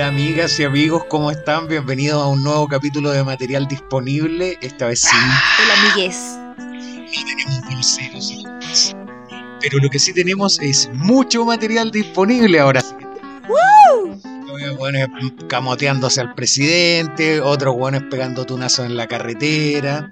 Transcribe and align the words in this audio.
Amigas 0.00 0.58
y 0.58 0.64
amigos, 0.64 1.04
¿cómo 1.10 1.30
están? 1.30 1.68
Bienvenidos 1.68 2.22
a 2.22 2.26
un 2.26 2.42
nuevo 2.42 2.66
capítulo 2.66 3.10
de 3.10 3.22
material 3.22 3.68
disponible. 3.68 4.56
Esta 4.62 4.86
vez 4.86 5.00
sí. 5.02 5.16
Hola, 5.62 5.92
amigues. 5.92 6.38
No 6.56 7.24
tenemos 7.26 7.60
bolseros, 7.70 8.44
pero 9.60 9.78
lo 9.78 9.90
que 9.90 9.98
sí 9.98 10.14
tenemos 10.14 10.58
es 10.60 10.88
mucho 10.94 11.44
material 11.44 11.90
disponible 11.90 12.60
ahora. 12.60 12.82
Camoteándose 15.48 16.20
al 16.20 16.34
presidente, 16.34 17.40
otros 17.40 17.76
buenos 17.76 18.02
pegando 18.10 18.44
tunazos 18.46 18.86
en 18.86 18.96
la 18.96 19.06
carretera, 19.06 20.10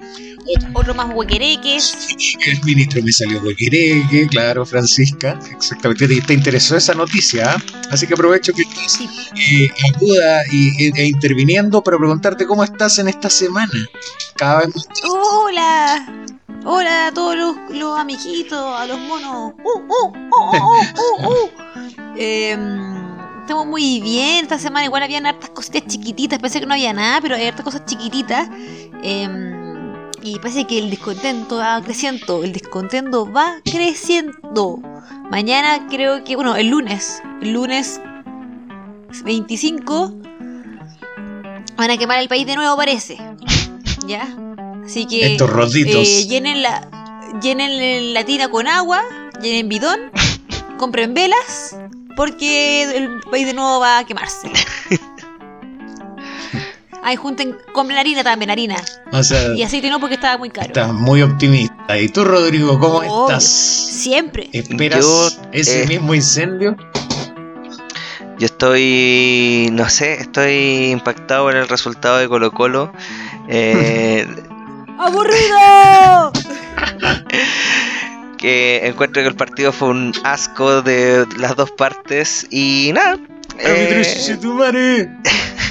Otro 0.74 0.94
más 0.94 1.14
huequereques. 1.14 2.08
El 2.46 2.62
ministro 2.64 3.02
me 3.02 3.12
salió 3.12 3.40
huequereque, 3.42 4.26
claro, 4.28 4.64
Francisca. 4.64 5.38
Exactamente. 5.52 6.08
Te, 6.08 6.20
te 6.22 6.34
interesó 6.34 6.76
esa 6.76 6.94
noticia. 6.94 7.56
Así 7.90 8.06
que 8.06 8.14
aprovecho 8.14 8.52
que 8.54 8.62
estás 8.62 8.92
Sí. 8.92 9.08
eh, 9.36 9.68
aguda 9.94 10.40
y, 10.50 10.84
e, 10.86 10.92
e 10.96 11.06
interviniendo 11.06 11.82
para 11.82 11.98
preguntarte 11.98 12.46
cómo 12.46 12.64
estás 12.64 12.98
en 12.98 13.08
esta 13.08 13.28
semana. 13.28 13.72
Cada 14.36 14.60
vez 14.60 14.68
más. 14.74 14.88
Hola. 15.04 16.26
Hola 16.64 17.06
a 17.08 17.12
todos 17.12 17.36
los, 17.36 17.56
los 17.70 17.98
amiguitos, 17.98 18.58
a 18.58 18.86
los 18.86 18.98
monos. 19.00 19.52
Uh, 19.62 19.78
uh, 19.78 20.08
uh, 20.08 20.56
uh, 20.56 21.26
uh, 21.26 21.32
uh. 21.32 21.50
Em, 22.20 23.07
estamos 23.48 23.66
muy 23.66 23.98
bien. 24.00 24.42
Esta 24.44 24.58
semana 24.58 24.84
igual 24.84 25.02
habían 25.02 25.24
hartas 25.24 25.48
cositas 25.48 25.86
chiquititas. 25.86 26.38
Pensé 26.38 26.60
que 26.60 26.66
no 26.66 26.74
había 26.74 26.92
nada, 26.92 27.18
pero 27.22 27.34
hay 27.34 27.46
hartas 27.46 27.64
cosas 27.64 27.86
chiquititas. 27.86 28.46
Em, 29.02 29.94
y 30.22 30.38
parece 30.38 30.66
que 30.66 30.78
el 30.78 30.90
descontento 30.90 31.56
va 31.56 31.80
creciendo. 31.82 32.44
El 32.44 32.52
descontento 32.52 33.32
va 33.32 33.54
creciendo. 33.64 34.82
Mañana 35.30 35.86
creo 35.88 36.24
que, 36.24 36.36
bueno, 36.36 36.56
el 36.56 36.68
lunes. 36.68 37.22
El 37.40 37.54
lunes 37.54 38.02
25 39.24 40.14
van 41.74 41.90
a 41.90 41.96
quemar 41.96 42.18
el 42.18 42.28
país 42.28 42.46
de 42.46 42.54
nuevo, 42.54 42.76
parece. 42.76 43.16
¿Ya? 44.06 44.28
Así 44.84 45.06
que 45.06 45.32
Estos 45.32 45.48
roditos. 45.48 46.06
eh, 46.06 46.26
llenen 46.28 46.60
la 46.60 46.86
llenen 47.42 48.12
la 48.12 48.24
tina 48.24 48.50
con 48.50 48.68
agua, 48.68 49.02
llenen 49.40 49.70
bidón, 49.70 49.98
compren 50.76 51.14
velas, 51.14 51.76
porque 52.18 52.82
el 52.82 53.20
país 53.30 53.46
de 53.46 53.54
nuevo 53.54 53.78
va 53.78 53.98
a 53.98 54.04
quemarse. 54.04 54.50
Ay, 57.00 57.14
junten, 57.14 57.56
compren 57.72 57.96
harina 57.96 58.24
también, 58.24 58.50
harina. 58.50 58.74
O 59.12 59.22
sea, 59.22 59.54
Y 59.54 59.62
aceite 59.62 59.88
no 59.88 60.00
porque 60.00 60.16
estaba 60.16 60.36
muy 60.36 60.50
caro. 60.50 60.66
estás 60.66 60.92
muy 60.92 61.22
optimista. 61.22 61.96
¿Y 61.96 62.08
tú, 62.08 62.24
Rodrigo, 62.24 62.76
cómo 62.80 62.96
Obvio. 62.98 63.28
estás? 63.28 63.44
Siempre. 63.44 64.50
¿Esperas 64.52 65.00
Yo, 65.00 65.28
ese 65.52 65.84
eh, 65.84 65.86
mismo 65.86 66.12
incendio? 66.12 66.76
Yo 68.40 68.46
estoy, 68.46 69.68
no 69.70 69.88
sé, 69.88 70.14
estoy 70.14 70.90
impactado 70.90 71.44
por 71.44 71.54
el 71.54 71.68
resultado 71.68 72.18
de 72.18 72.28
Colo 72.28 72.50
Colo. 72.50 72.92
Eh, 73.48 74.26
¡Aburrido! 74.98 76.32
que 78.38 78.86
encuentro 78.86 79.22
que 79.22 79.28
el 79.28 79.36
partido 79.36 79.72
fue 79.72 79.88
un 79.88 80.12
asco 80.24 80.82
de 80.82 81.26
las 81.38 81.56
dos 81.56 81.70
partes 81.72 82.46
y 82.50 82.92
nada. 82.94 83.18
Árbitro, 83.64 84.00
eh, 84.00 84.14
chuche 84.16 84.36
tu 84.36 84.54
madre. 84.54 85.10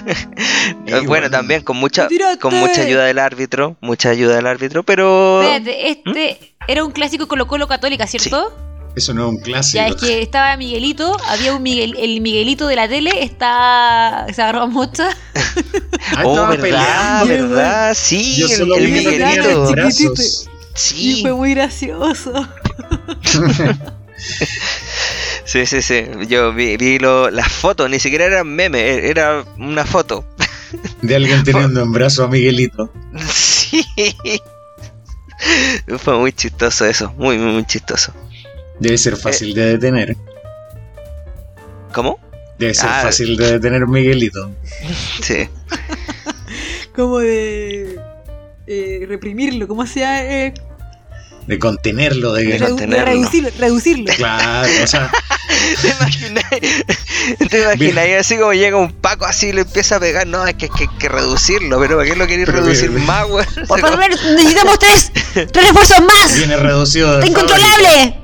eh, 0.88 1.02
bueno, 1.06 1.30
también 1.30 1.64
con 1.64 1.78
mucha, 1.78 2.08
con 2.40 2.54
mucha 2.54 2.82
ayuda 2.82 3.06
del 3.06 3.20
árbitro, 3.20 3.78
mucha 3.82 4.10
ayuda 4.10 4.36
del 4.36 4.48
árbitro, 4.48 4.84
pero 4.84 5.42
Espérate, 5.42 5.90
este 5.90 6.56
era 6.68 6.84
un 6.84 6.92
clásico 6.92 7.28
Colo 7.28 7.48
Colo 7.48 7.68
Católica, 7.68 8.06
¿cierto? 8.08 8.54
Eso 8.95 9.14
no 9.14 9.28
es 9.28 9.30
un 9.30 9.38
clásico. 9.38 9.76
Ya 9.76 9.88
es 9.88 9.95
que 9.95 10.22
estaba 10.23 10.58
Miguelito, 10.58 11.16
había 11.28 11.54
un 11.54 11.62
Miguel, 11.62 11.95
el 12.00 12.20
Miguelito 12.20 12.68
de 12.68 12.76
la 12.76 12.88
tele 12.88 13.23
está 13.23 14.26
se 14.34 14.42
agarró 14.42 14.64
a 14.64 14.67
mocha. 14.67 15.10
Ah, 16.16 16.23
oh, 16.26 16.32
estaba 16.32 16.49
verdad, 16.49 17.23
peleando. 17.23 17.49
verdad, 17.49 17.94
sí, 17.94 18.38
Yo 18.38 18.76
el 18.76 18.92
Miguelito, 18.92 19.72
sí, 20.73 21.23
muy 21.28 21.54
gracioso. 21.54 22.48
Sí, 25.45 25.65
sí, 25.65 25.82
sí, 25.82 26.05
yo 26.27 26.54
vi, 26.54 26.77
vi 26.77 26.99
lo- 26.99 27.30
las 27.30 27.52
fotos, 27.52 27.89
ni 27.89 27.99
siquiera 27.99 28.26
eran 28.26 28.48
memes, 28.48 28.82
e- 28.82 29.10
era 29.10 29.43
una 29.58 29.86
foto. 29.86 30.26
De 31.02 31.16
alguien 31.16 31.43
teniendo 31.45 31.82
en 31.82 31.92
brazo 31.92 32.23
a 32.23 32.27
Miguelito. 32.27 32.92
Sí. 33.30 33.86
Fue 35.99 36.17
muy 36.17 36.32
chistoso 36.33 36.86
eso, 36.86 37.14
muy, 37.17 37.37
muy, 37.37 37.54
muy 37.54 37.66
chistoso. 37.66 38.11
Debe 38.80 38.98
ser 38.98 39.16
fácil 39.17 39.54
de 39.54 39.73
detener. 39.77 40.16
¿Cómo? 41.93 42.20
Debe 42.60 42.73
ser 42.73 42.89
Ah. 42.92 43.02
fácil 43.04 43.37
de 43.37 43.54
detener 43.54 43.87
Miguelito. 43.87 44.52
Sí. 45.21 45.48
Como 46.95 47.20
de 47.20 47.99
eh, 48.66 49.05
reprimirlo, 49.08 49.67
¿cómo 49.67 49.86
sea? 49.86 50.26
Eh, 50.45 50.54
De 51.48 51.60
contenerlo, 51.60 52.34
de 52.34 52.44
De 52.44 52.60
contenerlo. 52.60 53.06
reducirlo, 53.06 53.50
reducirlo. 53.58 54.14
Claro, 54.16 54.68
o 54.84 54.88
sea, 54.88 55.10
¿Te 55.82 55.88
imaginas? 55.90 56.44
¿Te 57.50 57.62
imaginas? 57.62 58.08
Y 58.08 58.12
así 58.14 58.38
como 58.38 58.54
llega 58.54 58.78
un 58.78 58.92
Paco 58.92 59.26
así 59.26 59.48
y 59.48 59.54
le 59.54 59.62
empieza 59.62 59.96
a 59.96 60.00
pegar. 60.00 60.28
No, 60.28 60.46
es 60.46 60.56
que 60.56 60.66
hay 60.66 60.72
que, 60.72 60.88
que 61.00 61.08
reducirlo, 61.10 61.80
pero 61.80 61.98
¿para 61.98 62.10
qué 62.10 62.16
lo 62.16 62.28
queréis 62.28 62.48
reducir 62.50 62.90
bien, 62.90 63.06
más, 63.06 63.26
weón? 63.30 63.46
Por 63.68 63.80
favor, 63.82 64.00
necesitamos 64.10 64.78
tres, 64.80 65.12
tres 65.34 65.68
refuerzos 65.68 66.00
más. 66.02 66.36
viene 66.38 66.58
reducido 66.58 67.12
de 67.14 67.26
¡Está 67.26 67.28
incontrolable! 67.28 68.20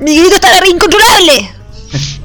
Miguelito 0.00 0.34
está 0.36 0.48
incontrolable. 0.66 1.50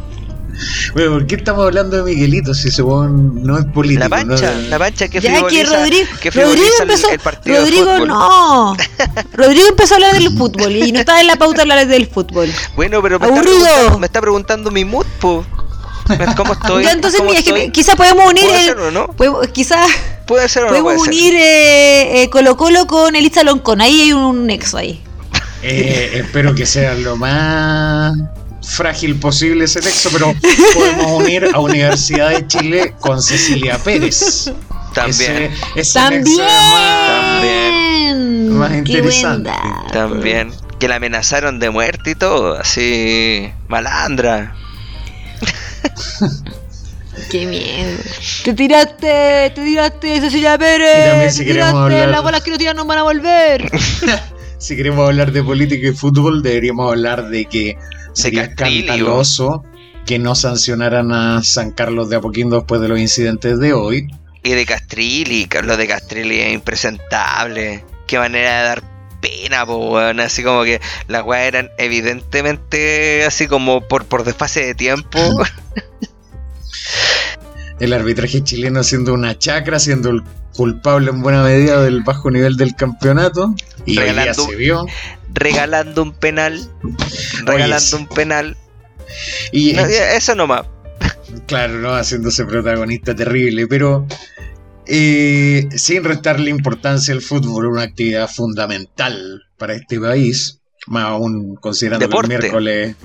Bueno, 0.94 1.12
¿por 1.12 1.28
qué 1.28 1.36
estamos 1.36 1.66
hablando 1.66 1.98
de 1.98 2.04
Miguelito 2.04 2.54
si 2.54 2.70
ese 2.70 2.82
weón 2.82 3.44
no 3.44 3.58
es 3.58 3.66
político? 3.66 4.00
La 4.00 4.10
pancha, 4.10 4.52
no? 4.54 4.70
la 4.70 4.80
pancha 4.80 5.08
que 5.08 5.20
Ya 5.20 5.46
que 5.48 5.64
Rodrigo, 5.64 6.06
que 6.22 6.32
Rodrigo 6.32 6.68
el- 6.78 6.82
empezó, 6.84 7.10
el, 7.10 7.20
partido 7.20 7.60
Rodrigo 7.60 8.06
no, 8.06 8.76
Rodrigo 9.34 9.68
empezó 9.70 9.94
a 9.94 9.98
hablar 9.98 10.14
del 10.14 10.38
fútbol 10.38 10.72
y 10.76 10.92
no 10.92 11.00
estaba 11.00 11.20
en 11.22 11.28
la 11.28 11.36
pauta 11.36 11.62
hablar 11.64 11.86
del 11.88 12.08
fútbol. 12.08 12.50
Bueno, 12.76 13.02
pero 13.02 13.20
me 13.20 13.26
está, 13.28 13.38
Aburrido. 13.40 13.60
preguntando, 13.66 14.00
me 14.00 14.06
está 14.06 14.22
preguntando 14.22 14.72
mi 14.72 14.86
mood, 14.86 15.06
po. 15.20 15.46
¿Cómo 16.38 16.54
estoy? 16.54 16.84
ya 16.84 16.92
entonces 16.92 17.20
¿Cómo 17.20 17.32
mira, 17.32 17.42
es 17.42 17.52
que 17.52 17.72
quizás 17.72 17.96
podemos 17.96 18.30
unir 18.30 18.44
¿Puede 18.46 18.60
el, 18.60 18.66
ser 18.66 18.78
o 18.78 18.92
no? 18.92 19.08
podemos- 19.08 19.48
quizás 19.48 19.90
¿Puede 20.28 20.48
ser 20.48 20.66
o 20.66 20.68
no 20.72 20.76
ser? 20.90 20.98
unir 21.00 21.34
eh, 21.36 22.22
eh, 22.24 22.30
Colo 22.30 22.56
Colo 22.58 22.86
con 22.86 23.16
Elisa 23.16 23.44
Loncón, 23.44 23.82
ahí 23.82 24.02
hay 24.02 24.14
un 24.14 24.46
nexo 24.46 24.78
ahí. 24.78 25.02
Eh, 25.64 26.12
espero 26.14 26.54
que 26.54 26.68
sea 26.68 26.94
lo 26.94 27.16
más 27.18 28.14
frágil 28.68 29.16
posible 29.20 29.66
ese 29.66 29.80
texto, 29.82 30.10
pero 30.12 30.34
podemos 30.74 31.12
unir 31.22 31.48
a 31.54 31.60
Universidad 31.60 32.30
de 32.32 32.48
Chile 32.48 32.94
con 33.00 33.22
Cecilia 33.22 33.78
Pérez. 33.78 34.52
También, 34.94 35.52
Ese, 35.76 35.80
ese 35.82 35.94
También. 36.00 36.38
También. 37.08 38.50
Más 38.58 38.72
interesante. 38.74 39.52
también. 39.92 40.52
Que 40.80 40.88
la 40.88 40.96
amenazaron 40.96 41.60
de 41.60 41.70
muerte 41.70 42.12
y 42.12 42.16
todo, 42.16 42.58
así. 42.58 43.52
Malandra. 43.68 44.56
Qué 47.32 47.46
miedo. 47.46 47.98
Te 48.44 48.54
tiraste, 48.54 49.52
te 49.56 49.62
tiraste, 49.64 50.20
Cecilia 50.22 50.56
Y 50.56 50.58
también 50.58 50.80
Pérez. 51.18 51.34
si 51.36 51.46
te 51.46 51.52
tiraste, 51.54 51.78
hablar- 51.78 52.10
las 52.10 52.22
bolas 52.24 52.42
que 52.44 52.52
no 52.52 52.58
tiran 52.58 52.76
no 52.76 52.86
van 52.86 52.98
a 53.00 53.04
volver. 53.04 53.72
Si 54.66 54.76
queremos 54.76 55.08
hablar 55.08 55.32
de 55.32 55.44
política 55.44 55.90
y 55.90 55.94
fútbol, 55.94 56.42
deberíamos 56.42 56.90
hablar 56.90 57.30
de 57.30 57.46
que 57.46 57.78
sería 58.14 58.46
escandaloso 58.46 59.64
que 60.08 60.18
no 60.18 60.34
sancionaran 60.34 61.12
a 61.12 61.44
San 61.44 61.70
Carlos 61.70 62.10
de 62.10 62.16
Apoquindo 62.16 62.56
después 62.56 62.82
de 62.82 62.88
los 62.88 62.98
incidentes 62.98 63.60
de 63.60 63.74
hoy. 63.74 64.08
Y 64.42 64.54
de 64.54 64.66
Castrilli, 64.66 65.48
lo 65.62 65.78
de 65.78 65.86
Castrilli 65.86 66.40
es 66.40 66.52
impresentable. 66.56 67.86
Qué 68.08 68.18
manera 68.18 68.58
de 68.58 68.64
dar 68.64 68.84
pena, 69.22 69.68
po, 69.68 69.92
weón. 69.92 70.20
Así 70.20 70.42
como 70.42 70.64
que 70.64 70.82
las 71.08 71.24
weas 71.24 71.46
eran 71.46 71.70
evidentemente 71.78 73.24
así 73.24 73.46
como 73.46 73.88
por, 73.88 74.06
por 74.06 74.24
desfase 74.24 74.66
de 74.66 74.74
tiempo. 74.74 75.20
El 77.80 77.94
arbitraje 77.94 78.44
chileno 78.44 78.84
siendo 78.84 79.14
una 79.14 79.38
chacra, 79.38 79.78
siendo 79.80 80.10
el 80.10 80.24
culpable 80.56 81.10
en 81.10 81.22
buena 81.22 81.44
medida 81.44 81.82
del 81.82 82.02
bajo 82.04 82.32
nivel 82.32 82.56
del 82.58 82.76
campeonato. 82.76 83.54
Y 83.86 83.98
hoy 83.98 84.06
día 84.06 84.14
Regalando- 84.14 84.46
se 84.50 84.56
vio. 84.56 84.86
regalando 85.34 86.02
un 86.04 86.14
penal. 86.14 86.60
Regalando 87.46 87.80
sí. 87.80 87.96
un 87.96 88.08
penal. 88.08 88.58
Y 89.52 89.74
No, 89.74 89.86
eso 89.86 90.36
nomás. 90.36 90.66
Claro, 91.48 91.74
¿no? 91.82 91.94
Haciéndose 91.94 92.46
protagonista 92.46 93.14
terrible, 93.16 93.68
pero 93.68 94.08
eh, 94.88 95.68
sin 95.76 96.04
restarle 96.04 96.50
importancia 96.50 97.14
al 97.14 97.22
fútbol, 97.22 97.66
una 97.68 97.82
actividad 97.84 98.30
fundamental 98.30 99.42
para 99.58 99.74
este 99.76 100.00
país, 100.00 100.60
más 100.88 101.06
aún 101.06 101.56
considerando 101.56 102.06
Deporte. 102.08 102.30
que 102.30 102.36
el 102.36 102.42
miércoles 102.42 102.96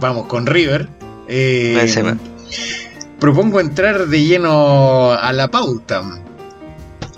vamos 0.00 0.26
con 0.26 0.46
River. 0.46 0.88
eh, 1.28 1.76
propongo 3.20 3.60
entrar 3.60 4.06
de 4.08 4.24
lleno 4.24 5.12
a 5.12 5.32
la 5.32 5.50
pauta. 5.50 6.02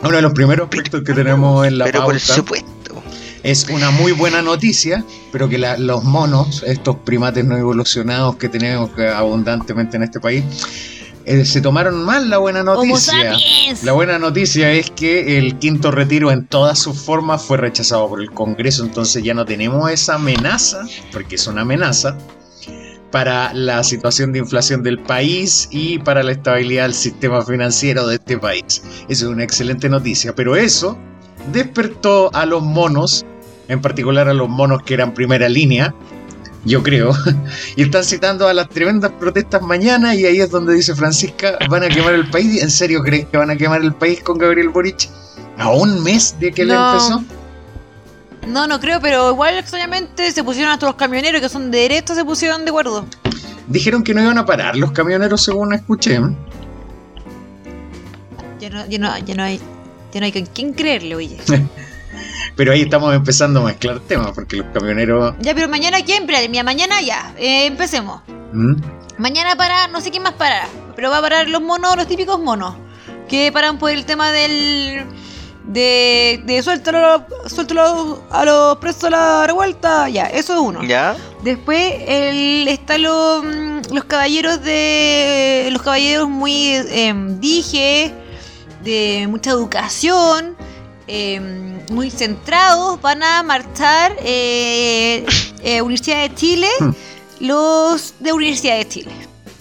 Uno 0.03 0.11
de 0.17 0.23
los 0.23 0.33
primeros 0.33 0.65
aspectos 0.69 1.03
que 1.03 1.13
tenemos 1.13 1.67
en 1.67 1.79
la 1.79 1.85
Pero 1.87 2.05
por 2.05 2.15
pauta 2.15 2.35
supuesto. 2.35 3.03
es 3.43 3.67
una 3.69 3.91
muy 3.91 4.13
buena 4.13 4.43
noticia, 4.43 5.05
pero 5.33 5.49
que 5.49 5.59
la- 5.59 5.77
los 5.77 6.05
monos, 6.05 6.63
estos 6.67 6.97
primates 7.05 7.45
no 7.45 7.57
evolucionados 7.57 8.37
que 8.37 8.49
tenemos 8.49 8.91
abundantemente 9.15 9.97
en 9.97 10.05
este 10.05 10.21
país, 10.21 10.45
eh, 11.25 11.45
se 11.45 11.61
tomaron 11.61 12.05
mal 12.05 12.31
la 12.31 12.39
buena 12.39 12.63
noticia. 12.63 13.37
La 13.83 13.93
buena 13.93 14.19
noticia 14.19 14.71
es 14.73 14.91
que 14.91 15.37
el 15.39 15.59
quinto 15.59 15.91
retiro 15.91 16.31
en 16.31 16.47
todas 16.47 16.79
sus 16.79 16.97
formas 17.03 17.43
fue 17.43 17.59
rechazado 17.59 18.09
por 18.09 18.23
el 18.23 18.31
Congreso, 18.31 18.85
entonces 18.85 19.23
ya 19.23 19.35
no 19.35 19.45
tenemos 19.45 19.91
esa 19.91 20.15
amenaza, 20.15 20.85
porque 21.13 21.35
es 21.35 21.47
una 21.49 21.63
amenaza, 21.63 22.17
para 23.11 23.53
la 23.55 23.83
situación 23.85 24.33
de 24.33 24.41
inflación 24.41 24.83
del 24.83 24.99
país 24.99 25.69
y 25.71 25.99
para 25.99 26.23
la 26.23 26.33
estabilidad 26.33 26.85
del 26.85 26.95
sistema 26.95 27.43
financiero 27.45 28.07
de 28.07 28.17
este 28.17 28.39
país. 28.39 28.83
Eso 29.09 29.27
es 29.27 29.33
una 29.33 29.45
excelente 29.45 29.89
noticia, 29.89 30.35
pero 30.35 30.57
eso 30.57 30.99
despertó 31.53 32.31
a 32.35 32.45
los 32.47 32.63
monos, 32.63 33.25
en 33.69 33.81
particular 33.81 34.29
a 34.29 34.35
los 34.35 34.49
monos 34.49 34.83
que 34.83 34.95
eran 34.95 35.15
primera 35.15 35.49
línea, 35.49 35.95
yo 36.65 36.83
creo, 36.83 37.13
y 37.77 37.83
están 37.83 38.05
citando 38.05 38.47
a 38.49 38.53
las 38.53 38.69
tremendas 38.69 39.13
protestas 39.13 39.63
mañana 39.63 40.15
y 40.15 40.27
ahí 40.27 40.41
es 40.41 40.51
donde 40.51 40.75
dice 40.75 40.95
Francisca, 40.95 41.57
van 41.71 41.85
a 41.85 41.89
quemar 41.89 42.15
el 42.15 42.29
país. 42.29 42.63
¿En 42.63 42.71
serio 42.71 43.01
crees 43.03 43.27
que 43.27 43.39
van 43.39 43.51
a 43.51 43.57
quemar 43.57 43.81
el 43.83 43.95
país 43.95 44.21
con 44.23 44.37
Gabriel 44.39 44.69
Boric? 44.69 45.09
¿A 45.57 45.71
un 45.71 46.03
mes 46.03 46.37
de 46.39 46.53
que 46.53 46.65
le 46.65 46.75
No. 46.75 46.91
empezó? 46.93 47.25
No, 48.49 48.67
no 48.67 48.81
creo, 48.81 49.01
pero 49.01 49.31
igual 49.31 49.59
extrañamente 49.59 50.33
se 50.33 50.43
pusieron 50.43 50.73
hasta 50.73 50.87
los 50.87 50.95
camioneros 50.95 51.41
que 51.41 51.49
son 51.49 51.71
de 51.71 51.79
derecha, 51.81 52.15
se 52.15 52.25
pusieron 52.25 52.65
de 52.65 52.71
acuerdo. 52.71 53.07
Dijeron 53.67 54.03
que 54.03 54.15
no 54.15 54.23
iban 54.23 54.39
a 54.39 54.47
parar 54.47 54.77
los 54.77 54.93
camioneros 54.93 55.45
según 55.45 55.75
escuché. 55.75 56.19
Ya 58.59 58.71
no, 58.71 58.87
ya 58.87 58.99
no, 58.99 59.19
ya 59.19 59.35
no 59.35 59.43
hay, 59.43 59.61
ya 60.13 60.21
no 60.21 60.27
hay 60.27 60.33
con 60.33 60.47
quién 60.47 60.73
creerle, 60.73 61.15
oye. 61.15 61.39
Pero 62.57 62.73
ahí 62.73 62.81
estamos 62.81 63.15
empezando 63.15 63.61
a 63.61 63.65
mezclar 63.65 64.01
temas 64.01 64.33
porque 64.35 64.57
los 64.57 64.67
camioneros... 64.75 65.35
ya, 65.39 65.55
pero 65.55 65.69
mañana 65.69 65.99
quién, 66.05 66.27
mira, 66.27 66.65
mañana 66.65 67.01
ya, 67.01 67.33
eh, 67.39 67.67
empecemos. 67.67 68.21
¿Mm? 68.53 68.75
Mañana 69.17 69.55
para, 69.55 69.87
no 69.87 70.01
sé 70.01 70.11
quién 70.11 70.25
más 70.25 70.33
para, 70.33 70.67
pero 70.97 71.09
va 71.09 71.19
a 71.19 71.21
parar 71.21 71.49
los 71.49 71.63
monos, 71.63 71.97
los 71.97 72.09
típicos 72.09 72.41
monos, 72.41 72.75
que 73.29 73.53
paran 73.53 73.79
por 73.79 73.93
el 73.93 74.05
tema 74.05 74.33
del... 74.33 75.05
De, 75.69 76.43
de 76.47 76.63
suéltalo, 76.63 77.27
suéltalo 77.47 78.23
a 78.31 78.45
los 78.47 78.79
presos 78.79 79.05
a 79.05 79.11
la 79.11 79.47
revuelta, 79.47 80.09
ya, 80.09 80.25
eso 80.25 80.55
es 80.55 80.61
uno. 80.61 80.83
¿Ya? 80.83 81.15
Después 81.45 81.95
el, 82.07 82.67
están 82.69 83.03
los, 83.03 83.45
mm, 83.45 83.81
los 83.95 84.05
caballeros 84.05 84.63
de. 84.63 85.69
Los 85.71 85.83
caballeros 85.83 86.27
muy 86.27 86.71
em, 86.89 87.39
dije, 87.39 88.15
de 88.83 89.27
mucha 89.29 89.51
educación, 89.51 90.57
em, 91.07 91.79
muy 91.91 92.11
centrados, 92.11 92.99
van 93.03 93.23
a 93.23 93.43
marchar 93.43 94.17
eh, 94.25 95.27
eh, 95.63 95.83
Universidad 95.83 96.23
de 96.23 96.35
Chile, 96.35 96.69
Hmm. 96.81 96.91
los 97.41 98.15
de 98.21 98.33
Universidad 98.33 98.79
de 98.79 98.89
Chile. 98.89 99.13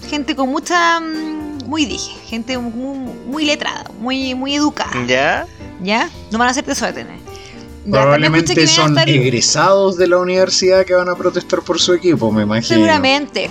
Gente 0.09 0.37
con 0.37 0.47
mucha. 0.49 1.01
mm, 1.01 1.47
Muy 1.67 1.83
dije, 1.85 2.13
gente 2.29 2.57
muy, 2.57 2.97
muy 3.27 3.43
letrada, 3.43 3.91
muy, 3.99 4.33
muy 4.35 4.55
educada. 4.55 5.05
¿Ya? 5.05 5.45
¿Ya? 5.81 6.09
No 6.31 6.37
van 6.39 6.49
a 6.49 6.53
ser. 6.53 6.65
Ya, 6.65 6.73
también 6.75 7.07
escuché 7.07 7.91
Probablemente 7.91 8.67
son 8.67 8.97
estar- 8.97 9.09
egresados 9.09 9.97
de 9.97 10.07
la 10.07 10.17
universidad 10.17 10.85
que 10.85 10.93
van 10.93 11.07
a 11.09 11.15
protestar 11.15 11.61
por 11.61 11.79
su 11.79 11.93
equipo, 11.93 12.31
me 12.31 12.43
imagino. 12.43 12.67
Seguramente. 12.67 13.49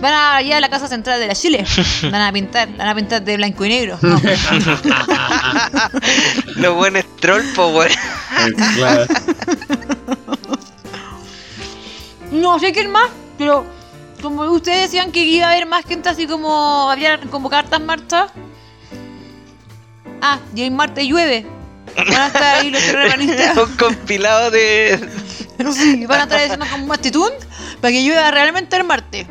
Van 0.00 0.12
a 0.12 0.42
ir 0.42 0.52
a 0.54 0.60
la 0.60 0.68
casa 0.68 0.88
central 0.88 1.18
de 1.20 1.26
la 1.26 1.34
Chile. 1.34 1.64
Van 2.02 2.14
a 2.16 2.32
pintar, 2.32 2.68
van 2.76 2.88
a 2.88 2.94
pintar 2.94 3.22
de 3.22 3.36
blanco 3.36 3.64
y 3.64 3.68
negro. 3.70 3.98
No. 4.02 4.20
Los 6.56 6.74
buenos 6.74 7.04
troll, 7.20 7.42
po, 7.54 7.68
weón. 7.68 7.90
Claro. 8.76 9.06
No 12.30 12.58
sé 12.58 12.72
quién 12.72 12.90
más, 12.90 13.08
pero 13.38 13.64
como 14.22 14.42
ustedes 14.50 14.90
decían 14.90 15.12
que 15.12 15.24
iba 15.24 15.46
a 15.46 15.50
haber 15.52 15.66
más 15.66 15.84
gente 15.84 16.08
así 16.08 16.26
como 16.26 16.90
había 16.90 17.20
como 17.30 17.48
cartas 17.48 17.80
marchas. 17.80 18.30
Ah, 20.28 20.40
y 20.56 20.62
el 20.62 20.72
martes 20.72 21.06
llueve. 21.06 21.46
Van 21.96 22.08
a 22.22 22.26
estar 22.26 22.42
ahí 22.56 22.70
los 22.70 22.82
terraplanistas. 22.84 23.56
Un 23.68 23.76
compilado 23.76 24.50
de. 24.50 24.98
Sí, 25.72 26.04
van 26.04 26.20
a 26.20 26.22
estar 26.24 26.40
diciendo 26.40 26.66
como 26.70 26.84
un 26.86 26.92
actitud 26.92 27.30
para 27.80 27.92
que 27.92 28.02
llueva 28.02 28.30
realmente 28.32 28.76
el 28.76 28.82
martes. 28.84 29.26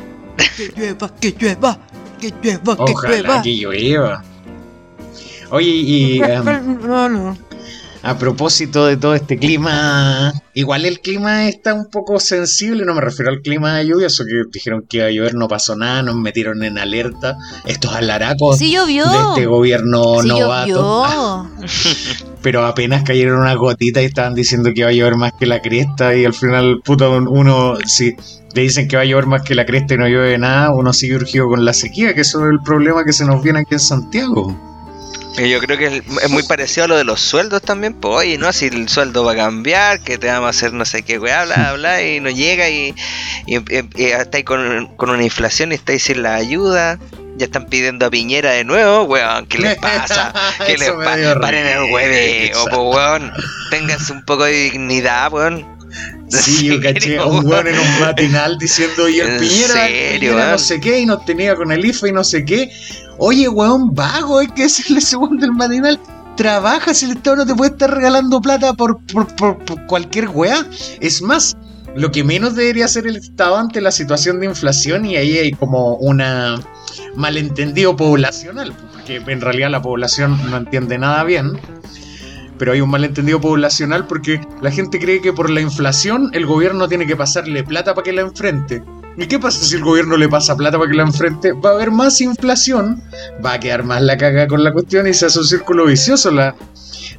Que 0.57 0.71
llueva, 0.75 1.11
que 1.19 1.31
llueva, 1.37 1.79
que 2.19 2.33
llueva, 2.41 2.75
que 2.77 2.91
Ojalá 2.93 3.15
llueva. 3.17 3.41
que 3.41 3.55
llueva. 3.55 4.23
Oye, 5.51 5.69
y 5.69 6.21
em, 6.23 6.45
No, 6.87 7.09
no. 7.09 7.37
A 8.05 8.19
propósito 8.19 8.85
de 8.85 8.97
todo 8.97 9.15
este 9.15 9.39
clima, 9.39 10.31
igual 10.53 10.85
el 10.85 10.99
clima 10.99 11.47
está 11.47 11.73
un 11.73 11.89
poco 11.89 12.19
sensible, 12.19 12.85
no 12.85 12.93
me 12.93 13.01
refiero 13.01 13.31
al 13.31 13.41
clima 13.41 13.81
lluvioso, 13.81 14.23
que 14.25 14.43
dijeron 14.53 14.85
que 14.87 14.97
iba 14.97 15.07
a 15.07 15.09
llover, 15.09 15.33
no 15.33 15.47
pasó 15.47 15.75
nada, 15.75 16.03
nos 16.03 16.15
metieron 16.15 16.63
en 16.63 16.77
alerta. 16.77 17.35
Estos 17.65 17.95
alaracos 17.95 18.59
Sí 18.59 18.71
llovió. 18.71 19.09
de 19.09 19.17
este 19.29 19.47
gobierno 19.47 20.21
Sí 20.21 20.27
novato. 20.27 20.67
llovió. 20.67 21.49
Pero 22.43 22.63
apenas 22.67 23.01
cayeron 23.03 23.39
unas 23.39 23.57
gotitas 23.57 24.03
y 24.03 24.05
estaban 24.05 24.35
diciendo 24.35 24.69
que 24.71 24.81
iba 24.81 24.89
a 24.89 24.93
llover 24.93 25.15
más 25.15 25.33
que 25.33 25.47
la 25.47 25.63
cresta 25.63 26.15
y 26.15 26.25
al 26.25 26.35
final, 26.35 26.81
puto, 26.85 27.11
uno, 27.11 27.75
si 27.87 28.15
le 28.53 28.61
dicen 28.61 28.87
que 28.87 28.97
va 28.97 29.01
a 29.01 29.05
llover 29.05 29.25
más 29.25 29.41
que 29.41 29.55
la 29.55 29.65
cresta 29.65 29.95
y 29.95 29.97
no 29.97 30.07
llueve 30.07 30.37
nada, 30.37 30.71
uno 30.71 30.93
sigue 30.93 31.15
urgido 31.15 31.47
con 31.47 31.65
la 31.65 31.73
sequía, 31.73 32.13
que 32.13 32.21
eso 32.21 32.45
es 32.45 32.51
el 32.51 32.59
problema 32.63 33.03
que 33.03 33.13
se 33.13 33.25
nos 33.25 33.41
viene 33.41 33.61
aquí 33.61 33.73
en 33.73 33.79
Santiago. 33.79 34.74
Yo 35.37 35.59
creo 35.59 35.77
que 35.77 36.01
es 36.21 36.29
muy 36.29 36.43
parecido 36.43 36.85
a 36.85 36.87
lo 36.87 36.97
de 36.97 37.03
los 37.03 37.19
sueldos 37.19 37.61
también, 37.61 37.93
pues 37.93 38.13
oye, 38.15 38.37
¿no? 38.37 38.51
Si 38.53 38.67
el 38.67 38.87
sueldo 38.87 39.23
va 39.25 39.33
a 39.33 39.35
cambiar, 39.35 39.99
que 39.99 40.17
te 40.17 40.27
vamos 40.27 40.47
a 40.47 40.49
hacer 40.51 40.71
no 40.73 40.85
sé 40.85 41.03
qué, 41.03 41.19
weá, 41.19 41.43
bla, 41.45 41.73
bla, 41.77 42.01
y 42.03 42.19
no 42.21 42.29
llega 42.29 42.69
y, 42.69 42.95
y, 43.45 43.57
y- 43.57 43.89
y 43.95 44.03
estáis 44.05 44.45
con, 44.45 44.87
con 44.95 45.09
una 45.09 45.23
inflación 45.23 45.71
y 45.71 45.75
estáis 45.75 46.03
sin 46.03 46.23
la 46.23 46.35
ayuda, 46.35 46.99
ya 47.37 47.45
están 47.45 47.65
pidiendo 47.65 48.05
a 48.05 48.09
Piñera 48.09 48.51
de 48.51 48.63
nuevo, 48.63 49.03
weón, 49.03 49.45
¿qué 49.47 49.57
les 49.57 49.75
pasa? 49.77 50.33
¿Qué 50.65 50.77
les 50.77 50.91
pasa? 50.91 51.37
Paren 51.41 51.67
el 51.67 51.91
hueveo, 51.91 52.63
pues 52.69 52.77
weón, 52.95 53.33
ténganse 53.71 54.13
un 54.13 54.23
poco 54.23 54.45
de 54.45 54.53
dignidad, 54.53 55.31
weón. 55.33 55.74
Sí, 56.27 56.67
yo 56.67 56.81
caché 56.81 57.17
a 57.19 57.25
un 57.25 57.45
weón 57.45 57.67
en 57.67 57.77
un 57.77 57.99
matinal 58.01 58.57
diciendo, 58.57 59.07
y 59.07 59.19
el 59.19 59.29
¿En 59.29 59.39
Piñera, 59.39 59.87
Piñera 60.19 60.51
no 60.53 60.57
sé 60.57 60.79
qué, 60.79 60.99
y 60.99 61.05
nos 61.05 61.23
tenía 61.25 61.55
con 61.55 61.71
el 61.71 61.85
IFE 61.85 62.09
y 62.09 62.11
no 62.11 62.23
sé 62.23 62.43
qué. 62.45 62.71
Oye, 63.17 63.47
weón, 63.47 63.93
vago, 63.93 64.39
hay 64.39 64.47
que 64.47 64.63
decirle 64.63 65.01
segundo 65.01 65.45
el 65.45 65.51
matinal. 65.51 65.99
Trabaja 66.35 66.93
si 66.93 67.05
el 67.05 67.11
Estado 67.17 67.37
no 67.37 67.45
te 67.45 67.55
puede 67.55 67.71
estar 67.71 67.93
regalando 67.93 68.41
plata 68.41 68.73
por, 68.73 68.99
por, 69.05 69.27
por- 69.35 69.57
por 69.63 69.85
cualquier 69.85 70.27
weá. 70.29 70.65
Es 70.99 71.21
más, 71.21 71.55
lo 71.95 72.11
que 72.11 72.23
menos 72.23 72.55
debería 72.55 72.85
hacer 72.85 73.07
el 73.07 73.15
Estado 73.15 73.55
ante 73.57 73.79
la 73.79 73.91
situación 73.91 74.39
de 74.39 74.47
inflación, 74.47 75.05
y 75.05 75.15
ahí 75.15 75.37
hay 75.37 75.51
como 75.51 75.95
una 75.95 76.59
malentendido 77.15 77.95
poblacional, 77.95 78.73
porque 78.93 79.21
en 79.31 79.41
realidad 79.41 79.69
la 79.69 79.81
población 79.81 80.37
no 80.49 80.57
entiende 80.57 80.97
nada 80.97 81.23
bien 81.23 81.57
pero 82.57 82.71
hay 82.71 82.81
un 82.81 82.89
malentendido 82.89 83.41
poblacional 83.41 84.07
porque 84.07 84.41
la 84.61 84.71
gente 84.71 84.99
cree 84.99 85.21
que 85.21 85.33
por 85.33 85.49
la 85.49 85.61
inflación 85.61 86.29
el 86.33 86.45
gobierno 86.45 86.87
tiene 86.87 87.05
que 87.05 87.15
pasarle 87.15 87.63
plata 87.63 87.93
para 87.93 88.03
que 88.03 88.13
la 88.13 88.21
enfrente. 88.21 88.83
¿Y 89.17 89.27
qué 89.27 89.39
pasa 89.39 89.63
si 89.63 89.75
el 89.75 89.83
gobierno 89.83 90.17
le 90.17 90.27
pasa 90.27 90.57
plata 90.57 90.77
para 90.77 90.89
que 90.91 90.97
la 90.97 91.03
enfrente? 91.03 91.53
Va 91.53 91.69
a 91.71 91.73
haber 91.73 91.89
más 91.91 92.19
inflación, 92.19 93.01
va 93.45 93.53
a 93.53 93.59
quedar 93.59 93.83
más 93.83 94.01
la 94.01 94.17
caga 94.17 94.47
con 94.47 94.63
la 94.63 94.73
cuestión 94.73 95.07
y 95.07 95.13
se 95.13 95.25
hace 95.27 95.39
un 95.39 95.45
círculo 95.45 95.85
vicioso. 95.85 96.31
La, 96.31 96.53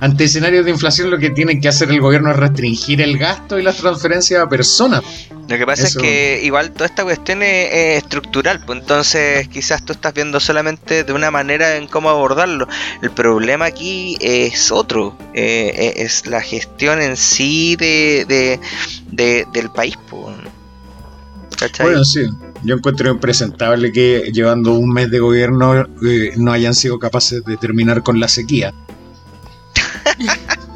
ante 0.00 0.24
escenarios 0.24 0.66
de 0.66 0.72
inflación 0.72 1.10
lo 1.10 1.16
que 1.18 1.30
tiene 1.30 1.58
que 1.58 1.68
hacer 1.68 1.90
el 1.90 2.00
gobierno 2.02 2.30
es 2.30 2.36
restringir 2.36 3.00
el 3.00 3.16
gasto 3.16 3.58
y 3.58 3.62
las 3.62 3.76
transferencias 3.76 4.42
a 4.42 4.48
personas. 4.48 5.02
Lo 5.48 5.56
que 5.56 5.64
pasa 5.64 5.84
Eso. 5.86 6.00
es 6.00 6.02
que 6.02 6.40
igual 6.42 6.72
toda 6.72 6.86
esta 6.86 7.04
cuestión 7.04 7.42
es, 7.42 7.72
es 7.72 8.02
estructural, 8.02 8.62
pues 8.66 8.80
entonces 8.80 9.48
quizás 9.48 9.82
tú 9.84 9.92
estás 9.94 10.12
viendo 10.12 10.38
solamente 10.40 11.02
de 11.04 11.12
una 11.14 11.30
manera 11.30 11.76
en 11.76 11.86
cómo 11.86 12.10
abordarlo. 12.10 12.66
El 13.00 13.10
problema 13.12 13.64
aquí 13.66 14.18
es 14.20 14.70
otro, 14.70 15.16
eh, 15.34 15.72
eh, 15.76 15.92
es 16.04 16.26
la 16.26 16.42
gestión 16.42 17.00
en 17.00 17.16
sí 17.16 17.76
de, 17.76 18.26
de- 18.28 18.60
de- 19.12 19.46
del 19.52 19.70
país. 19.70 19.96
Pues. 20.10 20.34
¿Cachai? 21.58 21.86
Bueno, 21.86 22.04
sí. 22.04 22.26
Yo 22.62 22.76
encuentro 22.76 23.10
impresentable 23.10 23.92
que 23.92 24.30
llevando 24.32 24.72
un 24.72 24.92
mes 24.92 25.10
de 25.10 25.18
gobierno 25.18 25.86
eh, 26.06 26.32
no 26.36 26.52
hayan 26.52 26.74
sido 26.74 26.98
capaces 26.98 27.44
de 27.44 27.56
terminar 27.56 28.02
con 28.02 28.18
la 28.20 28.28
sequía. 28.28 28.74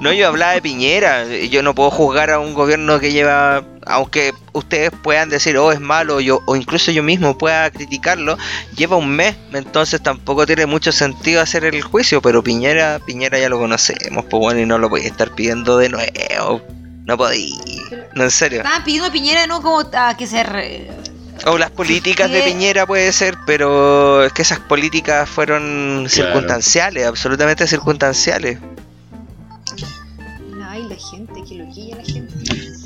No, 0.00 0.12
yo 0.12 0.28
hablaba 0.28 0.52
de 0.52 0.62
Piñera. 0.62 1.26
Yo 1.26 1.62
no 1.62 1.74
puedo 1.74 1.90
juzgar 1.90 2.30
a 2.30 2.38
un 2.38 2.54
gobierno 2.54 3.00
que 3.00 3.12
lleva, 3.12 3.64
aunque 3.86 4.32
ustedes 4.52 4.90
puedan 5.02 5.28
decir, 5.28 5.56
oh, 5.56 5.72
es 5.72 5.80
malo, 5.80 6.20
yo, 6.20 6.40
o 6.46 6.56
incluso 6.56 6.92
yo 6.92 7.02
mismo 7.02 7.36
pueda 7.36 7.70
criticarlo, 7.70 8.38
lleva 8.76 8.96
un 8.96 9.10
mes, 9.10 9.36
entonces 9.52 10.00
tampoco 10.00 10.46
tiene 10.46 10.66
mucho 10.66 10.92
sentido 10.92 11.40
hacer 11.40 11.64
el 11.64 11.82
juicio. 11.82 12.22
Pero 12.22 12.42
Piñera, 12.42 13.00
Piñera 13.04 13.38
ya 13.38 13.48
lo 13.48 13.58
conocemos, 13.58 14.24
pues 14.26 14.40
bueno, 14.40 14.60
y 14.60 14.66
no 14.66 14.78
lo 14.78 14.88
voy 14.88 15.02
a 15.02 15.08
estar 15.08 15.34
pidiendo 15.34 15.78
de 15.78 15.88
nuevo. 15.88 16.62
No 17.08 17.16
podía. 17.16 17.56
No, 18.14 18.24
en 18.24 18.30
serio. 18.30 18.58
Estaban 18.58 18.84
pidiendo 18.84 19.08
a 19.08 19.10
Piñera, 19.12 19.46
¿no? 19.46 19.62
Como 19.62 19.80
a 19.92 20.14
que 20.16 20.26
se. 20.26 20.42
re- 20.42 20.90
O 21.46 21.56
las 21.56 21.70
políticas 21.70 22.30
de 22.30 22.42
Piñera 22.42 22.86
puede 22.86 23.10
ser, 23.12 23.36
pero 23.46 24.22
es 24.24 24.32
que 24.34 24.42
esas 24.42 24.58
políticas 24.60 25.28
fueron 25.28 26.06
circunstanciales, 26.08 27.06
absolutamente 27.06 27.66
circunstanciales. 27.66 28.58
Ay, 30.78 30.88
la 30.88 30.96
gente. 30.96 31.42
que 31.48 31.54
loquilla 31.56 31.96
la 31.96 32.04
gente. 32.04 32.34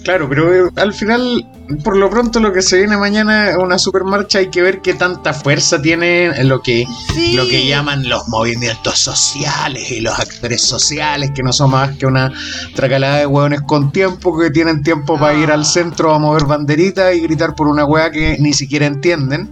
Claro, 0.02 0.28
pero 0.28 0.66
eh, 0.66 0.70
al 0.76 0.92
final, 0.94 1.46
por 1.84 1.96
lo 1.96 2.08
pronto, 2.10 2.40
lo 2.40 2.52
que 2.52 2.62
se 2.62 2.78
viene 2.78 2.96
mañana 2.96 3.50
es 3.50 3.56
una 3.56 3.78
supermarcha. 3.78 4.38
Hay 4.38 4.48
que 4.48 4.62
ver 4.62 4.80
qué 4.80 4.94
tanta 4.94 5.32
fuerza 5.34 5.80
tiene 5.80 6.42
lo 6.44 6.62
que, 6.62 6.86
Sí. 7.14 7.34
lo 7.34 7.46
que 7.46 7.66
llaman 7.66 8.08
los 8.08 8.26
movimientos 8.28 8.98
sociales 8.98 9.90
y 9.90 10.00
los 10.00 10.18
actores 10.18 10.62
sociales, 10.62 11.30
que 11.34 11.42
no 11.42 11.52
son 11.52 11.70
más 11.70 11.96
que 11.98 12.06
una 12.06 12.32
tracalada 12.74 13.18
de 13.18 13.26
hueones 13.26 13.60
con 13.62 13.92
tiempo, 13.92 14.36
que 14.38 14.50
tienen 14.50 14.82
tiempo 14.82 15.18
para 15.18 15.34
ir 15.38 15.50
al 15.50 15.64
centro 15.66 16.14
a 16.14 16.18
mover 16.18 16.46
banderitas 16.46 17.14
y 17.14 17.20
gritar 17.20 17.54
por 17.54 17.68
una 17.68 17.84
hueá 17.84 18.10
que 18.10 18.38
ni 18.40 18.54
siquiera 18.54 18.86
entienden. 18.86 19.50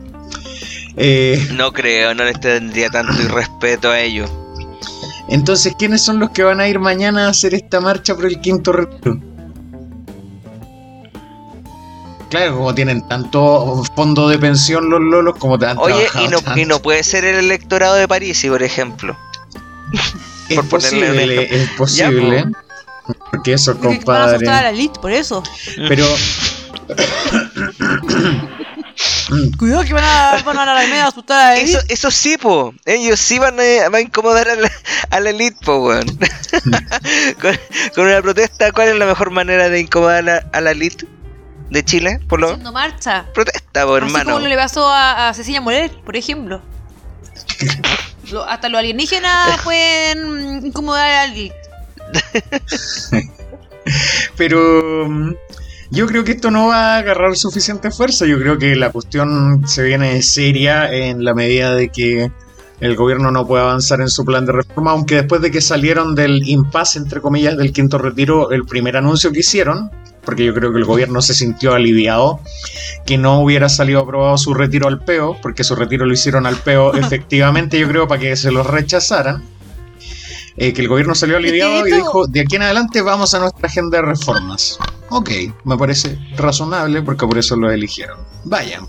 Eh, 0.96 1.48
No 1.52 1.72
creo, 1.72 2.14
no 2.14 2.24
les 2.24 2.40
tendría 2.40 2.88
tanto 2.90 3.20
irrespeto 3.22 3.90
a 3.90 4.00
ellos. 4.00 4.30
Entonces, 5.30 5.74
¿quiénes 5.78 6.02
son 6.02 6.18
los 6.18 6.30
que 6.30 6.42
van 6.42 6.60
a 6.60 6.68
ir 6.68 6.78
mañana 6.78 7.26
a 7.26 7.30
hacer 7.30 7.54
esta 7.54 7.80
marcha 7.80 8.14
por 8.14 8.26
el 8.26 8.40
quinto 8.40 8.72
retiro? 8.72 9.18
Claro, 12.30 12.58
como 12.58 12.74
tienen 12.74 13.06
tanto 13.08 13.82
fondo 13.96 14.28
de 14.28 14.38
pensión 14.38 14.88
los 14.88 15.00
lolos, 15.00 15.34
como 15.38 15.58
te 15.58 15.66
han 15.66 15.78
Oye, 15.78 16.06
y 16.24 16.28
no, 16.28 16.38
y 16.38 16.42
tanto. 16.42 16.66
no 16.66 16.78
puede 16.80 17.02
ser 17.02 17.24
el 17.24 17.36
electorado 17.36 17.96
de 17.96 18.06
París, 18.06 18.44
por 18.48 18.62
ejemplo. 18.62 19.16
Es 20.48 20.56
por 20.56 20.68
ponerle 20.68 21.10
un 21.10 21.16
posible, 21.16 21.62
es 21.62 21.68
posible. 21.70 22.44
Porque 23.32 23.52
eso, 23.54 23.72
Porque 23.72 23.88
van 23.88 23.94
a 23.94 23.98
compadre. 23.98 24.36
asustar 24.36 24.54
a 24.54 24.62
la 24.62 24.70
elite, 24.70 25.00
por 25.00 25.10
eso. 25.10 25.42
Pero 25.88 26.06
Cuidado 29.58 29.84
que 29.84 29.92
van 29.94 30.04
a, 30.04 30.42
van 30.44 30.58
a 30.58 30.64
la 30.74 30.80
media 30.82 31.04
a 31.04 31.08
asustar 31.08 31.46
a 31.52 31.56
elite. 31.56 31.70
Eso, 31.78 31.86
eso 31.88 32.10
sí, 32.10 32.36
po. 32.36 32.74
Ellos 32.84 33.18
sí 33.20 33.38
van 33.38 33.58
a, 33.60 33.62
van 33.84 33.94
a 33.96 34.00
incomodar 34.00 34.48
a 34.48 34.54
la, 34.56 34.70
a 35.10 35.20
la 35.20 35.30
elite, 35.30 35.56
po, 35.64 35.76
weón. 35.86 36.06
con, 37.40 37.58
con 37.94 38.06
una 38.06 38.20
protesta, 38.22 38.72
¿cuál 38.72 38.88
es 38.88 38.96
la 38.96 39.06
mejor 39.06 39.30
manera 39.30 39.68
de 39.68 39.80
incomodar 39.80 40.16
a 40.18 40.22
la, 40.22 40.46
a 40.52 40.60
la 40.60 40.70
elite 40.72 41.06
de 41.70 41.84
Chile? 41.84 42.20
Por 42.28 42.40
lo 42.40 42.48
Haciendo 42.48 42.72
marcha. 42.72 43.26
protesta, 43.34 43.84
po, 43.86 43.94
Así 43.96 44.04
hermano. 44.06 44.32
como 44.34 44.46
le 44.46 44.56
pasó 44.56 44.88
a, 44.88 45.28
a 45.28 45.34
Cecilia 45.34 45.60
Morel, 45.60 45.90
por 46.04 46.16
ejemplo. 46.16 46.60
Lo- 48.30 48.44
hasta 48.44 48.68
los 48.68 48.78
alienígenas 48.78 49.60
pueden 49.62 50.66
incomodar 50.66 51.08
a 51.08 51.24
elite. 51.24 51.54
Pero 54.36 55.08
yo 55.90 56.06
creo 56.06 56.24
que 56.24 56.32
esto 56.32 56.50
no 56.50 56.68
va 56.68 56.94
a 56.94 56.98
agarrar 56.98 57.36
suficiente 57.36 57.90
fuerza. 57.90 58.26
Yo 58.26 58.38
creo 58.38 58.58
que 58.58 58.76
la 58.76 58.90
cuestión 58.90 59.66
se 59.66 59.82
viene 59.82 60.22
seria 60.22 60.92
en 60.92 61.24
la 61.24 61.34
medida 61.34 61.74
de 61.74 61.88
que 61.88 62.30
el 62.80 62.96
gobierno 62.96 63.30
no 63.30 63.46
puede 63.46 63.64
avanzar 63.64 64.00
en 64.00 64.08
su 64.08 64.24
plan 64.24 64.46
de 64.46 64.52
reforma, 64.52 64.92
aunque 64.92 65.16
después 65.16 65.42
de 65.42 65.50
que 65.50 65.60
salieron 65.60 66.14
del 66.14 66.48
impasse, 66.48 66.98
entre 66.98 67.20
comillas, 67.20 67.56
del 67.56 67.72
quinto 67.72 67.98
retiro, 67.98 68.52
el 68.52 68.64
primer 68.64 68.96
anuncio 68.96 69.32
que 69.32 69.40
hicieron, 69.40 69.90
porque 70.24 70.44
yo 70.44 70.54
creo 70.54 70.72
que 70.72 70.78
el 70.78 70.84
gobierno 70.84 71.20
se 71.20 71.34
sintió 71.34 71.74
aliviado 71.74 72.40
que 73.04 73.18
no 73.18 73.40
hubiera 73.40 73.68
salido 73.68 74.00
aprobado 74.00 74.38
su 74.38 74.54
retiro 74.54 74.88
al 74.88 75.00
peo, 75.00 75.36
porque 75.42 75.64
su 75.64 75.74
retiro 75.74 76.06
lo 76.06 76.12
hicieron 76.12 76.46
al 76.46 76.56
peo 76.56 76.94
efectivamente, 76.96 77.78
yo 77.78 77.88
creo, 77.88 78.08
para 78.08 78.20
que 78.20 78.36
se 78.36 78.50
los 78.50 78.66
rechazaran. 78.66 79.42
Eh, 80.56 80.72
que 80.72 80.82
el 80.82 80.88
gobierno 80.88 81.14
salió 81.14 81.36
aliviado 81.36 81.86
y 81.86 81.92
dijo, 81.92 82.26
de 82.26 82.40
aquí 82.40 82.56
en 82.56 82.62
adelante 82.62 83.00
vamos 83.02 83.32
a 83.34 83.38
nuestra 83.38 83.66
agenda 83.68 83.98
de 83.98 84.02
reformas. 84.06 84.78
Ok, 85.08 85.30
me 85.64 85.76
parece 85.78 86.18
razonable 86.36 87.02
porque 87.02 87.26
por 87.26 87.38
eso 87.38 87.56
lo 87.56 87.70
eligieron. 87.70 88.18
Vayan. 88.44 88.86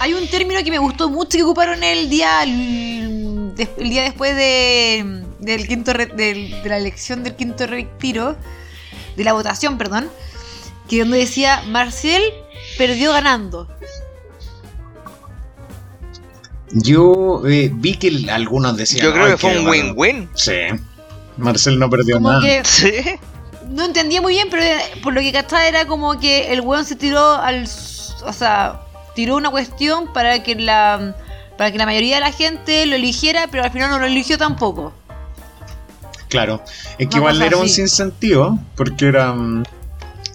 Hay 0.00 0.14
un 0.14 0.26
término 0.28 0.62
que 0.64 0.70
me 0.70 0.78
gustó 0.78 1.10
mucho 1.10 1.36
que 1.36 1.42
ocuparon 1.42 1.82
el 1.82 2.08
día 2.08 2.42
el, 2.42 3.52
día 3.78 4.02
después 4.02 4.34
de, 4.34 5.24
del 5.40 5.66
quinto 5.68 5.92
re- 5.92 6.06
del- 6.06 6.62
de 6.62 6.68
la 6.68 6.78
elección 6.78 7.22
del 7.22 7.36
quinto 7.36 7.66
retiro, 7.66 8.36
de 9.16 9.24
la 9.24 9.32
votación, 9.34 9.76
perdón, 9.76 10.08
que 10.88 11.00
donde 11.00 11.18
decía 11.18 11.62
Marcel 11.68 12.22
perdió 12.78 13.12
ganando. 13.12 13.68
Yo 16.72 17.42
eh, 17.48 17.70
vi 17.72 17.96
que 17.96 18.26
algunos 18.30 18.76
decían... 18.76 19.04
Yo 19.06 19.12
creo 19.12 19.24
"Ay, 19.26 19.30
que 19.32 19.38
fue 19.38 19.58
un 19.58 19.64
bueno". 19.66 19.92
win-win. 19.94 20.28
Sí. 20.34 20.52
Marcel 21.36 21.78
no 21.78 21.88
perdió 21.90 22.16
Como 22.16 22.30
nada. 22.30 22.42
que 22.42 22.62
Sí. 22.64 22.92
no 23.70 23.84
entendía 23.84 24.20
muy 24.20 24.34
bien, 24.34 24.48
pero 24.50 24.64
por 25.02 25.12
lo 25.14 25.20
que 25.20 25.32
cachaba 25.32 25.66
era 25.66 25.86
como 25.86 26.18
que 26.20 26.52
el 26.52 26.60
weón 26.60 26.84
se 26.84 26.96
tiró 26.96 27.32
al. 27.34 27.64
O 28.24 28.32
sea, 28.32 28.80
tiró 29.14 29.36
una 29.36 29.50
cuestión 29.50 30.12
para 30.12 30.42
que 30.42 30.54
la. 30.54 31.16
Para 31.56 31.72
que 31.72 31.78
la 31.78 31.86
mayoría 31.86 32.16
de 32.16 32.20
la 32.22 32.32
gente 32.32 32.86
lo 32.86 32.96
eligiera, 32.96 33.46
pero 33.50 33.64
al 33.64 33.70
final 33.70 33.90
no 33.90 33.98
lo 33.98 34.06
eligió 34.06 34.38
tampoco. 34.38 34.92
Claro, 36.28 36.62
es 36.98 37.08
que 37.08 37.16
igual 37.16 37.42
era 37.42 37.56
un 37.56 37.68
sinsentido, 37.68 38.58
porque 38.76 39.06
era. 39.08 39.32
mm, 39.32 39.64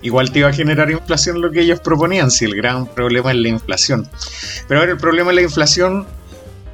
Igual 0.01 0.32
te 0.32 0.38
iba 0.39 0.50
a 0.50 0.54
generar 0.54 0.92
inflación 0.92 1.42
lo 1.42 1.50
que 1.51 1.62
ellos 1.62 1.80
proponían, 1.80 2.30
si 2.30 2.46
el 2.46 2.54
gran 2.56 2.86
problema 2.86 3.32
es 3.32 3.38
la 3.38 3.48
inflación. 3.48 4.08
Pero 4.68 4.82
ahora 4.82 4.92
el 4.92 5.00
problema 5.00 5.32
es 5.32 5.36
la 5.36 5.42
inflación. 5.42 6.06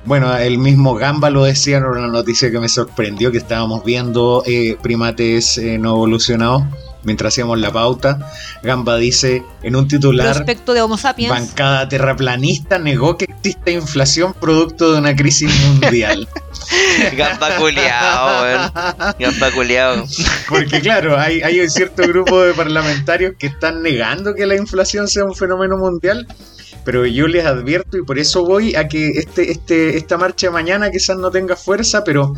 Bueno, 0.03 0.36
el 0.36 0.58
mismo 0.58 0.96
Gamba 0.96 1.29
lo 1.29 1.43
decía 1.43 1.77
en 1.77 1.86
una 1.86 2.08
noticia 2.08 2.51
que 2.51 2.60
me 2.60 2.70
sorprendió, 2.70 3.31
que 3.31 3.38
estábamos 3.38 3.84
viendo 3.84 4.43
eh, 4.46 4.77
primates 4.81 5.58
eh, 5.58 5.77
no 5.77 5.91
evolucionados 5.91 6.63
mientras 7.03 7.34
hacíamos 7.34 7.60
la 7.60 7.72
pauta. 7.72 8.31
Gamba 8.63 8.98
dice 8.98 9.43
en 9.63 9.75
un 9.75 9.88
titular... 9.88 10.34
Prospecto 10.34 10.74
de 10.74 10.81
Homo 10.81 10.98
sapiens. 10.98 11.31
Bancada 11.31 11.88
terraplanista 11.88 12.77
negó 12.79 13.17
que 13.17 13.25
exista 13.25 13.72
inflación 13.72 14.34
producto 14.34 14.93
de 14.93 15.00
una 15.00 15.15
crisis 15.15 15.53
mundial. 15.62 16.27
Gamba 17.17 17.55
culiao. 17.58 18.72
Gamba 19.20 19.51
culiao. 19.51 20.05
Porque 20.50 20.81
claro, 20.81 21.17
hay, 21.17 21.41
hay 21.41 21.60
un 21.60 21.70
cierto 21.70 22.03
grupo 22.03 22.41
de 22.41 22.53
parlamentarios 22.53 23.34
que 23.38 23.48
están 23.48 23.81
negando 23.81 24.34
que 24.34 24.46
la 24.46 24.55
inflación 24.55 25.08
sea 25.08 25.25
un 25.25 25.36
fenómeno 25.36 25.77
mundial, 25.77 26.27
pero 26.84 27.06
yo 27.06 27.28
les 27.28 27.46
advierto 27.46 27.98
y 27.98 28.04
por 28.04 28.18
eso 28.20 28.46
voy 28.46 28.76
a 28.76 28.88
que 28.88 29.10
este, 29.10 29.52
este, 29.52 29.98
esta 29.98 30.18
marcha 30.18 30.48
de 30.48 30.52
mañana 30.54 30.90
quizás 30.92 31.18
no 31.18 31.30
tenga 31.32 31.56
fuerza, 31.56 32.04
pero 32.04 32.34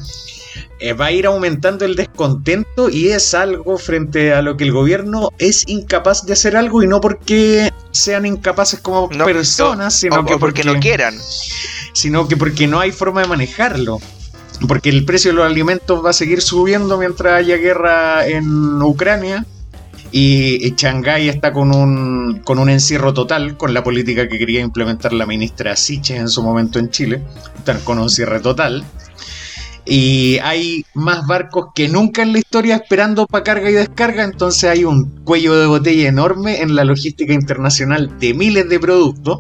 eh, 0.80 0.94
va 0.94 1.06
a 1.06 1.12
ir 1.12 1.26
aumentando 1.26 1.86
el 1.86 1.96
descontento 1.96 2.90
y 2.90 3.10
es 3.10 3.34
algo 3.34 3.78
frente 3.78 4.34
a 4.34 4.42
lo 4.42 4.58
que 4.58 4.66
el 4.66 4.72
gobierno 4.74 5.30
es 5.38 5.64
incapaz 5.68 6.26
de 6.26 6.34
hacer 6.34 6.58
algo 6.58 6.84
y 6.84 6.88
no 6.88 7.00
porque 7.00 7.72
sean 7.92 8.26
incapaces 8.26 8.80
como 8.80 9.10
No, 9.16 9.26
personas, 9.26 9.96
sino 9.98 10.20
o 10.20 10.26
que 10.26 10.38
porque 10.38 10.64
no 10.64 10.80
quieran. 10.80 11.16
sino 11.94 12.28
que 12.28 12.36
porque 12.38 12.68
no 12.68 12.80
hay 12.80 12.92
forma 12.92 13.22
de 13.22 13.28
manejarlo. 13.28 14.00
Porque 14.68 14.90
el 14.90 15.04
precio 15.06 15.32
de 15.32 15.38
los 15.38 15.46
alimentos 15.46 16.04
va 16.06 16.12
a 16.12 16.14
seguir 16.14 16.42
subiendo 16.42 16.98
mientras 16.98 17.34
haya 17.34 17.58
guerra 17.58 18.28
en 18.28 18.82
Ucrania. 18.82 19.46
Y, 20.16 20.64
y 20.64 20.76
Shanghái 20.78 21.28
está 21.28 21.52
con 21.52 21.76
un, 21.76 22.42
con 22.46 22.60
un 22.60 22.70
encierro 22.70 23.16
total 23.16 23.58
con 23.58 23.74
la 23.74 23.84
política 23.84 24.30
que 24.30 24.38
quería 24.38 24.62
implementar 24.62 25.12
la 25.12 25.26
ministra 25.26 25.76
Siches 25.76 26.20
en 26.20 26.30
su 26.30 26.44
momento 26.44 26.78
en 26.78 26.92
Chile. 26.92 27.24
Están 27.58 27.80
con 27.80 27.98
un 27.98 28.12
cierre 28.12 28.40
total. 28.40 28.86
Y 29.86 30.38
hay 30.44 30.86
más 30.94 31.26
barcos 31.26 31.70
que 31.74 31.90
nunca 31.90 32.22
en 32.22 32.32
la 32.32 32.38
historia 32.38 32.76
esperando 32.76 33.26
para 33.26 33.44
carga 33.44 33.72
y 33.72 33.74
descarga. 33.74 34.24
Entonces 34.24 34.70
hay 34.70 34.86
un 34.86 35.24
cuello 35.24 35.56
de 35.56 35.66
botella 35.66 36.08
enorme 36.08 36.62
en 36.62 36.76
la 36.76 36.84
logística 36.84 37.34
internacional 37.34 38.20
de 38.20 38.36
miles 38.36 38.70
de 38.70 38.80
productos. 38.80 39.40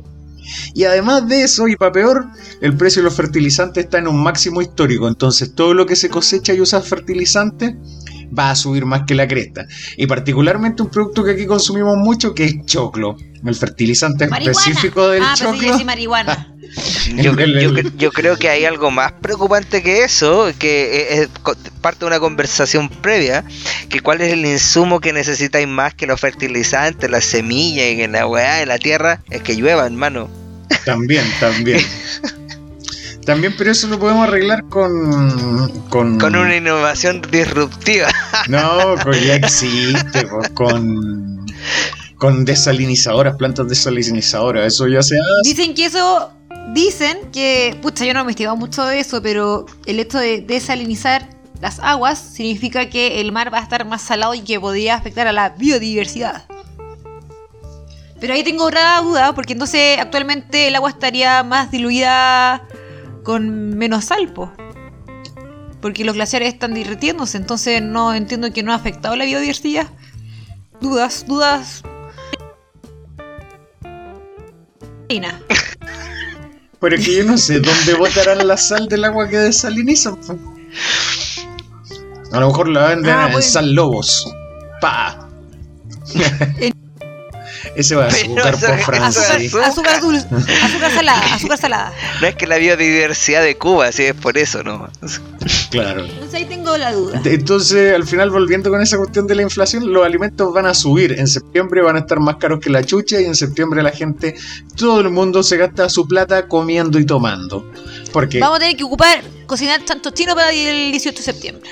Y 0.73 0.85
además 0.85 1.27
de 1.27 1.43
eso, 1.43 1.67
y 1.67 1.75
para 1.75 1.91
peor, 1.91 2.25
el 2.61 2.75
precio 2.75 3.03
de 3.03 3.05
los 3.05 3.15
fertilizantes 3.15 3.85
está 3.85 3.99
en 3.99 4.07
un 4.07 4.23
máximo 4.23 4.59
histórico. 4.59 5.07
Entonces 5.07 5.53
todo 5.53 5.75
lo 5.75 5.85
que 5.85 5.95
se 5.95 6.09
cosecha 6.09 6.51
y 6.55 6.61
usa 6.61 6.81
fertilizante 6.81 7.77
va 8.37 8.51
a 8.51 8.55
subir 8.55 8.85
más 8.85 9.03
que 9.05 9.15
la 9.15 9.27
cresta. 9.27 9.65
Y 9.97 10.07
particularmente 10.07 10.83
un 10.83 10.89
producto 10.89 11.23
que 11.23 11.31
aquí 11.31 11.45
consumimos 11.45 11.97
mucho, 11.97 12.33
que 12.33 12.45
es 12.45 12.65
choclo. 12.65 13.17
El 13.45 13.55
fertilizante 13.55 14.27
Marihuana. 14.27 14.57
específico 14.57 15.09
del 15.09 15.23
ah, 15.23 15.33
choclo. 15.35 15.77
sí, 15.77 15.83
marihuana. 15.83 16.49
Yo, 17.17 17.35
yo- 17.97 18.11
creo 18.11 18.37
que 18.37 18.49
hay 18.49 18.65
algo 18.65 18.89
más 18.89 19.11
preocupante 19.11 19.83
que 19.83 20.03
eso, 20.03 20.51
que 20.57 21.21
es 21.21 21.29
parte 21.81 21.99
de 21.99 22.05
una 22.07 22.19
conversación 22.19 22.89
previa, 22.89 23.43
que 23.89 23.99
cuál 23.99 24.21
es 24.21 24.33
el 24.33 24.43
insumo 24.43 24.99
que 24.99 25.13
necesitáis 25.13 25.67
más 25.67 25.93
que 25.93 26.07
los 26.07 26.19
fertilizantes, 26.19 27.11
las 27.11 27.25
semillas 27.25 27.91
y 27.91 27.97
que 27.97 28.07
la 28.07 28.25
weá 28.25 28.55
de 28.55 28.65
la 28.65 28.79
tierra, 28.79 29.21
es 29.29 29.43
que 29.43 29.55
llueva, 29.55 29.85
hermano. 29.85 30.29
También, 30.85 31.25
también. 31.39 31.81
También, 33.25 33.55
pero 33.57 33.71
eso 33.71 33.87
lo 33.87 33.99
podemos 33.99 34.27
arreglar 34.27 34.63
con. 34.69 35.69
Con, 35.89 36.19
Con 36.19 36.35
una 36.35 36.55
innovación 36.55 37.21
disruptiva. 37.31 38.07
No, 38.49 38.95
con 39.03 39.13
ya 39.13 39.35
existe, 39.35 40.27
pues, 40.27 40.49
con. 40.49 41.45
Con 42.17 42.45
desalinizadoras, 42.45 43.35
plantas 43.37 43.67
desalinizadoras. 43.67 44.65
Eso 44.67 44.87
ya 44.87 45.01
se 45.01 45.15
hace. 45.17 45.49
Dicen 45.49 45.73
que 45.73 45.85
eso. 45.85 46.31
Dicen 46.73 47.17
que. 47.31 47.77
Pucha, 47.81 48.05
yo 48.05 48.13
no 48.13 48.19
he 48.19 48.23
investigado 48.23 48.55
mucho 48.55 48.83
de 48.85 48.99
eso, 48.99 49.21
pero 49.21 49.65
el 49.85 49.99
hecho 49.99 50.19
de 50.19 50.41
desalinizar 50.41 51.29
las 51.61 51.79
aguas 51.79 52.19
significa 52.19 52.89
que 52.89 53.21
el 53.21 53.31
mar 53.31 53.53
va 53.53 53.59
a 53.59 53.63
estar 53.63 53.85
más 53.85 54.01
salado 54.01 54.33
y 54.33 54.41
que 54.41 54.59
podría 54.59 54.95
afectar 54.95 55.27
a 55.27 55.31
la 55.31 55.49
biodiversidad. 55.51 56.43
Pero 58.19 58.33
ahí 58.33 58.43
tengo 58.43 58.65
otra 58.65 58.99
duda, 59.01 59.33
porque 59.33 59.53
entonces 59.53 59.99
actualmente 59.99 60.67
el 60.67 60.75
agua 60.75 60.89
estaría 60.89 61.43
más 61.43 61.71
diluida 61.71 62.63
con 63.23 63.77
menos 63.77 64.05
sal, 64.05 64.31
po. 64.33 64.51
porque 65.81 66.05
los 66.05 66.15
glaciares 66.15 66.53
están 66.53 66.73
derritiéndose, 66.73 67.37
entonces 67.37 67.81
no 67.81 68.13
entiendo 68.13 68.51
que 68.53 68.63
no 68.63 68.71
ha 68.71 68.75
afectado 68.75 69.15
la 69.15 69.25
biodiversidad. 69.25 69.87
Dudas, 70.79 71.25
dudas. 71.27 71.83
Pero 76.79 76.95
es 76.95 77.05
que 77.05 77.17
yo 77.17 77.23
no 77.23 77.37
sé 77.37 77.59
dónde 77.59 77.93
botarán 77.93 78.45
la 78.47 78.57
sal 78.57 78.87
del 78.87 79.05
agua 79.05 79.27
que 79.29 79.37
desalinizan. 79.37 80.17
A 82.31 82.39
lo 82.39 82.47
mejor 82.47 82.67
la 82.67 82.87
venden 82.89 83.13
Ah, 83.13 83.27
en 83.27 83.31
bueno. 83.33 83.61
Lobos. 83.73 84.33
Pa. 84.81 85.29
Ese 87.75 87.95
va 87.95 88.05
a 88.05 88.07
azúcar 88.07 88.59
por 88.59 88.77
Francia. 88.79 89.35
Azúcar, 89.35 89.63
azúcar 89.63 90.01
dulce, 90.01 90.27
azúcar 90.63 90.91
salada, 90.91 91.33
azúcar 91.33 91.57
salada. 91.57 91.93
No 92.21 92.27
es 92.27 92.35
que 92.35 92.45
la 92.45 92.57
biodiversidad 92.57 93.43
de 93.43 93.57
Cuba, 93.57 93.91
si 93.91 94.03
es 94.03 94.13
por 94.13 94.37
eso, 94.37 94.63
¿no? 94.63 94.89
Claro. 95.71 96.05
Entonces 96.05 96.33
ahí 96.33 96.45
tengo 96.45 96.77
la 96.77 96.93
duda. 96.93 97.21
Entonces, 97.25 97.95
al 97.95 98.05
final, 98.05 98.29
volviendo 98.29 98.69
con 98.69 98.81
esa 98.81 98.97
cuestión 98.97 99.25
de 99.27 99.35
la 99.35 99.41
inflación, 99.41 99.91
los 99.91 100.05
alimentos 100.05 100.53
van 100.53 100.67
a 100.67 100.73
subir. 100.73 101.13
En 101.17 101.27
septiembre 101.27 101.81
van 101.81 101.95
a 101.95 101.99
estar 101.99 102.19
más 102.19 102.35
caros 102.37 102.59
que 102.59 102.69
la 102.69 102.83
chucha 102.83 103.19
y 103.19 103.25
en 103.25 103.35
septiembre 103.35 103.81
la 103.81 103.91
gente, 103.91 104.35
todo 104.75 105.01
el 105.01 105.09
mundo 105.09 105.41
se 105.43 105.57
gasta 105.57 105.89
su 105.89 106.07
plata 106.07 106.47
comiendo 106.47 106.99
y 106.99 107.05
tomando. 107.05 107.69
Porque, 108.11 108.39
Vamos 108.39 108.57
a 108.57 108.59
tener 108.59 108.77
que 108.77 108.83
ocupar 108.83 109.23
cocinar 109.47 109.83
chancho 109.83 110.11
chino 110.11 110.35
para 110.35 110.51
el 110.51 110.91
18 110.91 111.17
de 111.17 111.23
septiembre. 111.23 111.69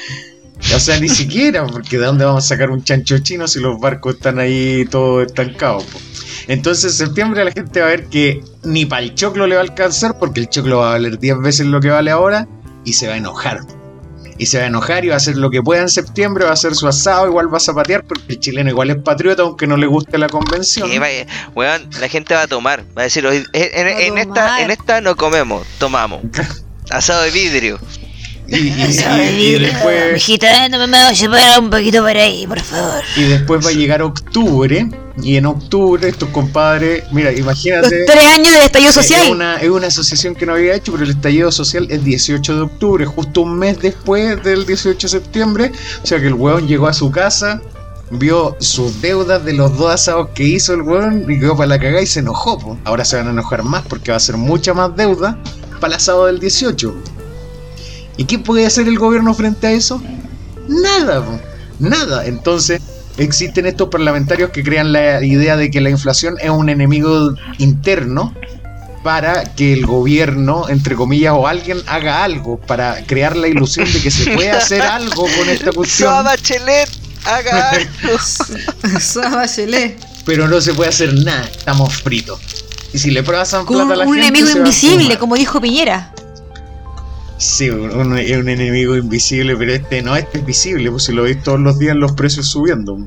O 0.75 0.80
sea, 0.80 1.00
ni 1.00 1.10
siquiera, 1.10 1.65
porque 1.65 1.98
¿de 1.98 2.06
dónde 2.06 2.25
vamos 2.25 2.46
a 2.46 2.48
sacar 2.48 2.70
un 2.70 2.84
chancho 2.84 3.18
chino 3.20 3.48
si 3.48 3.60
los 3.60 3.80
barcos 3.80 4.15
están 4.15 4.39
ahí 4.39 4.86
todos 4.89 5.25
estancados? 5.25 5.84
po? 5.86 6.00
Entonces, 6.48 6.86
en 7.00 7.08
septiembre 7.08 7.44
la 7.46 7.51
gente 7.51 7.80
va 7.82 7.88
a 7.88 7.89
ver 7.89 8.06
que 8.08 8.44
ni 8.63 8.86
para 8.86 9.03
el 9.03 9.15
choclo 9.15 9.48
le 9.48 9.56
va 9.56 9.62
a 9.62 9.63
alcanzar, 9.63 10.18
porque 10.20 10.39
el 10.39 10.50
choclo 10.50 10.80
va 10.80 10.89
a 10.89 10.91
valer 10.94 11.20
10 11.20 11.39
veces 11.39 11.65
lo 11.68 11.80
que 11.80 11.89
vale 11.89 12.12
ahora, 12.12 12.48
y 12.84 12.94
se 12.94 13.08
va 13.08 13.13
a 13.13 13.18
enojar. 13.18 13.60
Y 14.38 14.48
se 14.48 14.58
va 14.58 14.63
a 14.63 14.68
enojar 14.68 15.06
y 15.06 15.10
va 15.10 15.13
a 15.13 15.18
hacer 15.18 15.38
lo 15.38 15.51
que 15.51 15.62
pueda 15.62 15.82
en 15.84 15.89
septiembre, 15.89 16.46
va 16.46 16.50
a 16.50 16.53
hacer 16.53 16.74
su 16.74 16.88
asado, 16.88 17.27
igual 17.27 17.53
va 17.53 17.58
a 17.58 17.60
zapatear, 17.60 18.03
porque 18.06 18.24
el 18.34 18.39
chileno 18.39 18.72
igual 18.72 18.89
es 18.89 18.98
patriota, 18.98 19.44
aunque 19.44 19.68
no 19.68 19.77
le 19.77 19.86
guste 19.86 20.18
la 20.18 20.30
convención. 20.30 20.89
Sí, 20.89 20.98
vaya, 20.98 21.27
weón, 21.53 21.88
la 22.00 22.08
gente 22.08 22.34
va 22.34 22.41
a 22.44 22.48
tomar. 22.48 22.84
Va 22.98 23.01
a 23.01 23.06
decir, 23.06 23.24
"Hoy- 23.27 23.46
en, 23.53 24.18
esta, 24.18 24.62
en 24.63 24.72
esta 24.72 25.00
no 25.00 25.15
comemos, 25.15 25.68
tomamos. 25.77 26.22
Asado 26.89 27.22
de 27.22 27.30
vidrio. 27.30 27.80
Y, 28.51 28.58
y- 28.58 28.70
y- 29.39 29.55
y 29.55 29.60
después, 29.60 30.13
Mijita, 30.13 30.70
no 30.70 30.77
me 30.88 31.03
vayas 31.03 31.29
a 31.55 31.60
un 31.60 31.70
poquito 31.70 32.01
por 32.01 32.17
ahí, 32.17 32.46
por 32.48 32.60
favor. 32.60 33.01
y 33.15 33.24
después 33.24 33.65
va 33.65 33.70
a 33.70 33.74
llegar 33.74 34.01
octubre, 34.01 34.89
y 35.22 35.36
en 35.38 35.46
octubre 35.46 36.08
estos 36.10 36.29
compadres, 36.29 37.03
mira, 37.12 37.31
Los 37.31 37.39
imagínate... 37.39 38.05
tres 38.05 38.25
años 38.25 38.51
del 38.53 38.63
estallido 38.63 38.89
Es 38.89 38.96
social. 38.96 39.31
una, 39.31 39.55
es 39.58 39.70
una 39.70 39.88
asociación 39.88 40.36
que 40.36 40.46
no 40.46 40.53
había 40.53 40.74
hecho, 40.75 40.91
pero 40.91 41.03
el 41.05 41.12
estallido 41.12 41.51
social 41.51 41.88
es 41.89 42.03
18 42.03 42.55
de 42.55 42.62
octubre, 42.62 43.05
justo 43.05 43.41
un 43.41 43.58
mes 43.58 43.79
después 43.79 44.41
del 44.43 44.65
18 44.65 45.08
de 45.08 45.10
septiembre. 45.12 45.72
O 46.03 46.05
sea 46.08 46.20
que 46.20 46.27
el 46.27 46.34
weón 46.34 46.67
llegó 46.67 46.88
a 46.88 46.93
su 46.93 47.12
casa, 47.12 47.62
vio 48.10 48.55
sus 48.60 49.01
deudas 49.01 49.46
de 49.46 49.53
los 49.53 49.77
dos 49.77 49.93
asados 49.93 50.29
que 50.34 50.43
hizo 50.43 50.74
el 50.74 50.81
weón 50.81 51.25
y 51.31 51.39
quedó 51.39 51.55
para 51.55 51.67
la 51.67 51.79
cagada 51.79 52.01
y 52.01 52.08
se 52.08 52.20
enojó. 52.20 52.58
po. 52.60 52.77
Ahora 52.84 53.05
se 53.05 53.15
van 53.17 53.27
a 53.27 53.31
enojar 53.31 53.63
más 53.63 53.84
porque 53.88 54.12
va 54.12 54.17
a 54.17 54.22
ser 54.22 54.36
mucha 54.38 54.74
más 54.74 54.96
deuda 54.96 55.38
para 55.79 55.93
el 55.93 55.98
asado 55.98 56.25
del 56.25 56.39
18. 56.39 56.93
¿Y 58.22 58.25
qué 58.25 58.38
puede 58.38 58.68
hacer 58.68 58.88
el 58.88 59.00
gobierno 59.00 59.34
frente 59.34 59.66
a 59.66 59.72
eso? 59.72 60.00
Nada, 60.68 61.25
nada. 61.80 62.28
Entonces 62.28 62.80
existen 63.18 63.66
estos 63.66 63.90
parlamentarios 63.90 64.51
que 64.51 64.63
crean 64.63 64.94
la 64.94 65.25
idea 65.25 65.58
de 65.58 65.72
que 65.72 65.82
la 65.82 65.90
inflación 65.90 66.36
es 66.40 66.51
un 66.51 66.70
enemigo 66.70 67.34
interno 67.58 68.32
para 69.04 69.56
que 69.56 69.74
el 69.74 69.88
gobierno, 69.88 70.70
entre 70.70 70.94
comillas, 70.94 71.34
o 71.36 71.48
alguien 71.48 71.80
haga 71.88 72.24
algo, 72.24 72.60
para 72.60 73.04
crear 73.08 73.36
la 73.36 73.48
ilusión 73.48 73.92
de 73.92 74.00
que 74.00 74.12
se 74.12 74.30
puede 74.36 74.51
hacer 74.51 74.84
algo 74.84 75.24
con 75.24 75.50
esta 75.50 75.72
Soa 75.72 75.74
cuestión, 75.74 76.24
Bachelet, 76.24 76.90
haga 77.25 77.72
algo. 77.72 77.90
Bachelet. 79.36 80.00
pero 80.28 80.48
no 80.48 80.62
se 80.62 80.75
puede 80.75 80.92
hacer 80.92 81.12
nada, 81.16 81.50
estamos 81.50 81.96
fritos. 81.96 82.40
Y 82.94 83.00
si 83.00 83.10
le 83.10 83.24
pasan 83.24 83.66
Con 83.66 83.77
plata 83.77 83.94
a 83.94 83.96
la 83.96 84.05
un 84.05 84.14
gente, 84.14 84.27
enemigo 84.27 84.46
se 84.46 84.53
va 84.53 84.57
a 84.60 84.68
invisible, 84.68 85.18
como 85.18 85.36
dijo 85.36 85.60
Piñera. 85.60 86.14
Sí, 87.42 87.66
es 87.66 87.74
un 87.74 88.18
enemigo 88.50 88.96
invisible, 88.96 89.58
pero 89.58 89.74
este 89.74 90.04
no, 90.04 90.16
este 90.16 90.38
es 90.38 90.46
visible, 90.46 90.92
pues 90.92 91.06
si 91.06 91.12
lo 91.12 91.24
veis 91.24 91.42
todos 91.42 91.60
los 91.60 91.80
días 91.80 91.96
los 91.96 92.12
precios 92.12 92.46
subiendo. 92.46 93.00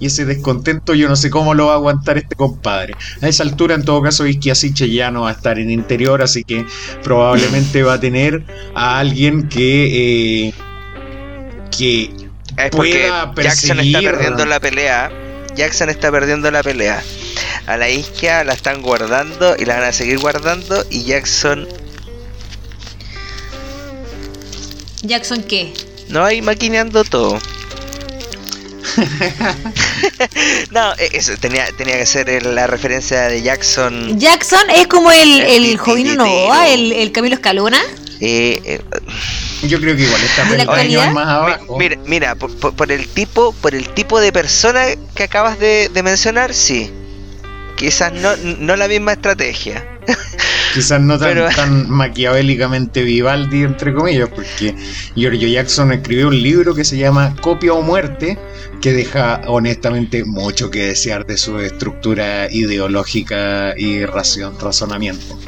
Y 0.00 0.06
ese 0.06 0.24
descontento 0.24 0.94
yo 0.94 1.06
no 1.06 1.14
sé 1.14 1.28
cómo 1.28 1.52
lo 1.52 1.66
va 1.66 1.72
a 1.72 1.76
aguantar 1.76 2.16
este 2.16 2.36
compadre. 2.36 2.94
A 3.20 3.28
esa 3.28 3.42
altura 3.42 3.74
en 3.74 3.84
todo 3.84 4.00
caso 4.00 4.26
Isquiasiche 4.26 4.88
ya 4.88 5.10
no 5.10 5.22
va 5.22 5.28
a 5.28 5.32
estar 5.32 5.58
en 5.58 5.70
interior, 5.70 6.22
así 6.22 6.42
que 6.42 6.64
probablemente 7.02 7.82
va 7.82 7.94
a 7.94 8.00
tener 8.00 8.42
a 8.74 8.98
alguien 8.98 9.46
que... 9.46 10.46
eh, 10.46 10.54
que 11.70 12.04
Es 12.56 12.70
porque 12.70 13.10
pueda 13.34 13.34
Jackson 13.36 13.80
está 13.80 14.00
perdiendo 14.00 14.46
la 14.46 14.58
pelea. 14.58 15.12
Jackson 15.54 15.90
está 15.90 16.10
perdiendo 16.10 16.50
la 16.50 16.62
pelea. 16.62 17.02
A 17.66 17.76
la 17.76 17.90
isquia 17.90 18.42
la 18.42 18.54
están 18.54 18.80
guardando 18.80 19.54
y 19.58 19.66
la 19.66 19.74
van 19.74 19.84
a 19.84 19.92
seguir 19.92 20.18
guardando. 20.18 20.82
Y 20.88 21.04
Jackson 21.04 21.68
¿Jackson 25.04 25.42
qué? 25.42 25.72
no 26.08 26.24
hay 26.24 26.42
maquineando 26.42 27.04
todo. 27.04 27.38
no, 30.70 30.92
e- 30.98 31.10
eso 31.12 31.32
tenía, 31.40 31.66
tenía 31.76 31.96
que 31.98 32.06
ser 32.06 32.44
la 32.44 32.66
referencia 32.66 33.22
de 33.22 33.42
Jackson. 33.42 34.18
Jackson 34.18 34.68
es 34.70 34.86
como 34.86 35.10
el, 35.10 35.40
el 35.42 35.64
El 35.66 35.76
Jovino. 35.78 36.14
Novoa, 36.14 36.68
el, 36.68 36.92
el 36.92 37.12
Camilo 37.12 37.34
Escalona. 37.36 37.80
eh, 38.20 38.60
eh, 38.64 38.80
yo 39.66 39.80
creo 39.80 39.96
que 39.96 40.02
igual 40.02 40.20
está 40.22 40.44
¿De 40.44 40.58
la 40.58 40.66
peldaños 40.66 41.02
actualidad? 41.02 41.12
más 41.12 41.28
abajo. 41.28 41.78
mi- 41.78 41.88
mira, 41.88 41.96
mira 42.06 42.34
por, 42.34 42.54
por- 42.56 42.74
por 42.76 42.92
el 42.92 43.08
tipo, 43.08 43.52
por 43.54 43.74
el 43.74 43.88
tipo 43.88 44.20
de 44.20 44.32
persona 44.32 44.84
que 45.14 45.22
acabas 45.22 45.58
de, 45.58 45.88
de 45.92 46.02
mencionar, 46.02 46.52
sí. 46.54 46.90
Quizás 47.76 48.12
no, 48.12 48.36
no 48.36 48.76
la 48.76 48.86
misma 48.88 49.12
estrategia. 49.14 49.84
Quizás 50.74 51.00
no 51.00 51.18
tan, 51.18 51.28
Pero- 51.28 51.48
tan 51.54 51.88
maquiavélicamente 51.88 53.02
Vivaldi, 53.02 53.62
entre 53.62 53.94
comillas, 53.94 54.28
porque 54.28 54.74
Giorgio 55.14 55.48
Jackson 55.48 55.92
escribió 55.92 56.28
un 56.28 56.42
libro 56.42 56.74
que 56.74 56.84
se 56.84 56.96
llama 56.98 57.34
Copia 57.40 57.72
o 57.72 57.80
Muerte, 57.82 58.36
que 58.84 58.92
deja 58.92 59.40
honestamente 59.46 60.26
mucho 60.26 60.70
que 60.70 60.88
desear 60.88 61.24
de 61.24 61.38
su 61.38 61.58
estructura 61.58 62.52
ideológica 62.52 63.72
y 63.78 64.04
razonamiento. 64.04 65.38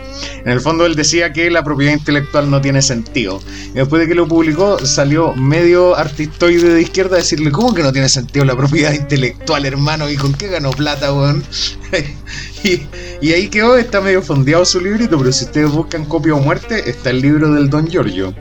En 0.43 0.53
el 0.53 0.63
fondo 0.63 0.87
él 0.87 0.95
decía 0.95 1.35
que 1.35 1.51
la 1.51 1.63
propiedad 1.63 1.93
intelectual 1.93 2.51
no 2.51 2.63
tiene 2.63 2.81
sentido. 2.81 3.43
Y 3.73 3.75
después 3.75 4.01
de 4.01 4.09
que 4.09 4.15
lo 4.15 4.27
publicó, 4.27 4.79
salió 4.87 5.35
medio 5.35 5.95
artistoide 5.97 6.73
de 6.73 6.81
izquierda 6.81 7.17
a 7.17 7.19
decirle, 7.19 7.51
¿cómo 7.51 7.75
que 7.75 7.83
no 7.83 7.93
tiene 7.93 8.09
sentido 8.09 8.47
la 8.47 8.57
propiedad 8.57 8.95
intelectual, 8.95 9.67
hermano? 9.67 10.09
¿Y 10.09 10.17
con 10.17 10.33
qué 10.33 10.49
ganó 10.49 10.71
plata, 10.71 11.13
weón? 11.13 11.45
y, 12.65 12.87
y 13.21 13.33
ahí 13.35 13.49
quedó, 13.49 13.77
está 13.77 14.01
medio 14.01 14.23
fondeado 14.23 14.65
su 14.65 14.81
librito, 14.81 15.19
pero 15.19 15.31
si 15.31 15.45
ustedes 15.45 15.71
buscan 15.71 16.07
copia 16.07 16.33
o 16.35 16.41
muerte, 16.41 16.89
está 16.89 17.11
el 17.11 17.21
libro 17.21 17.53
del 17.53 17.69
Don 17.69 17.87
Giorgio. 17.87 18.35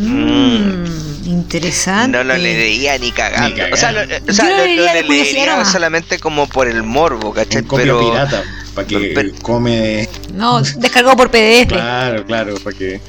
Mm, 0.00 1.07
interesante. 1.28 2.16
No 2.18 2.24
lo 2.24 2.36
leería 2.36 2.98
ni 2.98 3.12
cagando. 3.12 3.48
Ni 3.48 3.54
cagando. 3.54 3.74
O 3.74 3.78
sea, 3.78 3.92
lo, 3.92 4.00
o 4.02 4.32
sea, 4.32 4.48
Yo 4.48 4.56
lo 4.56 5.02
lo- 5.02 5.08
leería 5.08 5.64
solamente 5.64 6.18
como 6.18 6.48
por 6.48 6.66
el 6.68 6.82
morbo, 6.82 7.32
¿cachai? 7.32 7.62
Copia 7.64 7.84
Pero 7.84 8.00
pirata, 8.00 8.42
para 8.74 8.86
que 8.86 9.12
pero- 9.14 9.30
come... 9.42 10.08
No, 10.34 10.60
descargado 10.62 11.16
por 11.16 11.30
PDF. 11.30 11.68
Claro, 11.68 12.24
claro, 12.24 12.54
para 12.62 12.76
que 12.76 13.00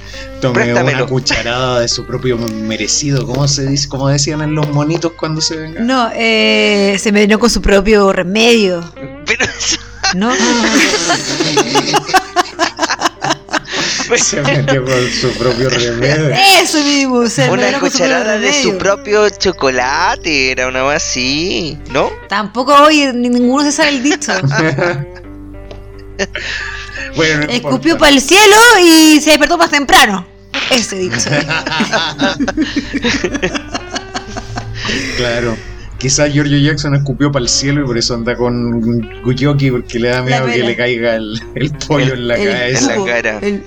tome 0.42 0.54
Préstamelo. 0.64 0.98
una 1.00 1.08
cucharada 1.08 1.80
de 1.82 1.88
su 1.88 2.06
propio 2.06 2.38
merecido, 2.38 3.26
como 3.26 3.48
se 3.48 3.66
dice, 3.68 3.88
como 3.88 4.08
decían 4.10 4.42
en 4.42 4.56
los 4.56 4.68
monitos 4.70 5.12
cuando 5.18 5.42
se 5.42 5.56
vengan. 5.58 5.86
No, 5.88 6.10
eh, 6.16 6.98
se 7.00 7.12
me 7.12 7.22
vino 7.22 7.40
con 7.40 7.50
su 7.50 7.62
propio 7.62 8.12
remedio. 8.14 8.84
pero 9.26 9.46
¿No? 10.16 10.32
Se 14.18 14.42
metió 14.42 14.84
con 14.84 15.10
su 15.12 15.32
propio 15.38 15.70
remedio. 15.70 16.32
Eso 16.62 16.80
mismo, 16.84 17.28
se 17.28 17.50
una 17.50 17.80
cucharada 17.80 18.38
de 18.40 18.52
su 18.64 18.78
propio 18.78 19.30
chocolate, 19.30 20.52
era 20.52 20.68
una 20.68 20.84
más 20.84 20.96
así, 20.98 21.78
¿no? 21.92 22.10
Tampoco 22.28 22.74
hoy 22.74 23.12
ni- 23.14 23.30
ninguno 23.30 23.64
se 23.64 23.72
sabe 23.72 23.90
el 23.90 24.04
dicho. 24.04 24.32
bueno, 27.16 27.46
no 27.46 27.52
Escupió 27.52 27.98
para 27.98 28.12
el 28.12 28.22
cielo 28.22 28.56
y 28.84 29.20
se 29.22 29.30
despertó 29.32 29.58
más 29.58 29.70
temprano. 29.70 30.26
Ese 30.72 30.96
dicho. 30.98 31.30
Claro. 35.18 35.56
Quizás 36.00 36.32
Giorgio 36.32 36.58
Jackson 36.58 36.96
escupió 36.96 37.30
para 37.32 37.44
el 37.44 37.50
cielo 37.50 37.82
y 37.84 37.86
por 37.86 37.98
eso 37.98 38.14
anda 38.14 38.34
con 38.36 38.80
Guyoki 39.26 39.70
porque 39.70 40.00
le 40.00 40.08
da 40.10 40.22
miedo 40.24 40.46
que 40.46 40.64
le 40.64 40.76
caiga 40.78 41.16
el, 41.16 41.40
el 41.56 41.72
pollo 41.72 42.14
en 42.14 42.28
la 42.30 42.36
El 42.38 42.48
cabeza. 42.50 42.80
en 42.80 42.88
la 42.88 42.96
cubo, 42.96 43.06
cara. 43.06 43.40
el- 43.42 43.64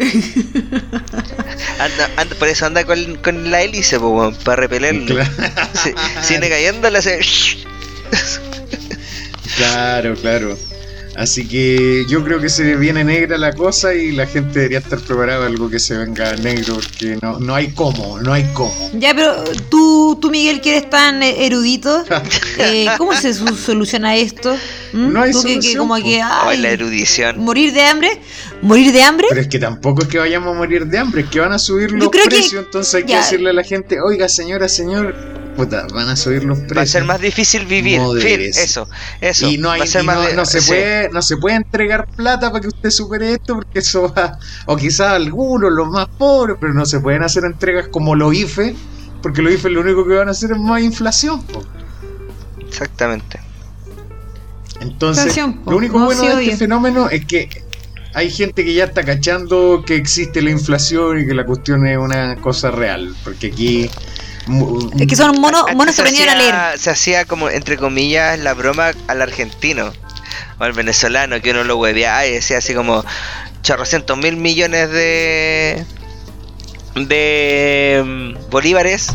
Anda, 1.79 2.11
anda- 2.17 2.37
por 2.39 2.49
eso 2.49 2.65
anda 2.67 2.85
con, 2.85 3.17
con 3.17 3.51
la 3.51 3.63
hélice, 3.63 3.99
po, 4.01 4.33
para 4.45 4.63
repelerlo. 4.63 5.05
Claro. 5.15 5.31
Si, 5.75 5.91
si 6.23 6.41
cayendo, 6.41 6.89
le 6.89 6.99
hace. 6.99 7.21
Claro, 9.57 10.15
claro. 10.17 10.59
Así 11.15 11.47
que 11.47 12.05
yo 12.09 12.25
creo 12.25 12.41
que 12.41 12.49
se 12.49 12.75
viene 12.77 13.05
negra 13.05 13.37
la 13.37 13.53
cosa 13.53 13.95
y 13.95 14.13
la 14.13 14.27
gente 14.27 14.61
debería 14.61 14.79
estar 14.79 14.99
preparada 14.99 15.45
a 15.45 15.47
algo 15.47 15.69
que 15.69 15.79
se 15.79 15.97
venga 15.97 16.35
negro, 16.37 16.75
porque 16.77 17.19
no, 17.21 17.39
no 17.39 17.55
hay 17.55 17.69
cómo, 17.73 18.19
no 18.19 18.33
hay 18.33 18.45
cómo. 18.55 18.73
Ya, 18.95 19.15
pero 19.15 19.45
tú, 19.69 20.19
tú 20.21 20.31
Miguel, 20.31 20.61
que 20.63 20.77
eres 20.79 20.89
tan 20.91 21.23
eh, 21.23 21.45
erudito, 21.47 22.03
eh, 22.59 22.87
¿cómo 22.97 23.13
se 23.15 23.35
soluciona 23.35 24.17
esto? 24.17 24.57
¿Mm? 24.95 25.13
No 25.13 25.23
hay 25.23 25.33
Tú 25.33 25.43
que- 25.43 25.49
que 25.49 25.53
solución, 25.63 25.79
como 25.89 25.97
que, 26.03 26.23
Ay, 26.23 26.59
la 26.59 26.71
erudición. 26.71 27.39
morir 27.41 27.73
de 27.75 27.83
hambre, 27.85 28.19
morir 28.63 28.91
de 28.93 29.03
hambre. 29.03 29.27
Pero 29.29 29.41
es 29.43 29.49
que 29.49 29.59
tampoco 29.59 30.03
es 30.03 30.09
que 30.09 30.19
vayamos 30.19 30.55
a 30.55 30.59
morir 30.59 30.87
de 30.87 30.99
hambre, 30.99 31.23
es 31.23 31.29
que 31.29 31.41
van 31.41 31.53
a 31.53 31.59
subir 31.59 31.93
los 31.93 32.09
que- 32.11 32.21
precios, 32.25 32.65
entonces 32.65 32.95
hay 32.95 33.05
que 33.05 33.17
decirle 33.17 33.51
a 33.51 33.53
la 33.53 33.65
gente, 33.65 34.01
oiga 34.01 34.29
señora, 34.31 34.67
señor, 34.69 35.15
puta, 35.57 35.87
van 35.93 36.09
a 36.09 36.17
subir 36.17 36.45
los 36.45 36.59
precios. 36.59 36.79
Va 36.79 36.83
a 36.83 36.87
ser 36.87 37.05
más 37.05 37.21
difícil 37.21 37.67
vivir. 37.67 38.01
Fin, 38.21 38.41
eso, 38.41 38.89
eso. 39.21 39.49
y 39.49 39.59
no, 39.59 39.71
hay, 39.71 39.81
va 39.81 39.85
a 39.85 39.89
ser 39.89 40.03
y 40.03 40.07
más 40.07 40.35
no, 40.35 40.45
se 40.45 40.61
sí. 40.61 40.69
puede, 40.69 41.09
no 41.11 41.23
se 41.23 41.37
puede 41.37 41.57
entregar 41.57 42.07
plata 42.09 42.51
para 42.51 42.61
que 42.61 42.69
usted 42.69 42.91
supere 42.91 43.33
esto, 43.33 43.55
porque 43.57 43.79
eso 43.81 44.13
va, 44.13 44.39
o 44.67 44.77
quizás 44.77 45.13
algunos, 45.13 45.71
los 45.73 45.89
más 45.89 46.09
pobres, 46.09 46.57
pero 46.61 46.73
no 46.73 46.87
se 46.87 47.01
pueden 47.01 47.23
hacer 47.23 47.45
entregas 47.45 47.89
como 47.89 48.15
los 48.15 48.35
IFE, 48.35 48.75
porque 49.23 49.43
los 49.43 49.53
IFE 49.53 49.71
lo 49.71 49.81
único 49.81 50.07
que 50.07 50.15
van 50.15 50.29
a 50.29 50.33
hacer 50.33 50.53
es 50.53 50.59
más 50.59 50.83
inflación. 50.83 51.43
po. 51.43 51.63
Exactamente. 52.61 53.41
Entonces, 54.81 55.27
Inflación, 55.27 55.61
lo 55.67 55.77
único 55.77 55.99
No, 55.99 56.07
bueno 56.07 56.23
de 56.37 56.45
este 56.45 56.57
fenómeno 56.57 57.09
es 57.09 57.25
que 57.25 57.49
hay 58.15 58.31
gente 58.31 58.65
que 58.65 58.75
ya 58.75 58.85
está 58.85 59.05
cachando 59.05 59.85
que 59.87 59.97
existe 59.97 60.43
la 60.43 60.51
inflación 60.51 61.21
y 61.21 61.27
que 61.27 61.35
la 61.35 61.47
cuestión 61.47 61.87
es 61.87 61.97
una 61.97 62.37
cosa 62.37 62.71
real, 62.71 63.15
porque 63.25 63.49
aquí... 63.49 63.91
Es 64.99 65.07
que 65.07 65.17
son 65.17 65.41
monos, 65.41 65.65
monos 65.75 65.95
se 65.95 66.03
aprendieron 66.03 66.35
a 66.35 66.39
leer. 66.39 66.79
Se 66.79 66.91
hacía 66.91 67.25
como, 67.25 67.49
entre 67.49 67.77
comillas, 67.77 68.39
la 68.39 68.55
broma 68.55 68.91
al 69.07 69.23
argentino 69.23 69.93
o 70.59 70.65
al 70.65 70.73
venezolano, 70.73 71.41
que 71.41 71.51
uno 71.53 71.65
lo 71.65 71.77
hueveaba 71.77 72.27
y 72.27 72.33
decía 72.33 72.59
así 72.59 72.75
como 72.75 73.05
chorrocientos 73.63 74.19
mil 74.19 74.37
millones 74.37 74.91
de 74.91 75.85
de 76.95 78.03
mm, 78.05 78.51
bolívares 78.51 79.09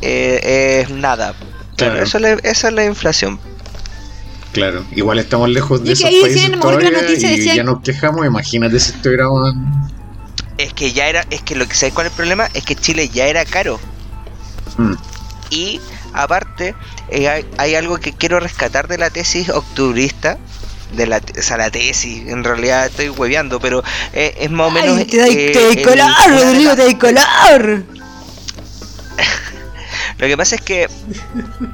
eh, 0.00 0.82
es 0.84 0.90
nada. 0.90 1.34
Claro, 1.76 1.92
Claro. 1.94 2.02
eso, 2.02 2.18
le- 2.18 2.38
eso 2.42 2.68
es 2.68 2.72
la 2.74 2.84
inflación. 2.84 3.38
Claro, 4.52 4.84
igual 4.96 5.18
estamos 5.18 5.48
lejos 5.50 5.82
de 5.84 5.90
Y 5.90 5.92
esos 5.92 6.06
ahí 6.06 6.20
países 6.22 6.42
decían, 6.42 6.60
todavía 6.60 6.90
noticia 6.90 7.30
y 7.32 7.36
decía- 7.36 7.54
ya 7.56 7.64
nos 7.64 7.82
quejamos, 7.82 8.24
imagínate 8.26 8.80
si 8.80 8.92
estuviéramos... 8.92 9.52
Es 10.56 10.72
que 10.72 10.92
ya 10.92 11.06
era, 11.06 11.24
es 11.30 11.42
que 11.42 11.54
lo 11.54 11.68
que 11.68 11.74
sabes 11.74 11.94
cuál 11.94 12.06
es 12.06 12.12
el 12.12 12.16
problema 12.16 12.48
es 12.54 12.64
que 12.64 12.74
Chile 12.74 13.08
ya 13.10 13.26
era 13.26 13.44
caro. 13.44 13.78
Mm. 14.78 14.94
Y 15.50 15.80
aparte, 16.12 16.74
eh, 17.10 17.28
hay, 17.28 17.46
hay 17.58 17.74
algo 17.74 17.98
que 17.98 18.12
quiero 18.12 18.40
rescatar 18.40 18.88
de 18.88 18.98
la 18.98 19.10
tesis 19.10 19.48
octubrista. 19.50 20.38
De 20.92 21.06
la, 21.06 21.18
o 21.18 21.42
sea, 21.42 21.58
la 21.58 21.70
tesis, 21.70 22.26
en 22.28 22.42
realidad 22.44 22.86
estoy 22.86 23.10
hueveando, 23.10 23.60
pero 23.60 23.84
eh, 24.14 24.34
es 24.40 24.50
más 24.50 24.68
o 24.68 24.70
menos. 24.70 24.96
Ay, 24.96 25.04
te 25.04 25.18
da, 25.18 25.26
eh, 25.28 25.52
el- 25.52 26.44
Rodrigo, 26.44 26.74
te 26.74 26.94
da 26.94 26.98
color. 26.98 27.84
Lo 30.18 30.26
que 30.26 30.36
pasa 30.36 30.54
es 30.56 30.62
que 30.62 30.88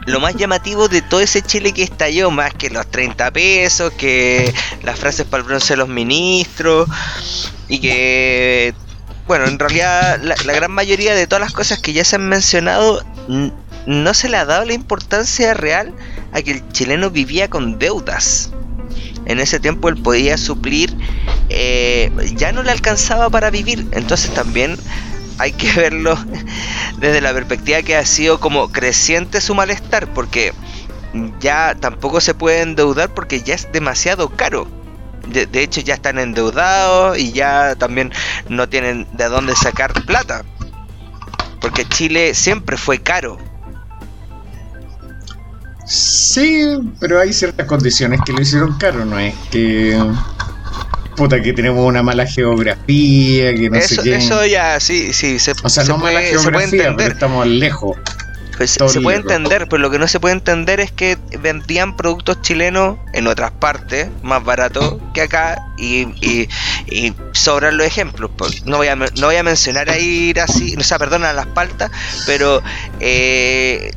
lo 0.06 0.20
más 0.20 0.34
llamativo 0.34 0.88
de 0.88 1.00
todo 1.00 1.20
ese 1.20 1.40
Chile 1.42 1.72
que 1.72 1.82
estalló, 1.82 2.30
más 2.30 2.52
que 2.52 2.68
los 2.70 2.90
30 2.90 3.30
pesos, 3.30 3.92
que 3.92 4.52
las 4.82 4.98
frases 4.98 5.26
para 5.26 5.42
el 5.42 5.46
bronce 5.48 5.72
de 5.74 5.76
los 5.78 5.88
ministros, 5.88 6.88
y 7.68 7.78
que, 7.78 8.74
bueno, 9.26 9.46
en 9.46 9.58
realidad 9.58 10.20
la, 10.22 10.34
la 10.44 10.52
gran 10.52 10.70
mayoría 10.70 11.14
de 11.14 11.26
todas 11.26 11.40
las 11.40 11.52
cosas 11.52 11.78
que 11.78 11.92
ya 11.92 12.04
se 12.04 12.16
han 12.16 12.28
mencionado, 12.28 13.04
no 13.86 14.14
se 14.14 14.28
le 14.28 14.36
ha 14.36 14.44
dado 14.44 14.64
la 14.64 14.74
importancia 14.74 15.54
real 15.54 15.92
a 16.32 16.42
que 16.42 16.52
el 16.52 16.68
chileno 16.72 17.10
vivía 17.10 17.48
con 17.48 17.78
deudas. 17.78 18.50
En 19.26 19.40
ese 19.40 19.58
tiempo 19.58 19.88
él 19.88 19.96
podía 19.96 20.36
suplir, 20.36 20.94
eh, 21.48 22.12
ya 22.36 22.52
no 22.52 22.62
le 22.62 22.70
alcanzaba 22.70 23.30
para 23.30 23.50
vivir, 23.50 23.86
entonces 23.92 24.32
también 24.34 24.76
hay 25.38 25.52
que 25.52 25.72
verlo 25.80 26.18
desde 26.98 27.20
la 27.20 27.32
perspectiva 27.32 27.82
que 27.82 27.96
ha 27.96 28.04
sido 28.04 28.40
como 28.40 28.70
creciente 28.70 29.40
su 29.40 29.54
malestar, 29.54 30.08
porque 30.12 30.52
ya 31.40 31.76
tampoco 31.78 32.20
se 32.20 32.34
puede 32.34 32.62
endeudar 32.62 33.14
porque 33.14 33.40
ya 33.40 33.54
es 33.54 33.70
demasiado 33.72 34.28
caro. 34.30 34.68
De, 35.28 35.46
de 35.46 35.62
hecho 35.62 35.80
ya 35.80 35.94
están 35.94 36.18
endeudados 36.18 37.18
y 37.18 37.32
ya 37.32 37.74
también 37.76 38.12
no 38.48 38.68
tienen 38.68 39.06
de 39.12 39.28
dónde 39.28 39.54
sacar 39.56 39.92
plata. 40.04 40.44
Porque 41.60 41.86
Chile 41.88 42.34
siempre 42.34 42.76
fue 42.76 42.98
caro. 42.98 43.38
Sí, 45.86 46.64
pero 46.98 47.20
hay 47.20 47.32
ciertas 47.32 47.66
condiciones 47.66 48.20
que 48.24 48.32
lo 48.32 48.40
hicieron 48.40 48.76
caro, 48.78 49.04
no 49.04 49.18
es 49.18 49.34
que... 49.50 49.98
Puta, 51.16 51.40
que 51.40 51.52
tenemos 51.52 51.86
una 51.86 52.02
mala 52.02 52.26
geografía, 52.26 53.54
que 53.54 53.70
no 53.70 53.76
eso, 53.76 53.96
sé 53.96 54.02
qué. 54.02 54.16
eso 54.16 54.44
ya, 54.46 54.80
sí, 54.80 55.12
sí, 55.12 55.38
se, 55.38 55.52
o 55.62 55.68
sea, 55.68 55.84
se 55.84 55.90
no 55.90 55.98
mala 55.98 56.18
puede, 56.18 56.38
se 56.38 56.50
puede 56.50 56.68
geografía, 56.68 56.96
pero 56.96 57.12
estamos 57.14 57.46
lejos. 57.46 57.96
Pues 58.56 58.70
se 58.70 59.00
puede 59.00 59.16
entender, 59.18 59.68
pero 59.68 59.82
lo 59.82 59.90
que 59.90 59.98
no 59.98 60.06
se 60.06 60.20
puede 60.20 60.34
entender 60.34 60.78
es 60.80 60.92
que 60.92 61.18
vendían 61.40 61.96
productos 61.96 62.40
chilenos 62.42 62.98
en 63.12 63.26
otras 63.26 63.50
partes 63.50 64.08
más 64.22 64.44
baratos 64.44 64.96
que 65.12 65.22
acá 65.22 65.56
y, 65.76 66.02
y, 66.24 66.48
y 66.86 67.12
sobran 67.32 67.76
los 67.76 67.86
ejemplos. 67.86 68.30
pues. 68.36 68.64
No 68.66 68.76
voy 68.76 68.88
a, 68.88 68.96
no 68.96 69.06
voy 69.26 69.36
a 69.36 69.42
mencionar 69.42 69.90
ahí 69.90 70.32
así, 70.40 70.76
o 70.78 70.82
sea, 70.82 70.98
perdona 70.98 71.32
las 71.32 71.46
paltas, 71.46 71.90
pero 72.26 72.62
eh, 73.00 73.92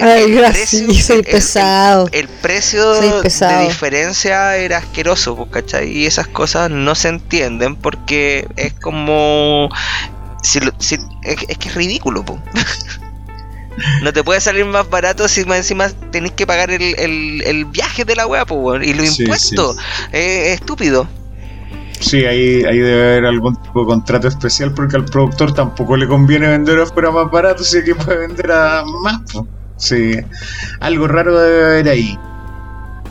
Ay, 0.00 0.22
el 0.24 0.34
gracias, 0.36 0.70
precio- 0.82 1.02
soy 1.02 1.18
el- 1.20 1.26
el- 1.26 1.32
pesado. 1.32 2.08
el 2.12 2.28
precio 2.28 2.94
Soy 2.94 3.22
pesado. 3.22 3.60
de 3.60 3.68
diferencia 3.68 4.56
era 4.56 4.78
asqueroso, 4.78 5.36
pues, 5.36 5.50
¿cachai? 5.50 5.90
Y 5.90 6.06
esas 6.06 6.28
cosas 6.28 6.70
no 6.70 6.94
se 6.94 7.08
entienden 7.08 7.76
porque 7.76 8.48
es 8.56 8.72
como... 8.74 9.68
Si 10.42 10.58
lo- 10.60 10.72
si- 10.78 10.98
es, 11.22 11.36
es 11.46 11.58
que 11.58 11.68
es 11.68 11.74
ridículo, 11.74 12.24
po. 12.24 12.42
No 14.02 14.12
te 14.12 14.22
puede 14.22 14.40
salir 14.40 14.64
más 14.64 14.88
barato 14.88 15.28
si 15.28 15.44
más 15.44 15.58
encima 15.58 15.88
tenés 16.10 16.32
que 16.32 16.46
pagar 16.46 16.70
el, 16.70 16.82
el- 16.98 17.42
el 17.44 17.64
viaje 17.66 18.04
de 18.04 18.16
la 18.16 18.26
wea, 18.26 18.44
y 18.82 18.94
los 18.94 19.08
Sí, 19.10 19.22
impuestos. 19.22 19.76
Eh, 20.12 20.52
Es 20.52 20.60
estúpido. 20.60 21.08
Sí, 22.00 22.24
ahí, 22.24 22.64
ahí 22.64 22.78
debe 22.78 23.02
haber 23.12 23.26
algún 23.26 23.54
tipo 23.62 23.80
de 23.82 23.86
contrato 23.86 24.26
especial 24.26 24.74
porque 24.74 24.96
al 24.96 25.04
productor 25.04 25.54
tampoco 25.54 25.96
le 25.96 26.08
conviene 26.08 26.48
vender 26.48 26.80
afuera 26.80 27.10
más 27.12 27.30
barato 27.30 27.62
si 27.62 27.82
que 27.84 27.94
puede 27.94 28.26
vender 28.26 28.50
a 28.50 28.82
más. 29.04 29.20
Sí, 29.76 30.16
algo 30.80 31.06
raro 31.06 31.38
debe 31.38 31.64
haber 31.64 31.88
ahí. 31.88 32.18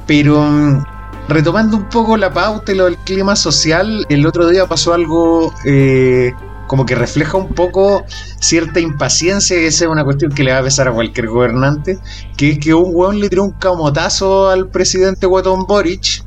Pero 0.07 0.85
retomando 1.29 1.77
un 1.77 1.87
poco 1.89 2.17
la 2.17 2.33
pauta 2.33 2.71
y 2.71 2.75
lo 2.75 2.85
del 2.85 2.97
clima 2.97 3.35
social, 3.35 4.05
el 4.09 4.25
otro 4.25 4.47
día 4.49 4.65
pasó 4.67 4.93
algo 4.93 5.53
eh, 5.65 6.33
como 6.71 6.85
que 6.85 6.95
refleja 6.95 7.35
un 7.37 7.49
poco 7.49 8.05
cierta 8.39 8.79
impaciencia, 8.79 9.61
y 9.61 9.65
esa 9.65 9.83
es 9.83 9.91
una 9.91 10.05
cuestión 10.05 10.31
que 10.31 10.41
le 10.41 10.53
va 10.53 10.59
a 10.59 10.63
pesar 10.63 10.87
a 10.87 10.93
cualquier 10.93 11.27
gobernante, 11.27 11.99
que 12.37 12.51
es 12.51 12.59
que 12.59 12.73
un 12.73 12.91
weón 12.95 13.19
le 13.19 13.27
tiró 13.27 13.43
un 13.43 13.51
camotazo 13.51 14.49
al 14.49 14.69
presidente 14.69 15.27
Guatón 15.27 15.65
Boric 15.67 16.23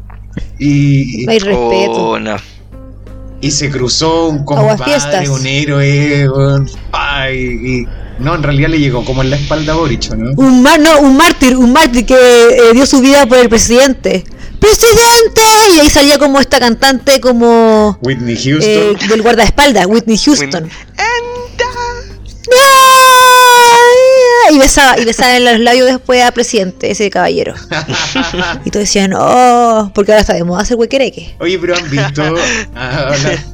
y, 0.58 1.24
No 1.24 1.32
hay 1.32 1.38
respeto. 1.38 1.92
Oh, 2.10 2.20
no. 2.20 2.36
y 3.40 3.50
se 3.52 3.70
cruzó 3.70 4.28
un 4.28 4.44
compadre, 4.44 5.30
un 5.30 5.46
héroe, 5.46 6.28
un- 6.28 6.70
ay, 6.92 7.38
y 7.38 7.86
no, 8.22 8.34
en 8.34 8.42
realidad 8.42 8.68
le 8.68 8.80
llegó 8.80 9.02
como 9.02 9.22
en 9.22 9.30
la 9.30 9.36
espalda 9.36 9.72
a 9.72 9.76
Boric, 9.76 10.10
¿no? 10.14 10.32
Un, 10.36 10.62
mar, 10.62 10.78
no, 10.78 11.00
un 11.00 11.16
mártir, 11.16 11.56
un 11.56 11.72
mártir 11.72 12.04
que 12.04 12.14
eh, 12.14 12.74
dio 12.74 12.84
su 12.84 13.00
vida 13.00 13.24
por 13.24 13.38
el 13.38 13.48
presidente. 13.48 14.24
¡Presidente! 14.58 15.40
Y 15.76 15.80
ahí 15.80 15.90
salía 15.90 16.18
como 16.18 16.40
esta 16.40 16.58
cantante 16.58 17.20
como 17.20 17.98
Whitney 18.02 18.34
eh, 18.34 18.40
Houston. 18.44 19.08
del 19.08 19.22
guardaespaldas, 19.22 19.86
Whitney 19.86 20.16
Houston. 20.18 20.70
Y 24.52 24.58
besaba, 24.58 24.98
y 24.98 25.04
besaba 25.04 25.36
en 25.36 25.44
los 25.44 25.58
labios 25.60 25.86
después 25.88 26.22
al 26.22 26.32
presidente, 26.32 26.90
ese 26.90 27.10
caballero. 27.10 27.54
Y 28.64 28.70
todos 28.70 28.84
decían, 28.86 29.12
oh, 29.16 29.90
porque 29.94 30.12
ahora 30.12 30.20
está 30.20 30.34
de 30.34 30.44
moda 30.44 30.62
hacer 30.62 30.76
huequereque. 30.76 31.34
Oye, 31.40 31.58
pero 31.58 31.76
han 31.76 31.90
visto, 31.90 32.22
ah, 32.74 33.10
habla- 33.14 33.44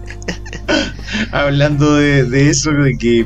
hablando 1.33 1.95
de, 1.97 2.25
de 2.25 2.51
eso, 2.51 2.71
de 2.73 2.97
que 2.99 3.25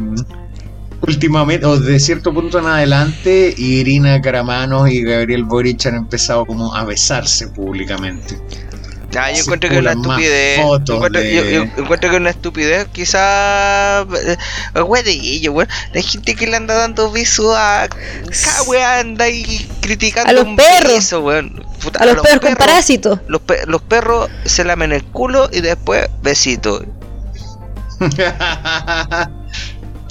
últimamente, 1.06 1.66
o 1.66 1.78
de 1.78 1.98
cierto 2.00 2.32
punto 2.32 2.58
en 2.58 2.66
adelante, 2.66 3.54
Irina 3.56 4.20
Caramanos 4.20 4.90
y 4.90 5.02
Gabriel 5.02 5.44
Boric 5.44 5.86
han 5.86 5.94
empezado 5.96 6.44
como 6.46 6.74
a 6.74 6.84
besarse 6.84 7.48
públicamente. 7.48 8.38
Ah, 9.16 9.30
yo 9.30 9.42
encuentro 9.42 9.70
que 9.70 9.76
es 9.76 9.80
una 9.80 9.92
estupidez. 9.92 10.60
fotos 10.60 10.96
Encuentro, 10.96 11.20
de- 11.22 11.34
yo, 11.36 11.44
yo 11.44 11.62
encuentro 11.62 12.10
que 12.10 12.16
es 12.16 12.20
una 12.20 12.30
estupidez. 12.30 12.88
Quizá. 12.90 14.04
Wey 14.86 15.02
de 15.04 15.12
ello, 15.12 15.52
weón. 15.52 15.68
Hay 15.94 16.02
gente 16.02 16.34
que 16.34 16.48
le 16.48 16.56
anda 16.56 16.74
dando 16.74 17.12
besos 17.12 17.54
a. 17.56 17.88
Cada 17.88 18.62
wea 18.64 18.98
anda 18.98 19.26
ahí 19.26 19.68
criticando 19.80 20.30
A 20.30 20.32
los 20.32 20.44
un 20.44 20.56
perros. 20.56 20.92
beso. 20.94 21.24
Puta, 21.80 22.00
A 22.02 22.06
los 22.06 22.16
perros 22.22 22.40
con 22.40 22.56
parásitos. 22.56 23.20
Los, 23.28 23.40
pe- 23.42 23.64
los 23.68 23.82
perros 23.82 24.28
se 24.46 24.64
lamen 24.64 24.90
el 24.90 25.04
culo 25.04 25.48
y 25.52 25.60
después 25.60 26.08
besito. 26.20 26.84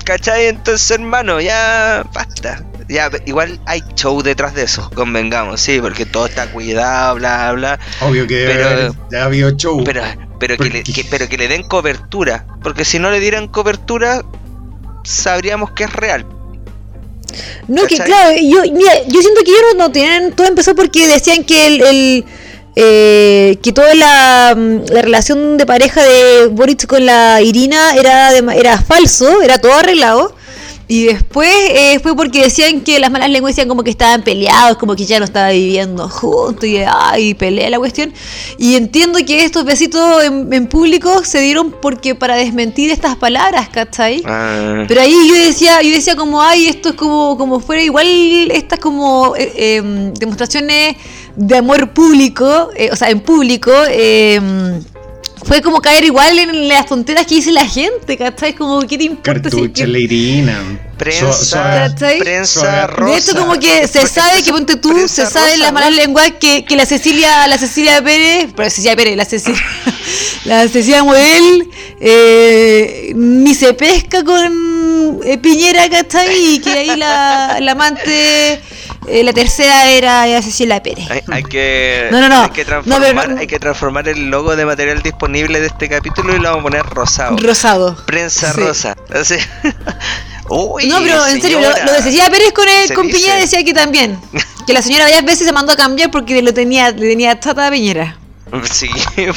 ¿Cachai? 0.03 0.47
Entonces, 0.47 0.91
hermano, 0.91 1.39
ya 1.39 2.03
basta. 2.13 2.63
Ya, 2.89 3.09
igual 3.25 3.59
hay 3.65 3.81
show 3.95 4.21
detrás 4.21 4.53
de 4.53 4.63
eso, 4.63 4.89
convengamos, 4.93 5.61
sí, 5.61 5.79
porque 5.81 6.05
todo 6.05 6.25
está 6.25 6.47
cuidado, 6.51 7.15
bla, 7.15 7.51
bla. 7.53 7.79
Obvio 8.01 8.27
que 8.27 8.35
debe 8.35 8.53
Pero- 8.55 8.67
haber- 8.69 8.91
ya 9.09 9.21
ha 9.21 9.25
habido 9.25 9.51
show. 9.51 9.81
Pero, 9.85 10.03
pero, 10.37 10.57
que 10.57 10.69
le, 10.69 10.83
que- 10.83 11.05
pero 11.09 11.29
que 11.29 11.37
le 11.37 11.47
den 11.47 11.63
cobertura, 11.63 12.45
porque 12.61 12.83
si 12.83 12.99
no 12.99 13.09
le 13.09 13.21
dieran 13.21 13.47
cobertura, 13.47 14.21
sabríamos 15.05 15.71
que 15.71 15.85
es 15.85 15.93
real. 15.93 16.25
No, 17.67 17.83
que 17.87 17.97
claro, 17.97 18.35
yo, 18.35 18.61
mira, 18.73 18.91
yo 19.07 19.21
siento 19.21 19.41
que 19.43 19.51
ellos 19.51 19.75
no 19.77 19.91
tienen. 19.91 20.33
Todo 20.33 20.45
empezó 20.47 20.75
porque 20.75 21.07
decían 21.07 21.43
que 21.45 21.65
el. 21.67 21.81
el, 21.81 22.25
eh, 22.75 23.57
que 23.61 23.71
toda 23.71 23.93
la, 23.93 24.55
mm, 24.55 24.91
la 24.91 25.01
relación 25.01 25.57
de 25.57 25.65
pareja 25.65 26.01
de 26.03 26.47
Boric 26.47 26.87
con 26.87 27.05
la 27.05 27.41
Irina 27.41 27.95
era, 27.95 28.31
de 28.31 28.43
era 28.57 28.81
falso, 28.81 29.41
era 29.41 29.59
todo 29.59 29.73
arreglado. 29.73 30.35
Y 30.87 31.05
después 31.05 31.49
eh, 31.69 31.99
fue 32.03 32.15
porque 32.15 32.43
decían 32.43 32.81
que 32.81 32.99
las 32.99 33.09
malas 33.09 33.29
lenguas 33.29 33.55
decían 33.55 33.69
como 33.69 33.83
que 33.83 33.89
estaban 33.89 34.21
peleados, 34.21 34.77
como 34.77 34.95
que 34.95 35.05
ya 35.05 35.17
no 35.17 35.25
estaban 35.25 35.53
viviendo 35.53 36.09
juntos 36.09 36.65
y, 36.65 36.77
ay, 36.85 37.33
pelea 37.35 37.69
la 37.69 37.79
cuestión. 37.79 38.13
Y 38.57 38.75
entiendo 38.75 39.17
que 39.25 39.45
estos 39.45 39.63
besitos 39.63 40.23
en, 40.23 40.51
en 40.51 40.67
público 40.67 41.23
se 41.23 41.39
dieron 41.39 41.71
porque 41.81 42.15
para 42.15 42.35
desmentir 42.35 42.91
estas 42.91 43.15
palabras, 43.15 43.69
¿cachai? 43.69 44.21
Ah, 44.25 44.83
Pero 44.87 45.01
ahí 45.01 45.15
yo 45.29 45.35
decía, 45.35 45.81
yo 45.81 45.89
decía 45.89 46.17
como, 46.17 46.41
ay, 46.41 46.67
esto 46.67 46.89
es 46.89 46.95
como, 46.95 47.37
como 47.37 47.61
fuera 47.61 47.81
igual 47.81 48.05
estas 48.51 48.79
como 48.79 49.35
eh, 49.37 49.77
em, 49.77 50.13
demostraciones 50.13 50.97
de 51.35 51.57
amor 51.57 51.91
público, 51.91 52.69
eh, 52.75 52.89
o 52.91 52.95
sea, 52.95 53.09
en 53.09 53.19
público, 53.21 53.71
em, 53.89 54.81
fue 55.45 55.61
como 55.61 55.81
caer 55.81 56.05
igual 56.05 56.39
en 56.39 56.67
las 56.69 56.85
tonteras 56.85 57.25
que 57.25 57.35
dice 57.35 57.51
la 57.51 57.67
gente, 57.67 58.17
¿cachai? 58.17 58.53
Como, 58.55 58.81
¿qué 58.87 58.97
te 58.97 59.03
importa? 59.05 59.49
si 59.49 59.55
es 59.57 59.61
Cartucha, 59.63 59.83
que- 59.85 59.87
Leirina. 59.87 60.79
prensa, 60.97 61.93
prensa 62.19 62.87
rosa. 62.87 63.11
de 63.11 63.17
hecho, 63.17 63.35
como 63.35 63.59
que 63.59 63.87
se 63.89 64.07
sabe 64.07 64.41
que 64.41 64.51
ponte 64.53 64.77
tú, 64.77 65.05
se 65.09 65.25
sabe 65.25 65.55
en 65.55 65.59
las 65.59 65.69
¿no? 65.69 65.79
malas 65.79 65.91
lenguas 65.93 66.31
que, 66.39 66.63
que 66.63 66.77
la 66.77 66.85
Cecilia, 66.85 67.45
la 67.47 67.57
Cecilia 67.57 68.01
Pérez, 68.01 68.51
pero 68.55 68.69
Cecilia 68.69 68.95
Pérez, 68.95 69.17
la 69.17 69.25
Cecilia, 69.25 69.61
la 70.45 70.67
Cecilia 70.69 71.03
Model, 71.03 71.67
eh, 71.99 73.11
ni 73.15 73.53
se 73.53 73.73
pesca 73.73 74.23
con 74.23 75.19
eh, 75.25 75.37
Piñera, 75.39 75.89
¿cachai? 75.89 76.55
Y 76.55 76.59
que 76.59 76.69
ahí 76.71 76.95
la, 76.95 77.57
la 77.59 77.71
amante, 77.73 78.61
eh, 79.07 79.23
la 79.23 79.33
tercera 79.33 79.89
era 79.91 80.25
la 80.27 80.41
Cecilia 80.41 80.81
Pérez. 80.81 81.09
Hay, 81.09 81.21
hay 81.31 81.43
que, 81.43 82.07
No, 82.11 82.19
no, 82.21 82.29
no. 82.29 82.43
Hay 82.43 82.49
que, 82.51 82.63
No, 82.63 82.67
transformar, 82.83 83.29
no- 83.29 83.39
hay 83.39 83.47
que 83.47 83.59
transformar 83.59 84.07
el 84.09 84.29
logo 84.29 84.55
de 84.55 84.65
material 84.65 85.01
disponible 85.01 85.59
de 85.59 85.67
este 85.67 85.89
capítulo 85.89 86.35
y 86.35 86.39
lo 86.39 86.43
vamos 86.49 86.59
a 86.59 86.63
poner 86.63 86.85
rosado. 86.85 87.35
Rosado. 87.37 87.95
Prensa 88.05 88.53
Sí. 88.53 88.59
rosa. 88.61 88.95
Así. 89.13 89.35
Uy, 90.49 90.87
no, 90.87 90.99
pero 90.99 91.25
en 91.27 91.41
serio, 91.41 91.59
lo, 91.61 91.69
lo 91.85 91.91
de 91.93 92.01
Cecilia 92.01 92.29
Pérez 92.29 92.51
con, 92.53 92.67
el, 92.67 92.93
con 92.93 93.07
Piñera 93.07 93.35
decía 93.35 93.63
que 93.63 93.73
también. 93.73 94.19
Que 94.65 94.71
la 94.71 94.81
señora 94.81 95.03
varias 95.03 95.25
veces 95.25 95.45
se 95.45 95.51
mandó 95.51 95.73
a 95.73 95.75
cambiar 95.75 96.09
porque 96.09 96.41
lo 96.41 96.53
tenía, 96.53 96.89
le 96.91 97.09
tenía 97.09 97.37
tata 97.37 97.67
a 97.67 97.69
Piñera. 97.69 98.15
Sí, 98.71 98.87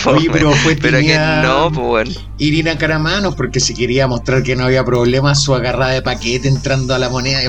Oye, 0.05 0.29
pero 0.33 0.53
fue 0.53 0.77
pero 0.77 0.99
que 0.99 1.03
tenía- 1.05 1.43
no, 1.43 1.73
pues 1.73 1.85
bueno. 1.85 2.11
Irina 2.39 2.79
Caramanos, 2.79 3.35
porque 3.35 3.59
si 3.59 3.75
quería 3.75 4.07
mostrar 4.07 4.45
que 4.45 4.55
no 4.55 4.65
había 4.67 4.85
problema, 4.85 5.35
su 5.35 5.53
agarrada 5.53 5.91
de 5.95 6.03
paquete 6.03 6.47
entrando 6.47 6.95
a 6.95 6.99
la 7.01 7.09
moneda. 7.09 7.41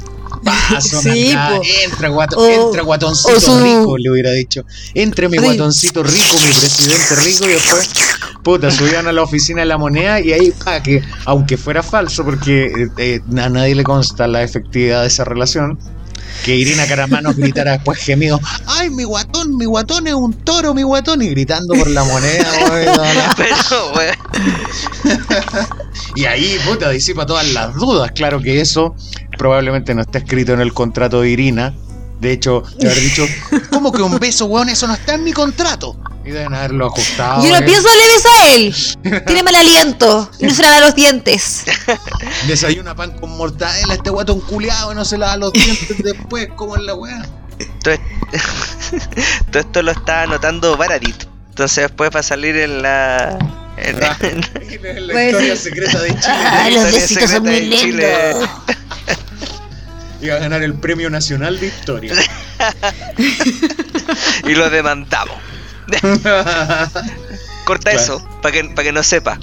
Paso, 0.69 1.01
Sí, 1.01 1.33
po. 1.33 1.61
entra, 1.85 2.09
guato- 2.09 2.37
O- 2.37 2.47
entra 2.47 2.81
guatoncito 2.83 3.39
su- 3.39 3.59
rico, 3.59 3.97
le 3.97 4.09
hubiera 4.11 4.31
dicho. 4.31 4.63
Entre 4.93 5.27
mi 5.29 5.37
Sí. 5.37 5.43
guatoncito 5.43 6.03
rico, 6.03 6.33
mi 6.45 6.53
presidente 6.53 7.15
rico, 7.23 7.45
y 7.45 7.53
después, 7.53 7.89
puta, 8.43 8.71
subían 8.71 9.07
a 9.07 9.11
la 9.11 9.23
oficina 9.23 9.61
de 9.61 9.67
la 9.67 9.77
moneda 9.77 10.19
y 10.19 10.33
ahí, 10.33 10.51
pa, 10.51 10.81
que 10.81 11.01
aunque 11.25 11.57
fuera 11.57 11.83
falso, 11.83 12.23
porque 12.23 12.65
eh, 12.65 12.87
eh, 12.97 13.21
a 13.41 13.49
nadie 13.49 13.75
le 13.75 13.83
consta 13.83 14.27
la 14.27 14.43
efectividad 14.43 15.01
de 15.01 15.07
esa 15.07 15.23
relación, 15.23 15.77
que 16.45 16.55
Irina 16.55 16.85
Caramanos 16.87 17.35
gritara 17.35 17.71
después 17.73 17.97
gemido, 17.99 18.39
ay, 18.67 18.89
mi 18.91 19.03
guatón, 19.05 19.57
mi 19.57 19.65
guatón 19.65 20.05
es 20.07 20.13
un 20.13 20.33
toro, 20.33 20.73
mi 20.73 20.83
guatón, 20.83 21.21
y 21.23 21.29
gritando 21.29 21.73
por 21.73 21.89
la 21.89 22.03
moneda, 22.03 22.47
weón. 22.71 22.99
Pero, 23.35 23.91
bueno. 23.93 24.13
Y 26.15 26.25
ahí, 26.25 26.57
puta, 26.67 26.89
disipa 26.89 27.25
todas 27.25 27.47
las 27.53 27.73
dudas. 27.75 28.11
Claro 28.13 28.39
que 28.39 28.61
eso 28.61 28.95
probablemente 29.37 29.93
no 29.95 30.01
está 30.01 30.17
escrito 30.19 30.53
en 30.53 30.61
el 30.61 30.73
contrato 30.73 31.21
de 31.21 31.29
Irina. 31.29 31.73
De 32.19 32.31
hecho, 32.31 32.63
de 32.79 32.89
haber 32.89 32.99
dicho, 33.03 33.25
¿cómo 33.69 33.91
que 33.91 34.01
un 34.01 34.17
beso, 34.19 34.45
weón? 34.45 34.69
Eso 34.69 34.87
no 34.87 34.95
está 34.95 35.13
en 35.13 35.23
mi 35.23 35.33
contrato. 35.33 35.95
Y 36.25 36.31
deben 36.31 36.53
haberlo 36.53 36.87
ajustado. 36.87 37.43
Yo 37.43 37.49
no 37.51 37.57
¿eh? 37.57 37.61
pienso 37.61 37.87
darle 37.87 38.03
beso 38.15 38.29
a 38.29 39.11
él. 39.13 39.23
Tiene 39.27 39.43
mal 39.43 39.55
aliento 39.55 40.29
y 40.39 40.45
no 40.47 40.53
se 40.53 40.61
lava 40.63 40.79
los 40.81 40.95
dientes. 40.95 41.63
Desayuna 42.47 42.95
pan 42.95 43.11
con 43.19 43.37
mortadela, 43.37 43.93
este 43.93 44.09
guatón 44.09 44.41
culeado 44.41 44.91
y 44.91 44.95
no 44.95 45.05
se 45.05 45.17
lava 45.17 45.37
los 45.37 45.53
dientes 45.53 46.03
después, 46.03 46.49
como 46.55 46.75
en 46.75 46.85
la 46.87 46.95
weá. 46.95 47.23
Todo, 47.83 47.95
todo 49.51 49.59
esto 49.59 49.81
lo 49.83 49.91
está 49.91 50.23
anotando 50.23 50.75
Baradit. 50.75 51.23
Entonces 51.49 51.83
después 51.85 52.09
va 52.13 52.19
a 52.19 52.23
salir 52.23 52.57
en 52.57 52.81
la... 52.81 53.37
en- 53.77 54.03
Ah. 54.03 54.17
en- 54.21 55.07
la 55.07 55.23
historia 55.25 55.55
secreta 55.55 55.99
de 55.99 56.09
Chile. 56.09 56.21
Ah, 56.27 56.67
los 56.71 56.83
historia 56.83 56.99
besitos 57.01 57.29
son 57.31 57.43
secreta 57.45 57.59
muy 57.59 57.69
de 57.69 57.77
Chile. 57.77 58.33
lindos. 58.33 58.49
Y 60.21 60.29
a 60.29 60.39
ganar 60.39 60.63
el 60.63 60.73
Premio 60.73 61.09
Nacional 61.09 61.59
de 61.59 61.67
Historia. 61.67 62.13
y 64.47 64.55
lo 64.55 64.69
demandamos. 64.69 65.35
Corta 67.65 67.91
Claro. 67.91 67.99
eso, 67.99 68.27
para 68.41 68.53
que, 68.53 68.63
para 68.63 68.83
que 68.83 68.91
no 68.91 69.03
sepa. 69.03 69.39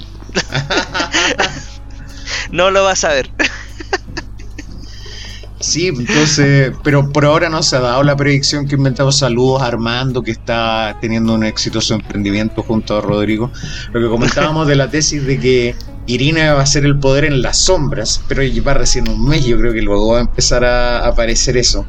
no 2.51 2.71
lo 2.71 2.83
vas 2.83 3.03
a 3.03 3.09
ver. 3.09 3.31
Sí, 5.65 5.87
entonces, 5.87 6.73
pero 6.83 7.11
por 7.11 7.25
ahora 7.25 7.49
no 7.49 7.63
se 7.63 7.75
ha 7.75 7.79
dado 7.79 8.03
la 8.03 8.15
predicción 8.15 8.67
que 8.67 8.75
inventamos. 8.75 9.17
Saludos 9.17 9.63
a 9.63 9.65
Armando, 9.67 10.21
que 10.21 10.31
está 10.31 10.95
teniendo 11.01 11.33
un 11.33 11.43
exitoso 11.43 11.95
emprendimiento 11.95 12.61
junto 12.61 12.97
a 12.97 13.01
Rodrigo. 13.01 13.51
Lo 13.91 13.99
que 13.99 14.07
comentábamos 14.07 14.67
de 14.67 14.75
la 14.75 14.89
tesis 14.89 15.25
de 15.25 15.39
que 15.39 15.75
Irina 16.07 16.53
va 16.53 16.61
a 16.61 16.65
ser 16.65 16.85
el 16.85 16.99
poder 16.99 17.25
en 17.25 17.41
las 17.41 17.57
sombras, 17.57 18.21
pero 18.27 18.43
lleva 18.43 18.73
recién 18.75 19.09
un 19.09 19.27
mes, 19.27 19.45
yo 19.45 19.57
creo 19.59 19.73
que 19.73 19.81
luego 19.81 20.13
va 20.13 20.19
a 20.19 20.21
empezar 20.21 20.63
a 20.63 21.05
aparecer 21.07 21.57
eso. 21.57 21.85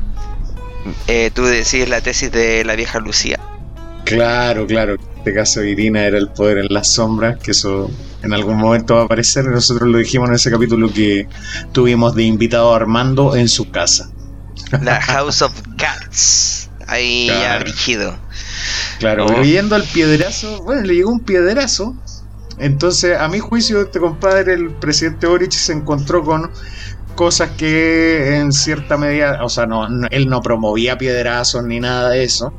Eh, 1.09 1.31
tú 1.35 1.45
decís 1.45 1.89
la 1.89 2.01
tesis 2.01 2.31
de 2.33 2.65
la 2.65 2.77
vieja 2.77 2.99
Lucía. 3.01 3.39
Claro, 4.05 4.67
claro. 4.67 4.95
En 4.95 5.01
este 5.19 5.35
caso 5.35 5.65
Irina 5.65 6.05
era 6.07 6.17
el 6.19 6.29
poder 6.29 6.59
en 6.59 6.67
las 6.71 6.93
sombras, 6.93 7.39
que 7.43 7.51
eso 7.51 7.91
en 8.23 8.33
algún 8.33 8.57
momento 8.57 8.95
va 8.95 9.03
a 9.03 9.05
aparecer. 9.05 9.45
Nosotros 9.47 9.89
lo 9.89 9.99
dijimos 9.99 10.29
en 10.29 10.37
ese 10.37 10.51
capítulo 10.51 10.93
que 10.93 11.29
tuvimos 11.73 12.15
de 12.15 12.23
invitado 12.23 12.73
a 12.73 12.77
Armando 12.77 13.35
en 13.35 13.49
su 13.49 13.71
casa. 13.71 14.11
La 14.83 15.01
House 15.01 15.43
of 15.43 15.53
Cats. 15.77 16.71
Ahí 16.87 17.27
ya 17.27 17.35
Claro. 17.35 17.65
brígido. 17.65 18.19
Claro, 19.01 19.25
Oh. 19.25 19.29
pero 19.29 19.43
yendo 19.45 19.75
al 19.75 19.83
piedrazo, 19.83 20.63
bueno, 20.63 20.83
le 20.83 20.95
llegó 20.95 21.11
un 21.11 21.21
piedrazo. 21.21 21.97
Entonces, 22.59 23.19
a 23.19 23.29
mi 23.29 23.38
juicio, 23.38 23.83
este 23.83 24.01
compadre, 24.01 24.55
el 24.55 24.71
presidente 24.71 25.27
Boric, 25.27 25.53
se 25.53 25.73
encontró 25.73 26.23
con 26.23 26.51
cosas 27.14 27.51
que 27.57 28.37
en 28.37 28.53
cierta 28.53 28.97
medida, 28.97 29.42
o 29.42 29.49
sea, 29.49 29.66
no, 29.66 29.88
no- 29.88 30.07
él 30.11 30.29
no 30.29 30.42
promovía 30.42 30.99
piedrazos 30.99 31.64
ni 31.64 31.81
nada 31.81 32.11
de 32.11 32.25
eso. 32.25 32.53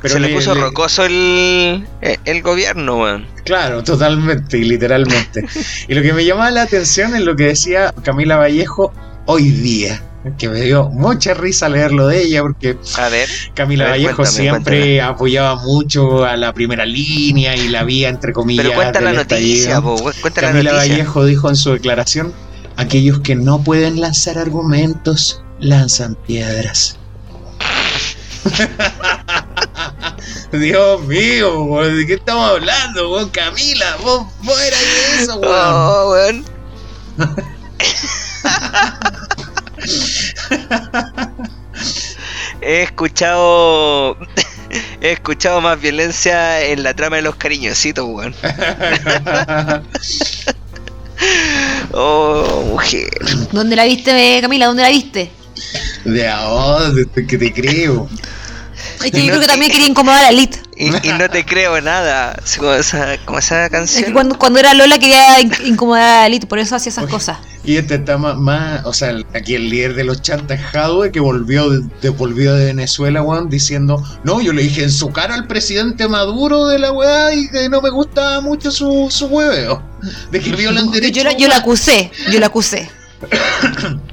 Pero 0.00 0.14
Se 0.14 0.20
le, 0.20 0.28
le- 0.28 0.34
puso 0.34 0.54
le- 0.54 0.60
rocoso 0.60 1.04
el, 1.04 1.86
eh, 2.00 2.18
el 2.24 2.42
gobierno, 2.42 3.00
weón. 3.00 3.26
Claro, 3.44 3.84
totalmente 3.84 4.58
y 4.58 4.64
literalmente. 4.64 5.44
y 5.88 5.94
lo 5.94 6.02
que 6.02 6.12
me 6.12 6.24
llamaba 6.24 6.50
la 6.50 6.62
atención 6.62 7.14
es 7.14 7.22
lo 7.22 7.36
que 7.36 7.44
decía 7.48 7.92
Camila 8.02 8.36
Vallejo 8.36 8.92
hoy 9.26 9.50
día, 9.50 10.02
que 10.38 10.48
me 10.48 10.60
dio 10.60 10.88
mucha 10.90 11.34
risa 11.34 11.68
leerlo 11.68 12.06
de 12.06 12.22
ella, 12.22 12.42
porque 12.42 12.78
A 12.96 13.08
ver. 13.08 13.28
Camila 13.54 13.84
A 13.84 13.86
ver, 13.88 13.92
Vallejo 14.00 14.16
cuéntame, 14.16 14.36
siempre 14.38 14.78
cuéntame. 14.78 15.00
apoyaba 15.00 15.56
mucho 15.56 16.24
a 16.24 16.36
la 16.36 16.52
primera 16.52 16.86
línea 16.86 17.56
y 17.56 17.68
la 17.68 17.82
vía, 17.84 18.08
entre 18.08 18.32
comillas, 18.32 18.64
Pero 18.64 18.76
cuenta 18.76 19.00
la 19.00 19.12
noticia, 19.12 19.80
we- 19.80 20.12
cuenta 20.20 20.42
la 20.42 20.48
Camila 20.48 20.72
noticia. 20.72 20.94
Vallejo 20.94 21.24
dijo 21.24 21.48
en 21.48 21.56
su 21.56 21.72
declaración, 21.72 22.32
aquellos 22.76 23.20
que 23.20 23.34
no 23.34 23.62
pueden 23.64 24.00
lanzar 24.00 24.38
argumentos, 24.38 25.42
lanzan 25.58 26.14
piedras. 26.26 26.98
Dios 30.52 31.02
mío, 31.06 31.82
¿de 31.84 32.06
qué 32.06 32.14
estamos 32.14 32.50
hablando, 32.50 33.08
vos, 33.08 33.28
Camila? 33.32 33.96
Vos, 34.02 34.26
vos 34.42 34.60
eras 34.60 34.80
eso, 35.20 35.36
weón. 35.36 35.52
Oh, 35.54 36.10
weón. 36.12 36.44
He 42.60 42.82
escuchado. 42.82 44.16
He 45.00 45.12
escuchado 45.12 45.60
más 45.60 45.80
violencia 45.80 46.64
en 46.64 46.82
la 46.82 46.94
trama 46.94 47.16
de 47.16 47.22
los 47.22 47.36
cariñositos, 47.36 48.04
weón. 48.06 48.34
Oh, 51.94 52.64
mujer. 52.70 53.10
¿Dónde 53.52 53.76
la 53.76 53.84
viste, 53.84 54.38
Camila? 54.40 54.66
¿Dónde 54.66 54.82
la 54.82 54.88
viste? 54.88 55.30
de 56.04 56.28
ahora, 56.28 56.90
de 56.90 57.26
que 57.26 57.38
te 57.38 57.52
creo. 57.52 58.08
Es 59.04 59.10
que 59.12 59.20
yo 59.22 59.28
creo 59.28 59.40
que 59.40 59.46
también 59.46 59.70
quería 59.72 59.86
incomodar 59.88 60.24
a 60.24 60.30
Lit. 60.32 60.56
y, 60.76 60.86
y 60.86 61.12
no 61.12 61.28
te 61.30 61.44
creo 61.44 61.80
nada. 61.80 62.36
Como 62.58 62.72
esa, 62.72 63.16
como 63.24 63.38
esa 63.38 63.66
Es 63.66 63.70
canción. 63.70 64.04
que 64.04 64.12
cuando, 64.12 64.38
cuando 64.38 64.58
era 64.60 64.74
Lola 64.74 64.98
quería 64.98 65.40
in- 65.40 65.52
incomodar 65.66 66.24
a 66.24 66.28
Lito, 66.28 66.48
por 66.48 66.58
eso 66.58 66.76
hacía 66.76 66.90
esas 66.90 67.04
Oye. 67.04 67.12
cosas. 67.12 67.38
Y 67.64 67.76
este 67.76 67.94
está 67.94 68.18
más, 68.18 68.36
más- 68.36 68.84
o 68.84 68.92
sea, 68.92 69.10
el- 69.10 69.24
aquí 69.34 69.54
el 69.54 69.68
líder 69.70 69.94
de 69.94 70.02
los 70.04 70.20
chantas 70.20 70.60
Jadwe 70.60 71.12
que 71.12 71.20
volvió 71.20 71.70
de, 71.70 72.08
volvió 72.10 72.54
de 72.54 72.64
Venezuela, 72.66 73.22
weón, 73.22 73.48
diciendo, 73.48 74.02
no, 74.24 74.40
yo 74.40 74.52
le 74.52 74.62
dije 74.62 74.82
en 74.82 74.90
su 74.90 75.10
cara 75.10 75.34
al 75.34 75.46
presidente 75.46 76.08
Maduro 76.08 76.66
de 76.66 76.78
la 76.80 76.90
weá 76.90 77.32
y 77.34 77.48
que 77.48 77.68
no 77.68 77.80
me 77.80 77.90
gustaba 77.90 78.40
mucho 78.40 78.70
su, 78.72 79.08
su 79.10 79.26
hueveo. 79.26 79.80
De 80.32 80.40
que 80.40 80.50
violan 80.56 80.86
Yo, 80.86 80.90
derechos 80.92 81.16
yo, 81.18 81.24
la- 81.24 81.32
yo 81.32 81.38
la 81.38 81.44
humanos". 81.58 81.60
acusé, 81.62 82.10
yo 82.32 82.40
la 82.40 82.46
acusé. 82.46 82.90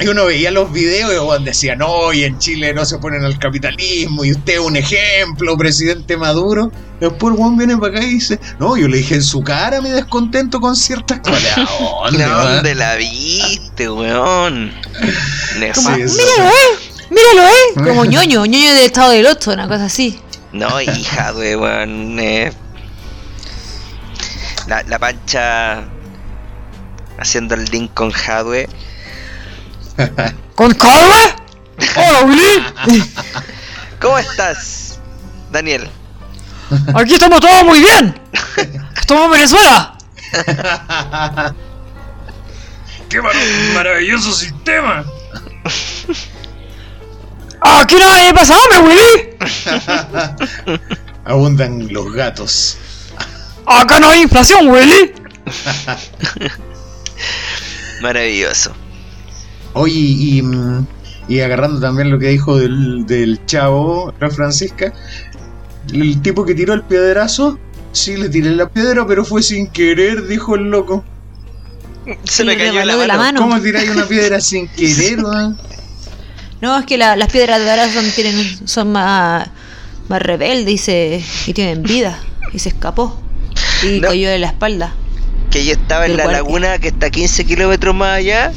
Y 0.00 0.08
uno 0.08 0.24
veía 0.26 0.50
los 0.50 0.72
videos 0.72 1.12
y 1.12 1.18
weón, 1.18 1.44
decía, 1.44 1.76
no, 1.76 2.12
y 2.12 2.24
en 2.24 2.38
Chile 2.38 2.72
no 2.72 2.84
se 2.84 2.94
oponen 2.96 3.24
al 3.24 3.38
capitalismo, 3.38 4.24
y 4.24 4.32
usted 4.32 4.54
es 4.54 4.58
un 4.60 4.76
ejemplo, 4.76 5.56
presidente 5.56 6.16
Maduro. 6.16 6.70
Después 7.00 7.34
Juan 7.36 7.56
viene 7.56 7.76
para 7.76 7.96
acá 7.96 8.04
y 8.06 8.14
dice, 8.14 8.38
no, 8.58 8.76
yo 8.76 8.86
le 8.88 8.98
dije 8.98 9.14
en 9.16 9.22
su 9.22 9.42
cara 9.42 9.80
mi 9.80 9.90
descontento 9.90 10.60
con 10.60 10.76
ciertas 10.76 11.18
cosas. 11.24 11.58
¿A 11.58 12.10
dónde, 12.10 12.24
dónde 12.24 12.74
la 12.74 12.96
viste, 12.96 13.90
weón? 13.90 14.72
Como. 15.74 15.96
Sí, 15.96 16.02
míralo, 16.02 16.48
eh, 16.50 16.78
míralo, 17.10 17.48
eh. 17.48 17.74
Como 17.88 18.04
ñoño, 18.06 18.44
ñoño 18.46 18.74
del 18.74 18.84
estado 18.84 19.10
del 19.12 19.26
8, 19.26 19.52
una 19.52 19.68
cosa 19.68 19.84
así. 19.86 20.18
No, 20.52 20.80
hija, 20.80 21.32
de 21.32 21.56
weón. 21.56 22.18
eh. 22.18 22.52
La, 24.66 24.82
la 24.84 24.98
pancha 24.98 25.84
haciendo 27.18 27.54
el 27.54 27.64
link 27.66 27.92
con 27.94 28.12
Hadwe. 28.12 28.68
¿Con 30.54 30.72
Carla? 30.74 31.36
¡Hola, 31.96 32.22
Willy! 32.24 33.04
¿Cómo 34.00 34.18
estás, 34.18 34.98
Daniel? 35.50 35.88
Aquí 36.94 37.14
estamos 37.14 37.40
todos 37.40 37.64
muy 37.64 37.80
bien. 37.80 38.20
Estamos 38.98 39.24
en 39.26 39.30
Venezuela. 39.32 39.98
¡Qué 43.08 43.20
mar- 43.20 43.34
maravilloso 43.74 44.32
sistema! 44.32 45.04
Aquí 47.60 47.96
no 47.96 48.08
hay 48.12 48.32
pasa 48.32 48.54
hambre, 48.54 48.78
Willy. 48.88 49.36
Abundan 51.24 51.92
los 51.92 52.12
gatos. 52.12 52.78
Acá 53.66 54.00
no 54.00 54.08
hay 54.10 54.22
inflación, 54.22 54.68
Willy. 54.68 55.12
Maravilloso. 58.00 58.74
Oye, 59.74 59.94
y, 59.98 60.42
mm, 60.42 60.86
y 61.28 61.40
agarrando 61.40 61.80
también 61.80 62.10
lo 62.10 62.18
que 62.18 62.28
dijo 62.28 62.58
del, 62.58 63.06
del 63.06 63.44
chavo, 63.46 64.12
la 64.20 64.30
Francisca, 64.30 64.92
el 65.92 66.20
tipo 66.22 66.44
que 66.44 66.54
tiró 66.54 66.74
el 66.74 66.82
piedrazo, 66.82 67.58
sí 67.92 68.16
le 68.16 68.28
tiré 68.28 68.50
la 68.50 68.68
piedra, 68.68 69.06
pero 69.06 69.24
fue 69.24 69.42
sin 69.42 69.68
querer, 69.68 70.26
dijo 70.26 70.54
el 70.56 70.70
loco. 70.70 71.04
Se 72.24 72.44
me 72.44 72.56
cayó 72.56 72.84
la 72.84 72.96
la 72.96 72.96
mano. 72.96 73.16
mano. 73.18 73.40
¿Cómo 73.40 73.60
tiráis 73.60 73.90
una 73.90 74.06
piedra 74.06 74.40
sin 74.40 74.66
querer, 74.76 75.22
weón? 75.24 75.58
No, 76.60 76.78
es 76.78 76.84
que 76.86 76.98
la- 76.98 77.16
las 77.16 77.30
piedras 77.30 77.60
de 77.60 77.70
ahora 77.70 77.88
son, 77.92 78.04
tienen, 78.10 78.66
son 78.68 78.92
más, 78.92 79.48
más 80.08 80.20
rebeldes 80.22 80.74
y, 80.74 80.78
se, 80.78 81.24
y 81.46 81.52
tienen 81.54 81.82
vida. 81.82 82.18
Y 82.52 82.58
se 82.58 82.70
escapó. 82.70 83.20
Y 83.84 84.00
No. 84.00 84.08
cayó 84.08 84.28
de 84.28 84.38
la 84.38 84.48
espalda. 84.48 84.92
Que 85.50 85.64
yo 85.64 85.72
estaba 85.72 86.06
en 86.06 86.16
la 86.16 86.24
guardia. 86.24 86.42
laguna 86.42 86.78
que 86.78 86.88
está 86.88 87.10
15 87.10 87.44
kilómetros 87.44 87.94
más 87.94 88.18
allá 88.18 88.52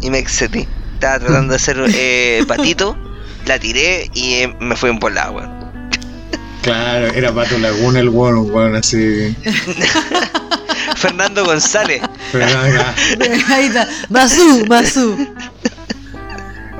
y 0.00 0.10
me 0.10 0.18
excedí. 0.18 0.66
Estaba 0.94 1.18
tratando 1.18 1.50
de 1.52 1.56
hacer 1.56 1.82
eh, 1.94 2.44
patito, 2.46 2.96
la 3.46 3.58
tiré 3.58 4.10
y 4.14 4.34
eh, 4.34 4.56
me 4.60 4.76
fui 4.76 4.90
en 4.90 4.98
volada, 4.98 5.30
weón. 5.30 5.60
Claro, 6.62 7.06
era 7.06 7.32
Pato 7.32 7.58
Laguna 7.58 8.00
el 8.00 8.10
weón, 8.10 8.36
un 8.36 8.50
weón 8.50 8.76
así. 8.76 9.34
Fernando 10.96 11.44
González. 11.44 12.02
Acá. 12.02 12.94
Ahí 13.48 13.66
está. 13.66 13.88
Basú, 14.10 14.64
basú. 14.66 15.16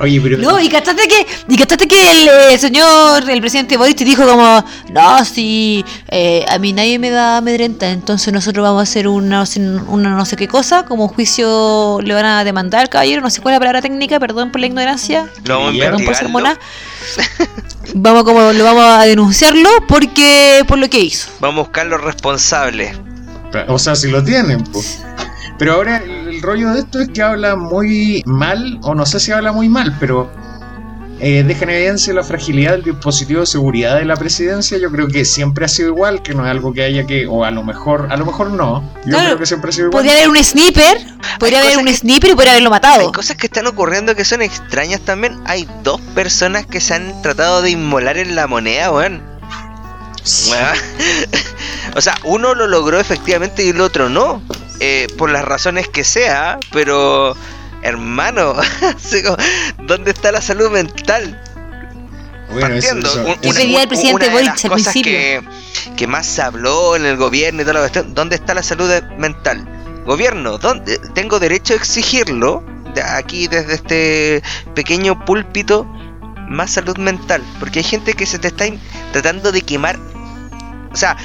Oye, 0.01 0.19
pero. 0.19 0.37
No, 0.37 0.59
y 0.59 0.67
cachaste 0.67 1.07
que, 1.07 1.27
y 1.47 1.57
cachaste 1.57 1.87
que 1.87 2.11
el 2.11 2.27
eh, 2.27 2.57
señor, 2.57 3.29
el 3.29 3.39
presidente 3.39 3.77
Boric 3.77 3.99
dijo 3.99 4.25
como, 4.25 4.65
no, 4.91 5.25
si 5.25 5.85
eh, 6.09 6.43
a 6.49 6.57
mí 6.57 6.73
nadie 6.73 6.97
me 6.97 7.11
da 7.11 7.37
amedrenta, 7.37 7.89
entonces 7.89 8.33
nosotros 8.33 8.63
vamos 8.63 8.79
a 8.79 8.83
hacer 8.83 9.07
una, 9.07 9.43
una 9.87 10.15
no 10.15 10.25
sé 10.25 10.35
qué 10.35 10.47
cosa, 10.47 10.85
como 10.85 11.07
juicio 11.07 11.99
le 12.01 12.15
van 12.15 12.25
a 12.25 12.43
demandar 12.43 12.81
al 12.81 12.89
caballero, 12.89 13.21
no 13.21 13.29
sé 13.29 13.41
cuál 13.41 13.53
es 13.53 13.55
la 13.57 13.59
palabra 13.59 13.81
técnica, 13.81 14.19
perdón 14.19 14.51
por 14.51 14.59
la 14.59 14.67
ignorancia, 14.67 15.29
Lo 15.45 15.59
vamos 15.59 15.75
a 15.75 15.77
Perdón 15.77 15.97
perdón 15.97 16.05
por 16.05 16.15
ser 16.15 16.29
mona. 16.29 16.59
Vamos 17.93 18.23
como 18.23 18.53
lo 18.53 18.63
vamos 18.63 18.83
a 18.83 19.03
denunciarlo 19.03 19.69
porque 19.87 20.63
por 20.67 20.77
lo 20.77 20.89
que 20.89 20.99
hizo. 20.99 21.29
Vamos 21.39 21.59
a 21.59 21.63
buscar 21.63 21.87
los 21.87 22.01
responsables. 22.01 22.95
O 23.67 23.77
sea, 23.77 23.95
si 23.95 24.09
lo 24.09 24.23
tienen, 24.23 24.63
pues. 24.63 25.03
Pero 25.61 25.73
ahora 25.75 25.97
el, 25.97 26.27
el 26.27 26.41
rollo 26.41 26.71
de 26.73 26.79
esto 26.79 26.99
es 26.99 27.09
que 27.09 27.21
habla 27.21 27.55
muy 27.55 28.23
mal, 28.25 28.79
o 28.81 28.95
no 28.95 29.05
sé 29.05 29.19
si 29.19 29.31
habla 29.31 29.51
muy 29.51 29.69
mal, 29.69 29.95
pero 29.99 30.27
eh, 31.19 31.43
deja 31.45 31.65
en 31.65 31.69
evidencia 31.69 32.11
la 32.15 32.23
fragilidad 32.23 32.71
del 32.71 32.81
dispositivo 32.83 33.41
de 33.41 33.45
seguridad 33.45 33.97
de 33.97 34.05
la 34.05 34.15
presidencia. 34.15 34.79
Yo 34.79 34.89
creo 34.91 35.07
que 35.07 35.23
siempre 35.23 35.65
ha 35.65 35.67
sido 35.67 35.89
igual, 35.89 36.23
que 36.23 36.33
no 36.33 36.43
es 36.45 36.49
algo 36.49 36.73
que 36.73 36.81
haya 36.81 37.05
que, 37.05 37.27
o 37.27 37.45
a 37.45 37.51
lo 37.51 37.61
mejor, 37.63 38.07
a 38.09 38.17
lo 38.17 38.25
mejor 38.25 38.49
no. 38.49 38.81
Yo 39.05 39.11
Claro, 39.11 39.25
creo 39.27 39.37
que 39.37 39.45
siempre 39.45 39.69
ha 39.69 39.71
sido 39.71 39.87
igual. 39.89 40.03
Podría 40.03 40.17
haber 40.17 40.29
un 40.29 40.43
sniper, 40.43 40.97
podría 41.39 41.59
Hay 41.59 41.65
haber 41.67 41.73
cosas 41.75 41.77
un 41.77 41.85
que- 41.85 41.95
sniper 41.95 42.29
y 42.31 42.33
podría 42.33 42.51
haberlo 42.53 42.69
Hay 42.69 42.71
matado. 42.71 43.11
cosas 43.11 43.37
que 43.37 43.45
están 43.45 43.67
ocurriendo 43.67 44.15
que 44.15 44.25
son 44.25 44.41
extrañas 44.41 45.01
también. 45.01 45.39
Hay 45.45 45.67
dos 45.83 46.01
personas 46.15 46.65
que 46.65 46.81
se 46.81 46.95
han 46.95 47.21
tratado 47.21 47.61
de 47.61 47.69
inmolar 47.69 48.17
en 48.17 48.35
la 48.35 48.47
moneda, 48.47 48.91
weón. 48.91 49.21
Weón. 50.49 50.77
o 51.95 52.01
sea, 52.01 52.15
uno 52.23 52.55
lo 52.55 52.65
logró 52.67 52.99
efectivamente 52.99 53.63
y 53.63 53.69
el 53.69 53.81
otro 53.81 54.09
no. 54.09 54.41
Eh, 54.83 55.07
por 55.17 55.29
las 55.29 55.45
razones 55.45 55.87
que 55.87 56.03
sea, 56.03 56.57
pero 56.71 57.35
hermano, 57.83 58.55
¿dónde 59.87 60.09
está 60.11 60.31
la 60.31 60.41
salud 60.41 60.71
mental? 60.71 61.39
Bueno, 62.49 62.61
Partiendo, 62.67 63.07
eso- 63.07 63.21
eso- 63.41 63.59
el 63.61 63.87
presidente 63.87 64.13
una 64.15 64.25
de 64.25 64.31
Boric 64.31 64.47
las 64.47 64.65
al 64.65 64.71
cosas 64.71 64.93
principio. 64.93 65.11
que, 65.13 65.41
que 65.95 66.07
más 66.07 66.25
se 66.25 66.41
habló 66.41 66.95
en 66.95 67.05
el 67.05 67.15
gobierno 67.15 67.61
y 67.61 67.63
toda 67.63 67.75
la 67.75 67.79
cuestión, 67.81 68.13
¿dónde 68.13 68.35
está 68.35 68.53
la 68.53 68.63
salud 68.63 68.89
mental? 69.17 69.65
Gobierno, 70.05 70.57
¿dónde 70.57 70.97
tengo 71.13 71.39
derecho 71.39 71.73
a 71.73 71.77
exigirlo? 71.77 72.63
de 72.93 73.01
aquí 73.01 73.47
desde 73.47 73.75
este 73.75 74.43
pequeño 74.75 75.23
púlpito 75.23 75.85
más 76.49 76.71
salud 76.71 76.97
mental, 76.97 77.41
porque 77.57 77.79
hay 77.79 77.83
gente 77.85 78.15
que 78.15 78.25
se 78.25 78.37
te 78.37 78.49
está 78.49 78.65
tratando 79.13 79.53
de 79.53 79.61
quemar, 79.61 79.97
o 80.91 80.95
sea, 80.97 81.15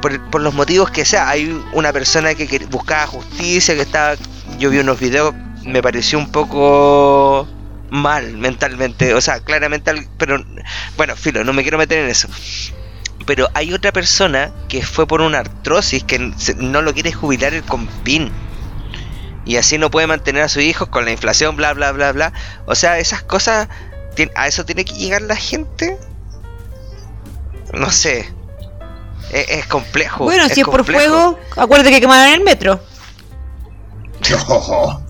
por, 0.00 0.40
los 0.40 0.54
motivos 0.54 0.90
que 0.90 1.04
sea, 1.04 1.28
hay 1.28 1.62
una 1.72 1.92
persona 1.92 2.34
que 2.34 2.66
buscaba 2.70 3.06
justicia, 3.06 3.74
que 3.74 3.82
estaba, 3.82 4.16
yo 4.58 4.70
vi 4.70 4.78
unos 4.78 4.98
videos, 4.98 5.34
me 5.64 5.82
pareció 5.82 6.18
un 6.18 6.30
poco 6.30 7.48
mal 7.90 8.36
mentalmente, 8.36 9.14
o 9.14 9.20
sea, 9.20 9.40
claramente, 9.40 10.08
pero 10.18 10.44
bueno, 10.96 11.16
filo, 11.16 11.44
no 11.44 11.52
me 11.52 11.62
quiero 11.62 11.78
meter 11.78 12.04
en 12.04 12.10
eso. 12.10 12.28
Pero 13.26 13.48
hay 13.54 13.72
otra 13.72 13.92
persona 13.92 14.52
que 14.68 14.82
fue 14.82 15.06
por 15.06 15.20
una 15.20 15.40
artrosis 15.40 16.04
que 16.04 16.18
no 16.56 16.82
lo 16.82 16.94
quiere 16.94 17.12
jubilar 17.12 17.52
el 17.52 17.62
compín. 17.62 18.30
Y 19.44 19.56
así 19.56 19.78
no 19.78 19.90
puede 19.90 20.06
mantener 20.06 20.42
a 20.42 20.48
sus 20.48 20.62
hijos 20.62 20.88
con 20.88 21.04
la 21.04 21.10
inflación, 21.10 21.56
bla, 21.56 21.72
bla, 21.74 21.92
bla, 21.92 22.12
bla. 22.12 22.32
O 22.66 22.74
sea, 22.74 22.98
esas 22.98 23.22
cosas, 23.22 23.68
¿a 24.34 24.46
eso 24.46 24.64
tiene 24.64 24.84
que 24.84 24.94
llegar 24.94 25.22
la 25.22 25.36
gente? 25.36 25.98
No 27.72 27.90
sé. 27.90 28.32
Es, 29.32 29.48
es 29.48 29.66
complejo. 29.66 30.24
Bueno, 30.24 30.48
si 30.48 30.60
es 30.60 30.66
por 30.66 30.84
fuego, 30.84 31.38
acuérdate 31.56 31.90
que 31.90 32.00
quemaron 32.00 32.32
el 32.32 32.40
metro. 32.42 32.80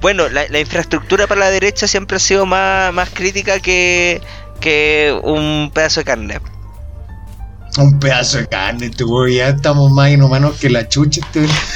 Bueno, 0.00 0.28
la, 0.28 0.46
la 0.48 0.60
infraestructura 0.60 1.26
para 1.26 1.40
la 1.40 1.50
derecha 1.50 1.88
siempre 1.88 2.18
ha 2.18 2.20
sido 2.20 2.46
más, 2.46 2.92
más 2.92 3.08
crítica 3.10 3.58
que, 3.58 4.20
que 4.60 5.18
un 5.24 5.70
pedazo 5.72 6.00
de 6.00 6.04
carne. 6.04 6.40
Un 7.78 7.98
pedazo 8.00 8.38
de 8.38 8.46
carne, 8.48 8.86
este 8.86 9.04
weón, 9.04 9.30
ya 9.30 9.48
estamos 9.48 9.90
más 9.92 10.10
inhumanos 10.10 10.56
que 10.58 10.68
la 10.68 10.88
chucha. 10.88 11.20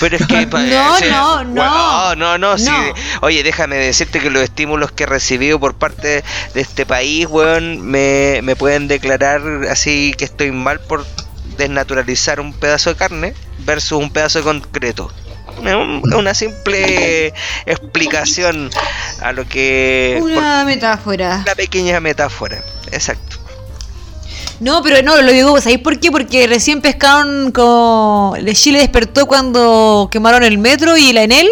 Pero 0.01 0.17
es 0.17 0.27
que... 0.27 0.47
pa- 0.51 0.63
No, 0.63 0.97
sí, 0.99 1.05
no, 1.11 1.45
no. 1.45 2.15
no, 2.17 2.39
no, 2.39 2.59
sí. 2.59 2.65
No. 2.67 2.95
Oye, 3.23 3.43
déjame 3.43 3.77
decirte 3.77 4.19
que 4.21 4.29
los 4.31 4.43
estímulos 4.43 4.91
que 4.93 5.05
he 5.05 5.07
recibido 5.07 5.61
por 5.61 5.75
parte 5.75 6.25
de 6.55 6.61
este 6.61 6.85
país, 6.87 7.27
weón, 7.31 7.81
me, 7.83 8.41
me 8.43 8.57
pueden 8.57 8.89
declarar 8.89 9.41
así 9.71 10.13
que 10.19 10.25
estoy 10.25 10.51
mal 10.51 10.81
por 10.81 11.07
desnaturalizar 11.57 12.41
un 12.41 12.53
pedazo 12.53 12.91
de 12.91 12.97
carne 12.97 13.35
versus 13.61 13.99
un 13.99 14.11
pedazo 14.11 14.39
de 14.41 14.45
concreto. 14.45 15.13
Una 15.59 16.35
simple 16.35 17.33
explicación 17.67 18.71
a 19.21 19.33
lo 19.33 19.47
que... 19.47 20.19
Una 20.23 20.65
metáfora. 20.65 21.43
la 21.47 21.55
pequeña 21.55 22.01
metáfora. 22.01 22.59
Exacto. 22.91 23.39
No, 24.63 24.81
pero 24.81 25.03
no, 25.03 25.21
lo 25.21 25.33
digo, 25.33 25.61
¿sabéis 25.61 25.81
por 25.81 25.99
qué? 25.99 26.13
Porque 26.13 26.47
recién 26.47 26.81
pescaron 26.81 27.51
con... 27.51 28.37
el 28.37 28.55
Chile 28.55 28.79
despertó 28.79 29.27
cuando 29.27 30.09
quemaron 30.09 30.45
el 30.45 30.57
metro 30.57 30.97
y 30.97 31.13
la 31.13 31.25
Enel. 31.25 31.49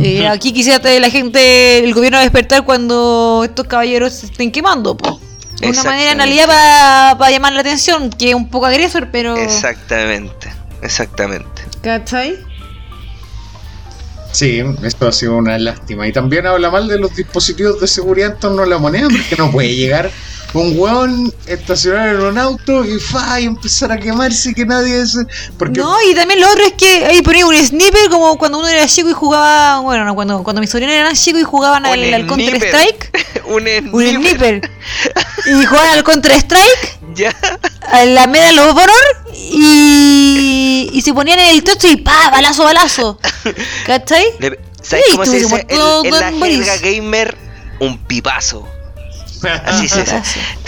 Eh, 0.00 0.28
aquí 0.28 0.52
quisiera 0.52 0.78
la 1.00 1.10
gente, 1.10 1.80
el 1.80 1.92
gobierno 1.92 2.20
despertar 2.20 2.64
cuando 2.64 3.42
estos 3.44 3.66
caballeros 3.66 4.12
se 4.12 4.26
estén 4.26 4.52
quemando. 4.52 4.96
po. 4.96 5.20
Una 5.60 5.82
manera 5.82 6.12
en 6.12 6.18
realidad 6.18 7.18
para 7.18 7.32
llamar 7.32 7.52
la 7.54 7.60
atención, 7.62 8.10
que 8.10 8.28
es 8.28 8.34
un 8.36 8.48
poco 8.48 8.66
agresor, 8.66 9.08
pero. 9.10 9.36
Exactamente, 9.36 10.52
exactamente. 10.82 11.62
¿Cachai? 11.82 12.38
Sí, 14.30 14.62
esto 14.84 15.08
ha 15.08 15.12
sido 15.12 15.36
una 15.36 15.58
lástima. 15.58 16.06
Y 16.06 16.12
también 16.12 16.46
habla 16.46 16.70
mal 16.70 16.86
de 16.86 17.00
los 17.00 17.16
dispositivos 17.16 17.80
de 17.80 17.88
seguridad 17.88 18.34
en 18.34 18.38
torno 18.38 18.62
a 18.62 18.66
la 18.66 18.78
moneda, 18.78 19.08
porque 19.08 19.34
no 19.36 19.50
puede 19.50 19.74
llegar 19.74 20.12
un 20.54 20.78
weón 20.78 21.32
estacionar 21.46 22.08
en 22.14 22.20
un 22.20 22.38
auto 22.38 22.84
y 22.84 22.98
fa 22.98 23.40
y 23.40 23.44
empezar 23.44 23.92
a 23.92 23.98
quemarse 23.98 24.54
que 24.54 24.64
nadie 24.64 25.00
es. 25.02 25.18
Porque... 25.58 25.80
No, 25.80 25.94
y 26.10 26.14
también 26.14 26.40
lo 26.40 26.50
otro 26.50 26.64
es 26.64 26.72
que 26.72 27.04
ahí 27.04 27.22
ponía 27.22 27.46
un 27.46 27.54
sniper 27.54 28.08
como 28.10 28.38
cuando 28.38 28.58
uno 28.58 28.68
era 28.68 28.86
chico 28.86 29.10
y 29.10 29.12
jugaba. 29.12 29.80
Bueno, 29.80 30.04
no, 30.04 30.14
cuando, 30.14 30.42
cuando 30.42 30.60
mis 30.60 30.70
sobrinos 30.70 30.94
eran 30.94 31.14
chicos 31.14 31.42
y 31.42 31.44
jugaban 31.44 31.84
al, 31.84 32.14
al 32.14 32.26
Counter 32.26 32.56
Strike. 32.56 33.44
un 33.46 33.60
sniper. 33.60 33.94
Un 33.94 34.06
sniper. 34.22 34.70
y 35.46 35.64
jugaban 35.64 35.90
al 35.90 36.04
Counter 36.04 36.32
Strike. 36.32 36.98
Ya. 37.14 37.34
A 37.82 38.04
la 38.04 38.26
Medal 38.26 38.58
of 38.60 38.76
Honor 38.76 39.28
y, 39.34 40.90
y 40.92 41.02
se 41.02 41.12
ponían 41.12 41.38
en 41.40 41.50
el 41.50 41.64
techo 41.64 41.88
y 41.88 41.96
pa, 41.96 42.30
balazo, 42.30 42.64
balazo. 42.64 43.18
¿Cachai? 43.86 44.24
¿Sabes 44.82 45.04
cómo 45.12 45.26
se 45.26 45.40
dice? 45.40 45.66
en 45.68 46.10
la 46.10 46.32
jerga 46.32 46.76
gamer, 46.78 47.36
un 47.80 47.98
pipazo. 47.98 48.66
Así 49.64 49.88
se 49.88 50.04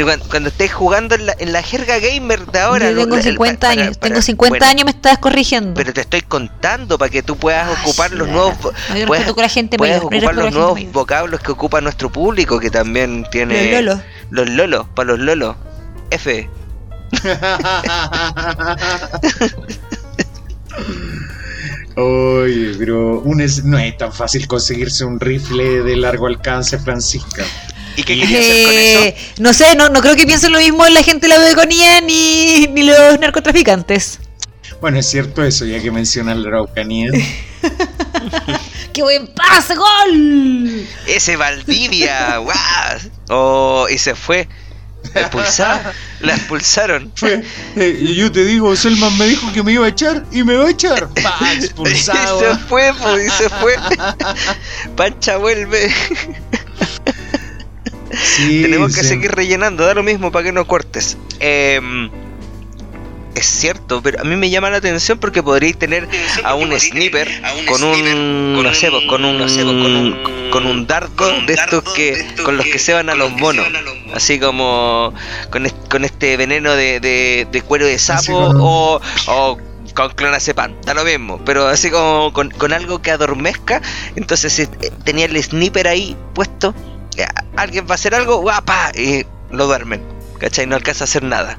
Cuando, 0.02 0.26
cuando 0.28 0.48
estés 0.48 0.72
jugando 0.72 1.14
en 1.14 1.26
la, 1.26 1.34
en 1.38 1.52
la, 1.52 1.62
jerga 1.62 1.98
gamer 1.98 2.46
de 2.46 2.58
ahora. 2.58 2.90
Yo 2.90 3.04
tengo 3.04 3.20
50 3.20 3.68
años. 3.68 3.98
tengo 3.98 4.22
50 4.22 4.68
años, 4.68 4.84
me 4.84 4.90
estás 4.90 5.18
corrigiendo. 5.18 5.74
Pero 5.74 5.92
te 5.92 6.02
estoy 6.02 6.22
contando 6.22 6.98
para 6.98 7.10
que 7.10 7.22
tú 7.22 7.36
puedas 7.36 7.68
ocupar 7.80 8.12
los 8.12 8.28
nuevos. 8.28 8.56
puedas, 9.06 9.36
la 9.36 9.48
gente 9.48 9.76
puedas 9.76 10.02
ocupar 10.02 10.34
los 10.34 10.52
nuevos 10.52 10.80
vocablos 10.92 11.40
que 11.40 11.52
ocupa 11.52 11.80
nuestro 11.80 12.10
público, 12.10 12.60
que 12.60 12.70
también 12.70 13.26
tiene. 13.30 13.70
Los 13.70 13.72
lolos. 13.72 14.00
Los 14.30 14.50
lolos, 14.50 14.86
para 14.94 15.10
los 15.10 15.20
lolos. 15.20 15.56
F. 16.10 16.48
Oye, 21.96 22.74
pero 22.78 23.18
un 23.20 23.44
no 23.64 23.78
es 23.78 23.98
tan 23.98 24.12
fácil 24.12 24.46
conseguirse 24.46 25.04
un 25.04 25.18
rifle 25.18 25.82
de 25.82 25.96
largo 25.96 26.28
alcance, 26.28 26.78
Francisca. 26.78 27.44
¿Y 28.00 28.02
qué 28.02 28.18
quería 28.18 28.38
hacer 28.40 28.64
con 28.64 28.74
eso? 28.74 29.00
Eh, 29.00 29.16
no 29.40 29.52
sé, 29.52 29.74
no, 29.74 29.90
no 29.90 30.00
creo 30.00 30.16
que 30.16 30.24
piensen 30.24 30.52
lo 30.52 30.58
mismo 30.58 30.88
la 30.88 31.02
gente 31.02 31.28
de 31.28 31.36
la 31.36 31.44
Araucanía 31.44 32.00
ni, 32.00 32.66
ni 32.68 32.82
los 32.82 33.20
narcotraficantes. 33.20 34.20
Bueno, 34.80 34.98
es 34.98 35.06
cierto 35.06 35.44
eso, 35.44 35.66
ya 35.66 35.82
que 35.82 35.90
mencionan 35.90 36.42
la 36.42 36.48
Araucanía. 36.48 37.10
¡Qué 38.94 39.02
buen 39.02 39.26
pase, 39.34 39.74
gol! 39.74 40.86
Ese 41.06 41.36
Valdivia, 41.36 42.38
guau. 42.38 42.98
Oh, 43.28 43.86
y 43.90 43.98
se 43.98 44.14
fue. 44.14 44.48
Expulsada, 45.14 45.92
la 46.20 46.34
expulsaron. 46.34 47.12
Eh, 47.76 47.98
y 48.00 48.14
yo 48.14 48.32
te 48.32 48.44
digo, 48.44 48.74
Selman 48.74 49.16
me 49.18 49.26
dijo 49.26 49.52
que 49.52 49.62
me 49.62 49.72
iba 49.72 49.84
a 49.84 49.88
echar 49.90 50.24
y 50.32 50.42
me 50.42 50.56
va 50.56 50.66
a 50.66 50.70
echar. 50.70 51.08
Expulsado. 51.54 52.40
y 52.40 52.54
se 52.54 52.58
fue, 52.66 52.92
pues, 52.98 53.26
y 53.26 53.30
se 53.30 53.48
fue. 53.48 53.76
Pancha 54.96 55.36
vuelve. 55.36 55.92
Tenemos 58.48 58.94
que 58.94 59.02
seguir 59.02 59.30
rellenando, 59.30 59.84
da 59.84 59.94
lo 59.94 60.02
mismo 60.02 60.32
para 60.32 60.44
que 60.44 60.52
no 60.52 60.66
cortes. 60.66 61.16
Em, 61.38 62.10
es 63.34 63.46
cierto, 63.46 64.02
pero 64.02 64.20
a 64.20 64.24
mí 64.24 64.36
me 64.36 64.50
llama 64.50 64.70
la 64.70 64.78
atención 64.78 65.18
porque 65.18 65.42
podríais 65.42 65.78
tener 65.78 66.08
a 66.44 66.54
un 66.54 66.78
sniper 66.78 67.28
con 67.66 67.82
un, 67.84 68.62
no 68.62 68.74
sé, 68.74 68.90
con 68.90 69.24
un, 69.24 70.50
con 70.50 70.66
un, 70.66 70.86
dardo 70.86 71.40
de 71.46 71.54
estos 71.54 71.84
que 71.94 72.26
con 72.44 72.56
los 72.56 72.66
que 72.66 72.78
se 72.78 72.92
van 72.92 73.08
a 73.08 73.14
los 73.14 73.30
monos, 73.32 73.66
así 74.14 74.38
como 74.40 75.14
con, 75.50 76.04
este 76.04 76.36
veneno 76.36 76.74
de, 76.74 77.62
cuero 77.66 77.86
de 77.86 77.98
sapo 77.98 78.36
o, 78.36 79.00
o 79.28 79.58
con 79.94 80.10
clonazepam, 80.10 80.80
da 80.82 80.94
lo 80.94 81.04
mismo, 81.04 81.40
pero 81.44 81.66
así 81.66 81.90
como 81.90 82.32
con, 82.32 82.50
con 82.50 82.72
algo 82.72 83.00
que 83.02 83.10
adormezca, 83.10 83.80
entonces 84.16 84.58
eh, 84.58 84.68
tenía 85.04 85.26
el 85.26 85.42
sniper 85.42 85.88
ahí 85.88 86.16
puesto 86.34 86.74
alguien 87.56 87.86
va 87.86 87.92
a 87.92 87.94
hacer 87.94 88.14
algo, 88.14 88.38
guapa, 88.38 88.92
y 88.94 89.24
lo 89.50 89.66
duermen, 89.66 90.02
¿cachai? 90.38 90.66
No 90.66 90.76
alcanza 90.76 91.04
a 91.04 91.06
hacer 91.06 91.22
nada. 91.22 91.58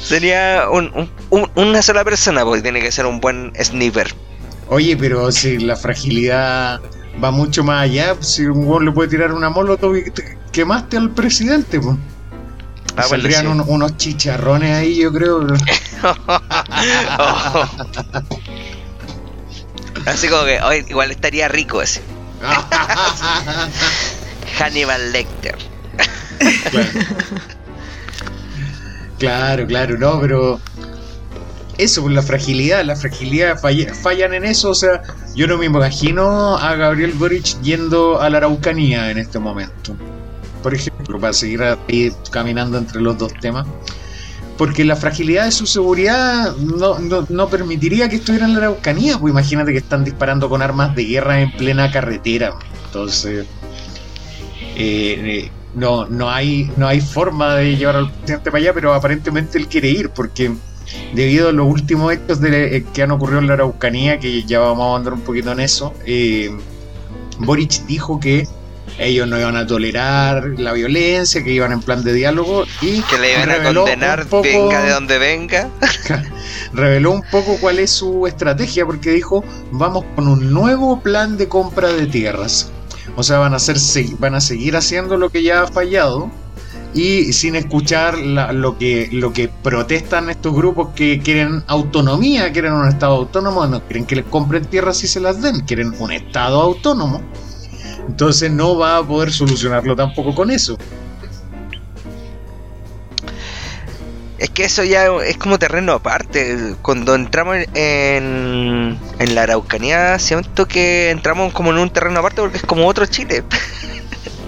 Sería 0.00 0.64
una 1.54 1.82
sola 1.82 2.04
persona, 2.04 2.44
porque 2.44 2.62
tiene 2.62 2.80
que 2.80 2.92
ser 2.92 3.06
un 3.06 3.20
buen 3.20 3.52
sniper. 3.60 4.14
Oye, 4.68 4.96
pero 4.96 5.32
si 5.32 5.58
la 5.58 5.76
fragilidad 5.76 6.80
va 7.22 7.30
mucho 7.30 7.64
más 7.64 7.82
allá, 7.82 8.16
si 8.20 8.46
un 8.46 8.66
gol 8.66 8.84
le 8.84 8.92
puede 8.92 9.08
tirar 9.08 9.32
una 9.32 9.50
molotov 9.50 9.96
y 9.96 10.04
quemaste 10.52 10.96
al 10.96 11.10
presidente, 11.10 11.80
pues. 11.80 11.96
Ah, 12.96 13.04
Saldrían 13.04 13.46
unos 13.46 13.96
chicharrones 13.96 14.76
ahí, 14.76 14.96
yo 14.96 15.12
creo. 15.12 15.46
Así 20.06 20.28
como 20.28 20.44
que, 20.44 20.60
igual 20.88 21.10
estaría 21.10 21.48
rico 21.48 21.82
ese. 21.82 22.00
Hannibal 24.58 25.12
Lecter. 25.12 25.56
Claro. 29.18 29.66
claro, 29.66 29.98
no, 29.98 30.18
pero 30.18 30.60
eso, 31.76 32.08
la 32.08 32.22
fragilidad, 32.22 32.82
la 32.84 32.96
fragilidad 32.96 33.58
fallan 33.58 34.32
en 34.34 34.44
eso. 34.44 34.70
O 34.70 34.74
sea, 34.74 35.02
yo 35.34 35.46
no 35.46 35.58
me 35.58 35.66
imagino 35.66 36.56
a 36.56 36.74
Gabriel 36.74 37.12
Boric 37.12 37.60
yendo 37.60 38.20
a 38.20 38.30
la 38.30 38.38
Araucanía 38.38 39.10
en 39.10 39.18
este 39.18 39.38
momento. 39.38 39.94
Por 40.62 40.74
ejemplo, 40.74 41.20
para 41.20 41.32
seguir 41.32 41.62
caminando 42.30 42.78
entre 42.78 43.00
los 43.00 43.18
dos 43.18 43.32
temas 43.40 43.66
porque 44.60 44.84
la 44.84 44.94
fragilidad 44.94 45.46
de 45.46 45.52
su 45.52 45.64
seguridad 45.64 46.54
no, 46.54 47.48
permitiría 47.48 48.10
que 48.10 48.16
estuviera 48.16 48.44
en 48.44 48.52
la 48.52 48.58
Araucanía, 48.58 49.16
pues 49.18 49.30
imagínate 49.30 49.72
que 49.72 49.78
están 49.78 50.04
disparando 50.04 50.50
con 50.50 50.60
armas 50.60 50.94
de 50.94 51.06
guerra 51.06 51.40
en 51.40 51.50
plena 51.52 51.90
carretera. 51.90 52.52
Entonces, 52.84 53.46
eh, 54.76 55.16
eh, 55.16 55.50
no, 55.74 56.04
no, 56.08 56.28
hay, 56.28 56.70
no 56.76 56.86
hay 56.86 57.00
forma 57.00 57.54
de 57.54 57.74
llevar 57.74 57.96
al 57.96 58.12
presidente 58.12 58.50
para 58.50 58.62
allá, 58.62 58.74
pero 58.74 58.92
aparentemente 58.92 59.56
él 59.56 59.66
quiere 59.66 59.88
ir, 59.88 60.10
porque 60.10 60.52
debido 61.14 61.48
a 61.48 61.52
los 61.52 61.66
últimos 61.66 62.12
hechos 62.12 62.38
eh, 62.44 62.84
que 62.92 63.02
han 63.02 63.12
ocurrido 63.12 63.38
en 63.38 63.46
la 63.46 63.54
Araucanía, 63.54 64.18
que 64.18 64.42
ya 64.42 64.60
vamos 64.60 64.92
a 64.92 64.96
andar 64.98 65.14
un 65.14 65.22
poquito 65.22 65.52
en 65.52 65.60
eso, 65.60 65.94
Boric 67.38 67.86
dijo 67.86 68.20
que 68.20 68.46
ellos 68.98 69.26
no 69.28 69.38
iban 69.38 69.56
a 69.56 69.66
tolerar 69.66 70.58
la 70.58 70.72
violencia, 70.72 71.42
que 71.42 71.52
iban 71.52 71.72
en 71.72 71.80
plan 71.80 72.02
de 72.04 72.12
diálogo 72.12 72.64
y 72.82 73.00
que 73.02 73.18
le 73.18 73.32
iban 73.32 73.50
a 73.50 73.62
condenar 73.62 74.26
venga 74.42 74.82
de 74.82 74.90
donde 74.90 75.18
venga. 75.18 75.68
reveló 76.72 77.12
un 77.12 77.22
poco 77.30 77.56
cuál 77.60 77.78
es 77.78 77.90
su 77.90 78.26
estrategia 78.26 78.86
porque 78.86 79.10
dijo, 79.10 79.44
vamos 79.72 80.04
con 80.14 80.28
un 80.28 80.52
nuevo 80.52 81.00
plan 81.00 81.36
de 81.36 81.48
compra 81.48 81.88
de 81.88 82.06
tierras. 82.06 82.70
O 83.16 83.22
sea, 83.22 83.38
van 83.38 83.52
a, 83.52 83.56
hacer, 83.56 83.76
van 84.18 84.34
a 84.34 84.40
seguir 84.40 84.76
haciendo 84.76 85.16
lo 85.16 85.30
que 85.30 85.42
ya 85.42 85.62
ha 85.62 85.66
fallado 85.66 86.30
y 86.94 87.32
sin 87.32 87.54
escuchar 87.54 88.18
lo, 88.18 88.78
que, 88.78 89.08
lo 89.12 89.32
que 89.32 89.48
protestan 89.48 90.30
estos 90.30 90.54
grupos 90.54 90.88
que 90.94 91.20
quieren 91.20 91.62
autonomía, 91.66 92.52
quieren 92.52 92.72
un 92.72 92.88
Estado 92.88 93.14
autónomo, 93.14 93.66
no 93.66 93.82
quieren 93.82 94.06
que 94.06 94.16
les 94.16 94.24
compren 94.24 94.64
tierras 94.64 95.02
y 95.04 95.08
se 95.08 95.20
las 95.20 95.40
den, 95.40 95.60
quieren 95.60 95.94
un 95.98 96.12
Estado 96.12 96.60
autónomo. 96.60 97.22
Entonces 98.08 98.50
no 98.50 98.76
va 98.76 98.98
a 98.98 99.02
poder 99.06 99.32
solucionarlo 99.32 99.94
tampoco 99.96 100.34
con 100.34 100.50
eso. 100.50 100.76
Es 104.38 104.48
que 104.48 104.64
eso 104.64 104.82
ya 104.84 105.06
es 105.26 105.36
como 105.36 105.58
terreno 105.58 105.92
aparte. 105.92 106.74
Cuando 106.80 107.14
entramos 107.14 107.56
en, 107.74 108.98
en 109.18 109.34
la 109.34 109.42
Araucanía, 109.42 110.18
siento 110.18 110.66
que 110.66 111.10
entramos 111.10 111.52
como 111.52 111.70
en 111.72 111.78
un 111.78 111.90
terreno 111.90 112.20
aparte 112.20 112.40
porque 112.40 112.56
es 112.56 112.62
como 112.62 112.86
otro 112.86 113.04
Chile. 113.06 113.44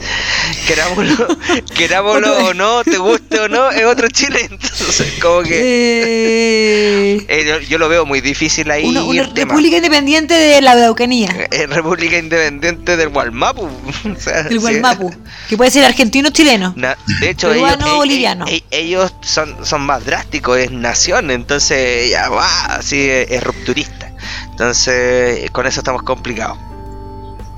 querámoslo, 0.66 1.28
querámoslo 1.74 2.46
o 2.46 2.54
no, 2.54 2.84
te 2.84 2.98
guste 2.98 3.40
o 3.40 3.48
no, 3.48 3.70
es 3.70 3.84
otro 3.84 4.08
Chile. 4.08 4.48
Entonces, 4.50 5.14
como 5.20 5.42
que. 5.42 5.60
Eh. 5.60 7.26
Eh, 7.28 7.66
yo, 7.68 7.78
lo 7.78 7.88
veo 7.88 8.06
muy 8.06 8.20
difícil 8.20 8.70
ahí. 8.70 8.84
Una, 8.84 9.02
república 9.34 9.76
independiente 9.76 10.34
de 10.34 10.60
la 10.60 10.72
Araucanía. 10.72 11.48
Eh, 11.50 11.66
república 11.66 12.18
independiente 12.18 12.96
del 12.96 13.08
Gualmapu. 13.08 13.68
del 14.48 14.58
Gualmapu. 14.58 15.12
Que 15.48 15.56
puede 15.56 15.70
ser 15.70 15.84
argentino 15.84 16.28
o 16.28 16.32
chileno. 16.32 16.74
de 16.76 17.30
hecho, 17.30 17.52
ellos, 17.52 17.78
boliviano. 17.96 18.46
ellos 18.70 19.14
son, 19.22 19.64
son 19.64 19.82
más 19.82 20.04
drásticos, 20.04 20.58
es 20.58 20.70
nación. 20.70 21.30
Entonces, 21.30 22.10
ya 22.10 22.28
va, 22.28 22.48
así 22.66 23.08
es, 23.08 23.42
rupturista. 23.42 24.12
Entonces, 24.50 25.50
con 25.50 25.66
eso 25.66 25.80
estamos 25.80 26.02
complicados 26.02 26.58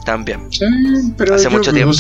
también. 0.05 0.41
Sí, 0.51 0.65
pero 1.17 1.35
hace 1.35 1.49
mucho 1.49 1.73
tiempo. 1.73 1.95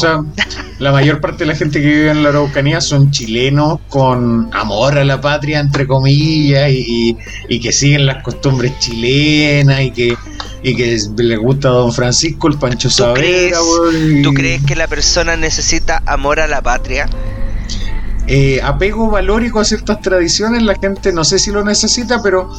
la 0.78 0.92
mayor 0.92 1.20
parte 1.20 1.44
de 1.44 1.46
la 1.46 1.56
gente 1.56 1.80
que 1.80 1.86
vive 1.86 2.10
en 2.10 2.22
la 2.22 2.30
Araucanía 2.30 2.80
son 2.80 3.10
chilenos 3.10 3.80
con 3.88 4.48
amor 4.52 4.98
a 4.98 5.04
la 5.04 5.20
patria, 5.20 5.60
entre 5.60 5.86
comillas, 5.86 6.70
y, 6.70 7.16
y 7.48 7.60
que 7.60 7.72
siguen 7.72 8.06
las 8.06 8.22
costumbres 8.22 8.78
chilenas 8.78 9.80
y 9.82 9.90
que 9.90 10.16
y 10.64 10.74
que 10.74 10.98
le 11.18 11.36
gusta 11.36 11.68
a 11.68 11.72
Don 11.72 11.92
Francisco, 11.92 12.48
el 12.48 12.58
Pancho 12.58 12.88
Saavedra. 12.88 13.58
¿Tú 14.22 14.32
crees 14.32 14.64
que 14.64 14.74
la 14.74 14.88
persona 14.88 15.36
necesita 15.36 16.02
amor 16.06 16.40
a 16.40 16.46
la 16.46 16.62
patria? 16.62 17.06
Eh, 18.26 18.60
apego 18.62 19.10
valórico 19.10 19.60
a 19.60 19.64
ciertas 19.66 20.00
tradiciones, 20.00 20.62
la 20.62 20.74
gente 20.76 21.12
no 21.12 21.22
sé 21.24 21.38
si 21.38 21.50
lo 21.50 21.62
necesita, 21.62 22.22
pero 22.22 22.50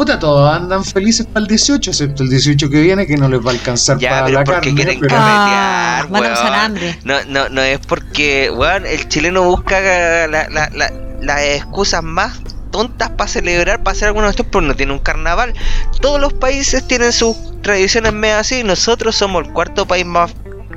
puta, 0.00 0.18
todos 0.18 0.50
andan 0.50 0.82
felices 0.82 1.26
para 1.26 1.40
el 1.40 1.46
18, 1.46 1.90
excepto 1.90 2.22
el 2.22 2.30
18 2.30 2.70
que 2.70 2.80
viene, 2.80 3.06
que 3.06 3.18
no 3.18 3.28
les 3.28 3.44
va 3.44 3.50
a 3.50 3.52
alcanzar 3.52 3.98
para 4.00 4.30
la 4.30 4.44
carne. 4.44 4.74
quieren 4.74 4.98
pero... 4.98 5.14
ah, 5.18 6.06
hambre. 6.08 6.98
No, 7.04 7.22
no, 7.28 7.50
no 7.50 7.60
es 7.60 7.80
porque, 7.80 8.50
weón, 8.50 8.86
el 8.86 9.06
chileno 9.08 9.42
busca 9.42 9.78
las 10.26 10.50
la, 10.50 10.90
la, 11.20 11.44
excusas 11.44 12.02
más 12.02 12.40
tontas 12.70 13.10
para 13.10 13.28
celebrar, 13.28 13.82
para 13.82 13.92
hacer 13.94 14.08
algunos 14.08 14.28
de 14.28 14.30
estos, 14.30 14.46
pero 14.50 14.62
no 14.62 14.74
tiene 14.74 14.94
un 14.94 15.00
carnaval. 15.00 15.52
Todos 16.00 16.18
los 16.18 16.32
países 16.32 16.88
tienen 16.88 17.12
sus 17.12 17.36
tradiciones 17.60 18.14
medio 18.14 18.38
así 18.38 18.60
y 18.60 18.64
nosotros 18.64 19.16
somos 19.16 19.44
el 19.44 19.52
cuarto 19.52 19.86
país 19.86 20.06
más 20.06 20.32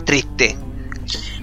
triste. 0.05 0.57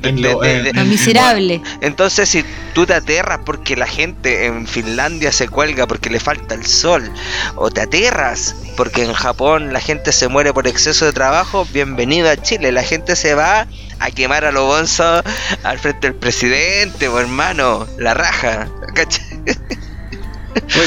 Lo, 0.02 0.40
miserable. 0.84 1.62
entonces, 1.80 2.28
si 2.28 2.44
tú 2.74 2.86
te 2.86 2.94
aterras 2.94 3.40
porque 3.44 3.76
la 3.76 3.86
gente 3.86 4.46
en 4.46 4.66
Finlandia 4.66 5.32
se 5.32 5.48
cuelga 5.48 5.86
porque 5.86 6.10
le 6.10 6.20
falta 6.20 6.54
el 6.54 6.66
sol, 6.66 7.10
o 7.56 7.70
te 7.70 7.82
aterras 7.82 8.56
porque 8.76 9.04
en 9.04 9.12
Japón 9.12 9.72
la 9.72 9.80
gente 9.80 10.12
se 10.12 10.28
muere 10.28 10.52
por 10.52 10.66
exceso 10.66 11.04
de 11.04 11.12
trabajo, 11.12 11.66
bienvenido 11.72 12.30
a 12.30 12.36
Chile. 12.36 12.72
La 12.72 12.82
gente 12.82 13.16
se 13.16 13.34
va 13.34 13.66
a 13.98 14.10
quemar 14.10 14.44
a 14.44 14.52
los 14.52 14.64
bonzos 14.64 15.22
al 15.62 15.78
frente 15.78 16.08
del 16.08 16.16
presidente, 16.16 17.08
o 17.08 17.18
hermano, 17.20 17.86
la 17.98 18.14
raja. 18.14 18.68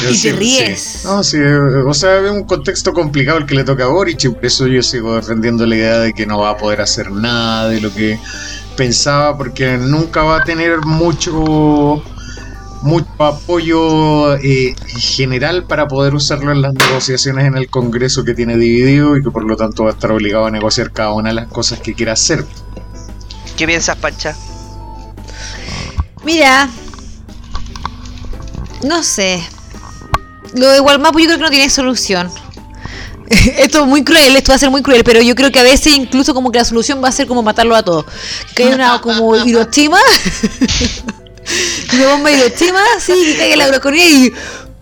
y 0.10 0.22
te 0.22 0.32
ríes. 0.32 1.02
No, 1.06 1.24
sí, 1.24 1.38
o 1.40 1.94
sea, 1.94 2.20
es 2.20 2.32
un 2.32 2.44
contexto 2.46 2.94
complicado 2.94 3.38
el 3.38 3.46
que 3.46 3.56
le 3.56 3.64
toca 3.64 3.86
a 3.86 3.88
Boric 3.88 4.24
y 4.24 4.30
por 4.30 4.46
eso 4.46 4.68
yo 4.68 4.82
sigo 4.82 5.16
defendiendo 5.16 5.66
la 5.66 5.76
idea 5.76 6.00
de 6.00 6.14
que 6.14 6.26
no 6.26 6.40
va 6.40 6.52
a 6.52 6.58
poder 6.58 6.82
hacer 6.82 7.12
nada 7.12 7.70
de 7.70 7.82
lo 7.82 7.94
que 7.94 8.18
pensaba 8.76 9.38
porque 9.38 9.78
nunca 9.78 10.24
va 10.24 10.38
a 10.38 10.44
tener 10.44 10.80
mucho 10.86 12.04
mucho 12.84 13.08
apoyo 13.20 14.36
eh, 14.36 14.76
general 14.86 15.64
para 15.64 15.88
poder 15.88 16.14
usarlo 16.14 16.52
en 16.52 16.62
las 16.62 16.74
negociaciones 16.74 17.46
en 17.46 17.56
el 17.56 17.70
Congreso 17.70 18.26
que 18.26 18.34
tiene 18.34 18.58
dividido 18.58 19.16
y 19.16 19.24
que 19.24 19.32
por 19.32 19.46
lo 19.46 19.56
tanto 19.56 19.86
va 19.86 19.92
a 19.92 19.94
estar 19.94 20.12
obligado 20.12 20.46
a 20.46 20.52
negociar 20.52 20.92
cada 20.92 21.14
una 21.14 21.30
de 21.30 21.36
las 21.36 21.48
cosas 21.48 21.80
que 21.80 21.94
quiera 21.94 22.14
hacer. 22.14 22.46
¿Qué 23.56 23.66
piensas, 23.66 23.96
Pancha? 23.98 24.36
Mira, 26.26 26.70
no 28.84 29.02
sé. 29.04 29.42
Lo 30.56 30.68
de 30.70 30.82
Walmapu 30.82 31.20
yo 31.20 31.26
creo 31.26 31.38
que 31.38 31.44
no 31.44 31.50
tiene 31.50 31.70
solución. 31.70 32.30
esto 33.58 33.82
es 33.82 33.86
muy 33.88 34.04
cruel, 34.04 34.36
esto 34.36 34.52
va 34.52 34.56
a 34.56 34.60
ser 34.60 34.70
muy 34.70 34.82
cruel, 34.82 35.04
pero 35.04 35.22
yo 35.22 35.36
creo 35.36 35.52
que 35.52 35.60
a 35.60 35.64
veces 35.64 35.94
incluso 35.96 36.34
como 36.34 36.52
que 36.52 36.60
la 36.60 36.66
solución 36.66 37.04
va 37.04 37.10
a 37.10 37.12
ser 37.12 37.28
como 37.28 37.44
matarlo 37.44 37.76
a 37.76 37.84
todos. 37.84 38.06
Que 38.56 38.64
hay 38.66 38.74
una 38.74 39.02
como 39.02 39.36
Hiroshima, 39.46 40.00
una 41.94 42.08
bomba 42.08 42.32
Hiroshima, 42.32 42.82
sí, 43.00 43.14
que 43.14 43.38
caiga 43.38 43.56
la 43.56 43.66
Euroconía 43.68 44.10
y 44.10 44.34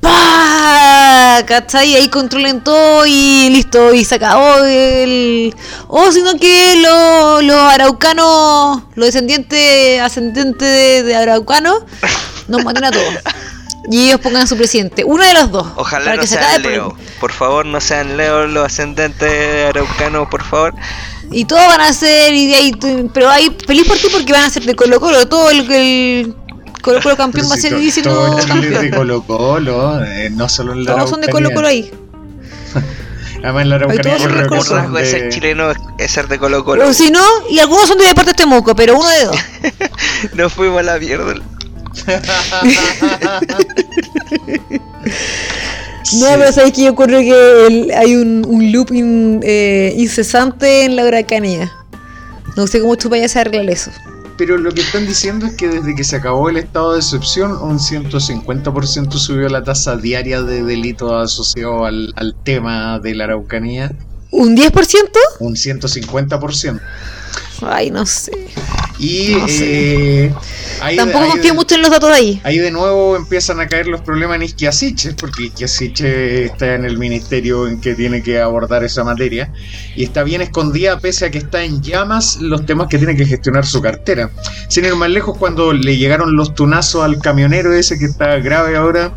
¡Pah! 0.01 1.43
¿Cachai? 1.45 1.95
Ahí 1.95 2.09
controlen 2.09 2.63
todo 2.63 3.05
y 3.05 3.49
listo, 3.51 3.93
y 3.93 4.03
se 4.03 4.15
acabó 4.15 4.57
el... 4.65 5.55
O 5.87 6.11
sino 6.11 6.39
que 6.39 6.75
los 6.81 7.53
araucanos, 7.53 8.81
los 8.95 9.05
descendientes, 9.05 10.01
ascendentes 10.01 10.67
de, 10.67 11.03
de 11.03 11.15
araucanos, 11.15 11.83
nos 12.47 12.63
maten 12.63 12.85
a 12.85 12.91
todos 12.91 13.13
y 13.89 14.07
ellos 14.07 14.19
pongan 14.19 14.43
a 14.43 14.47
su 14.47 14.55
presidente. 14.57 15.03
Uno 15.03 15.23
de 15.23 15.33
los 15.33 15.51
dos. 15.51 15.67
Ojalá 15.75 16.15
no 16.15 16.23
sean 16.23 16.61
Leo. 16.61 16.95
Por... 17.19 17.31
favor, 17.31 17.65
no 17.65 17.81
sean 17.81 18.17
Leo 18.17 18.47
los 18.47 18.65
ascendentes 18.65 19.69
araucanos, 19.69 20.27
por 20.29 20.43
favor. 20.43 20.73
Y 21.31 21.45
todos 21.45 21.65
van 21.67 21.81
a 21.81 21.93
ser, 21.93 22.33
y 22.33 22.77
pero 23.13 23.29
ahí 23.29 23.55
feliz 23.65 23.87
por 23.87 23.97
ti 23.97 24.07
porque 24.11 24.33
van 24.33 24.43
a 24.43 24.49
ser 24.49 24.63
de 24.63 24.75
Colo 24.75 24.99
Colo. 24.99 25.27
Todo 25.27 25.49
el, 25.49 25.71
el 25.71 26.35
Colo 26.81 27.01
Colo 27.01 27.15
campeón 27.15 27.47
va 27.49 27.55
a 27.55 27.57
ser 27.57 27.75
diciendo 27.77 28.13
todo 28.13 28.37
campeón. 28.45 28.81
de 28.81 28.91
Colo 28.91 29.21
Colo, 29.23 30.03
eh, 30.03 30.29
no 30.29 30.49
solo 30.49 30.73
en 30.73 30.83
la 30.83 30.95
Todos 30.95 31.09
son 31.09 31.21
de 31.21 31.29
Colo 31.29 31.51
Colo 31.51 31.67
ahí. 31.67 31.91
Además 33.43 33.63
en 33.63 33.69
la 33.69 33.75
Araucanía 33.77 34.27
rasgo 34.27 34.89
de 34.91 35.05
ser 35.05 35.29
chileno 35.29 35.71
es 35.97 36.11
ser 36.11 36.27
de 36.27 36.37
Colo 36.37 36.63
Colo. 36.63 36.87
O 36.87 36.93
si 36.93 37.09
no, 37.09 37.23
y 37.49 37.59
algunos 37.59 37.87
son 37.87 37.97
de 37.97 38.05
Deportes 38.05 38.35
Temuco, 38.35 38.75
pero 38.75 38.99
uno 38.99 39.09
de 39.09 39.25
dos. 39.25 39.37
Nos 40.33 40.53
fuimos 40.53 40.79
a 40.79 40.83
la 40.83 40.99
mierda. 40.99 41.33
No, 46.13 46.25
pero 46.35 46.51
sabes 46.51 46.73
que 46.73 46.89
ocurre 46.89 47.23
que 47.23 47.93
hay 47.95 48.15
un, 48.15 48.43
un 48.45 48.71
loop 48.71 48.89
eh, 48.91 49.93
incesante 49.97 50.85
en 50.85 50.95
la 50.95 51.05
huracanía. 51.05 51.71
No 52.57 52.67
sé 52.67 52.81
cómo 52.81 52.97
tú 52.97 53.07
vayas 53.07 53.35
a 53.35 53.41
arreglar 53.41 53.69
eso. 53.69 53.91
Pero 54.37 54.57
lo 54.57 54.71
que 54.71 54.81
están 54.81 55.05
diciendo 55.05 55.45
es 55.45 55.53
que 55.53 55.69
desde 55.69 55.95
que 55.95 56.03
se 56.03 56.15
acabó 56.15 56.49
el 56.49 56.57
estado 56.57 56.93
de 56.93 56.99
excepción, 56.99 57.51
un 57.61 57.79
150% 57.79 59.11
subió 59.13 59.47
la 59.49 59.63
tasa 59.63 59.95
diaria 59.95 60.41
de 60.41 60.63
delitos 60.63 61.11
asociados 61.11 61.87
al, 61.87 62.13
al 62.15 62.35
tema 62.43 62.99
de 62.99 63.15
la 63.15 63.25
Araucanía. 63.25 63.91
¿Un 64.31 64.57
10%? 64.57 64.71
Un 65.39 65.55
150%. 65.55 66.81
Ay, 67.61 67.91
no 67.91 68.05
sé. 68.05 68.31
Y 69.01 69.35
eh, 69.49 70.31
tampoco 70.95 71.29
confío 71.29 71.55
mucho 71.55 71.73
en 71.73 71.81
los 71.81 71.89
datos 71.89 72.09
de 72.09 72.15
ahí. 72.15 72.41
Ahí 72.43 72.59
de 72.59 72.69
nuevo 72.69 73.15
empiezan 73.15 73.59
a 73.59 73.67
caer 73.67 73.87
los 73.87 74.01
problemas 74.01 74.35
en 74.35 74.43
Isquiasiche, 74.43 75.13
porque 75.13 75.45
Isquiasiche 75.45 76.45
está 76.45 76.75
en 76.75 76.85
el 76.85 76.99
ministerio 76.99 77.67
en 77.67 77.81
que 77.81 77.95
tiene 77.95 78.21
que 78.21 78.39
abordar 78.39 78.83
esa 78.83 79.03
materia 79.03 79.51
y 79.95 80.03
está 80.03 80.23
bien 80.23 80.41
escondida 80.41 80.99
pese 80.99 81.25
a 81.25 81.31
que 81.31 81.39
está 81.39 81.63
en 81.63 81.81
llamas 81.81 82.37
los 82.41 82.65
temas 82.67 82.87
que 82.89 82.99
tiene 82.99 83.15
que 83.15 83.25
gestionar 83.25 83.65
su 83.65 83.81
cartera. 83.81 84.29
Sin 84.69 84.85
ir 84.85 84.95
más 84.95 85.09
lejos, 85.09 85.35
cuando 85.35 85.73
le 85.73 85.97
llegaron 85.97 86.35
los 86.35 86.53
tunazos 86.53 87.03
al 87.03 87.19
camionero 87.19 87.73
ese 87.73 87.97
que 87.97 88.05
está 88.05 88.37
grave 88.37 88.77
ahora, 88.77 89.11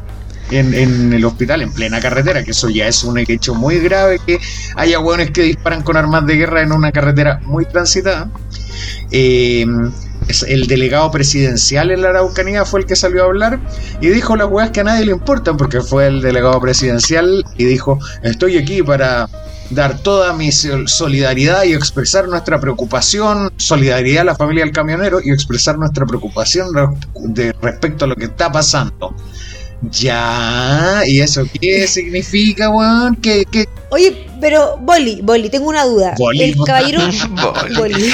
en, 0.59 1.13
el 1.13 1.25
hospital, 1.25 1.63
en 1.63 1.73
plena 1.73 2.01
carretera, 2.01 2.45
que 2.45 2.53
eso 2.53 2.69
ya 2.69 2.87
es 2.87 3.05
un 3.05 3.19
hecho 3.19 3.55
muy 3.55 3.79
grave, 3.79 4.21
que 4.25 4.39
haya 4.77 5.01
hueones 5.01 5.31
que 5.31 5.43
disparan 5.43 5.83
con 5.83 5.97
armas 5.97 6.27
de 6.27 6.37
guerra 6.37 6.63
en 6.63 6.73
una 6.73 6.93
carretera 6.93 7.41
muy 7.45 7.67
transitada. 7.67 8.31
Eh, 9.11 9.67
el 10.49 10.67
delegado 10.67 11.11
presidencial 11.11 11.91
en 11.91 12.03
la 12.03 12.09
Araucanía 12.09 12.65
fue 12.65 12.81
el 12.81 12.87
que 12.87 12.97
salió 12.97 13.23
a 13.23 13.27
hablar 13.27 13.61
y 14.01 14.09
dijo 14.09 14.37
las 14.37 14.49
weas 14.49 14.71
que 14.71 14.81
a 14.81 14.85
nadie 14.85 15.05
le 15.05 15.13
importan, 15.13 15.57
porque 15.57 15.81
fue 15.81 16.07
el 16.07 16.23
delegado 16.23 16.61
presidencial 16.61 17.45
y 17.57 17.65
dijo, 17.65 17.99
estoy 18.23 18.57
aquí 18.57 18.83
para 18.83 19.29
dar 19.71 19.99
toda 19.99 20.33
mi 20.33 20.53
solidaridad 20.53 21.65
y 21.65 21.75
expresar 21.75 22.29
nuestra 22.29 22.61
preocupación, 22.61 23.53
solidaridad 23.57 24.23
a 24.23 24.25
la 24.25 24.35
familia 24.35 24.65
del 24.65 24.73
camionero 24.73 25.21
y 25.23 25.31
expresar 25.31 25.79
nuestra 25.79 26.07
preocupación 26.07 26.69
de 27.15 27.53
respecto 27.61 28.05
a 28.05 28.09
lo 28.09 28.17
que 28.17 28.27
está 28.27 28.51
pasando. 28.53 29.15
Ya, 29.91 31.03
¿y 31.07 31.20
eso 31.20 31.45
qué 31.61 31.87
significa, 31.87 32.70
weón? 32.70 33.16
¿Qué, 33.16 33.45
qué? 33.51 33.68
Oye, 33.91 34.26
pero, 34.41 34.76
Boli, 34.78 35.20
Boli, 35.22 35.49
tengo 35.51 35.68
una 35.68 35.85
duda. 35.85 36.14
El 36.39 36.57
caballero. 36.64 37.01
Boli. 37.76 38.12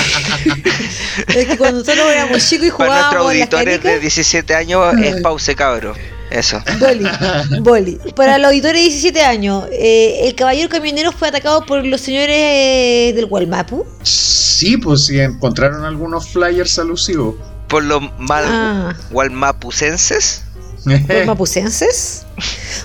es 1.28 1.46
que 1.46 1.56
cuando 1.56 1.80
nosotros 1.80 2.06
éramos 2.10 2.48
chicos 2.48 2.66
y 2.66 2.70
jugábamos. 2.70 3.04
Para 3.04 3.22
nuestros 3.24 3.60
auditores 3.60 3.82
de 3.82 4.00
17 4.00 4.54
años 4.54 4.94
es 5.02 5.20
pause, 5.22 5.54
cabro. 5.54 5.94
Eso. 6.30 6.62
Boli, 6.78 7.08
Boli. 7.60 7.98
Para 8.14 8.38
los 8.38 8.48
auditores 8.48 8.74
de 8.74 8.90
17 8.90 9.22
años, 9.22 9.66
eh, 9.72 10.20
¿el 10.24 10.34
caballero 10.34 10.68
camionero 10.68 11.12
fue 11.12 11.28
atacado 11.28 11.66
por 11.66 11.84
los 11.84 12.00
señores 12.00 13.14
del 13.14 13.24
Walmapu? 13.28 13.84
Sí, 14.02 14.76
pues 14.76 15.06
sí, 15.06 15.18
encontraron 15.18 15.84
algunos 15.84 16.28
flyers 16.28 16.78
alusivos. 16.78 17.34
¿Por 17.68 17.84
los 17.84 18.02
mal 18.18 18.44
ah. 18.46 18.94
walmapucenses? 19.10 20.42
¿Los 20.84 21.00
mapucenses? 21.26 22.26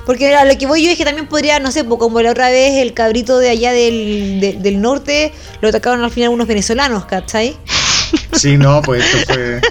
Porque 0.06 0.36
a 0.36 0.46
lo 0.46 0.58
que 0.58 0.68
voy 0.68 0.84
yo 0.84 0.92
es 0.92 0.98
que 0.98 1.06
también 1.06 1.28
podría, 1.28 1.60
no 1.60 1.72
sé, 1.72 1.86
como 1.86 2.22
la 2.22 2.32
otra 2.32 2.50
vez 2.50 2.82
el 2.82 2.94
cabrito 2.94 3.40
de 3.40 3.50
allá 3.50 3.72
del, 3.72 4.60
del 4.62 4.82
norte 4.82 5.34
lo 5.62 5.70
atacaron 5.70 6.04
al 6.04 6.12
final 6.12 6.30
unos 6.30 6.48
venezolanos, 6.48 7.06
¿cachai? 7.06 7.58
Sí, 8.34 8.58
no, 8.58 8.82
pues 8.82 9.04
esto 9.04 9.34
fue. 9.34 9.62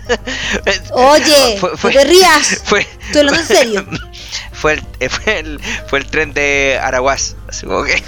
Oye, 0.93 1.61
no 1.61 1.91
te 1.91 2.05
rías. 2.05 2.63
Fue, 2.65 2.87
Estoy 3.07 3.21
hablando 3.21 3.41
en 3.41 3.47
serio. 3.47 3.87
Fue 4.53 4.75
el, 4.75 4.83
eh, 5.01 5.11
fue 5.11 5.41
el, 5.41 5.61
fue 5.89 5.99
el 5.99 6.07
tren 6.07 6.33
de 6.33 6.79
Araguas. 6.81 7.37
Así 7.49 7.67
como 7.67 7.85
que 7.85 8.03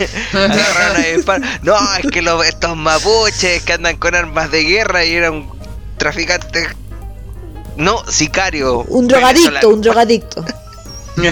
No, 1.62 1.76
es 1.98 2.10
que 2.10 2.22
los, 2.22 2.46
estos 2.46 2.74
mapuches 2.76 3.62
que 3.62 3.72
andan 3.74 3.96
con 3.96 4.14
armas 4.14 4.50
de 4.50 4.62
guerra 4.64 5.04
y 5.04 5.12
eran 5.12 5.50
traficantes 5.98 6.68
no, 7.77 8.05
sicario. 8.11 8.81
Un 8.89 9.07
drogadicto, 9.09 9.68
un 9.68 9.81
drogadicto. 9.81 10.45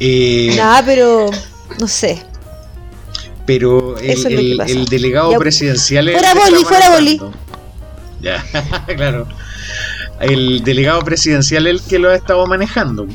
eh, 0.00 0.54
Nada, 0.56 0.82
pero 0.84 1.30
no 1.78 1.88
sé. 1.88 2.22
Pero 3.46 3.96
el, 3.98 4.60
el, 4.60 4.86
delegado 4.86 5.38
presidencial. 5.38 6.10
Fuera 6.10 6.34
Boli, 6.34 6.64
fuera 6.64 6.90
Boli. 6.90 7.20
Ya, 8.20 8.44
claro. 8.96 9.28
El 10.20 10.64
delegado 10.64 11.02
presidencial 11.02 11.66
el 11.66 11.80
que 11.82 11.98
lo 11.98 12.10
ha 12.10 12.16
estado 12.16 12.46
manejando. 12.46 13.06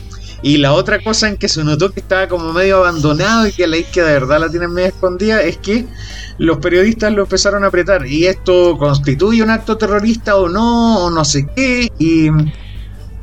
Y 0.44 0.58
la 0.58 0.74
otra 0.74 1.00
cosa 1.04 1.28
en 1.28 1.38
que 1.38 1.48
se 1.48 1.64
notó 1.64 1.92
que 1.92 2.00
estaba 2.00 2.28
como 2.28 2.52
medio 2.52 2.78
abandonado 2.78 3.48
y 3.48 3.52
que 3.52 3.68
la 3.68 3.78
isquia 3.78 4.04
de 4.06 4.14
verdad 4.14 4.40
la 4.40 4.50
tienen 4.50 4.74
medio 4.74 4.90
escondida 4.90 5.42
es 5.42 5.58
que 5.58 5.86
los 6.38 6.58
periodistas 6.58 7.14
lo 7.14 7.24
empezaron 7.24 7.64
a 7.64 7.68
apretar. 7.68 8.08
Y 8.08 8.26
esto 8.26 8.78
constituye 8.78 9.44
un 9.44 9.52
acto 9.52 9.78
terrorista 9.78 10.38
o 10.38 10.50
no, 10.50 11.06
o 11.06 11.12
no 11.12 11.24
sé 11.24 11.48
qué. 11.56 11.92
Y 12.00 12.30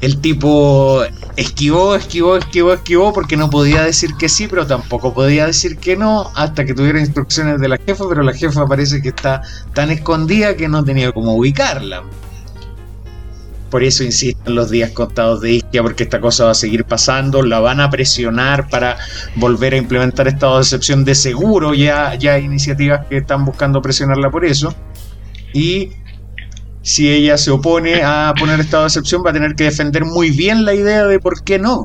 el 0.01 0.21
tipo 0.21 1.03
esquivó, 1.37 1.97
esquivó, 1.97 2.37
esquivó, 2.37 2.73
esquivó 2.73 3.13
porque 3.13 3.37
no 3.37 3.51
podía 3.51 3.83
decir 3.83 4.15
que 4.17 4.29
sí, 4.29 4.47
pero 4.47 4.67
tampoco 4.67 5.13
podía 5.13 5.47
decir 5.47 5.79
que 5.79 5.97
no 5.97 6.31
hasta 6.37 6.65
que 6.65 6.75
tuviera 6.75 7.01
instrucciones 7.01 7.61
de 7.61 7.69
la 7.69 7.79
jefa, 7.79 8.05
pero 8.09 8.23
la 8.23 8.33
jefa 8.33 8.67
parece 8.67 9.03
que 9.03 9.09
está 9.09 9.43
tan 9.75 9.91
escondida 9.91 10.57
que 10.57 10.69
no 10.69 10.85
tenía 10.85 11.11
cómo 11.11 11.35
ubicarla. 11.35 12.05
Por 13.71 13.85
eso 13.85 14.03
insisto 14.03 14.41
en 14.47 14.55
los 14.55 14.71
días 14.71 14.91
contados 14.93 15.43
de 15.43 15.53
Isquia, 15.53 15.83
porque 15.83 16.05
esta 16.05 16.21
cosa 16.21 16.45
va 16.47 16.53
a 16.53 16.55
seguir 16.55 16.85
pasando, 16.85 17.43
la 17.43 17.61
van 17.61 17.81
a 17.81 17.91
presionar 17.91 18.69
para 18.69 18.97
volver 19.35 19.75
a 19.75 19.77
implementar 19.77 20.27
estado 20.27 20.57
de 20.57 20.63
excepción 20.63 21.05
de 21.05 21.15
seguro, 21.15 21.75
ya, 21.75 22.15
ya 22.15 22.35
hay 22.35 22.45
iniciativas 22.45 23.07
que 23.07 23.19
están 23.19 23.45
buscando 23.45 23.83
presionarla 23.83 24.31
por 24.31 24.45
eso. 24.47 24.75
Y 25.53 25.93
si 26.83 27.11
ella 27.11 27.37
se 27.37 27.51
opone 27.51 28.03
a 28.03 28.33
poner 28.39 28.61
estado 28.61 28.85
de 28.85 28.89
excepción, 28.89 29.23
va 29.25 29.31
a 29.31 29.33
tener 29.35 29.55
que 29.55 29.65
defender 29.65 30.05
muy 30.07 30.31
bien 30.31 30.65
la 30.65 30.73
idea 30.73 31.05
de 31.05 31.19
por 31.19 31.43
qué 31.45 31.59
no. 31.59 31.85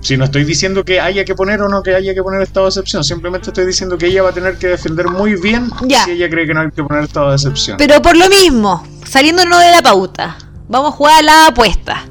Si 0.00 0.16
no 0.16 0.24
estoy 0.24 0.44
diciendo 0.44 0.84
que 0.84 1.00
haya 1.00 1.24
que 1.24 1.34
poner 1.34 1.60
o 1.62 1.68
no 1.68 1.82
que 1.82 1.94
haya 1.94 2.14
que 2.14 2.22
poner 2.22 2.40
estado 2.40 2.66
de 2.66 2.70
excepción, 2.70 3.02
simplemente 3.02 3.50
estoy 3.50 3.66
diciendo 3.66 3.98
que 3.98 4.06
ella 4.06 4.22
va 4.22 4.30
a 4.30 4.32
tener 4.32 4.56
que 4.56 4.68
defender 4.68 5.08
muy 5.08 5.34
bien 5.34 5.68
Ya. 5.86 6.04
si 6.04 6.12
ella 6.12 6.30
cree 6.30 6.46
que 6.46 6.54
no 6.54 6.60
hay 6.60 6.70
que 6.70 6.82
poner 6.84 7.04
estado 7.04 7.30
de 7.30 7.34
excepción. 7.36 7.76
Pero 7.76 8.00
por 8.00 8.16
lo 8.16 8.28
mismo, 8.28 8.86
saliéndonos 9.04 9.58
de 9.58 9.70
la 9.72 9.82
pauta, 9.82 10.36
vamos 10.68 10.92
a 10.92 10.96
jugar 10.96 11.18
a 11.18 11.22
la 11.22 11.46
apuesta. 11.48 12.04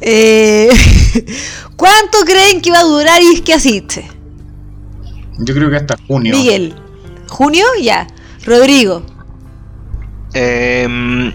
Eh, 0.00 0.68
¿Cuánto 1.76 2.18
creen 2.24 2.60
que 2.60 2.70
va 2.70 2.80
a 2.80 2.84
durar 2.84 3.22
y 3.22 3.40
que 3.40 3.54
asiste? 3.54 4.08
Yo 5.38 5.54
creo 5.54 5.70
que 5.70 5.76
hasta 5.76 5.96
junio. 6.06 6.36
Miguel. 6.36 6.74
¿Junio? 7.28 7.64
Ya. 7.80 8.06
Rodrigo. 8.44 9.02
Em, 10.34 11.32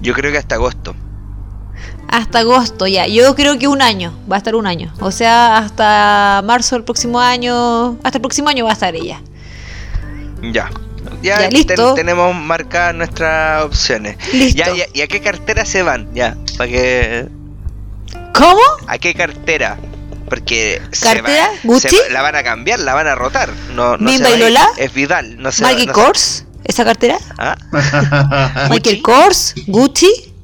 yo 0.00 0.14
creo 0.14 0.32
que 0.32 0.38
hasta 0.38 0.54
agosto. 0.56 0.94
Hasta 2.08 2.40
agosto, 2.40 2.86
ya. 2.86 3.06
Yo 3.06 3.34
creo 3.34 3.58
que 3.58 3.68
un 3.68 3.82
año. 3.82 4.12
Va 4.30 4.36
a 4.36 4.38
estar 4.38 4.54
un 4.54 4.66
año. 4.66 4.92
O 5.00 5.10
sea, 5.10 5.58
hasta 5.58 6.42
marzo 6.44 6.76
del 6.76 6.84
próximo 6.84 7.20
año. 7.20 7.98
Hasta 8.02 8.18
el 8.18 8.22
próximo 8.22 8.48
año 8.48 8.64
va 8.64 8.70
a 8.70 8.74
estar 8.74 8.94
ella. 8.94 9.20
Ya. 10.52 10.70
Ya, 11.22 11.40
Ya, 11.42 11.48
ten- 11.48 11.52
listo. 11.52 11.94
tenemos 11.94 12.34
marcadas 12.34 12.94
nuestras 12.94 13.64
opciones. 13.64 14.16
Listo. 14.32 14.58
Ya, 14.58 14.74
ya, 14.74 14.84
¿Y 14.92 15.02
a 15.02 15.06
qué 15.08 15.20
cartera 15.20 15.64
se 15.64 15.82
van? 15.82 16.12
Ya, 16.14 16.36
para 16.58 16.70
que... 16.70 17.28
¿Cómo? 18.34 18.60
¿A 18.88 18.98
qué 18.98 19.14
cartera? 19.14 19.76
Porque 20.28 20.80
se 20.92 21.04
¿Cartera? 21.04 21.48
va- 21.48 21.58
¿Gucci? 21.64 21.88
se 21.90 21.96
va- 22.02 22.08
la 22.10 22.22
van 22.22 22.34
a 22.36 22.42
cambiar, 22.42 22.80
la 22.80 22.94
van 22.94 23.06
a 23.06 23.14
rotar. 23.14 23.50
No, 23.74 23.96
no 23.98 24.10
¿Minda 24.10 24.24
se 24.28 24.30
va 24.32 24.36
ir. 24.38 24.44
Lola? 24.44 24.66
Es 24.78 24.92
Vidal, 24.94 25.40
no 25.40 25.52
se 25.52 25.62
Michael 25.64 25.86
no 25.88 25.94
se- 25.94 26.00
Kors. 26.00 26.44
¿Esa 26.64 26.84
cartera? 26.84 27.18
¿Ah? 27.38 27.56
Michael 28.70 28.96
Gucci. 28.96 29.02
Kors. 29.02 29.54
Gucci. 29.66 30.34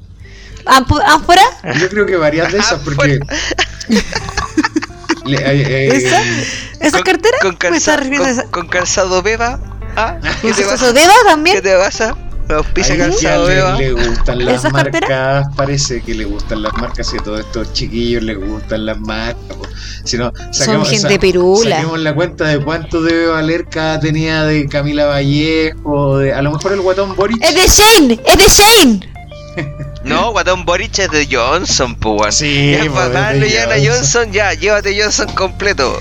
¿Ánfora? 0.65 1.41
Yo 1.79 1.89
creo 1.89 2.05
que 2.05 2.15
varias 2.17 2.51
de 2.51 2.59
esas, 2.59 2.79
porque. 2.81 3.19
Le- 5.25 5.37
eh, 5.37 5.87
eh, 5.89 5.95
¿Esa? 5.95 6.21
¿Esa 6.79 6.97
Con- 6.97 7.03
cartera? 7.03 7.37
Con, 7.41 7.57
¿Me 7.71 7.77
estás 7.77 7.95
calza- 7.95 7.97
refiriendo 7.97 8.25
a 8.25 8.29
con- 8.29 8.39
esa? 8.39 8.51
con 8.51 8.67
calzado 8.67 9.21
beba. 9.23 9.59
¿Ah? 9.95 10.17
¿Qué 10.41 10.53
te 10.53 10.61
¿Eso 10.61 10.69
pasa? 10.71 10.93
Deva 10.93 11.13
¿Qué 11.23 11.29
también? 11.29 11.61
te 11.61 11.77
pasa? 11.77 12.15
Auspicia 12.49 12.97
calzado 12.97 13.47
le, 13.47 13.53
beba. 13.55 13.77
le 13.77 13.91
gustan 13.91 14.43
las 14.43 14.55
¿Esas 14.55 14.73
marcas, 14.73 14.91
carteras? 15.01 15.47
parece 15.55 16.01
que 16.01 16.15
le 16.15 16.25
gustan 16.25 16.63
las 16.63 16.73
marcas 16.73 17.13
y 17.13 17.17
a 17.17 17.21
todos 17.21 17.41
estos 17.41 17.73
chiquillos 17.73 18.23
les 18.23 18.39
gustan 18.39 18.87
las 18.87 18.99
marcas. 18.99 19.55
Si 20.03 20.17
no, 20.17 20.31
saquemos- 20.51 20.89
gente 20.89 21.13
sa- 21.13 21.19
pirula. 21.19 21.75
Saquemos 21.75 21.99
la 21.99 22.15
cuenta 22.15 22.45
de 22.45 22.59
cuánto 22.63 23.03
debe 23.03 23.27
valer 23.27 23.67
cada 23.69 23.99
tenía 23.99 24.45
de 24.45 24.67
Camila 24.67 25.05
Vallejo, 25.05 26.17
de, 26.17 26.33
a 26.33 26.41
lo 26.41 26.51
mejor 26.53 26.71
el 26.73 26.81
guatón 26.81 27.15
Boric. 27.15 27.37
¡Es 27.43 27.53
de 27.53 27.67
Shane! 27.67 28.19
¡Es 28.25 28.37
de 28.37 28.47
Shane! 28.47 29.08
No, 30.03 30.31
Guatón 30.31 30.65
Boric 30.65 30.97
es 30.99 31.11
de 31.11 31.27
Johnson, 31.29 31.95
pues. 31.95 32.35
Sí, 32.35 32.71
ya, 32.71 32.79
pues, 32.79 32.91
para 32.91 33.09
darle 33.09 33.47
de 33.47 33.51
ya 33.51 33.63
a 33.63 33.67
Johnson. 33.67 33.87
Johnson, 33.89 34.31
ya, 34.31 34.53
llévate 34.53 35.01
Johnson 35.01 35.29
completo. 35.35 35.99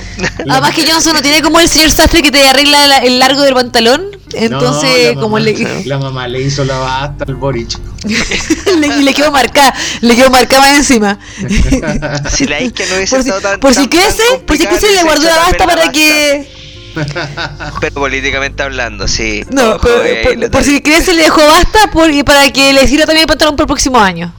Además 0.49 0.75
que 0.75 0.91
Johnson 0.91 1.15
no 1.15 1.23
tiene 1.23 1.43
como 1.43 1.59
el 1.61 1.69
señor 1.69 1.91
sastre 1.91 2.23
que 2.23 2.31
te 2.31 2.47
arregla 2.47 2.87
la- 2.87 2.99
el 2.99 3.19
largo 3.19 3.43
del 3.43 3.55
pantalón. 3.55 4.03
Entonces, 4.35 5.09
No, 5.09 5.15
la 5.15 5.21
como 5.21 5.39
mamá- 5.39 5.41
le, 5.41 5.85
La 5.87 5.99
mamá 5.99 6.29
le 6.29 6.43
hizo 6.43 6.65
la 6.65 6.79
basta 6.79 7.25
al 7.27 7.35
Boric. 7.37 7.79
le, 8.79 8.87
y 8.87 9.03
le 9.03 9.15
quedó 9.15 9.33
marcada, 9.33 9.75
le 10.01 10.15
quedó 10.15 10.31
marcada 10.31 10.63
más 10.63 10.77
encima. 10.79 11.19
si 12.33 12.47
la 12.47 12.61
isquia 12.61 12.87
no 12.89 12.97
hubiese 12.97 13.17
Por 13.17 13.23
si, 13.25 13.29
estado 13.31 13.41
tan 13.41 13.61
por 13.61 13.75
si 13.75 13.87
tan- 13.89 14.41
por 14.47 14.57
si 14.57 14.67
crece 14.67 14.93
le 14.93 15.03
guardó 15.03 15.25
la 15.25 15.37
basta 15.37 15.57
para 15.67 15.75
basta. 15.77 15.93
que... 15.93 16.58
Pero 17.81 17.95
políticamente 17.95 18.63
hablando, 18.63 19.07
sí. 19.09 19.45
No, 19.51 19.71
Ojo, 19.71 19.81
pero, 19.83 20.05
eh, 20.05 20.49
por, 20.51 20.65
si 20.65 20.81
crece 20.81 21.13
le 21.15 21.23
dejó 21.23 21.41
basta 21.47 21.91
por- 21.93 22.11
y 22.11 22.23
para 22.23 22.51
que 22.53 22.73
le 22.73 22.87
sirva 22.87 23.07
también 23.07 23.23
el 23.23 23.27
pantalón 23.29 23.57
para 23.57 23.65
el 23.65 23.69
próximo 23.69 23.99
año. 24.01 24.33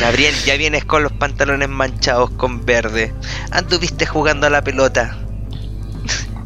Gabriel, 0.00 0.34
ya 0.44 0.56
vienes 0.56 0.84
con 0.84 1.02
los 1.02 1.12
pantalones 1.12 1.68
manchados 1.68 2.30
con 2.30 2.64
verde. 2.64 3.14
Anduviste 3.50 4.06
jugando 4.06 4.46
a 4.46 4.50
la 4.50 4.64
pelota. 4.64 5.18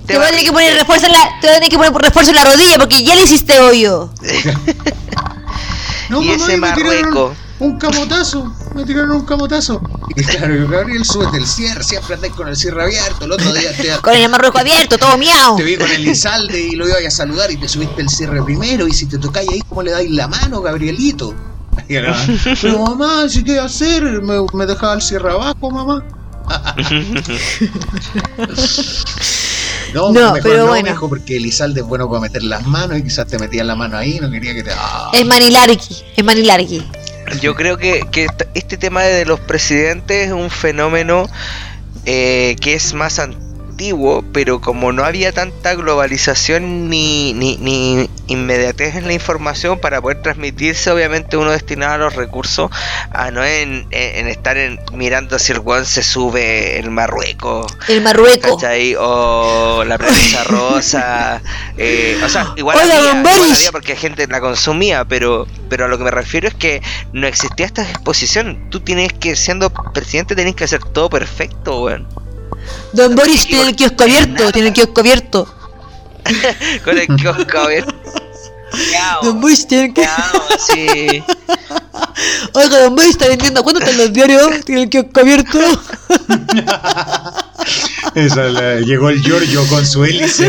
Te, 0.06 0.16
voy 0.16 0.26
a 0.26 0.30
tener 0.30 0.44
que 0.44 0.52
poner 0.52 0.74
refuerzo 0.74 1.06
en 1.06 1.12
la, 1.12 1.18
te 1.40 1.46
voy 1.46 1.50
a 1.50 1.54
tener 1.54 1.68
que 1.68 1.76
poner 1.76 1.92
refuerzo 1.92 2.30
en 2.30 2.36
la 2.36 2.44
rodilla 2.44 2.78
porque 2.78 3.04
ya 3.04 3.14
le 3.14 3.22
hiciste 3.22 3.60
hoyo. 3.60 4.10
No, 6.08 6.22
Y 6.22 6.28
mamá, 6.28 6.44
ese 6.44 6.56
me 6.56 6.72
tiraron 6.72 7.00
marrueco. 7.10 7.34
Un 7.60 7.76
camotazo, 7.76 8.54
me 8.74 8.84
tiraron 8.84 9.10
un 9.12 9.24
camotazo. 9.26 9.80
Y 10.14 10.22
claro, 10.22 10.54
yo, 10.54 10.68
Gabriel, 10.68 11.04
súbete 11.04 11.38
el 11.38 11.46
cierre, 11.46 11.82
siempre 11.82 12.14
andás 12.14 12.30
con 12.30 12.46
el 12.48 12.56
cierre 12.56 12.84
abierto. 12.84 13.24
El 13.24 13.32
otro 13.32 13.52
día 13.52 13.76
te, 13.76 13.88
Con 14.02 14.14
el 14.14 14.28
marrueco 14.28 14.58
abierto, 14.58 14.96
todo 14.96 15.18
miau. 15.18 15.56
te 15.56 15.64
vi 15.64 15.76
con 15.76 15.90
el 15.90 16.06
Izalde 16.06 16.60
y 16.60 16.76
lo 16.76 16.86
iba 16.88 16.96
a 17.04 17.10
saludar 17.10 17.50
y 17.50 17.56
te 17.56 17.68
subiste 17.68 18.00
el 18.02 18.08
cierre 18.08 18.42
primero. 18.44 18.86
Y 18.86 18.92
si 18.92 19.06
te 19.06 19.18
tocáis 19.18 19.48
ahí, 19.50 19.60
¿cómo 19.68 19.82
le 19.82 19.90
dais 19.90 20.10
la 20.10 20.28
mano, 20.28 20.60
Gabrielito? 20.60 21.34
Y 21.88 21.94
era, 21.94 22.14
Pero 22.60 22.84
mamá, 22.84 23.28
¿sí 23.28 23.42
qué 23.44 23.58
hacer? 23.58 24.02
Me, 24.20 24.34
me 24.52 24.66
dejaba 24.66 24.94
el 24.94 25.02
cierre 25.02 25.30
abajo, 25.30 25.70
mamá. 25.70 26.04
No, 29.94 30.12
No, 30.12 30.20
mejor 30.34 30.40
pero 30.42 30.58
no, 30.58 30.66
bueno. 30.66 30.90
mijo, 30.90 31.08
porque 31.08 31.36
Elizalde 31.38 31.80
es 31.80 31.86
bueno 31.86 32.08
para 32.08 32.20
meter 32.20 32.42
las 32.42 32.66
manos 32.66 32.98
y 32.98 33.02
quizás 33.04 33.26
te 33.26 33.38
metías 33.38 33.66
la 33.66 33.74
mano 33.74 33.96
ahí, 33.96 34.18
no 34.20 34.30
quería 34.30 34.52
que 34.54 34.62
te. 34.62 34.70
¡Ah! 34.76 35.08
Es 35.14 35.24
manilarqui, 35.24 35.96
es 36.14 36.24
manilarqui. 36.24 36.84
Yo 37.40 37.54
creo 37.54 37.76
que, 37.76 38.08
que 38.10 38.24
est- 38.26 38.42
este 38.54 38.78
tema 38.78 39.02
de 39.02 39.24
los 39.26 39.40
presidentes 39.40 40.26
es 40.28 40.32
un 40.32 40.50
fenómeno 40.50 41.28
eh, 42.04 42.56
que 42.60 42.74
es 42.74 42.94
más 42.94 43.18
antiguo, 43.18 43.47
pero 44.32 44.60
como 44.60 44.90
no 44.92 45.04
había 45.04 45.32
tanta 45.32 45.74
globalización 45.74 46.90
ni, 46.90 47.32
ni, 47.32 47.56
ni 47.58 48.10
inmediatez 48.26 48.96
en 48.96 49.06
la 49.06 49.12
información 49.12 49.78
para 49.78 50.02
poder 50.02 50.20
transmitirse, 50.20 50.90
obviamente 50.90 51.36
uno 51.36 51.52
destinaba 51.52 51.96
los 51.96 52.14
recursos 52.16 52.70
a 53.12 53.30
no 53.30 53.44
en, 53.44 53.86
en- 53.90 54.16
en 54.16 54.26
estar 54.28 54.56
en, 54.56 54.80
mirando 54.92 55.38
si 55.38 55.52
el 55.52 55.60
weón 55.60 55.86
se 55.86 56.02
sube 56.02 56.78
el 56.78 56.90
Marruecos. 56.90 57.72
El 57.88 58.00
marrueco. 58.02 58.56
¿Cachai? 58.56 58.96
O 58.98 59.84
la 59.86 59.96
prensa 59.96 60.42
rosa. 60.48 61.40
eh, 61.76 62.20
o 62.24 62.28
sea, 62.28 62.52
igual 62.56 62.76
Oiga, 62.82 62.96
había, 62.98 63.20
igual 63.20 63.52
había 63.52 63.72
porque 63.72 63.94
gente 63.94 64.26
la 64.26 64.40
consumía, 64.40 65.04
pero, 65.04 65.46
pero 65.68 65.84
a 65.84 65.88
lo 65.88 65.96
que 65.98 66.04
me 66.04 66.10
refiero 66.10 66.48
es 66.48 66.54
que 66.54 66.82
no 67.12 67.26
existía 67.28 67.66
esta 67.66 67.82
exposición. 67.82 68.68
Tú 68.70 68.80
tienes 68.80 69.12
que, 69.12 69.36
siendo 69.36 69.70
presidente, 69.70 70.34
tenés 70.34 70.56
que 70.56 70.64
hacer 70.64 70.82
todo 70.82 71.08
perfecto, 71.08 71.82
weón. 71.84 72.08
Don 72.92 73.14
Boris 73.14 73.46
tiene 73.46 73.68
el 73.70 73.76
kiosco 73.76 74.04
abierto, 74.04 74.50
tiene 74.52 74.68
el 74.68 74.74
kiosco 74.74 75.00
abierto. 75.00 75.54
Con 76.84 76.98
el 76.98 77.06
kiosco 77.16 77.58
abierto. 77.58 77.94
Don 79.22 79.40
Boris 79.40 79.66
tiene 79.66 79.86
el 79.86 79.94
kiosco. 79.94 80.42
sí. 80.58 81.22
Oiga, 82.52 82.80
Don 82.80 82.94
Boris 82.94 83.10
está 83.12 83.28
vendiendo. 83.28 83.62
¿Cuánto 83.62 83.80
están 83.80 83.96
los 83.96 84.12
diarios? 84.12 84.64
Tiene 84.64 84.82
el 84.82 84.88
kiosco 84.90 85.20
abierto. 85.20 85.58
Esa 88.14 88.42
la- 88.44 88.80
llegó 88.80 89.08
el 89.10 89.20
Giorgio 89.22 89.66
con 89.68 89.86
su 89.86 90.04
hélice. 90.04 90.48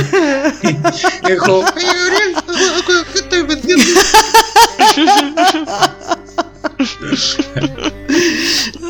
Y 0.63 1.29
dijo, 1.29 1.63
"Eh, 1.77 1.83
Gabriel, 1.83 2.35
¿qué 3.13 3.19
estoy 3.19 3.43
vendiendo? 3.43 3.85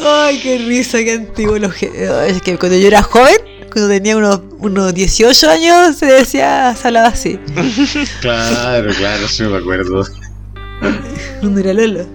Ay, 0.04 0.40
qué 0.42 0.58
risa, 0.60 1.00
qué 1.00 1.14
antiguo 1.14 1.56
Es 1.58 2.42
que 2.42 2.58
cuando 2.58 2.78
yo 2.78 2.88
era 2.88 3.04
joven, 3.04 3.36
cuando 3.72 3.90
tenía 3.90 4.18
unos, 4.18 4.42
unos 4.60 4.94
18 4.94 5.50
años, 5.50 5.96
se 5.98 6.06
decía, 6.08 6.76
se 6.80 6.88
hablaba 6.88 7.10
así. 7.10 7.40
Claro, 8.22 8.92
claro, 8.94 9.28
sí 9.28 9.44
me 9.44 9.58
acuerdo. 9.58 10.06
Cuando 11.40 11.60
era 11.60 11.74
Lolo. 11.74 12.08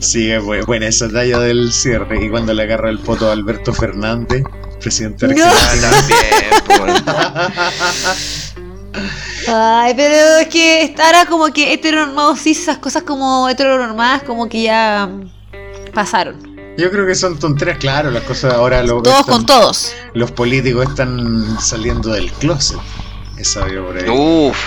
Sí, 0.00 0.30
es 0.30 0.42
bu- 0.42 0.64
buena 0.66 0.86
esa 0.88 1.08
talla 1.10 1.38
del 1.40 1.72
cierre. 1.72 2.24
Y 2.24 2.30
cuando 2.30 2.54
le 2.54 2.62
agarra 2.62 2.88
el 2.90 2.98
poto 2.98 3.28
a 3.28 3.32
Alberto 3.32 3.72
Fernández, 3.72 4.42
presidente 4.80 5.28
No. 5.28 5.44
argentino. 5.44 5.90
También, 6.68 7.04
weón. 7.04 7.04
Ay, 9.48 9.94
pero 9.96 10.38
es 10.40 10.48
que 10.48 10.94
ahora 11.02 11.26
como 11.26 11.52
que 11.52 11.72
heteronormados 11.72 12.40
sí, 12.40 12.50
esas 12.52 12.78
cosas 12.78 13.02
como 13.02 13.48
heteronormadas 13.48 14.22
como 14.22 14.48
que 14.48 14.62
ya 14.62 15.08
pasaron. 15.90 16.50
Yo 16.78 16.90
creo 16.90 17.06
que 17.06 17.14
son 17.14 17.38
tonteras, 17.38 17.78
claro, 17.78 18.10
las 18.10 18.22
cosas 18.22 18.54
ahora 18.54 18.82
lo 18.82 19.02
Todos 19.02 19.26
con 19.26 19.44
todos. 19.44 19.92
Los 20.14 20.30
políticos 20.30 20.88
están 20.88 21.60
saliendo 21.60 22.10
del 22.10 22.30
closet. 22.32 22.78
Esa 23.36 23.64
veo 23.64 23.86
por 23.86 23.98
ahí. 23.98 24.08
Uf. 24.08 24.58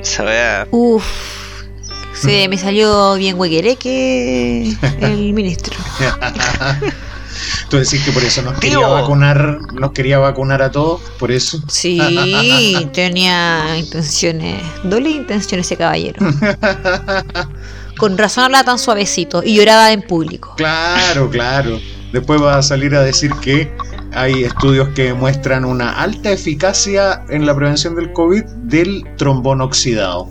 Esa 0.00 0.22
vea. 0.24 0.68
Uf. 0.70 1.04
Sí, 2.14 2.46
me 2.48 2.58
salió 2.58 3.14
bien 3.14 3.38
que 3.78 4.76
el 5.00 5.32
ministro. 5.32 5.76
Tú 7.68 7.78
decís 7.78 8.02
que 8.04 8.12
por 8.12 8.22
eso 8.22 8.42
nos 8.42 8.58
quería 8.58 8.86
vacunar, 8.86 9.58
nos 9.72 9.92
quería 9.92 10.18
vacunar 10.18 10.60
a 10.60 10.70
todos, 10.70 11.00
por 11.18 11.30
eso. 11.30 11.62
Sí, 11.68 11.98
tenía 12.92 13.78
intenciones, 13.78 14.62
doble 14.84 15.10
intenciones 15.10 15.66
ese 15.66 15.76
caballero. 15.76 16.18
Con 18.00 18.16
razón 18.16 18.44
hablaba 18.44 18.64
tan 18.64 18.78
suavecito 18.78 19.42
y 19.44 19.56
lloraba 19.56 19.92
en 19.92 20.00
público. 20.00 20.54
Claro, 20.56 21.28
claro. 21.28 21.78
Después 22.14 22.40
va 22.40 22.56
a 22.56 22.62
salir 22.62 22.94
a 22.94 23.02
decir 23.02 23.30
que 23.42 23.70
hay 24.14 24.44
estudios 24.44 24.88
que 24.94 25.12
muestran 25.12 25.66
una 25.66 26.00
alta 26.00 26.30
eficacia 26.30 27.22
en 27.28 27.44
la 27.44 27.54
prevención 27.54 27.94
del 27.96 28.14
COVID 28.14 28.42
del 28.62 29.04
trombón 29.18 29.60
oxidado. 29.60 30.30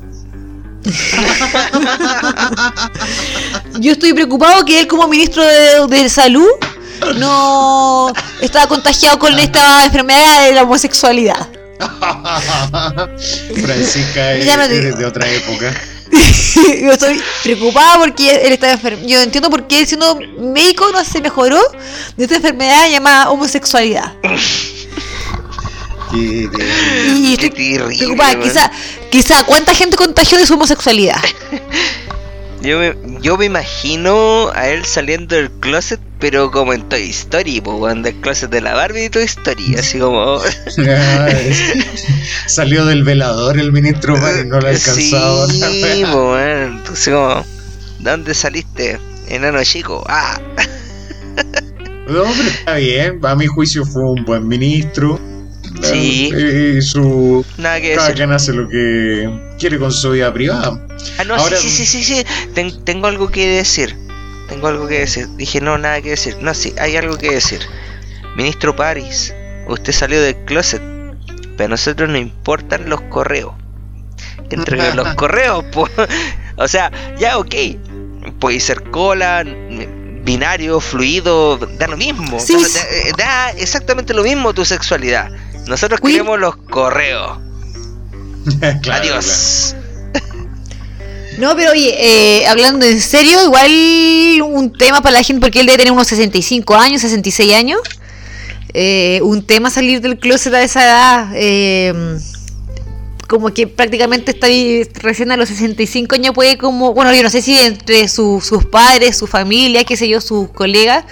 Yo 3.79 3.91
estoy 3.91 4.13
preocupado 4.13 4.65
que 4.65 4.79
él 4.79 4.87
como 4.87 5.07
ministro 5.07 5.43
de, 5.45 6.09
salud 6.09 6.49
no 7.17 8.11
estaba 8.41 8.65
contagiado 8.65 9.19
con 9.19 9.37
esta 9.37 9.85
enfermedad 9.85 10.47
de 10.47 10.53
la 10.53 10.63
homosexualidad. 10.63 11.47
Francisca 13.61 14.33
es, 14.33 14.97
de 14.97 15.05
otra 15.05 15.29
época. 15.29 15.71
yo 16.81 16.91
estoy 16.91 17.21
preocupada 17.43 17.99
porque 17.99 18.35
él 18.35 18.53
está 18.53 18.71
enfermo. 18.71 19.05
Yo 19.05 19.21
entiendo 19.21 19.49
por 19.49 19.67
qué 19.67 19.85
siendo 19.85 20.19
médico 20.39 20.91
no 20.91 21.03
se 21.03 21.21
mejoró 21.21 21.59
de 22.17 22.23
esta 22.23 22.37
enfermedad 22.37 22.89
llamada 22.89 23.29
homosexualidad. 23.29 24.13
y 26.13 27.33
estoy 27.33 27.49
preocupada. 27.51 28.39
Quizá, 28.39 28.71
quizá, 29.11 29.43
¿cuánta 29.43 29.73
gente 29.73 29.95
contagió 29.95 30.37
de 30.37 30.45
su 30.45 30.55
homosexualidad? 30.55 31.21
Yo 32.61 32.77
me, 32.79 32.93
yo 33.21 33.37
me 33.37 33.45
imagino 33.45 34.49
a 34.53 34.67
él 34.67 34.83
saliendo 34.83 35.35
del 35.35 35.49
closet, 35.49 35.99
pero 36.19 36.51
como 36.51 36.73
en 36.73 36.87
Toy 36.89 37.09
Story, 37.09 37.61
pues, 37.61 38.03
del 38.03 38.15
closet 38.19 38.49
de 38.49 38.59
la 38.59 38.73
Barbie 38.73 39.05
y 39.05 39.09
Toy 39.09 39.23
Story, 39.23 39.75
así 39.75 39.99
como. 39.99 40.41
Salió 42.47 42.85
del 42.85 43.03
velador 43.03 43.57
el 43.57 43.71
ministro 43.71 44.17
y 44.17 44.45
no 44.45 44.59
lo 44.59 44.67
ha 44.67 44.71
alcanzado. 44.71 45.47
Sí, 45.49 46.03
pues, 46.11 46.67
entonces 46.67 47.13
como, 47.13 47.45
¿dónde 47.99 48.33
saliste? 48.33 48.99
Enano 49.29 49.63
chico, 49.63 50.03
ah. 50.07 50.39
No, 52.09 52.23
pero 52.23 52.49
está 52.49 52.75
bien, 52.75 53.19
a 53.23 53.35
mi 53.35 53.45
juicio 53.45 53.85
fue 53.85 54.03
un 54.03 54.25
buen 54.25 54.47
ministro. 54.47 55.19
Sí. 55.81 56.31
Y 56.33 56.81
su. 56.81 57.45
Nada 57.57 57.79
que 57.81 57.95
cada 57.95 58.13
quien 58.13 58.31
hace 58.31 58.53
lo 58.53 58.67
que 58.67 59.29
quiere 59.57 59.77
con 59.77 59.91
su 59.91 60.11
vida 60.11 60.33
privada. 60.33 60.79
Ah, 61.17 61.23
no, 61.23 61.39
sí, 61.39 61.69
sí, 61.69 61.85
sí, 61.85 62.03
sí, 62.03 62.25
tengo 62.83 63.07
algo 63.07 63.29
que 63.29 63.47
decir. 63.47 63.95
Tengo 64.47 64.67
algo 64.67 64.87
que 64.87 64.99
decir. 64.99 65.27
Dije, 65.37 65.61
no, 65.61 65.77
nada 65.77 66.01
que 66.01 66.11
decir. 66.11 66.37
No, 66.41 66.53
sí, 66.53 66.73
hay 66.79 66.95
algo 66.95 67.17
que 67.17 67.31
decir. 67.31 67.61
Ministro 68.35 68.75
Paris, 68.75 69.33
usted 69.67 69.93
salió 69.93 70.21
del 70.21 70.35
closet, 70.45 70.81
pero 71.55 71.65
a 71.65 71.69
nosotros 71.69 72.09
nos 72.09 72.19
importan 72.19 72.89
los 72.89 73.01
correos. 73.01 73.53
Entregar 74.49 74.95
los 74.95 75.13
correos, 75.15 75.63
pues. 75.71 75.91
O 76.57 76.67
sea, 76.67 76.91
ya, 77.19 77.37
ok. 77.37 77.55
Puede 78.39 78.59
ser 78.59 78.83
cola, 78.91 79.43
binario, 80.23 80.79
fluido, 80.79 81.57
da 81.57 81.87
lo 81.87 81.97
mismo. 81.97 82.37
Da, 82.37 83.13
da, 83.17 83.49
exactamente 83.51 84.13
lo 84.13 84.23
mismo 84.23 84.53
tu 84.53 84.65
sexualidad. 84.65 85.31
Nosotros 85.69 86.01
queremos 86.01 86.39
los 86.39 86.55
correos. 86.55 87.37
Adiós. 88.91 89.75
No, 91.37 91.55
pero 91.55 91.71
oye, 91.71 91.95
eh, 91.97 92.47
hablando 92.47 92.87
en 92.87 92.99
serio, 92.99 93.43
igual 93.43 93.71
un 94.41 94.73
tema 94.73 95.01
para 95.01 95.13
la 95.13 95.23
gente, 95.23 95.39
porque 95.39 95.59
él 95.59 95.67
debe 95.67 95.77
tener 95.77 95.93
unos 95.93 96.07
65 96.07 96.75
años, 96.75 97.01
66 97.01 97.53
años. 97.53 97.81
Eh, 98.73 99.19
un 99.21 99.45
tema 99.45 99.69
salir 99.69 100.01
del 100.01 100.17
closet 100.17 100.53
a 100.55 100.63
esa 100.63 100.83
edad. 100.83 101.31
Eh, 101.35 102.17
como 103.27 103.53
que 103.53 103.67
prácticamente 103.67 104.31
está 104.31 104.47
recién 105.01 105.31
a 105.31 105.37
los 105.37 105.49
65 105.49 106.15
años 106.15 106.33
puede 106.33 106.57
como, 106.57 106.95
bueno, 106.95 107.13
yo 107.13 107.21
no 107.21 107.29
sé 107.29 107.43
si 107.43 107.55
entre 107.55 108.07
sus 108.07 108.65
padres, 108.71 109.15
su 109.15 109.27
familia, 109.27 109.83
qué 109.83 109.95
sé 109.95 110.09
yo, 110.09 110.19
sus 110.19 110.49
colegas, 110.49 111.05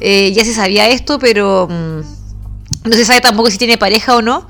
ya 0.00 0.44
se 0.44 0.52
sabía 0.52 0.88
esto, 0.88 1.20
pero 1.20 1.68
mm, 1.70 2.23
no 2.84 2.92
se 2.92 3.04
sabe 3.04 3.20
tampoco 3.20 3.50
si 3.50 3.58
tiene 3.58 3.78
pareja 3.78 4.16
o 4.16 4.22
no. 4.22 4.46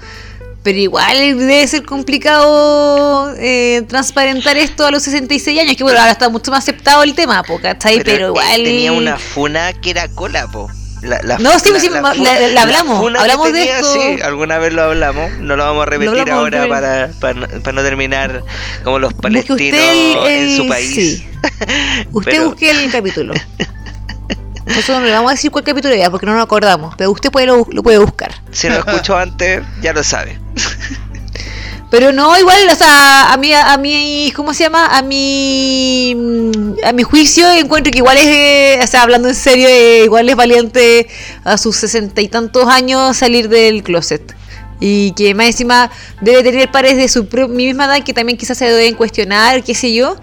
Pero 0.62 0.78
igual 0.78 1.18
debe 1.18 1.66
ser 1.68 1.84
complicado 1.84 3.34
eh, 3.36 3.82
transparentar 3.86 4.56
esto 4.56 4.86
a 4.86 4.90
los 4.90 5.02
66 5.02 5.60
años, 5.60 5.76
que 5.76 5.82
bueno, 5.82 5.98
ahora 5.98 6.12
está 6.12 6.30
mucho 6.30 6.50
más 6.50 6.64
aceptado 6.64 7.02
el 7.02 7.14
tema, 7.14 7.42
po, 7.42 7.60
¿cachai? 7.60 8.02
Pero, 8.02 8.28
igual... 8.28 8.64
Tenía 8.64 8.92
una 8.92 9.18
funa 9.18 9.74
que 9.74 9.90
era 9.90 10.08
cola, 10.08 10.50
po. 10.50 10.70
La, 11.02 11.36
no, 11.38 11.58
sí, 11.58 11.68
sí, 11.78 11.90
la, 11.90 12.62
hablamos, 12.62 13.14
hablamos 13.18 13.52
de 13.52 13.64
esto. 13.64 13.92
Sí, 13.92 14.22
alguna 14.22 14.56
vez 14.56 14.72
lo 14.72 14.84
hablamos, 14.84 15.32
no 15.38 15.54
lo 15.54 15.62
vamos 15.62 15.82
a 15.82 15.90
repetir 15.90 16.30
ahora 16.30 16.66
para, 16.66 17.10
para, 17.20 17.72
no 17.72 17.82
terminar 17.82 18.42
como 18.84 18.98
los 18.98 19.12
palestinos 19.12 19.78
en 20.26 20.56
su 20.56 20.66
país. 20.66 20.94
Sí. 20.94 21.28
Usted 22.10 22.42
busque 22.42 22.70
el 22.70 22.90
capítulo. 22.90 23.34
Nosotros 24.66 25.00
no 25.00 25.04
le 25.04 25.12
vamos 25.12 25.30
a 25.30 25.34
decir 25.34 25.50
cuál 25.50 25.64
capítulo 25.64 25.94
era 25.94 26.10
porque 26.10 26.26
no 26.26 26.34
nos 26.34 26.42
acordamos, 26.42 26.94
pero 26.96 27.10
usted 27.10 27.30
puede 27.30 27.46
lo, 27.46 27.64
puede 27.64 27.98
buscar. 27.98 28.34
Si 28.50 28.68
lo 28.68 28.76
escuchó 28.76 29.16
antes, 29.18 29.62
ya 29.82 29.92
lo 29.92 30.02
sabe. 30.02 30.38
Pero 31.90 32.12
no, 32.12 32.36
igual, 32.36 32.58
o 32.72 32.74
sea, 32.74 33.32
a 33.32 33.36
mí, 33.36 33.52
a 33.52 33.76
mí, 33.76 34.32
¿cómo 34.34 34.52
se 34.52 34.64
llama? 34.64 34.86
A 34.86 35.02
mi, 35.02 36.12
a 36.82 36.92
mi 36.92 37.02
juicio 37.04 37.48
encuentro 37.52 37.92
que 37.92 37.98
igual 37.98 38.16
es, 38.16 38.26
eh, 38.26 38.80
o 38.82 38.86
sea, 38.86 39.02
hablando 39.02 39.28
en 39.28 39.34
serio, 39.36 39.68
eh, 39.68 40.02
igual 40.04 40.28
es 40.28 40.34
valiente 40.34 41.06
a 41.44 41.56
sus 41.56 41.76
sesenta 41.76 42.20
y 42.20 42.26
tantos 42.28 42.66
años 42.66 43.16
salir 43.16 43.48
del 43.48 43.84
closet. 43.84 44.34
Y 44.80 45.12
que 45.12 45.34
más 45.34 45.46
encima 45.46 45.90
debe 46.20 46.42
tener 46.42 46.70
pares 46.70 46.96
de 46.96 47.08
su 47.08 47.28
misma 47.48 47.84
edad 47.84 48.02
que 48.02 48.12
también 48.12 48.36
quizás 48.36 48.58
se 48.58 48.64
deben 48.64 48.96
cuestionar, 48.96 49.62
qué 49.62 49.74
sé 49.74 49.94
yo. 49.94 50.16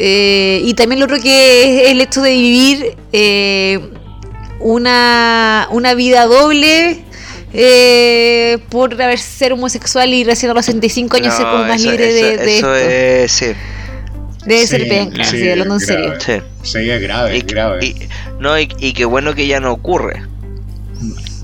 Eh, 0.00 0.60
y 0.64 0.74
también 0.74 1.00
lo 1.00 1.06
otro 1.06 1.20
que 1.20 1.82
es 1.82 1.90
el 1.90 2.00
hecho 2.00 2.22
de 2.22 2.30
vivir 2.30 2.96
eh, 3.12 3.80
una, 4.60 5.66
una 5.72 5.94
vida 5.94 6.26
doble 6.26 7.02
eh, 7.52 8.58
por 8.68 8.94
haber 9.02 9.18
ser 9.18 9.54
homosexual 9.54 10.14
y 10.14 10.22
recién 10.22 10.52
a 10.52 10.54
los 10.54 10.66
65 10.66 11.16
años 11.16 11.34
ser 11.34 11.46
como 11.46 11.64
más 11.64 11.82
libre 11.82 12.12
de, 12.12 12.36
de 12.36 12.58
eso 12.58 12.74
Es, 12.74 13.32
sí. 13.32 13.46
Debe 14.46 14.66
ser 14.68 14.84
bien, 14.84 15.12
sí, 15.24 15.48
hablando 15.48 15.74
en 15.74 15.80
serio. 15.80 16.14
Sí. 16.24 16.34
Sería 16.62 16.98
grave, 17.00 17.36
y, 17.36 17.40
grave. 17.40 17.84
Y, 17.84 18.08
no, 18.38 18.58
y, 18.58 18.68
y 18.78 18.92
qué 18.92 19.04
bueno 19.04 19.34
que 19.34 19.48
ya 19.48 19.58
no 19.58 19.72
ocurre. 19.72 20.22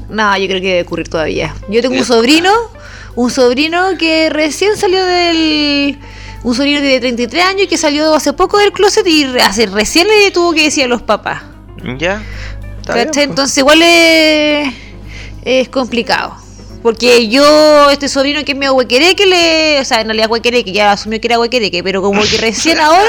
No, 0.09 0.39
yo 0.39 0.47
creo 0.47 0.61
que 0.61 0.69
debe 0.69 0.83
ocurrir 0.83 1.09
todavía. 1.09 1.55
Yo 1.69 1.83
tengo 1.83 1.97
un 1.97 2.05
sobrino, 2.05 2.53
un 3.17 3.31
sobrino 3.31 3.99
que 3.99 4.31
recién 4.31 4.77
salió 4.77 5.05
del 5.05 5.99
un 6.45 6.55
sobrino 6.55 6.81
de 6.81 7.01
33 7.01 7.45
años 7.45 7.63
y 7.63 7.67
que 7.67 7.79
salió 7.79 8.15
hace 8.15 8.33
poco 8.35 8.59
del 8.59 8.71
closet 8.71 9.07
y 9.07 9.25
hace, 9.39 9.67
recién 9.67 10.07
le 10.07 10.31
tuvo 10.31 10.53
que 10.53 10.65
decir 10.65 10.85
a 10.85 10.89
los 10.89 11.03
papás. 11.03 11.43
Ya. 11.99 12.23
Pues. 12.87 13.17
Entonces 13.17 13.57
igual 13.59 13.81
es, 13.83 14.73
es 15.43 15.69
complicado. 15.71 16.37
Porque 16.83 17.29
yo, 17.29 17.89
este 17.89 18.11
sobrino 18.11 18.45
que 18.45 18.53
es 18.53 18.59
medio 18.59 18.75
huequereque, 18.75 19.25
le, 19.25 19.81
o 19.81 19.85
sea, 19.87 20.03
en 20.03 20.09
realidad 20.09 20.31
huequereque, 20.31 20.71
ya 20.71 20.93
asumió 20.93 21.19
que 21.19 21.29
era 21.29 21.41
huequereque, 21.41 21.83
pero 21.83 22.03
como 22.03 22.21
que 22.21 22.37
recién 22.37 22.79
ahora, 22.81 23.09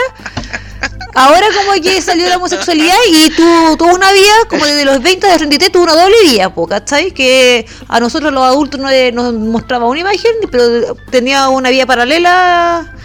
ahora 1.14 1.48
como 1.58 1.74
que 1.82 2.02
salió 2.02 2.30
la 2.30 2.38
homosexualidad 2.38 2.96
y 3.12 3.32
tuvo, 3.32 3.76
tuvo 3.76 3.94
una 3.94 4.14
vida, 4.14 4.34
como 4.50 4.64
desde 4.64 4.86
los 4.86 5.04
20 5.04 5.28
a 5.28 5.30
los 5.32 5.38
33, 5.40 5.74
tuvo 5.74 5.84
una 5.84 5.96
doble 5.96 6.16
vida, 6.24 6.54
¿cachai? 6.70 7.12
Que 7.12 7.66
a 7.90 8.00
nosotros 8.00 8.32
los 8.32 8.44
adultos 8.46 8.80
no 8.80 8.90
nos 9.12 9.34
mostraba 9.34 9.88
una 9.88 10.00
imagen, 10.00 10.32
pero 10.50 10.96
tenía 11.12 11.50
una 11.50 11.70
vida 11.70 11.86
paralela 11.86 12.96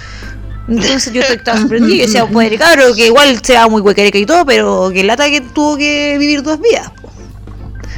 entonces 0.69 1.13
yo 1.13 1.23
estaba 1.23 1.59
sorprendido 1.61 1.95
y 1.95 2.01
decía, 2.01 2.27
pues 2.27 2.57
claro, 2.57 2.95
que 2.95 3.07
igual 3.07 3.41
sea 3.43 3.69
muy 3.69 3.81
huequereca 3.81 4.19
y 4.19 4.27
todo, 4.27 4.45
pero 4.45 4.91
que 4.93 5.05
lata 5.05 5.29
que 5.29 5.41
tuvo 5.41 5.77
que 5.77 6.17
vivir 6.19 6.43
dos 6.43 6.61
vidas. 6.61 6.91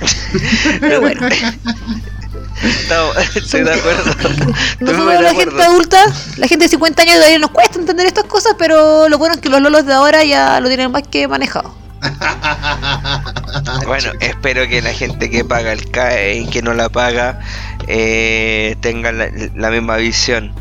Pero 0.81 1.01
bueno. 1.01 1.29
No, 2.89 3.13
estoy 3.35 3.63
de 3.63 3.73
acuerdo. 3.73 4.05
Nosotros, 4.81 5.23
la 5.23 5.35
gente 5.35 5.63
adulta, 5.63 6.05
la 6.39 6.49
gente 6.49 6.65
de 6.65 6.69
50 6.69 7.03
años 7.03 7.15
todavía 7.17 7.39
nos 7.39 7.51
cuesta 7.51 7.79
entender 7.79 8.07
estas 8.07 8.25
cosas, 8.25 8.55
pero 8.59 9.09
lo 9.09 9.19
bueno 9.19 9.35
es 9.35 9.41
que 9.41 9.49
los 9.49 9.61
lolos 9.61 9.87
de 9.87 9.93
ahora 9.93 10.25
ya 10.25 10.61
lo 10.61 10.69
tienen 10.69 10.91
más 10.91 11.03
que 11.07 11.29
manejado. 11.29 11.75
Bueno, 13.87 14.11
espero 14.21 14.67
que 14.69 14.83
la 14.83 14.93
gente 14.93 15.31
que 15.31 15.45
paga 15.45 15.73
el 15.73 15.91
CAE 15.91 16.39
y 16.39 16.47
que 16.47 16.63
no 16.63 16.75
la 16.75 16.89
paga 16.89 17.41
eh, 17.87 18.77
tenga 18.81 19.13
la 19.13 19.71
misma 19.71 19.97
visión 19.97 20.53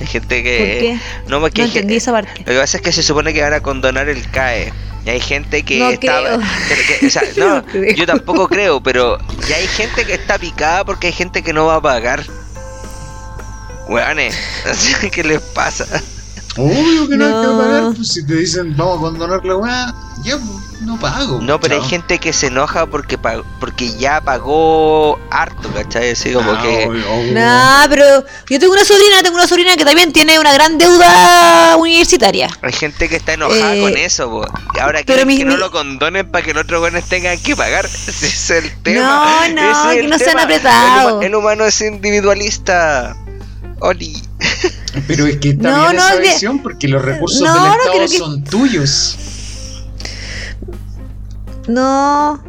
Hay 0.00 0.06
gente 0.06 0.36
¿Por 0.36 0.44
que. 0.44 0.78
qué? 0.80 0.98
No, 1.28 1.40
porque 1.40 1.62
No 1.62 1.68
entendí 1.68 1.96
esa 1.96 2.10
parte. 2.12 2.40
Lo 2.40 2.44
que 2.52 2.58
pasa 2.58 2.76
es 2.78 2.82
que 2.82 2.92
se 2.92 3.02
supone 3.02 3.32
que 3.32 3.42
van 3.42 3.52
a 3.54 3.60
condonar 3.60 4.08
el 4.08 4.28
CAE. 4.30 4.72
Y 5.06 5.10
hay 5.10 5.20
gente 5.20 5.62
que 5.64 5.78
No 5.78 5.90
está. 5.90 6.20
creo. 6.20 6.40
que- 6.40 6.98
que- 7.00 7.06
o 7.06 7.10
sea, 7.10 7.22
No 7.36 7.56
no, 7.56 7.64
creo. 7.66 7.94
yo 7.94 8.06
tampoco 8.06 8.48
creo, 8.48 8.82
pero 8.82 9.18
ya 9.48 9.56
hay 9.56 9.66
gente 9.68 10.04
que 10.04 10.14
está 10.14 10.38
picada 10.38 10.84
porque 10.84 11.08
hay 11.08 11.12
gente 11.12 11.42
que 11.42 11.52
no 11.52 11.66
va 11.66 11.76
a 11.76 11.80
pagar. 11.82 12.24
Weones, 13.88 14.34
¿qué 15.12 15.22
les 15.22 15.40
pasa? 15.40 15.86
Obvio 16.56 17.08
que 17.08 17.16
no, 17.16 17.24
hay 17.26 17.32
que 17.32 17.46
No. 17.52 17.58
pagar. 17.58 17.92
Pues 17.96 18.08
si 18.08 18.24
te 18.26 18.34
dicen 18.36 18.76
vamos 18.76 18.98
a 18.98 19.00
condonar 19.00 19.44
la 19.44 19.56
weá, 19.56 19.94
ya 20.22 20.36
pues, 20.36 20.80
no 20.82 20.98
pago. 21.00 21.40
No, 21.40 21.58
pero 21.58 21.76
hay 21.76 21.88
gente 21.88 22.18
que 22.18 22.32
se 22.32 22.46
enoja 22.46 22.86
porque 22.86 23.18
pag- 23.18 23.42
porque 23.58 23.96
ya 23.96 24.20
pagó 24.20 25.18
harto, 25.30 25.68
¿cachai? 25.72 26.10
Así 26.10 26.32
como 26.32 26.52
Ah, 26.52 26.62
que. 26.62 26.86
obvio, 26.86 27.10
obvio. 27.12 27.32
Nah, 27.32 27.86
pero 27.88 28.04
yo 28.48 28.58
tengo 28.60 28.72
una 28.72 28.84
sobrina, 28.84 29.22
tengo 29.22 29.36
una 29.36 29.46
sobrina 29.48 29.76
que 29.76 29.84
también 29.84 30.12
tiene 30.12 30.38
una 30.38 30.52
gran 30.52 30.78
deuda 30.78 31.76
universitaria. 31.76 32.48
Hay 32.62 32.72
gente 32.72 33.08
que 33.08 33.16
está 33.16 33.32
enojada 33.32 33.74
Eh, 33.74 33.80
con 33.80 33.96
eso, 33.96 34.30
po. 34.30 34.46
Y 34.74 34.78
ahora 34.78 35.02
quieren 35.02 35.26
mi- 35.26 35.38
que 35.38 35.44
no 35.44 35.54
mi- 35.54 35.58
lo 35.60 35.70
condonen 35.72 36.30
para 36.30 36.44
que 36.44 36.54
los 36.54 36.64
otros 36.64 36.80
buenos 36.80 37.04
tengan 37.08 37.38
que 37.40 37.56
pagar. 37.56 37.86
Ese 38.06 38.26
es 38.26 38.50
el 38.50 38.82
tema. 38.82 39.48
No, 39.48 39.54
no, 39.54 39.90
es 39.92 39.96
que 40.02 40.06
no 40.08 40.18
sean 40.18 40.30
tema. 40.30 40.42
apretados. 40.42 41.10
El, 41.12 41.16
huma- 41.18 41.24
el 41.26 41.34
humano 41.34 41.64
es 41.64 41.80
individualista. 41.80 43.16
Oli. 43.80 44.22
Pero 45.06 45.26
es 45.26 45.36
que 45.38 45.50
está 45.50 45.70
No, 45.70 45.82
bien 45.90 45.96
no, 45.96 46.08
esa 46.08 46.16
visión 46.18 46.62
porque 46.62 46.88
los 46.88 47.02
recursos 47.02 47.40
No, 47.42 47.52
del 47.54 47.62
no 47.62 47.74
Estado 47.76 47.98
que- 48.00 48.08
son 48.08 48.44
tuyos. 48.44 49.16
No, 51.66 52.42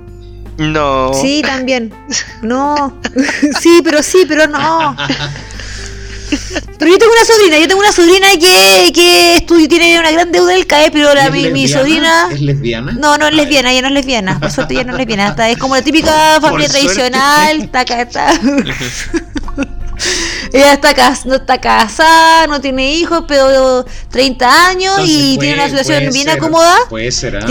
No. 0.58 1.12
sí, 1.14 1.42
también. 1.46 1.94
No, 2.42 2.98
sí, 3.62 3.82
pero 3.84 4.04
sí, 4.04 4.26
pero 4.28 4.48
no. 4.48 4.96
Pero 6.80 6.92
yo 6.92 6.98
tengo 6.98 7.14
una 7.14 7.24
sobrina, 7.26 7.60
yo 7.60 7.68
tengo 7.68 7.80
una 7.80 7.92
sobrina 7.92 8.28
que, 8.40 8.92
que 8.94 9.38
estu- 9.38 9.68
tiene 9.70 9.98
una 10.00 10.12
gran 10.12 10.32
deuda 10.32 10.54
del 10.54 10.66
CAE, 10.68 10.92
pero 10.92 11.14
la, 11.14 11.26
¿Es 11.28 11.32
mi, 11.32 11.50
mi 11.52 11.68
sobrina... 11.68 12.28
¿Es 12.32 12.42
lesbiana? 12.42 12.92
No, 12.94 13.18
no 13.18 13.28
es 13.28 13.34
lesbiana, 13.34 13.72
ella 13.72 13.82
no 13.84 13.88
es 13.88 13.94
lesbiana. 13.94 14.40
Por 14.40 14.52
suerte 14.52 14.74
ella 14.74 14.84
no 14.84 14.94
es 14.94 14.98
lesbiana. 14.98 15.50
Es 15.50 15.58
como 15.58 15.76
la 15.76 15.82
típica 15.82 16.40
familia 16.42 16.68
tradicional. 16.68 17.70
Acá, 17.74 18.02
está. 18.02 18.34
ella 20.54 20.74
está, 20.74 20.94
cas- 20.94 21.26
no 21.26 21.36
está 21.36 21.60
casada, 21.60 22.48
no 22.48 22.62
tiene 22.62 22.94
hijos, 22.96 23.24
pero 23.28 23.86
30 24.10 24.68
años 24.68 24.94
Entonces, 25.00 25.16
y 25.16 25.36
puede- 25.36 25.48
tiene 25.48 25.54
una 25.62 25.70
situación 25.70 25.98
puede 26.00 26.12
bien 26.12 26.26
ser, 26.26 26.38
acomodada. 26.38 26.78
Puede 26.90 27.12
ser, 27.12 27.38
¿ah? 27.38 27.46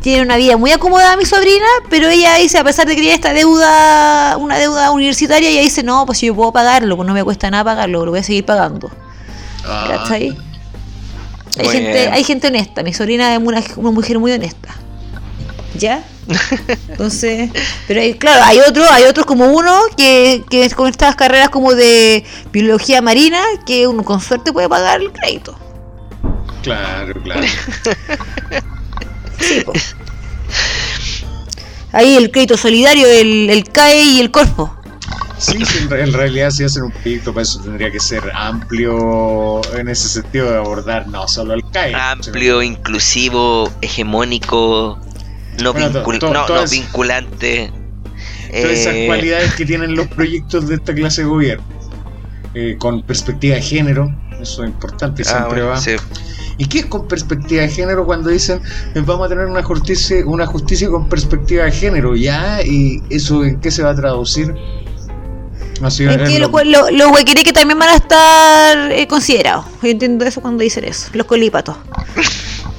Tiene, 0.00 0.22
una 0.22 0.36
vida 0.36 0.56
muy 0.56 0.70
acomodada 0.70 1.16
mi 1.16 1.24
sobrina, 1.26 1.66
pero 1.90 2.08
ella 2.08 2.36
dice, 2.36 2.56
a 2.58 2.64
pesar 2.64 2.86
de 2.86 2.94
que 2.94 3.00
tiene 3.00 3.14
esta 3.14 3.32
deuda, 3.32 4.36
una 4.38 4.56
deuda 4.56 4.90
universitaria, 4.92 5.50
ella 5.50 5.60
dice, 5.60 5.82
no, 5.82 6.06
pues 6.06 6.18
si 6.18 6.26
yo 6.26 6.34
puedo 6.34 6.52
pagarlo, 6.52 6.96
pues 6.96 7.06
no 7.06 7.12
me 7.12 7.24
cuesta 7.24 7.50
nada 7.50 7.64
pagarlo, 7.64 8.04
lo 8.04 8.12
voy 8.12 8.20
a 8.20 8.22
seguir 8.22 8.44
pagando. 8.46 8.90
Ah, 9.66 9.86
¿Cachai? 9.88 10.36
Hay 11.58 11.68
gente, 11.68 12.08
hay 12.08 12.24
gente 12.24 12.46
honesta, 12.46 12.82
mi 12.82 12.94
sobrina 12.94 13.34
es 13.34 13.40
una, 13.40 13.62
una 13.76 13.90
mujer 13.90 14.18
muy 14.18 14.32
honesta. 14.32 14.68
¿Ya? 15.74 16.04
Entonces, 16.88 17.50
pero 17.86 18.00
hay- 18.00 18.14
claro, 18.14 18.42
hay 18.44 18.58
otros, 18.60 18.86
hay 18.90 19.04
otros 19.04 19.24
como 19.26 19.46
uno 19.46 19.80
que, 19.96 20.44
que 20.50 20.64
es 20.64 20.74
con 20.74 20.88
estas 20.88 21.16
carreras 21.16 21.48
como 21.48 21.74
de 21.74 22.24
biología 22.52 23.00
marina, 23.02 23.40
que 23.66 23.86
uno 23.86 24.04
con 24.04 24.20
suerte 24.20 24.52
puede 24.52 24.68
pagar 24.68 25.00
el 25.00 25.12
crédito. 25.12 25.58
Claro, 26.62 27.14
claro. 27.22 27.46
Sí, 29.40 29.60
po. 29.64 29.72
Ahí 31.92 32.16
el 32.16 32.30
crédito 32.30 32.56
solidario, 32.56 33.06
el, 33.06 33.48
el 33.48 33.64
CAE 33.64 34.02
y 34.02 34.20
el 34.20 34.30
Corfo. 34.30 34.74
Sí, 35.38 35.64
sí, 35.64 35.78
en, 35.78 35.88
re- 35.90 36.02
en 36.02 36.12
realidad 36.12 36.50
si 36.50 36.64
hacen 36.64 36.82
un 36.82 36.90
proyecto 36.90 37.32
para 37.32 37.44
eso 37.44 37.60
tendría 37.60 37.92
que 37.92 38.00
ser 38.00 38.28
amplio 38.34 39.60
en 39.74 39.88
ese 39.88 40.08
sentido 40.08 40.50
de 40.50 40.58
abordar 40.58 41.06
no 41.06 41.28
solo 41.28 41.54
el 41.54 41.62
CAE. 41.70 41.94
Amplio, 41.94 42.60
inclusivo, 42.62 43.72
hegemónico, 43.80 44.98
no, 45.62 45.72
Bueno, 45.72 45.90
to- 45.90 46.04
vincul- 46.04 46.18
to- 46.18 46.26
no, 46.32 46.40
no 46.40 46.46
todas- 46.46 46.70
vinculante. 46.70 47.70
Todas 48.50 48.64
esas 48.70 48.94
Eh, 48.94 49.04
cualidades 49.06 49.54
que 49.54 49.66
tienen 49.66 49.94
los 49.94 50.06
proyectos 50.16 50.68
de 50.68 50.76
esta 50.76 50.94
clase 50.94 51.22
de 51.22 51.28
gobierno. 51.28 51.64
Eh, 52.54 52.76
con 52.78 53.02
perspectiva 53.02 53.56
de 53.56 53.62
género, 53.62 54.14
eso 54.40 54.64
es 54.64 54.70
importante, 54.70 55.22
ah, 55.26 55.30
siempre 55.30 55.48
bueno, 55.62 55.66
va. 55.68 55.76
sí. 55.80 55.92
¿Y 56.60 56.64
qué 56.64 56.80
es 56.80 56.86
con 56.86 57.06
perspectiva 57.06 57.62
de 57.62 57.68
género 57.68 58.04
cuando 58.04 58.30
dicen 58.30 58.60
eh, 58.94 59.02
vamos 59.06 59.26
a 59.26 59.28
tener 59.28 59.46
una 59.46 59.62
justicia, 59.62 60.16
una 60.26 60.44
justicia 60.46 60.88
con 60.88 61.08
perspectiva 61.08 61.64
de 61.64 61.72
género? 61.72 62.16
¿Ya? 62.16 62.60
¿Y 62.64 63.00
eso 63.10 63.44
en 63.44 63.60
qué 63.60 63.70
se 63.70 63.82
va 63.82 63.90
a 63.90 63.94
traducir? 63.94 64.54
Así, 65.82 66.04
Es 66.04 66.14
en 66.16 66.24
que 66.24 66.40
lo- 66.40 66.48
los, 66.64 66.90
lo- 66.90 67.10
huequereques 67.10 67.52
también 67.52 67.78
van 67.78 67.90
a 67.90 67.94
estar 67.96 68.90
eh, 68.90 69.06
considerados. 69.06 69.66
Yo 69.82 69.88
entiendo 69.90 70.24
eso 70.24 70.40
cuando 70.40 70.64
dicen 70.64 70.82
eso. 70.84 71.10
Los 71.12 71.26
colípatos. 71.26 71.76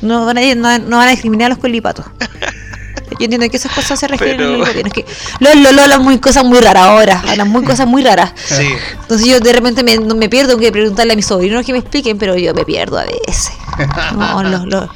No 0.01 0.25
van 0.25 0.37
a, 0.39 0.55
no, 0.55 0.79
no 0.79 0.97
van 0.97 1.07
a 1.07 1.11
discriminar 1.11 1.45
a 1.45 1.49
los 1.49 1.59
colípatos. 1.59 2.05
Yo 3.11 3.25
entiendo 3.25 3.49
que 3.49 3.57
esas 3.57 3.71
cosas 3.73 3.99
se 3.99 4.07
refieren 4.07 4.37
Pero- 4.37 4.57
gobierno. 4.59 4.83
Es 4.87 4.93
que 4.93 5.05
los 5.39 5.55
Lolo 5.55 5.81
hablan 5.81 6.03
muy 6.03 6.19
cosas 6.19 6.43
muy 6.43 6.59
raras 6.59 6.83
ahora. 6.83 7.23
Hablan 7.27 7.49
muy 7.49 7.63
cosas 7.63 7.87
muy 7.87 8.03
raras. 8.03 8.33
Sí. 8.45 8.67
Entonces 9.01 9.27
yo 9.27 9.39
de 9.39 9.53
repente 9.53 9.83
me, 9.83 9.97
no 9.97 10.15
me 10.15 10.27
pierdo, 10.29 10.49
tengo 10.49 10.61
que 10.61 10.71
preguntarle 10.71 11.13
a 11.13 11.15
mis 11.15 11.25
sobrinos 11.25 11.65
que 11.65 11.71
me 11.71 11.79
expliquen, 11.79 12.17
pero 12.17 12.35
yo 12.35 12.53
me 12.53 12.65
pierdo 12.65 12.97
a 12.97 13.05
veces. 13.05 13.51
No, 14.15 14.43
los, 14.49 14.65
los, 14.65 14.89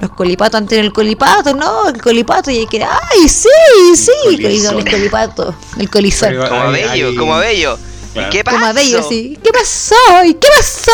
los 0.00 0.10
colipatos 0.10 0.58
antes 0.58 0.78
el 0.78 0.92
colipato, 0.92 1.54
no, 1.54 1.88
el 1.88 2.00
colipato 2.00 2.50
y 2.50 2.58
hay 2.58 2.66
que, 2.66 2.82
ay, 2.82 3.28
sí, 3.28 3.48
sí, 3.94 4.12
el, 4.26 4.84
colipato, 4.90 5.54
el 5.78 5.90
colizón. 5.90 6.36
Como 6.36 6.70
bello, 6.70 7.14
como 7.16 7.38
bello. 7.38 7.78
Claro. 8.12 8.28
¿Y 8.28 8.32
qué 8.32 8.44
pasó? 8.44 8.58
Como 8.58 8.74
bello, 8.74 9.02
sí. 9.08 9.38
¿Qué 9.42 9.50
pasó? 9.52 9.94
¿Y 10.24 10.34
qué 10.34 10.48
pasó? 10.56 10.90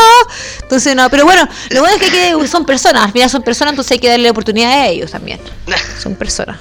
Entonces, 0.62 0.95
no, 0.97 1.09
pero 1.11 1.25
bueno, 1.25 1.49
lo 1.71 1.81
bueno 1.81 1.97
es 1.97 2.03
que, 2.03 2.11
que 2.11 2.49
son 2.49 2.67
personas, 2.67 3.12
final 3.12 3.31
son 3.31 3.43
personas, 3.43 3.73
entonces 3.73 3.93
hay 3.93 3.99
que 3.99 4.09
darle 4.09 4.31
oportunidad 4.31 4.71
a 4.73 4.87
ellos 4.89 5.11
también. 5.11 5.41
Son 6.03 6.15
personas. 6.17 6.59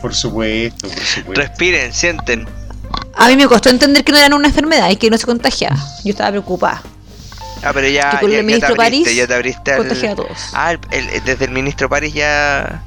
Por 0.00 0.14
supuesto, 0.14 0.88
por 0.88 0.98
supuesto. 1.04 1.32
Respiren, 1.42 1.92
sienten. 1.92 2.46
A 3.14 3.28
mí 3.28 3.36
me 3.36 3.46
costó 3.48 3.68
entender 3.70 4.04
que 4.04 4.12
no 4.12 4.18
eran 4.18 4.32
una 4.34 4.46
enfermedad 4.48 4.88
y 4.90 4.96
que 4.96 5.10
no 5.10 5.18
se 5.18 5.26
contagiaba. 5.26 5.76
Yo 6.04 6.10
estaba 6.10 6.30
preocupada. 6.30 6.82
Ah, 7.62 7.72
pero 7.72 7.88
ya, 7.88 8.20
con 8.20 8.30
ya, 8.30 8.38
el 8.38 8.42
ya 8.42 8.42
te 8.42 8.42
ministro 8.44 8.74
abriste, 8.74 9.04
París 9.04 9.16
ya 9.16 9.26
te 9.26 9.34
abriste 9.34 9.72
al- 9.72 9.78
contagia 9.78 10.12
a 10.12 10.14
todos. 10.14 10.38
Ah, 10.52 10.72
el- 10.90 11.08
el- 11.08 11.24
desde 11.24 11.46
el 11.46 11.50
ministro 11.50 11.88
París 11.88 12.14
ya... 12.14 12.82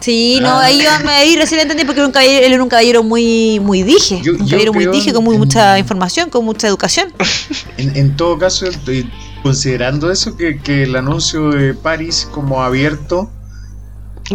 Sí, 0.00 0.38
no, 0.40 0.50
Ah. 0.58 0.64
ahí, 0.64 0.82
yo, 0.82 0.90
me- 1.04 1.12
ahí 1.12 1.36
recién 1.36 1.60
entendí 1.60 1.84
porque 1.84 2.00
era 2.00 2.06
un 2.06 2.12
caballero, 2.12 2.46
él 2.46 2.52
era 2.52 2.62
un 2.62 2.68
caballero 2.68 3.02
muy, 3.02 3.60
muy 3.60 3.82
dije. 3.82 4.20
Yo- 4.22 4.32
un 4.32 4.46
caballero 4.48 4.72
muy 4.72 4.86
dije, 4.86 5.12
con 5.12 5.24
muy 5.24 5.34
en- 5.34 5.40
mucha 5.40 5.78
información, 5.78 6.30
con 6.30 6.44
mucha 6.44 6.66
educación. 6.68 7.12
En, 7.78 7.96
en 7.96 8.16
todo 8.16 8.38
caso, 8.38 8.66
estoy 8.66 9.08
considerando 9.42 10.10
eso, 10.10 10.36
que, 10.36 10.58
que 10.60 10.82
el 10.84 10.96
anuncio 10.96 11.50
de 11.50 11.74
París 11.74 12.26
como 12.32 12.62
abierto 12.62 13.30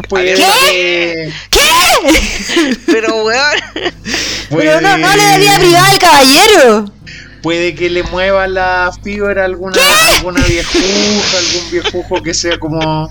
puede 0.10 0.34
¿Qué? 0.36 1.32
que- 1.50 1.60
Pero, 2.86 3.24
weón. 3.26 3.92
Pero 4.50 4.82
no, 4.82 4.98
no 4.98 5.16
le 5.16 5.24
daría 5.24 5.60
privada 5.60 5.90
al 5.92 6.00
caballero. 6.00 6.86
Puede 7.42 7.76
que 7.76 7.90
le 7.90 8.04
mueva 8.04 8.48
la 8.48 8.92
fibra 9.04 9.42
a 9.42 9.46
alguna, 9.46 9.78
alguna 10.18 10.42
viejuja, 10.46 11.38
algún 11.38 11.72
viejujo 11.72 12.24
que 12.24 12.34
sea 12.34 12.58
como 12.58 13.10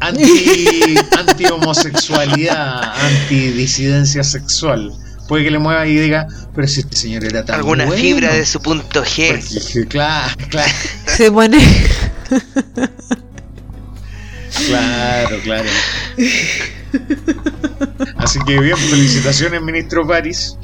anti, 0.00 0.94
anti 1.18 1.44
homosexualidad, 1.46 2.82
anti 3.04 3.50
disidencia 3.52 4.22
sexual. 4.22 4.92
Puede 5.28 5.44
que 5.44 5.50
le 5.50 5.58
mueva 5.58 5.86
y 5.86 5.96
diga, 5.96 6.26
pero 6.54 6.68
si 6.68 6.80
este 6.80 6.96
señor 6.96 7.24
era 7.24 7.44
tan 7.44 7.56
Alguna 7.56 7.84
bueno". 7.86 8.00
fibra 8.00 8.32
de 8.32 8.46
su 8.46 8.60
punto 8.62 9.02
G. 9.04 9.42
Porque, 9.64 9.88
claro, 9.88 10.34
claro, 10.50 10.72
Se 11.06 11.32
pone. 11.32 11.58
claro, 14.68 15.38
claro. 15.42 15.68
Así 18.18 18.38
que 18.46 18.60
bien, 18.60 18.76
felicitaciones, 18.76 19.60
ministro 19.62 20.06
París. 20.06 20.56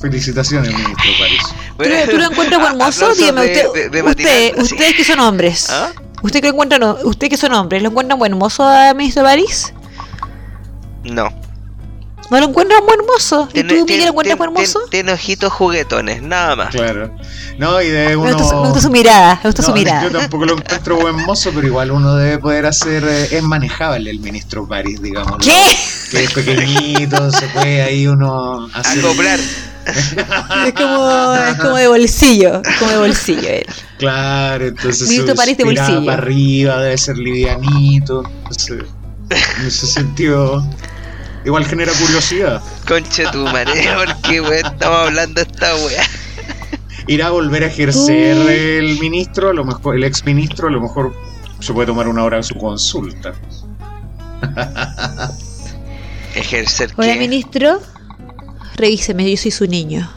Felicitaciones, 0.00 0.72
ministro 0.74 1.10
París. 1.18 1.42
¿Tú, 1.78 1.84
lo- 1.84 2.10
tú 2.10 2.18
lo 2.18 2.24
encuentras? 2.30 2.70
Aplausos 2.70 3.16
Dígame, 3.18 3.40
usted, 3.46 3.62
de- 3.72 3.80
de 3.80 3.86
usted- 3.88 4.04
matinal, 4.04 4.32
sí. 4.66 4.74
ustedes 4.74 4.94
que 4.96 5.04
son 5.04 5.20
hombres. 5.20 5.66
¿Ah? 5.70 5.92
¿Usted 6.22 6.40
que 6.40 6.46
lo 6.48 6.52
encuentran, 6.52 6.82
usted 7.04 7.28
que 7.28 7.36
son 7.36 7.52
hombres, 7.52 7.82
¿lo 7.82 7.88
encuentran 7.90 8.18
buen 8.18 8.36
mozo 8.38 8.64
a 8.64 8.94
ministro 8.94 9.22
París? 9.24 9.72
No. 11.04 11.28
¿No 12.30 12.38
lo 12.40 12.46
encuentran 12.46 12.80
buen 12.86 13.00
mozo? 13.06 13.46
¿Y 13.50 13.54
Tiene- 13.54 13.74
tú, 13.74 13.80
Miguel, 13.84 14.04
lo 14.04 14.08
encuentras 14.10 14.38
buen 14.38 14.52
mozo? 14.54 14.78
Tiene 14.90 15.12
ojitos 15.12 15.52
juguetones, 15.52 16.22
nada 16.22 16.56
más. 16.56 16.68
Claro. 16.70 17.14
No, 17.58 17.82
y 17.82 17.88
de 17.88 18.08
Me 18.08 18.16
uno. 18.16 18.32
gusta, 18.32 18.48
su- 18.48 18.54
me 18.56 18.62
gusta 18.68 18.80
su 18.80 18.90
mirada, 18.90 19.34
me 19.42 19.50
gusta 19.50 19.62
su 19.62 19.68
No, 19.70 19.74
mirada. 19.76 20.02
Yo 20.04 20.10
tampoco 20.18 20.46
lo 20.46 20.56
encuentro 20.56 20.96
buen 20.96 21.16
mozo, 21.26 21.50
pero 21.54 21.66
igual 21.66 21.90
uno 21.90 22.14
debe 22.14 22.38
poder 22.38 22.64
hacer. 22.66 23.04
eh, 23.06 23.36
es 23.36 23.42
manejable 23.42 24.08
el 24.10 24.20
ministro 24.20 24.66
París, 24.66 25.02
digamos. 25.02 25.38
¿Qué? 25.44 25.76
Que 26.10 26.24
es 26.24 26.32
pequeñito, 26.32 27.30
se 27.32 27.46
puede 27.48 27.82
ahí 27.82 28.06
uno 28.06 28.66
hacer. 28.72 29.04
Acoplar. 29.04 29.40
Es 30.66 30.72
como, 30.74 31.34
es 31.34 31.56
como 31.58 31.76
de 31.76 31.88
bolsillo, 31.88 32.62
es 32.62 32.76
como 32.78 32.90
de 32.90 32.98
bolsillo 32.98 33.48
él. 33.48 33.66
Claro, 33.98 34.66
entonces. 34.66 35.08
Ministro 35.08 35.34
su- 35.36 35.56
tirada 35.56 35.88
bolsillo. 35.88 36.06
para 36.06 36.22
arriba, 36.22 36.80
debe 36.82 36.98
ser 36.98 37.18
livianito. 37.18 38.22
entonces, 38.38 38.84
en 39.30 39.66
ese 39.66 39.86
sentido. 39.86 40.64
Igual 41.44 41.64
genera 41.66 41.92
curiosidad. 41.94 42.62
Conche 42.86 43.24
tu 43.32 43.44
madre, 43.44 43.72
porque 44.22 44.40
weón, 44.40 44.64
estamos 44.66 44.98
hablando 45.08 45.42
de 45.42 45.50
esta 45.50 45.74
weá. 45.76 46.04
irá 47.08 47.26
a 47.26 47.30
volver 47.30 47.64
a 47.64 47.66
ejercer 47.66 48.36
el 48.48 48.98
ministro, 49.00 49.50
a 49.50 49.52
lo 49.52 49.64
mejor 49.64 49.96
el 49.96 50.04
ex 50.04 50.24
ministro, 50.24 50.68
a 50.68 50.70
lo 50.70 50.80
mejor 50.80 51.12
se 51.58 51.72
puede 51.72 51.86
tomar 51.88 52.06
una 52.06 52.22
hora 52.22 52.36
de 52.36 52.42
su 52.44 52.54
consulta. 52.54 53.32
Ejercer 56.34 56.92
Hola, 56.96 57.12
qué? 57.14 57.18
ministro. 57.18 57.80
Revíseme, 58.82 59.30
yo 59.30 59.36
soy 59.36 59.52
su 59.52 59.64
niño. 59.66 60.10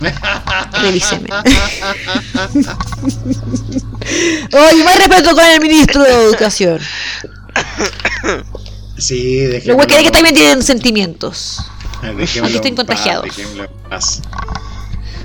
Revíseme. 0.82 1.28
Oye, 4.52 4.84
más 4.84 4.96
respeto 4.98 5.34
con 5.36 5.44
el 5.44 5.60
ministro 5.60 6.02
de 6.02 6.24
Educación. 6.24 6.80
Sí, 8.98 9.42
Los 9.44 9.52
déjemelo. 9.52 9.78
huequeres 9.78 10.10
también 10.10 10.34
tienen 10.34 10.62
sentimientos. 10.64 11.60
Aquí 12.02 12.56
estoy 12.56 12.74
contagiado. 12.74 13.22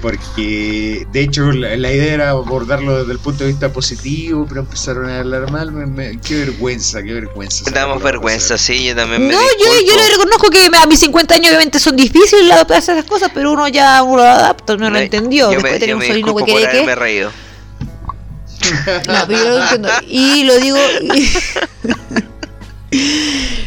Porque, 0.03 1.07
de 1.13 1.21
hecho, 1.21 1.49
la, 1.53 1.77
la 1.77 1.89
idea 1.93 2.13
era 2.13 2.29
abordarlo 2.31 2.99
desde 2.99 3.13
el 3.13 3.19
punto 3.19 3.45
de 3.45 3.51
vista 3.51 3.71
positivo, 3.71 4.45
pero 4.49 4.59
empezaron 4.59 5.09
a 5.09 5.19
hablar 5.21 5.49
mal. 5.49 5.71
me- 5.71 5.85
me- 5.85 6.19
qué 6.19 6.35
vergüenza, 6.39 7.01
qué 7.01 7.13
vergüenza. 7.13 7.71
Damos 7.71 8.03
vergüenza, 8.03 8.57
sí, 8.57 8.83
yo 8.83 8.95
también 8.97 9.21
No, 9.21 9.27
me 9.29 9.33
yo, 9.33 9.65
yo 9.65 9.73
disculpo. 9.79 9.95
le 10.01 10.09
reconozco 10.09 10.49
que 10.49 10.69
a 10.77 10.85
mis 10.87 10.99
50 10.99 11.35
años 11.35 11.47
obviamente 11.51 11.79
son 11.79 11.95
difíciles 11.95 12.51
adaptar 12.51 12.79
esas 12.79 13.05
cosas, 13.05 13.31
pero 13.33 13.53
uno 13.53 13.65
ya 13.69 14.03
uno 14.03 14.17
lo 14.17 14.23
adapta, 14.23 14.73
uno 14.73 14.89
lo 14.89 14.97
Me- 14.97 15.03
entendió. 15.05 15.45
Yo 15.45 15.51
Después 15.51 15.71
me, 15.71 15.79
tener 15.79 15.89
yo 15.91 15.95
un 15.95 15.99
me 16.01 16.07
sobrino 16.07 16.27
disculpo 16.27 16.45
por 16.47 16.53
huequereque. 16.55 16.77
haberme 16.83 16.95
reído. 16.95 17.31
No, 19.07 19.23
pero 19.27 19.39
yo 19.43 19.49
lo 19.51 19.63
entiendo. 19.63 19.89
Y 20.09 20.43
lo 20.43 20.57
digo. 20.59 20.77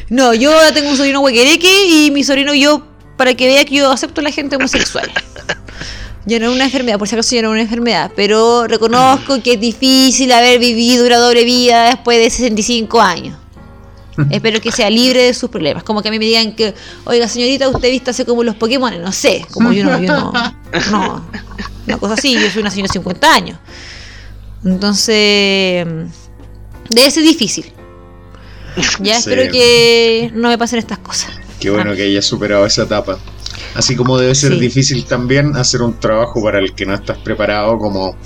No, 0.08 0.34
yo 0.34 0.52
ahora 0.52 0.72
tengo 0.72 0.90
un 0.90 0.96
sobrino 0.96 1.20
huequereque 1.20 1.86
y 1.88 2.10
mi 2.12 2.22
sobrino 2.22 2.54
y 2.54 2.60
yo, 2.60 2.86
para 3.16 3.34
que 3.34 3.46
vea 3.46 3.64
que 3.64 3.74
yo 3.76 3.90
acepto 3.90 4.20
a 4.20 4.24
la 4.24 4.30
gente 4.30 4.54
homosexual. 4.56 5.10
Ya 6.26 6.40
no 6.40 6.46
es 6.46 6.54
una 6.54 6.64
enfermedad, 6.64 6.98
por 6.98 7.08
si 7.08 7.14
acaso 7.14 7.36
ya 7.36 7.42
no 7.42 7.48
es 7.48 7.52
una 7.52 7.62
enfermedad, 7.62 8.10
pero 8.16 8.66
reconozco 8.66 9.40
que 9.42 9.54
es 9.54 9.60
difícil 9.60 10.32
haber 10.32 10.58
vivido 10.58 11.06
una 11.06 11.18
doble 11.18 11.44
vida 11.44 11.90
después 11.90 12.18
de 12.18 12.28
65 12.28 13.00
años. 13.00 13.38
Espero 14.30 14.60
que 14.60 14.72
sea 14.72 14.90
libre 14.90 15.22
de 15.22 15.34
sus 15.34 15.50
problemas. 15.50 15.84
Como 15.84 16.02
que 16.02 16.08
a 16.08 16.10
mí 16.10 16.18
me 16.18 16.24
digan 16.24 16.56
que, 16.56 16.74
oiga 17.04 17.28
señorita, 17.28 17.68
usted 17.68 17.90
viste 17.90 18.10
así 18.10 18.24
como 18.24 18.42
los 18.42 18.56
Pokémon, 18.56 19.00
no 19.00 19.12
sé, 19.12 19.46
como 19.52 19.72
yo 19.72 19.84
no, 19.84 20.00
yo 20.00 20.08
no, 20.08 20.32
no, 20.90 21.28
una 21.86 21.98
cosa 21.98 22.14
así, 22.14 22.34
yo 22.34 22.50
soy 22.50 22.62
una 22.62 22.70
señora 22.70 22.88
de 22.88 22.92
50 22.94 23.34
años. 23.34 23.58
Entonces, 24.64 25.86
debe 26.90 27.10
ser 27.10 27.22
difícil. 27.22 27.72
Ya 29.00 29.14
Sí. 29.20 29.30
espero 29.30 29.52
que 29.52 30.30
no 30.34 30.48
me 30.48 30.58
pasen 30.58 30.80
estas 30.80 30.98
cosas. 30.98 31.30
Qué 31.60 31.70
bueno 31.70 31.94
que 31.94 32.02
hayas 32.02 32.24
superado 32.24 32.66
esa 32.66 32.82
etapa. 32.82 33.18
Así 33.76 33.94
como 33.96 34.18
debe 34.18 34.34
ser 34.34 34.52
Sí. 34.54 34.60
difícil 34.60 35.04
también 35.04 35.54
hacer 35.56 35.82
un 35.82 35.98
trabajo 36.00 36.42
para 36.42 36.58
el 36.58 36.74
que 36.74 36.86
no 36.86 36.94
estás 36.94 37.18
preparado, 37.18 37.76
como. 37.78 38.16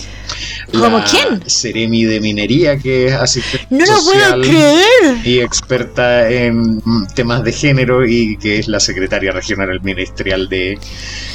¿Como 0.73 0.99
la 0.99 1.05
quién? 1.05 1.43
Seremi 1.51 2.05
de 2.05 2.21
Minería, 2.21 2.79
que 2.79 3.07
es 3.09 3.13
asistente 3.15 3.67
No 3.71 3.79
lo 3.85 3.87
puedo 4.05 4.21
social 4.21 4.41
creer. 4.43 5.17
y 5.27 5.41
experta 5.41 6.31
en 6.31 6.81
temas 7.17 7.43
de 7.43 7.53
género 7.53 8.07
y 8.07 8.37
que 8.37 8.61
es 8.61 8.69
la 8.69 8.79
secretaria 8.79 9.33
regional 9.33 9.81
ministerial 9.83 10.49
de 10.49 10.79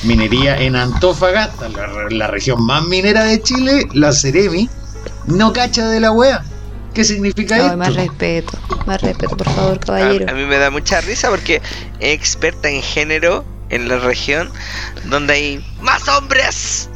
minería 0.03 0.55
en 0.61 0.78
Antofagasta, 0.78 1.68
la, 1.68 1.88
la 2.09 2.28
región 2.28 2.63
más 2.66 2.86
minera 2.86 3.26
de 3.26 3.41
Chile, 3.41 3.86
la 3.93 4.13
Seremi, 4.13 4.70
no 5.28 5.51
cacha 5.51 5.89
de 5.89 5.99
la 5.99 6.11
wea. 6.13 6.41
¿Qué 6.93 7.03
significa 7.03 7.57
esto? 7.57 7.76
más 7.78 7.93
respeto, 7.93 8.57
más 8.86 9.01
respeto, 9.01 9.36
por 9.36 9.49
favor, 9.49 9.78
A, 9.82 9.86
caballero. 9.86 10.30
a 10.30 10.34
mí 10.34 10.45
me 10.45 10.57
da 10.57 10.70
mucha 10.72 11.01
risa 11.01 11.30
porque 11.30 11.61
experta 11.99 12.70
en 12.70 12.82
género 12.82 13.43
en 13.70 13.88
la 13.89 13.97
región 13.99 14.51
donde 15.05 15.34
hay 15.34 15.66
más 15.82 16.07
hombres. 16.07 16.89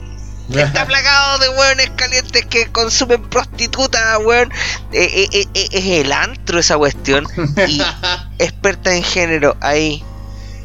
Está 0.52 0.88
plagado 0.88 1.38
de 1.40 1.50
hueones 1.50 1.92
calientes 1.96 2.44
que 2.48 2.66
consumen 2.72 3.22
prostitutas, 3.30 4.18
weón. 4.24 4.52
Eh, 4.92 5.04
eh, 5.14 5.30
eh, 5.32 5.46
eh, 5.54 5.68
es 5.72 5.86
el 6.06 6.12
antro 6.12 6.60
esa 6.60 6.76
cuestión. 6.76 7.28
Y 7.68 7.80
experta 8.40 8.96
en 8.96 9.04
género 9.04 9.56
ahí. 9.62 10.04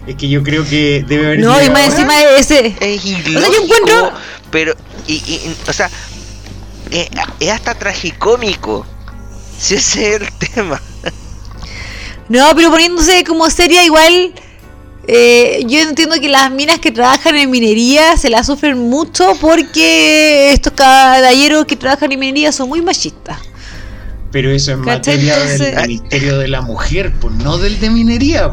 Es 0.07 0.17
que 0.17 0.29
yo 0.31 0.43
creo 0.43 0.65
que 0.67 1.05
debe 1.07 1.27
haber. 1.27 1.39
No, 1.41 1.63
y 1.63 1.69
más 1.69 1.89
encima 1.93 2.17
de 2.17 2.39
ese. 2.39 2.75
Es 2.81 3.03
yo 3.05 3.11
ilógico, 3.19 3.63
encuentro- 3.65 4.13
Pero, 4.51 4.75
y, 5.07 5.15
y- 5.17 5.57
o 5.69 5.73
sea, 5.75 5.91
es 7.41 7.51
hasta 7.51 7.75
tragicómico. 7.75 8.87
Si 9.59 9.75
ese 9.75 10.15
es 10.15 10.21
el 10.23 10.33
tema. 10.55 10.81
No, 12.29 12.53
pero 12.57 12.71
poniéndose 12.71 13.23
como 13.25 13.51
seria 13.51 13.85
igual. 13.85 14.33
Eh, 15.07 15.65
yo 15.67 15.81
entiendo 15.81 16.19
que 16.21 16.29
las 16.29 16.51
minas 16.51 16.79
que 16.79 16.91
trabajan 16.91 17.37
en 17.37 17.51
minería 17.51 18.17
se 18.17 18.31
la 18.31 18.43
sufren 18.43 18.79
mucho 18.79 19.33
porque 19.41 20.53
estos 20.53 20.73
caballeros 20.73 21.67
que 21.67 21.77
trabajan 21.77 22.11
en 22.13 22.21
minería 22.21 22.53
son 22.53 22.69
muy 22.69 22.81
machistas. 22.83 23.39
Pero 24.33 24.51
eso 24.51 24.73
es 24.73 24.79
materia 24.79 25.39
del 25.39 25.87
Ministerio 25.87 26.39
de 26.39 26.49
la 26.49 26.61
Mujer, 26.61 27.13
pues 27.21 27.35
no 27.35 27.59
del 27.59 27.79
de 27.79 27.91
minería. 27.91 28.49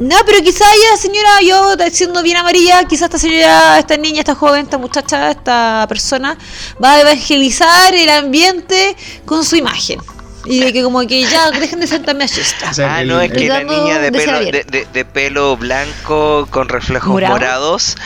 No, 0.00 0.16
pero 0.26 0.42
quizá 0.42 0.64
ella, 0.74 0.96
señora, 0.96 1.40
yo 1.46 1.76
siendo 1.92 2.22
bien 2.22 2.38
amarilla, 2.38 2.82
quizá 2.84 3.04
esta 3.04 3.18
señora, 3.18 3.78
esta 3.78 3.96
niña, 3.96 4.20
esta 4.20 4.34
joven, 4.34 4.64
esta 4.64 4.78
muchacha, 4.78 5.30
esta 5.30 5.86
persona, 5.88 6.36
va 6.82 6.94
a 6.94 7.00
evangelizar 7.02 7.94
el 7.94 8.08
ambiente 8.08 8.96
con 9.24 9.44
su 9.44 9.54
imagen. 9.54 10.00
Y 10.44 10.60
de 10.60 10.72
que 10.72 10.82
como 10.82 11.00
que 11.06 11.22
ya 11.22 11.50
dejen 11.52 11.80
de 11.80 11.86
ser 11.86 12.02
tan 12.02 12.18
machistas. 12.18 12.70
O 12.70 12.74
sea, 12.74 12.96
ah, 12.96 13.02
el- 13.02 13.08
no, 13.08 13.20
es 13.20 13.30
que 13.32 13.48
la 13.48 13.62
niña 13.62 13.98
de 14.00 14.10
pelo, 14.10 14.40
de, 14.40 14.64
de- 14.70 14.86
de 14.92 15.04
pelo 15.04 15.56
blanco 15.56 16.48
con 16.50 16.68
reflejos 16.68 17.08
¿Morado? 17.10 17.34
morados 17.34 17.96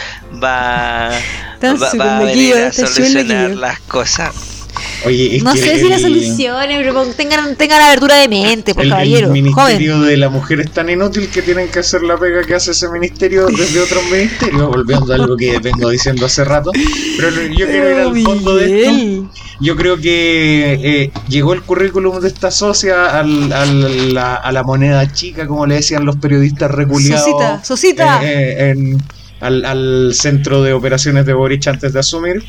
va, 0.43 1.11
va, 1.65 1.93
va 1.99 2.19
a 2.19 2.21
venir 2.25 2.55
a 2.57 2.73
su 2.73 2.87
solucionar 2.87 3.51
las 3.51 3.81
cosas. 3.81 4.35
Oye, 5.07 5.37
es 5.37 5.43
No 5.43 5.55
que 5.55 5.61
sé 5.61 5.77
si 5.79 5.85
el- 5.85 5.91
las 5.91 6.03
soluciones, 6.03 6.77
pero 6.79 7.07
tengan, 7.15 7.57
tengan 7.57 7.81
abertura 7.81 8.17
de 8.17 8.29
mente, 8.29 8.75
por 8.75 8.85
el, 8.85 8.91
caballero. 8.91 9.33
el 9.33 9.53
Joven. 9.53 9.79
Ministerio 9.79 10.01
de 10.01 10.17
la 10.19 10.29
Mujer 10.29 10.61
es 10.61 10.71
tan 10.71 10.91
inútil 10.91 11.31
que 11.31 11.41
tienen 11.41 11.69
que 11.71 11.79
hacer 11.79 12.03
la 12.03 12.19
pega 12.19 12.45
que 12.45 12.55
hace 12.55 12.73
ese 12.73 12.89
ministerio 12.91 13.47
desde 13.47 13.81
otros 13.81 14.05
ministerios, 14.11 14.69
volviendo 14.69 15.13
a 15.13 15.17
algo 15.17 15.37
que 15.37 15.59
vengo 15.61 15.89
diciendo 15.89 16.27
hace 16.27 16.45
rato. 16.45 16.73
Pero 17.17 17.31
yo 17.31 17.67
quiero 17.67 17.91
ir 17.91 17.97
al 18.01 18.23
fondo 18.23 18.57
de 18.57 18.83
esto. 18.83 19.31
Yo 19.61 19.75
creo 19.77 19.97
que 19.97 20.75
eh, 20.75 21.11
llegó 21.29 21.55
el 21.55 21.63
currículum 21.63 22.21
de 22.21 22.29
esta 22.29 22.51
socia 22.51 23.19
al- 23.19 23.53
al- 23.53 24.13
la- 24.15 24.35
a 24.35 24.53
la 24.53 24.63
moneda 24.63 25.11
chica, 25.13 25.47
como 25.47 25.67
le 25.67 25.77
decían 25.77 26.05
los 26.05 26.17
periodistas 26.17 26.71
reculiados. 26.71 27.25
Sosita, 27.25 27.65
Sosita. 27.65 28.21
eh, 28.23 28.29
eh, 28.33 28.71
en- 28.71 29.03
al, 29.41 29.65
al 29.67 30.13
centro 30.15 30.63
de 30.63 30.73
operaciones 30.73 31.27
de 31.27 31.35
Boric 31.35 31.67
antes 31.69 31.93
de 31.93 32.01
asumir. 32.01 32.43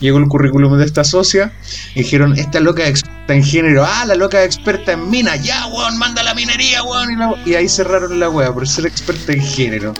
Llegó 0.00 0.18
el 0.18 0.26
currículum 0.26 0.76
de 0.76 0.84
esta 0.84 1.04
socia. 1.04 1.52
Y 1.94 2.00
dijeron, 2.00 2.36
esta 2.36 2.58
loca 2.60 2.86
experta 2.86 3.32
en 3.34 3.44
género. 3.44 3.84
Ah, 3.86 4.04
la 4.06 4.14
loca 4.16 4.42
experta 4.44 4.92
en 4.92 5.08
minas. 5.08 5.42
Ya, 5.44 5.66
weón, 5.68 5.96
manda 5.98 6.22
la 6.24 6.34
minería, 6.34 6.82
weón. 6.82 7.12
Y, 7.12 7.16
la- 7.16 7.34
y 7.44 7.54
ahí 7.54 7.68
cerraron 7.68 8.18
la 8.18 8.28
wea 8.28 8.52
por 8.52 8.66
ser 8.68 8.86
experta 8.86 9.32
en 9.32 9.40
género. 9.42 9.94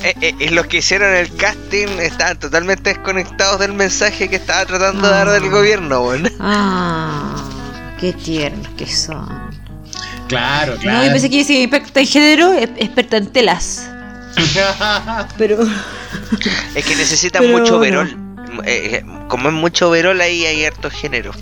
Eh, 0.00 0.14
eh, 0.20 0.34
eh, 0.40 0.50
los 0.50 0.66
que 0.66 0.78
hicieron 0.78 1.14
el 1.14 1.34
casting 1.36 1.86
estaban 2.00 2.38
totalmente 2.38 2.90
desconectados 2.94 3.60
del 3.60 3.72
mensaje 3.72 4.28
que 4.28 4.36
estaba 4.36 4.64
tratando 4.66 5.06
de 5.08 5.14
dar 5.14 5.30
del 5.30 5.44
Ah. 5.44 5.48
gobierno, 5.50 6.00
weón. 6.02 6.30
Ah, 6.40 7.36
qué 8.00 8.12
tiernos 8.12 8.68
que 8.76 8.86
son. 8.86 9.26
Claro, 10.28 10.74
No, 10.74 10.80
claro. 10.80 11.06
yo 11.06 11.12
pensé 11.12 11.30
que 11.30 11.36
iba 11.36 11.44
a 11.44 11.46
decir 11.48 11.62
experta 11.74 12.00
en 12.00 12.06
género, 12.06 12.52
experta 12.54 13.16
en 13.16 13.26
telas. 13.32 13.88
Pero. 15.38 15.58
Es 16.74 16.84
que 16.84 16.96
necesitan 16.96 17.42
Pero 17.42 17.58
mucho 17.58 17.72
no. 17.74 17.78
verol. 17.80 18.16
Eh, 18.64 19.02
eh, 19.02 19.04
como 19.28 19.48
es 19.48 19.54
mucho 19.54 19.90
verol, 19.90 20.20
ahí 20.20 20.44
hay 20.44 20.64
harto 20.64 20.90
género. 20.90 21.32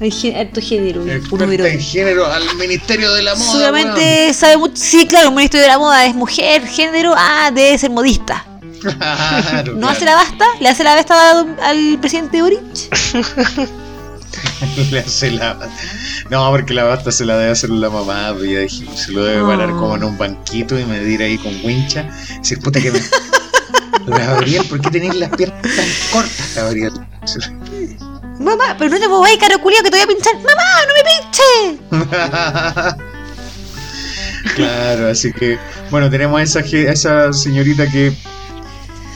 Harto 0.00 0.60
género, 0.60 1.04
experta 1.10 1.68
en 1.68 1.80
género 1.80 2.26
al 2.26 2.54
Ministerio 2.56 3.12
de 3.14 3.22
la 3.22 3.34
Moda. 3.34 3.52
Solamente 3.52 4.32
sabe 4.32 4.56
mucho. 4.56 4.74
Sí, 4.76 5.06
claro, 5.08 5.30
un 5.30 5.34
ministro 5.34 5.58
de 5.58 5.66
la 5.66 5.76
moda 5.76 6.06
es 6.06 6.14
mujer, 6.14 6.64
género. 6.66 7.14
Ah, 7.16 7.50
debe 7.52 7.76
ser 7.78 7.90
modista. 7.90 8.44
Claro, 8.80 9.72
¿No 9.72 9.80
claro. 9.80 9.88
hace 9.88 10.04
la 10.04 10.14
basta? 10.14 10.44
¿Le 10.60 10.68
hace 10.68 10.84
la 10.84 10.94
basta 10.94 11.30
al, 11.30 11.56
al 11.60 11.98
presidente 12.00 12.40
Boric? 12.40 12.60
Le 14.92 15.00
hace 15.00 15.32
la... 15.32 15.58
No, 16.30 16.50
porque 16.50 16.74
la 16.74 16.84
basta 16.84 17.10
se 17.10 17.24
la 17.24 17.36
debe 17.38 17.50
hacer 17.52 17.70
la 17.70 17.88
mamá, 17.90 18.32
pues 18.36 18.42
dije, 18.44 18.86
se 18.96 19.10
lo 19.12 19.24
debe 19.24 19.44
parar 19.44 19.70
como 19.70 19.96
en 19.96 20.04
un 20.04 20.16
banquito 20.18 20.78
y 20.78 20.84
medir 20.84 21.22
ahí 21.22 21.38
con 21.38 21.52
wincha. 21.64 22.08
Y 22.34 22.38
decir, 22.38 22.60
puta 22.60 22.80
que 22.80 22.92
me. 22.92 23.00
Gabriel, 24.06 24.64
¿por 24.68 24.80
qué 24.80 24.90
tenéis 24.90 25.14
las 25.16 25.30
piernas 25.30 25.62
tan 25.62 25.86
cortas, 26.12 26.52
Gabriel? 26.54 26.92
Mamá, 28.38 28.76
pero 28.78 28.90
no 28.90 29.00
te 29.00 29.08
mováis, 29.08 29.38
caro 29.38 29.60
culiao, 29.60 29.82
que 29.82 29.90
te 29.90 29.96
voy 29.96 30.04
a 30.04 30.06
pinchar. 30.06 30.34
¡Mamá, 30.36 30.62
no 30.86 30.94
me 30.94 31.02
pinche! 31.10 32.96
claro, 34.54 35.08
así 35.08 35.32
que, 35.32 35.58
bueno, 35.90 36.08
tenemos 36.08 36.40
a 36.40 36.42
esa, 36.42 36.60
a 36.60 36.92
esa 36.92 37.32
señorita 37.32 37.90
que 37.90 38.12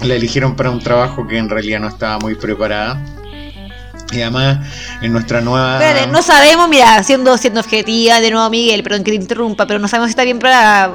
la 0.03 0.14
eligieron 0.14 0.57
para 0.57 0.70
un 0.70 0.81
trabajo 0.81 1.27
que 1.27 1.39
en 1.39 1.49
realidad 1.49 1.81
no 1.81 1.89
estaba 1.89 2.18
muy 2.18 2.35
preparada. 2.35 3.01
Y 4.11 4.20
además, 4.20 4.66
en 5.01 5.12
nuestra 5.12 5.41
nueva. 5.41 5.83
Espérate, 5.83 6.07
no 6.09 6.20
sabemos, 6.20 6.68
mira, 6.68 7.03
siendo, 7.03 7.39
siendo 7.39 7.61
objetiva 7.61 8.20
de 8.20 8.31
nuevo, 8.31 8.51
Miguel, 8.51 8.83
perdón 8.83 9.05
que 9.05 9.12
te 9.12 9.16
interrumpa, 9.16 9.66
pero 9.66 9.79
no 9.79 9.89
sabemos 9.89 10.09
si 10.09 10.11
está 10.11 10.25
bien 10.25 10.39
para. 10.39 10.91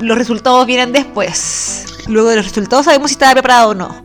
Los 0.00 0.16
resultados 0.16 0.66
vienen 0.66 0.92
después. 0.92 1.84
luego 2.06 2.30
de 2.30 2.36
los 2.36 2.46
resultados 2.46 2.86
sabemos 2.86 3.10
si 3.10 3.14
estaba 3.14 3.32
preparado 3.32 3.70
o 3.70 3.74
no. 3.74 4.02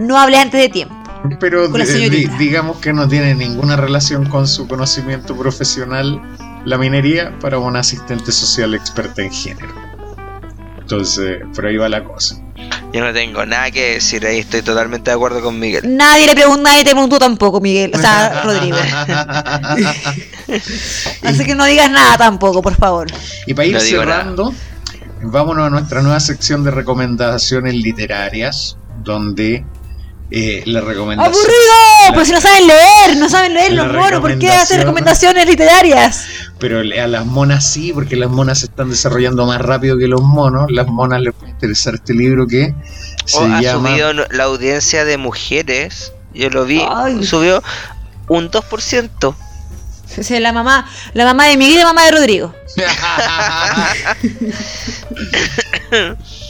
No 0.00 0.18
hablé 0.18 0.38
antes 0.38 0.60
de 0.60 0.68
tiempo. 0.70 1.01
Pero 1.40 1.70
Con 1.70 1.80
la 1.80 1.84
di- 1.86 1.92
di- 1.92 1.98
señorita. 1.98 2.38
digamos 2.38 2.76
que 2.78 2.92
no 2.92 3.08
tiene 3.08 3.34
ninguna 3.34 3.76
relación 3.76 4.28
con 4.28 4.46
su 4.48 4.66
conocimiento 4.68 5.36
profesional 5.36 6.20
la 6.64 6.78
minería 6.78 7.36
para 7.40 7.58
una 7.58 7.80
asistente 7.80 8.30
social 8.32 8.74
experta 8.74 9.22
en 9.22 9.32
género. 9.32 9.68
Entonces, 10.80 11.38
por 11.54 11.66
ahí 11.66 11.76
va 11.76 11.88
la 11.88 12.04
cosa. 12.04 12.36
Yo 12.92 13.00
no 13.02 13.12
tengo 13.12 13.44
nada 13.46 13.70
que 13.70 13.94
decir 13.94 14.26
ahí, 14.26 14.38
estoy 14.40 14.62
totalmente 14.62 15.10
de 15.10 15.14
acuerdo 15.14 15.40
con 15.40 15.58
Miguel. 15.58 15.96
Nadie 15.96 16.26
le 16.26 16.34
preguntó, 16.34 16.62
nadie 16.62 16.84
te 16.84 16.90
preguntó 16.90 17.18
tampoco, 17.18 17.60
Miguel. 17.60 17.90
O 17.94 17.98
sea, 17.98 18.42
Rodrigo. 18.44 18.76
Así 21.22 21.44
que 21.44 21.54
no 21.54 21.64
digas 21.64 21.90
nada 21.90 22.16
tampoco, 22.18 22.60
por 22.62 22.74
favor. 22.76 23.06
y 23.46 23.54
para 23.54 23.66
ir 23.66 23.74
No 23.74 23.80
cerrando, 23.80 24.54
vámonos 25.22 25.66
a 25.66 25.70
nuestra 25.70 26.02
nueva 26.02 26.20
sección 26.20 26.62
de 26.64 26.70
recomendaciones 26.70 27.74
literarias, 27.74 28.76
donde 29.02 29.64
eh, 30.32 30.62
la 30.66 30.80
recomendación... 30.80 31.34
¡Aburrido! 31.34 32.14
Pues 32.14 32.28
si 32.28 32.34
no 32.34 32.40
saben 32.40 32.66
leer, 32.66 33.16
no 33.16 33.28
saben 33.28 33.54
leer 33.54 33.72
La 33.72 33.84
los 33.84 33.94
monos, 33.96 34.20
¿por 34.20 34.38
qué 34.38 34.50
hacen 34.50 34.80
recomendaciones 34.80 35.46
literarias? 35.46 36.24
Pero 36.58 36.80
a 36.80 37.06
las 37.06 37.26
monas 37.26 37.64
sí, 37.66 37.92
porque 37.92 38.16
las 38.16 38.30
monas 38.30 38.60
se 38.60 38.66
están 38.66 38.90
desarrollando 38.90 39.44
más 39.46 39.60
rápido 39.60 39.96
que 39.98 40.06
los 40.08 40.22
monos. 40.22 40.70
Las 40.70 40.86
monas 40.88 41.20
les 41.20 41.34
puede 41.34 41.50
interesar 41.52 41.94
este 41.94 42.14
libro 42.14 42.46
que 42.46 42.74
se 43.24 43.38
O 43.38 43.44
ha 43.44 43.60
llama... 43.60 43.90
subido 43.90 44.12
no- 44.14 44.24
la 44.30 44.44
audiencia 44.44 45.04
de 45.04 45.16
mujeres, 45.18 46.12
yo 46.34 46.50
lo 46.50 46.64
vi, 46.64 46.82
Ay. 46.88 47.24
subió 47.24 47.62
un 48.28 48.50
2%. 48.50 49.34
O 50.18 50.22
sea, 50.22 50.40
la 50.40 50.52
mamá, 50.52 50.86
la 51.14 51.24
mamá 51.24 51.46
de 51.46 51.56
Miguel 51.56 51.76
y 51.76 51.78
la 51.78 51.86
mamá 51.86 52.04
de 52.04 52.10
Rodrigo. 52.12 52.54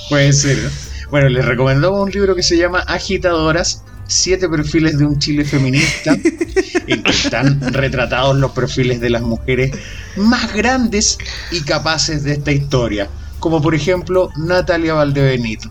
Puede 0.09 0.33
ser. 0.33 0.59
¿no? 0.59 0.71
Bueno, 1.13 1.29
les 1.29 1.45
recomendamos 1.45 2.01
un 2.01 2.11
libro 2.11 2.35
que 2.35 2.43
se 2.43 2.57
llama 2.57 2.81
Agitadoras, 2.87 3.85
siete 4.09 4.49
perfiles 4.49 4.97
de 4.97 5.05
un 5.05 5.19
Chile 5.19 5.45
feminista, 5.45 6.13
en 6.87 7.03
que 7.03 7.11
están 7.11 7.61
retratados 7.71 8.35
los 8.39 8.53
perfiles 8.53 8.99
de 8.99 9.11
las 9.11 9.21
mujeres 9.21 9.77
más 10.17 10.55
grandes 10.55 11.19
y 11.51 11.61
capaces 11.61 12.25
de 12.25 12.33
esta 12.33 12.51
historia, 12.51 13.11
como 13.41 13.61
por 13.61 13.75
ejemplo 13.75 14.31
Natalia 14.39 14.95
Valdebenito. 14.95 15.71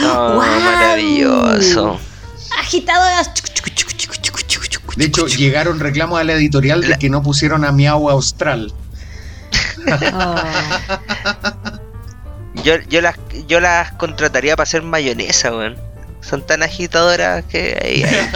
Oh, 0.00 0.32
¡Guau! 0.36 0.60
maravilloso. 0.60 2.00
Agitadoras. 2.58 3.30
De 4.96 5.04
hecho, 5.04 5.26
llegaron 5.26 5.78
reclamos 5.78 6.18
a 6.18 6.24
la 6.24 6.32
editorial 6.32 6.80
de 6.80 6.96
que 6.96 7.10
no 7.10 7.22
pusieron 7.22 7.66
a 7.66 7.72
Miau 7.72 8.08
Austral. 8.08 8.72
Oh. 10.12 10.36
Yo, 12.64 12.74
yo, 12.88 13.00
las, 13.00 13.16
yo 13.46 13.60
las 13.60 13.92
contrataría 13.92 14.56
para 14.56 14.64
hacer 14.64 14.82
mayonesa, 14.82 15.50
weón. 15.54 15.76
Son 16.22 16.42
tan 16.46 16.62
agitadoras 16.62 17.42
que 17.46 17.80
ahí- 17.82 18.02
ahí- 18.04 18.30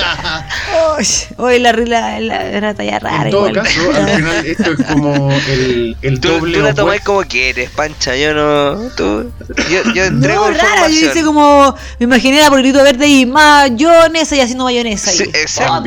Uy, 0.99 1.07
Hoy 1.37 1.59
la, 1.59 1.73
la, 1.75 2.19
la, 2.19 2.59
la 2.61 2.73
talla 2.75 2.99
rara 2.99 3.25
en 3.27 3.31
todo 3.31 3.51
igual. 3.51 3.63
caso, 3.63 3.81
al 3.95 4.09
final 4.09 4.47
esto 4.47 4.73
es 4.73 4.87
como 4.87 5.31
el, 5.31 5.97
el 6.01 6.19
Tú, 6.19 6.29
doble 6.29 6.57
tú 6.59 6.65
la 6.65 6.73
tomás 6.73 7.01
como 7.03 7.21
quieres, 7.25 7.69
pancha. 7.69 8.17
Yo 8.17 8.33
no. 8.33 8.89
Tú, 8.97 9.31
yo, 9.71 9.93
yo 9.93 10.05
entrego 10.05 10.49
No, 10.51 10.57
rara, 10.57 10.89
yo 10.89 10.95
hice 11.11 11.23
como. 11.25 11.77
Me 11.99 12.05
imaginé 12.05 12.41
la 12.41 12.49
polvito 12.49 12.83
verde 12.83 13.07
y 13.07 13.27
mayonesa 13.27 14.35
y 14.35 14.41
haciendo 14.41 14.65
mayonesa. 14.65 15.11
Sí, 15.11 15.31
y. 15.35 15.67
Oh, 15.71 15.83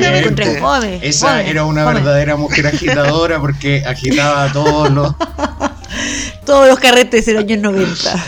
fome, 0.60 1.00
Esa 1.02 1.42
era 1.42 1.64
una 1.64 1.84
verdadera 1.84 2.36
mujer 2.36 2.68
agitadora 2.68 3.40
porque 3.40 3.82
agitaba 3.84 4.44
a 4.44 4.52
todos 4.52 4.88
los. 4.90 5.14
Todos 6.46 6.68
los 6.68 6.78
carretes 6.78 7.26
de 7.26 7.32
los 7.34 7.44
años 7.44 7.60
90. 7.60 8.24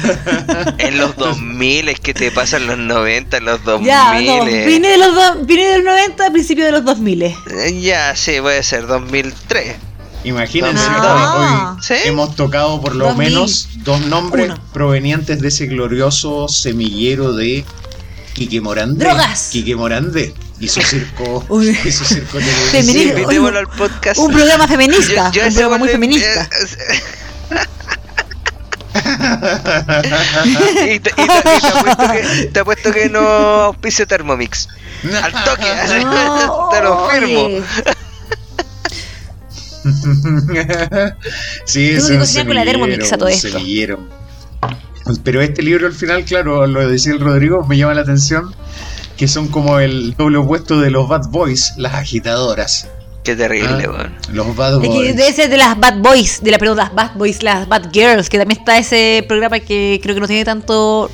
En 0.78 0.98
los 0.98 1.16
2000 1.16 1.88
es 1.88 2.00
que 2.00 2.14
te 2.14 2.30
pasan 2.30 2.66
los 2.66 2.78
90, 2.78 3.36
en 3.38 3.44
los 3.44 3.64
2000. 3.64 3.86
ya, 3.86 4.20
no, 4.20 4.46
eh. 4.46 4.66
vine, 4.66 4.88
de 4.88 4.98
los 4.98 5.14
do- 5.14 5.44
vine 5.44 5.64
del 5.68 5.84
90 5.84 6.26
a 6.26 6.30
principios 6.30 6.66
de 6.66 6.72
los 6.72 6.84
2000. 6.84 7.22
Eh, 7.22 7.34
Ya, 7.80 8.14
sí, 8.16 8.32
puede 8.40 8.62
ser 8.62 8.86
2003. 8.86 9.76
Imagínense, 10.24 10.84
No. 10.90 10.98
hoy, 10.98 11.74
hoy 11.76 11.82
¿Sí? 11.82 11.94
hemos 12.04 12.36
tocado 12.36 12.78
por 12.80 12.94
lo 12.94 13.06
2000. 13.06 13.28
menos 13.30 13.68
dos 13.84 14.00
nombres 14.02 14.46
Uno. 14.50 14.62
provenientes 14.72 15.40
de 15.40 15.48
ese 15.48 15.66
glorioso 15.66 16.46
semillero 16.48 17.32
de 17.32 17.64
Quique 18.34 18.60
Morandé. 18.60 19.04
Drogas. 19.06 19.48
Quique 19.50 19.74
Morandé. 19.74 20.34
Hizo 20.60 20.82
circo. 20.82 21.42
Uy. 21.48 21.74
hizo 21.86 22.04
circo 22.04 22.38
Femenino. 22.70 23.30
Sí, 23.30 23.36
al 23.56 23.66
podcast. 23.68 24.18
Un 24.18 24.30
programa 24.30 24.68
feminista. 24.68 25.30
Yo- 25.32 25.40
yo 25.40 25.48
un 25.48 25.54
programa 25.54 25.78
muy 25.78 25.88
feminista. 25.88 26.42
eh, 26.42 27.00
y, 30.94 30.98
te, 31.00 31.10
y 31.10 31.14
te- 31.14 31.14
y 31.22 31.26
te 31.26 31.68
apuesto 31.78 32.08
que, 32.12 32.46
te 32.52 32.60
apuesto 32.60 32.92
que 32.92 33.08
no 33.08 33.20
auspicio 33.20 34.06
Thermomix. 34.06 34.68
Al 35.22 35.32
toque, 35.44 35.64
No, 36.04 36.68
te 36.70 36.82
lo 36.82 37.08
firmo. 37.08 37.40
oye. 37.46 37.62
sí, 41.64 41.90
es 41.90 42.10
un 42.10 42.18
cocinar 42.18 42.46
con 42.46 42.56
la 42.56 42.64
Thermomix 42.64 43.12
a 43.12 43.18
todo 43.18 43.28
esto. 43.28 43.48
semillero. 43.48 43.98
Pero 45.24 45.40
este 45.40 45.62
libro 45.62 45.86
al 45.86 45.94
final, 45.94 46.24
claro, 46.24 46.66
lo 46.66 46.86
decía 46.86 47.12
el 47.12 47.20
Rodrigo, 47.20 47.64
me 47.66 47.76
llama 47.76 47.94
la 47.94 48.02
atención 48.02 48.54
que 49.16 49.26
son 49.28 49.48
como 49.48 49.78
el 49.80 50.14
doble 50.16 50.38
opuesto 50.38 50.80
de 50.80 50.90
los 50.90 51.08
Bad 51.08 51.28
Boys, 51.28 51.74
las 51.76 51.94
agitadoras. 51.94 52.88
Qué 53.24 53.36
terrible, 53.36 53.84
Ah. 53.86 53.90
weón. 53.90 54.16
Los 54.32 54.56
Bad 54.56 54.76
Es 54.76 54.80
que 54.80 54.88
Boys. 54.88 55.16
debe 55.16 55.32
ser 55.32 55.50
de 55.50 55.56
las 55.58 55.78
Bad 55.78 55.96
Boys, 55.98 56.42
de 56.42 56.50
la, 56.50 56.58
perdón, 56.58 56.78
las 56.78 56.94
Bad 56.94 57.12
Boys, 57.16 57.42
las 57.42 57.68
Bad 57.68 57.90
Girls, 57.92 58.28
que 58.30 58.38
también 58.38 58.58
está 58.60 58.78
ese 58.78 59.24
programa 59.28 59.60
que 59.60 60.00
creo 60.02 60.14
que 60.14 60.20
no 60.20 60.26
tiene 60.26 60.44
tanto. 60.44 61.10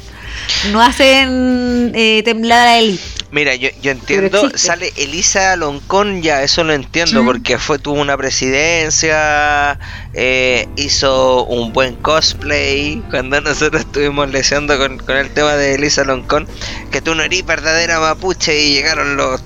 No 0.71 0.81
hacen 0.83 1.91
eh, 1.95 2.23
temblar 2.25 2.69
a 2.69 2.79
Eli. 2.79 3.01
Mira, 3.33 3.55
yo, 3.57 3.69
yo 3.83 3.91
entiendo, 3.91 4.51
sale 4.55 4.93
Elisa 4.97 5.57
Loncón, 5.57 6.23
ya 6.23 6.43
eso 6.43 6.63
lo 6.63 6.73
entiendo, 6.75 7.21
Sí. 7.21 7.27
porque 7.27 7.59
fue 7.59 7.79
tuvo 7.79 8.01
una 8.01 8.17
presidencia, 8.17 9.79
eh, 10.15 10.69
hizo 10.77 11.45
un 11.45 11.73
buen 11.73 11.97
cosplay, 11.97 13.03
cuando 13.11 13.41
nosotros 13.41 13.83
estuvimos 13.83 14.31
leseando 14.31 14.79
con, 14.79 14.99
con 14.99 15.17
el 15.17 15.31
tema 15.31 15.55
de 15.55 15.75
Elisa 15.75 16.05
Loncón, 16.05 16.47
que 16.93 17.01
tú 17.01 17.15
no 17.17 17.25
eres 17.25 17.45
verdadera 17.45 17.99
mapuche 17.99 18.59
y 18.63 18.75
llegaron 18.75 19.17
los... 19.17 19.41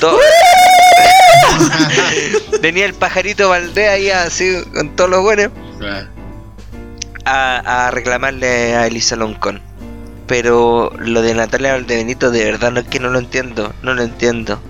todos- 0.00 0.20
Tenía 2.62 2.86
el 2.86 2.94
pajarito 2.94 3.48
Valdés 3.48 3.88
ahí 3.88 4.10
así, 4.10 4.62
con 4.74 4.90
todos 4.96 5.10
los 5.10 5.22
buenos, 5.22 5.50
Claro. 5.78 6.08
a, 7.24 7.86
a 7.86 7.90
reclamarle 7.90 8.74
a 8.74 8.86
Elisa 8.86 9.16
Loncón. 9.16 9.60
Pero 10.26 10.92
lo 10.98 11.22
de 11.22 11.34
Natalia 11.34 11.72
Valdebenito, 11.72 12.30
de 12.30 12.44
verdad, 12.44 12.72
no 12.72 12.80
es 12.80 12.86
que 12.88 12.98
no 12.98 13.10
lo 13.10 13.18
entiendo, 13.18 13.72
no 13.82 13.94
lo 13.94 14.02
entiendo. 14.02 14.60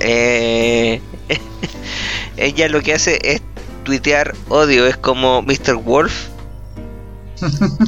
Eh, 0.00 1.00
ella 2.36 2.68
lo 2.68 2.80
que 2.82 2.94
hace 2.94 3.18
es 3.22 3.42
tuitear 3.82 4.34
odio, 4.48 4.86
es 4.86 4.96
como 4.96 5.42
Mr. 5.42 5.74
Wolf, 5.76 6.28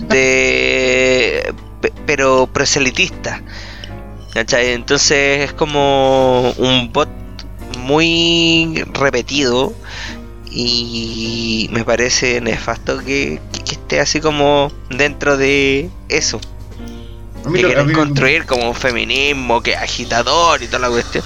de, 0.09 1.55
pe- 1.81 1.93
pero 2.07 2.47
proselitista. 2.53 3.41
¿cachai? 4.35 4.72
Entonces 4.72 5.45
es 5.45 5.53
como 5.55 6.51
un 6.59 6.93
bot 6.93 7.09
muy 7.87 8.84
repetido 8.93 9.72
y 10.51 11.68
me 11.70 11.84
parece 11.84 12.41
nefasto 12.41 12.99
que, 12.99 13.41
que- 13.53 13.61
que 13.64 13.72
esté 13.72 14.01
así 14.01 14.20
como 14.20 14.72
dentro 14.91 15.37
de 15.37 15.91
eso. 16.09 16.41
A 17.45 17.49
mí 17.49 17.57
Que 17.57 17.62
lo- 17.62 17.68
a 17.68 17.70
quieren 17.72 17.87
mí- 17.89 17.93
construir 17.93 18.45
como 18.47 18.68
un 18.68 18.74
feminismo, 18.74 19.62
que 19.62 19.76
agitador 19.76 20.63
y 20.63 20.67
toda 20.67 20.80
la 20.80 20.88
cuestión. 20.88 21.22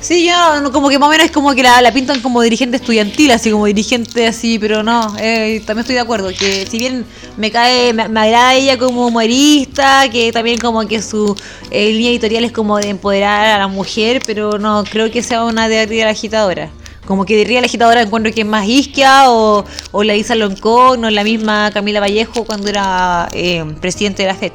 Sí, 0.00 0.26
yo 0.26 0.60
no, 0.62 0.72
como 0.72 0.88
que 0.88 0.98
más 0.98 1.08
o 1.08 1.10
menos 1.10 1.26
es 1.26 1.30
como 1.30 1.54
que 1.54 1.62
la, 1.62 1.92
pintan 1.92 2.20
como 2.22 2.40
dirigente 2.40 2.78
estudiantil, 2.78 3.30
así 3.32 3.50
como 3.50 3.66
dirigente 3.66 4.26
así, 4.26 4.58
pero 4.58 4.82
no, 4.82 5.14
eh, 5.18 5.62
también 5.66 5.80
estoy 5.80 5.94
de 5.94 6.00
acuerdo, 6.00 6.30
que 6.30 6.66
si 6.66 6.78
bien 6.78 7.04
me 7.36 7.50
cae, 7.50 7.92
me, 7.92 8.02
agrada 8.02 8.54
ella 8.54 8.78
como 8.78 9.06
humorista, 9.08 10.08
que 10.10 10.32
también 10.32 10.58
como 10.58 10.86
que 10.88 11.02
su 11.02 11.36
eh, 11.70 11.92
línea 11.92 12.12
editorial 12.12 12.44
es 12.44 12.52
como 12.52 12.78
de 12.78 12.88
empoderar 12.88 13.46
a 13.46 13.58
la 13.58 13.68
mujer, 13.68 14.22
pero 14.26 14.58
no 14.58 14.84
creo 14.84 15.10
que 15.10 15.22
sea 15.22 15.44
una 15.44 15.68
de 15.68 15.86
la 15.86 16.10
agitadora. 16.10 16.70
Como 17.06 17.26
que 17.26 17.44
de 17.44 17.60
la 17.60 17.66
agitadora 17.66 18.00
encuentro 18.02 18.32
que 18.32 18.42
es 18.42 18.46
más 18.46 18.66
Isquia 18.66 19.30
o, 19.30 19.64
o 19.90 20.04
la 20.04 20.14
Isa 20.14 20.34
Loncón 20.34 21.04
o 21.04 21.10
la 21.10 21.24
misma 21.24 21.70
Camila 21.72 22.00
Vallejo 22.00 22.44
cuando 22.44 22.68
era 22.68 23.28
eh, 23.32 23.64
presidente 23.80 24.22
de 24.22 24.28
la 24.28 24.34
FED. 24.34 24.52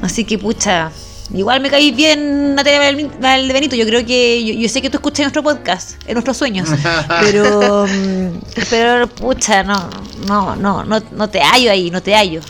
Así 0.00 0.24
que 0.24 0.38
pucha, 0.38 0.90
igual 1.34 1.60
me 1.60 1.70
caí 1.70 1.90
bien 1.92 2.54
Natalia 2.54 2.78
Val- 2.80 3.10
Valdebenito. 3.20 3.76
Yo 3.76 3.84
creo 3.86 4.04
que, 4.06 4.44
yo, 4.44 4.54
yo 4.54 4.68
sé 4.68 4.80
que 4.82 4.90
tú 4.90 4.98
escuchas 4.98 5.20
nuestro 5.24 5.42
podcast, 5.42 5.92
en 6.06 6.14
nuestros 6.14 6.36
sueños, 6.36 6.68
pero, 7.20 7.86
mm, 7.86 8.28
pero 8.70 9.06
pucha, 9.08 9.62
no, 9.62 9.88
no, 10.26 10.56
no, 10.56 10.84
no, 10.84 11.02
no 11.12 11.28
te 11.30 11.40
hallo 11.40 11.70
ahí, 11.70 11.90
no 11.90 12.02
te 12.02 12.14
hallo. 12.14 12.40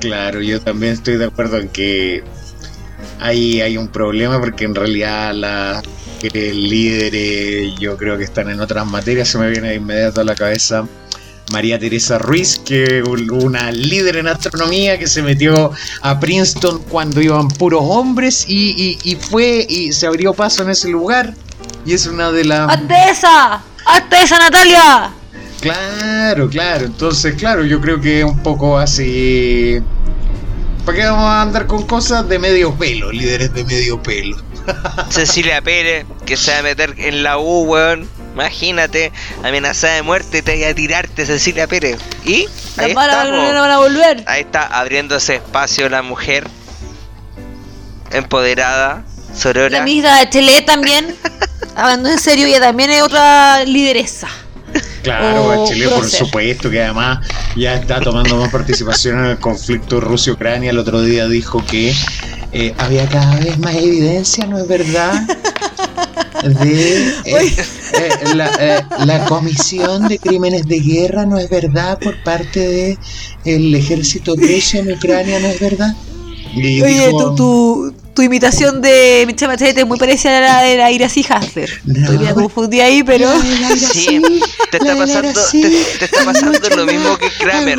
Claro, 0.00 0.40
yo 0.40 0.60
también 0.60 0.92
estoy 0.92 1.16
de 1.16 1.24
acuerdo 1.24 1.58
en 1.58 1.68
que 1.68 2.22
ahí 3.20 3.60
hay 3.60 3.76
un 3.76 3.88
problema 3.88 4.38
porque 4.38 4.64
en 4.64 4.74
realidad 4.74 5.34
las 5.34 5.82
mujeres 6.14 6.54
líderes 6.54 7.74
yo 7.80 7.96
creo 7.96 8.16
que 8.16 8.24
están 8.24 8.48
en 8.48 8.60
otras 8.60 8.86
materias. 8.86 9.28
Se 9.28 9.38
me 9.38 9.50
viene 9.50 9.70
de 9.70 9.74
inmediato 9.76 10.20
a 10.20 10.24
la 10.24 10.34
cabeza 10.36 10.86
María 11.52 11.78
Teresa 11.78 12.18
Ruiz, 12.18 12.58
que 12.58 13.02
una 13.02 13.72
líder 13.72 14.16
en 14.16 14.28
astronomía 14.28 14.98
que 14.98 15.06
se 15.06 15.22
metió 15.22 15.72
a 16.02 16.20
Princeton 16.20 16.82
cuando 16.88 17.20
iban 17.20 17.48
puros 17.48 17.82
hombres 17.84 18.44
y, 18.48 18.98
y, 19.02 19.16
fue 19.16 19.66
y 19.68 19.92
se 19.92 20.06
abrió 20.06 20.34
paso 20.34 20.62
en 20.62 20.70
ese 20.70 20.88
lugar. 20.88 21.34
Y 21.86 21.94
es 21.94 22.06
una 22.06 22.30
de 22.30 22.44
las... 22.44 22.68
¡Alteza! 22.68 23.62
¡Alteza 23.86 24.38
Natalia! 24.38 25.10
Claro, 25.60 26.48
claro. 26.48 26.86
Entonces, 26.86 27.34
claro, 27.34 27.64
yo 27.64 27.80
creo 27.80 28.00
que 28.00 28.20
es 28.20 28.24
un 28.24 28.42
poco 28.42 28.78
así... 28.78 29.80
¿Para 30.84 30.98
qué 30.98 31.04
vamos 31.04 31.24
a 31.24 31.42
andar 31.42 31.66
con 31.66 31.86
cosas 31.86 32.28
de 32.28 32.38
medio 32.38 32.74
pelo, 32.74 33.12
líderes 33.12 33.52
de 33.52 33.64
medio 33.64 34.02
pelo? 34.02 34.36
Cecilia 35.10 35.60
Pérez, 35.60 36.06
que 36.24 36.36
se 36.36 36.52
va 36.52 36.58
a 36.58 36.62
meter 36.62 36.94
en 36.98 37.22
la 37.22 37.38
U, 37.38 37.64
weón. 37.64 38.08
Imagínate, 38.38 39.10
amenazada 39.42 39.94
de 39.94 40.02
muerte, 40.02 40.42
te 40.42 40.54
voy 40.54 40.62
a 40.62 40.72
tirarte, 40.72 41.26
Cecilia 41.26 41.66
Pérez. 41.66 41.98
Y 42.24 42.46
ahí 42.76 42.90
está, 42.90 43.04
van 43.24 43.70
a 43.70 43.78
volver. 43.78 44.22
Ahí 44.26 44.42
está 44.42 44.64
abriéndose 44.78 45.34
espacio 45.34 45.88
la 45.88 46.02
mujer 46.02 46.46
empoderada, 48.12 49.02
sorora. 49.36 49.78
La 49.78 49.82
misma 49.82 50.20
de 50.20 50.30
Chile 50.30 50.62
también, 50.62 51.16
hablando 51.74 52.10
en 52.10 52.18
serio, 52.20 52.46
ella 52.46 52.60
también 52.60 52.90
es 52.90 53.02
otra 53.02 53.64
lideresa. 53.64 54.28
Claro, 55.02 55.64
Chile 55.66 55.88
por 55.88 56.08
supuesto, 56.08 56.70
que 56.70 56.80
además 56.80 57.26
ya 57.56 57.74
está 57.74 58.00
tomando 58.00 58.36
más 58.36 58.52
participación 58.52 59.18
en 59.18 59.30
el 59.32 59.38
conflicto 59.40 60.00
Rusia-Ucrania. 60.00 60.70
El 60.70 60.78
otro 60.78 61.02
día 61.02 61.26
dijo 61.26 61.66
que 61.66 61.92
eh, 62.52 62.72
había 62.78 63.08
cada 63.08 63.34
vez 63.40 63.58
más 63.58 63.74
evidencia, 63.74 64.46
¿no 64.46 64.58
es 64.58 64.68
verdad? 64.68 65.22
De 66.44 67.08
eh, 67.24 67.56
eh, 67.94 68.80
la, 69.04 69.24
comisión 69.26 70.08
de 70.08 70.18
crímenes 70.18 70.66
de 70.66 70.80
guerra, 70.80 71.26
¿no 71.26 71.38
es 71.38 71.48
verdad? 71.48 71.98
Por 71.98 72.22
parte 72.22 72.60
de 72.60 72.98
el 73.44 73.74
ejército 73.74 74.34
ruso 74.36 74.78
en 74.78 74.92
Ucrania, 74.92 75.40
¿no 75.40 75.48
es 75.48 75.60
verdad? 75.60 75.94
Oye, 76.56 77.10
tú, 77.36 77.94
tu 78.18 78.22
imitación 78.22 78.82
de 78.82 79.22
Michelle 79.28 79.46
Bachelet 79.46 79.78
es 79.78 79.86
muy 79.86 79.96
parecida 79.96 80.38
a 80.38 80.40
la 80.40 80.62
de 80.62 80.76
la 80.76 80.90
Ira. 80.90 81.06
Hasler. 81.06 81.70
Estoy 81.70 82.16
bien 82.16 82.34
confundida 82.34 82.86
ahí, 82.86 83.04
pero. 83.04 83.30
Sí, 83.76 84.20
te 84.72 84.78
está 84.78 84.96
pasando, 84.96 85.40
te, 85.52 86.04
está 86.04 86.24
pasando 86.24 86.68
lo 86.70 86.84
mismo 86.84 87.16
que 87.16 87.30
Kramer. 87.30 87.78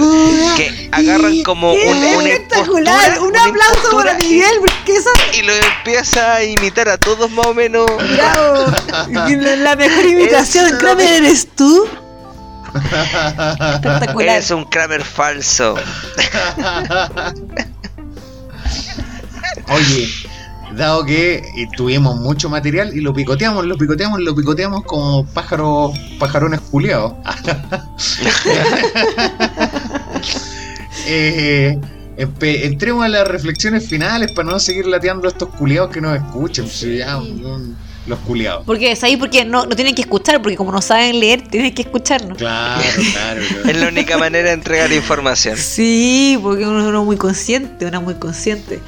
Que 0.56 0.88
agarran 0.94 1.44
como 1.44 1.74
un, 1.74 2.03
espectacular. 2.26 3.20
Un 3.20 3.36
aplauso 3.36 3.91
para 3.91 4.14
Miguel, 4.14 4.49
porque 4.61 4.95
eso. 4.95 5.10
Y 5.38 5.41
lo 5.41 5.52
empieza 5.52 6.36
a 6.36 6.44
imitar 6.45 6.88
a 6.88 6.98
todos 6.98 7.30
más 7.32 7.48
o 7.48 7.53
menos. 7.53 7.86
Bravo. 8.14 8.74
La 9.10 9.76
mejor 9.76 10.06
imitación, 10.06 10.78
Kramer, 10.78 11.22
eres 11.22 11.49
tú. 11.53 11.86
Espectacular. 12.76 14.38
Eres 14.38 14.52
un 14.52 14.64
Kramer 14.64 15.03
falso. 15.03 15.76
Oye, 19.68 20.28
dado 20.80 21.06
que 21.06 21.43
tuvimos 21.77 22.19
mucho 22.19 22.49
material 22.49 22.91
y 22.95 23.01
lo 23.01 23.14
picoteamos, 23.14 23.65
lo 23.65 23.77
picoteamos, 23.77 24.19
lo 24.22 24.35
picoteamos 24.35 24.84
como 24.85 25.26
pájaros, 25.26 25.91
pajarones 26.18 26.61
culiados. 26.61 27.14
eh, 31.06 31.77
entremos 32.18 33.06
a 33.06 33.10
las 33.10 33.27
reflexiones 33.27 33.88
finales 33.88 34.31
para 34.31 34.49
no 34.49 34.60
seguir 34.60 34.88
lateando 34.88 35.27
a 35.27 35.31
estos 35.31 35.49
culiados 35.49 35.91
que 35.91 36.01
nos 36.01 36.15
escuchen. 36.15 36.65
los 38.07 38.19
culiados. 38.19 38.64
Porque 38.65 38.91
es 38.91 39.03
ahí 39.03 39.18
porque 39.18 39.45
no, 39.45 39.65
no 39.65 39.76
tienen 39.76 39.93
que 39.93 40.01
escuchar, 40.01 40.41
porque 40.41 40.56
como 40.56 40.72
no 40.72 40.81
saben 40.81 41.19
leer, 41.19 41.47
tienen 41.47 41.73
que 41.73 41.81
escucharnos. 41.81 42.38
Claro, 42.38 42.81
claro. 43.14 43.41
es 43.68 43.77
la 43.77 43.89
única 43.89 44.18
manera 44.18 44.47
de 44.47 44.56
entregar 44.56 44.91
información. 44.93 45.57
Sí, 45.57 46.39
porque 46.41 46.65
uno 46.65 46.88
es 46.88 47.06
muy 47.06 47.18
consciente, 47.18 47.85
una 47.85 47.99
muy 47.99 48.15
consciente. 48.15 48.80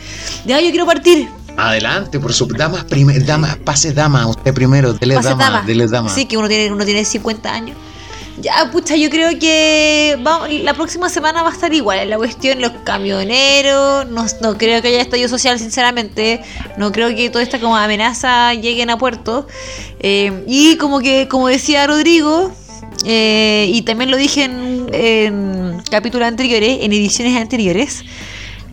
Ya, 0.45 0.61
yo 0.61 0.69
quiero 0.69 0.85
partir. 0.85 1.27
Adelante, 1.57 2.19
por 2.19 2.33
su 2.33 2.47
damas, 2.47 2.85
damas, 3.25 3.57
pase 3.57 3.93
dama, 3.93 4.27
usted 4.27 4.53
primero, 4.53 4.93
dele 4.93 5.15
dama, 5.15 5.63
dele 5.65 5.87
dama. 5.87 6.09
Sí, 6.09 6.25
que 6.25 6.37
uno 6.37 6.47
tiene, 6.47 6.71
uno 6.71 6.85
tiene 6.85 7.05
50 7.05 7.53
años. 7.53 7.77
Ya, 8.41 8.71
pucha, 8.71 8.95
yo 8.95 9.09
creo 9.09 9.37
que 9.37 10.17
la 10.63 10.73
próxima 10.73 11.09
semana 11.09 11.43
va 11.43 11.49
a 11.49 11.53
estar 11.53 11.73
igual. 11.73 12.09
La 12.09 12.17
cuestión, 12.17 12.59
los 12.59 12.71
camioneros. 12.83 14.07
No, 14.07 14.25
no 14.41 14.57
creo 14.57 14.81
que 14.81 14.87
haya 14.87 15.01
estallido 15.01 15.29
social, 15.29 15.59
sinceramente. 15.59 16.41
No 16.77 16.91
creo 16.91 17.15
que 17.15 17.29
toda 17.29 17.43
esta 17.43 17.59
como 17.59 17.75
amenaza 17.75 18.53
lleguen 18.55 18.89
a 18.89 18.97
puerto. 18.97 19.47
Eh, 19.99 20.43
y 20.47 20.77
como 20.77 21.01
que, 21.01 21.27
como 21.27 21.49
decía 21.49 21.85
Rodrigo, 21.85 22.51
eh, 23.05 23.69
y 23.71 23.81
también 23.83 24.09
lo 24.09 24.17
dije 24.17 24.45
en, 24.45 24.87
en 24.91 25.83
capítulos 25.91 26.27
anteriores, 26.27 26.79
en 26.81 26.93
ediciones 26.93 27.39
anteriores. 27.39 28.03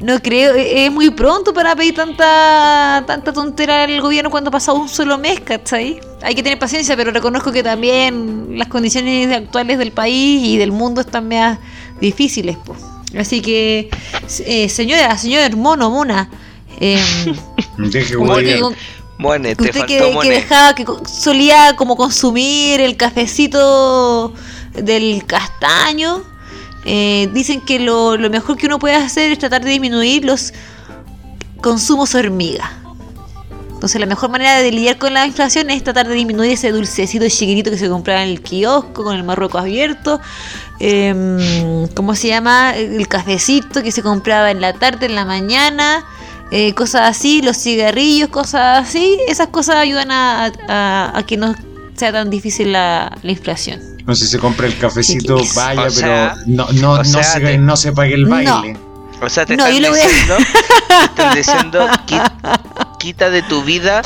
No 0.00 0.20
creo, 0.20 0.54
e-, 0.54 0.86
es 0.86 0.92
muy 0.92 1.10
pronto 1.10 1.52
para 1.52 1.74
pedir 1.74 1.94
tanta 1.94 3.02
tanta 3.06 3.32
tontera 3.32 3.84
al 3.84 4.00
gobierno 4.00 4.30
cuando 4.30 4.48
ha 4.48 4.52
pasado 4.52 4.78
un 4.78 4.88
solo 4.88 5.18
mes, 5.18 5.40
¿cachai? 5.40 6.00
Hay 6.22 6.34
que 6.34 6.42
tener 6.42 6.58
paciencia, 6.58 6.96
pero 6.96 7.10
reconozco 7.10 7.52
que 7.52 7.62
también 7.62 8.58
las 8.58 8.68
condiciones 8.68 9.34
actuales 9.34 9.78
del 9.78 9.92
país 9.92 10.42
y 10.44 10.56
del 10.56 10.72
mundo 10.72 11.00
están 11.00 11.28
más 11.28 11.58
difíciles, 12.00 12.56
pues. 12.64 12.78
Así 13.18 13.40
que, 13.40 13.88
eh, 14.44 14.68
señora, 14.68 15.16
señor 15.16 15.56
mono, 15.56 15.90
mona, 15.90 16.28
eh, 16.80 17.02
Deje 17.78 18.16
Bueno, 19.18 19.48
te 19.56 19.64
usted 19.64 19.86
que, 19.86 20.18
que, 20.22 20.30
dejaba, 20.30 20.74
que 20.74 20.84
solía 21.06 21.74
como 21.76 21.96
consumir 21.96 22.80
el 22.80 22.96
cafecito 22.96 24.34
del 24.74 25.24
castaño 25.26 26.22
eh, 26.84 27.28
dicen 27.32 27.60
que 27.60 27.78
lo, 27.80 28.16
mejor 28.30 28.56
que 28.56 28.66
uno 28.66 28.78
puede 28.78 28.94
hacer 28.94 29.32
es 29.32 29.38
tratar 29.38 29.64
de 29.64 29.70
disminuir 29.70 30.24
los 30.24 30.52
consumos 31.60 32.14
hormiga. 32.14 32.72
Entonces 33.72 34.00
la 34.00 34.06
mejor 34.06 34.30
manera 34.30 34.56
de 34.56 34.72
lidiar 34.72 34.98
con 34.98 35.14
la 35.14 35.24
inflación 35.24 35.70
es 35.70 35.84
tratar 35.84 36.08
de 36.08 36.14
disminuir 36.14 36.52
ese 36.52 36.72
dulcecito 36.72 37.28
chiquitito 37.28 37.70
que 37.70 37.78
se 37.78 37.88
compraba 37.88 38.24
en 38.24 38.30
el 38.30 38.42
kiosco 38.42 39.04
con 39.04 39.14
el 39.14 39.22
marruecos 39.22 39.60
abierto. 39.60 40.20
Em, 40.80 41.86
¿Cómo 41.94 42.16
se 42.16 42.28
llama? 42.28 42.76
El 42.76 43.06
cafecito 43.06 43.82
que 43.82 43.92
se 43.92 44.02
compraba 44.02 44.50
en 44.50 44.60
la 44.60 44.72
tarde, 44.72 45.06
en 45.06 45.14
la 45.14 45.24
mañana. 45.24 46.04
Eh, 46.50 46.74
cosas 46.74 47.02
así, 47.02 47.40
los 47.42 47.56
cigarrillos, 47.56 48.30
cosas 48.30 48.88
así. 48.88 49.16
Esas 49.28 49.48
cosas 49.48 49.76
ayudan 49.76 50.08
a, 50.10 51.22
que 51.26 51.36
no 51.36 51.54
sea 51.94 52.10
tan 52.10 52.30
difícil 52.30 52.72
la 52.72 53.16
inflación. 53.22 53.87
No 54.08 54.14
sé 54.14 54.24
si 54.24 54.30
se 54.30 54.38
compra 54.38 54.66
el 54.66 54.78
cafecito, 54.78 55.38
vaya, 55.54 55.86
pero 55.94 56.34
no, 56.46 56.66
no, 56.72 56.96
no, 56.96 57.04
se, 57.04 57.58
no 57.58 57.76
se 57.76 57.92
pague 57.92 58.14
el 58.14 58.24
baile. 58.24 58.74
O 59.20 59.28
sea, 59.28 59.44
te 59.44 59.52
están, 59.58 59.70
diciendo, 59.70 60.36
te 61.14 61.36
diciendo, 61.36 61.86
quita 62.98 63.28
de 63.28 63.42
tu 63.42 63.62
vida 63.64 64.00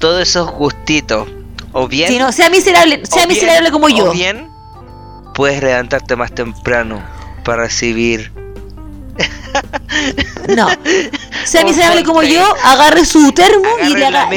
todos 0.00 0.20
esos 0.20 0.50
gustitos. 0.50 1.26
O 1.72 1.88
bien. 1.88 2.10
Si 2.10 2.18
no, 2.18 2.30
sea 2.30 2.50
miserable, 2.50 3.00
sea 3.06 3.26
miserable 3.26 3.70
como 3.70 3.88
yo. 3.88 4.10
O 4.10 4.12
bien, 4.12 4.50
puedes 5.34 5.62
levantarte 5.62 6.14
más 6.14 6.30
temprano 6.34 7.02
para 7.42 7.62
recibir. 7.62 8.30
No. 10.54 10.68
Sea 11.46 11.64
miserable 11.64 12.04
como 12.04 12.22
yo, 12.22 12.54
agarre 12.64 13.06
su 13.06 13.32
termo 13.32 13.66
y 13.82 13.94
le 13.94 14.06
haga. 14.08 14.28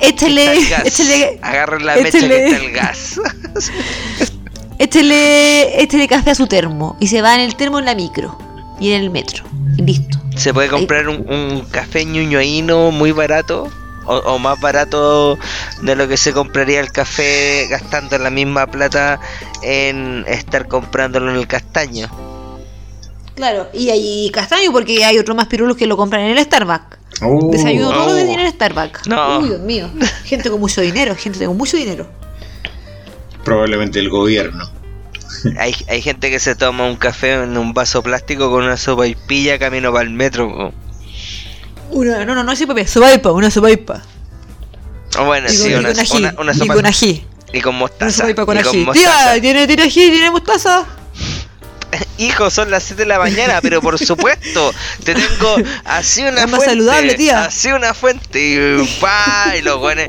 Échale. 0.00 1.40
Agarre 1.42 1.80
la 1.82 1.96
mecha 1.96 2.20
que 2.20 2.46
está 2.46 2.56
el 2.56 2.72
gas. 2.72 3.20
échele, 4.78 5.82
échele 5.82 6.08
café 6.08 6.30
a 6.30 6.34
su 6.34 6.46
termo 6.46 6.96
y 7.00 7.08
se 7.08 7.22
va 7.22 7.34
en 7.34 7.40
el 7.40 7.56
termo 7.56 7.78
en 7.78 7.84
la 7.86 7.94
micro 7.94 8.38
y 8.80 8.92
en 8.92 9.02
el 9.02 9.10
metro. 9.10 9.44
Y 9.76 9.82
listo. 9.82 10.18
Se 10.36 10.52
puede 10.52 10.68
comprar 10.68 11.08
un, 11.08 11.26
un 11.28 11.60
café 11.70 12.04
ñuñoíno 12.04 12.90
muy 12.90 13.12
barato 13.12 13.70
o, 14.06 14.38
más 14.38 14.60
barato 14.60 15.38
de 15.82 15.96
lo 15.96 16.08
que 16.08 16.16
se 16.16 16.32
compraría 16.32 16.80
el 16.80 16.92
café 16.92 17.66
gastando 17.68 18.16
la 18.18 18.30
misma 18.30 18.66
plata 18.66 19.20
en 19.62 20.24
estar 20.28 20.68
comprándolo 20.68 21.30
en 21.30 21.36
el 21.36 21.46
castaño. 21.46 22.08
Claro, 23.34 23.68
y 23.72 23.90
hay 23.90 24.30
castaño 24.30 24.72
porque 24.72 25.04
hay 25.04 25.18
otros 25.18 25.36
más 25.36 25.46
pirulos 25.46 25.76
que 25.76 25.86
lo 25.86 25.96
compran 25.96 26.22
en 26.22 26.38
el 26.38 26.44
Starbucks. 26.44 26.98
Oh. 27.22 27.50
Desayuno 27.50 27.90
todo 27.90 28.12
los 28.12 28.18
en 28.18 28.40
el 28.40 28.52
Starbucks. 28.52 29.08
No. 29.08 29.40
Uy, 29.40 29.48
Dios 29.48 29.60
mío. 29.60 29.90
Gente 30.24 30.50
con 30.50 30.60
mucho 30.60 30.80
dinero, 30.80 31.14
gente 31.16 31.44
con 31.44 31.56
mucho 31.56 31.76
dinero 31.76 32.06
probablemente 33.46 34.00
el 34.00 34.10
gobierno. 34.10 34.68
Hay, 35.58 35.74
hay 35.88 36.02
gente 36.02 36.30
que 36.30 36.40
se 36.40 36.56
toma 36.56 36.84
un 36.84 36.96
café 36.96 37.34
en 37.34 37.56
un 37.56 37.72
vaso 37.72 38.02
plástico 38.02 38.50
con 38.50 38.64
una 38.64 38.76
sopa 38.76 39.06
y 39.06 39.14
pilla 39.14 39.58
camino 39.58 39.92
para 39.92 40.04
el 40.04 40.10
metro. 40.10 40.72
Una, 41.90 42.24
no, 42.24 42.34
no, 42.34 42.42
no 42.42 42.52
es 42.52 42.58
sopa, 42.58 42.86
sopa 42.86 43.32
una 43.32 43.50
sopa 43.50 43.70
y 43.70 43.84
Oh, 45.18 45.24
bueno, 45.24 45.48
sí, 45.48 45.72
una, 45.72 45.90
una, 45.90 46.34
una, 46.40 46.52
sopa. 46.52 46.64
Y 46.64 46.76
con 46.76 46.86
ají. 46.86 47.24
Y 47.52 47.60
con 47.60 47.76
mostaza. 47.76 48.24
Una 48.24 48.32
sopa 48.32 48.46
con 48.46 48.58
ají. 48.58 48.86
Tía, 48.92 49.40
¿tiene, 49.40 49.66
¿tiene 49.66 49.82
ají? 49.84 50.10
¿Tiene 50.10 50.30
mostaza? 50.30 50.84
Hijo, 52.18 52.50
son 52.50 52.70
las 52.70 52.82
7 52.84 53.02
de 53.02 53.06
la 53.08 53.18
mañana, 53.18 53.58
pero 53.62 53.80
por 53.82 53.98
supuesto, 53.98 54.72
te 55.04 55.14
tengo 55.14 55.56
así 55.84 56.22
una 56.22 56.42
es 56.44 56.50
más 56.50 56.64
saludable, 56.64 57.14
tía. 57.14 57.44
Así 57.44 57.70
una 57.72 57.92
fuente 57.94 58.40
y 58.40 58.98
pa, 59.00 59.54
y 59.58 59.62
los 59.62 59.78
buenos 59.78 60.08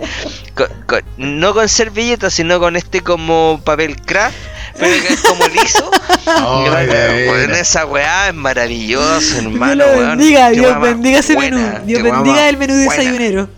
no 1.17 1.53
con 1.53 1.69
servilletas, 1.69 2.33
sino 2.33 2.59
con 2.59 2.75
este 2.75 3.01
como 3.01 3.61
papel 3.63 3.95
craft 4.01 4.35
Pero 4.79 5.01
que 5.05 5.13
es 5.13 5.21
como 5.21 5.47
liso. 5.47 5.89
De 6.27 7.25
Bueno, 7.27 7.53
esa 7.55 7.85
weá 7.85 8.29
es 8.29 8.33
maravillosa, 8.33 9.19
Dios 9.19 9.35
hermano. 9.45 9.83
weón. 9.85 10.17
bendiga, 10.17 10.49
Dios 10.49 10.81
bendiga 10.81 11.19
ese 11.19 11.35
buena, 11.35 11.57
menú. 11.57 11.85
Dios 11.85 12.03
bendiga 12.03 12.49
el 12.49 12.57
menú 12.57 12.73
buena. 12.73 12.89
desayunero. 12.91 13.49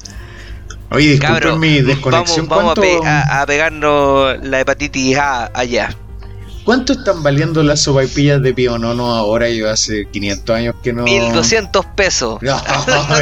Oye, 0.91 1.11
disculpen 1.11 1.35
Cabro, 1.41 1.57
mi 1.57 1.81
desconexión. 1.81 2.47
Vamos, 2.47 2.75
vamos 2.75 2.77
a, 2.77 2.81
¿Cuánto, 2.81 3.01
pe- 3.03 3.07
a- 3.07 3.41
a 3.41 3.45
pegarnos 3.45 4.37
la 4.43 4.59
hepatitis 4.59 5.17
A 5.17 5.51
allá. 5.53 5.95
¿Cuánto 6.69 6.93
están 6.93 7.23
valiendo 7.23 7.63
las 7.63 7.81
sopaipillas 7.81 8.43
de 8.43 8.53
pionono 8.53 9.15
ahora? 9.15 9.49
Yo 9.49 9.67
hace 9.71 10.07
500 10.11 10.55
años 10.55 10.75
que 10.83 10.93
no. 10.93 11.01
1200 11.01 11.83
pesos. 11.95 12.39
No, 12.43 12.55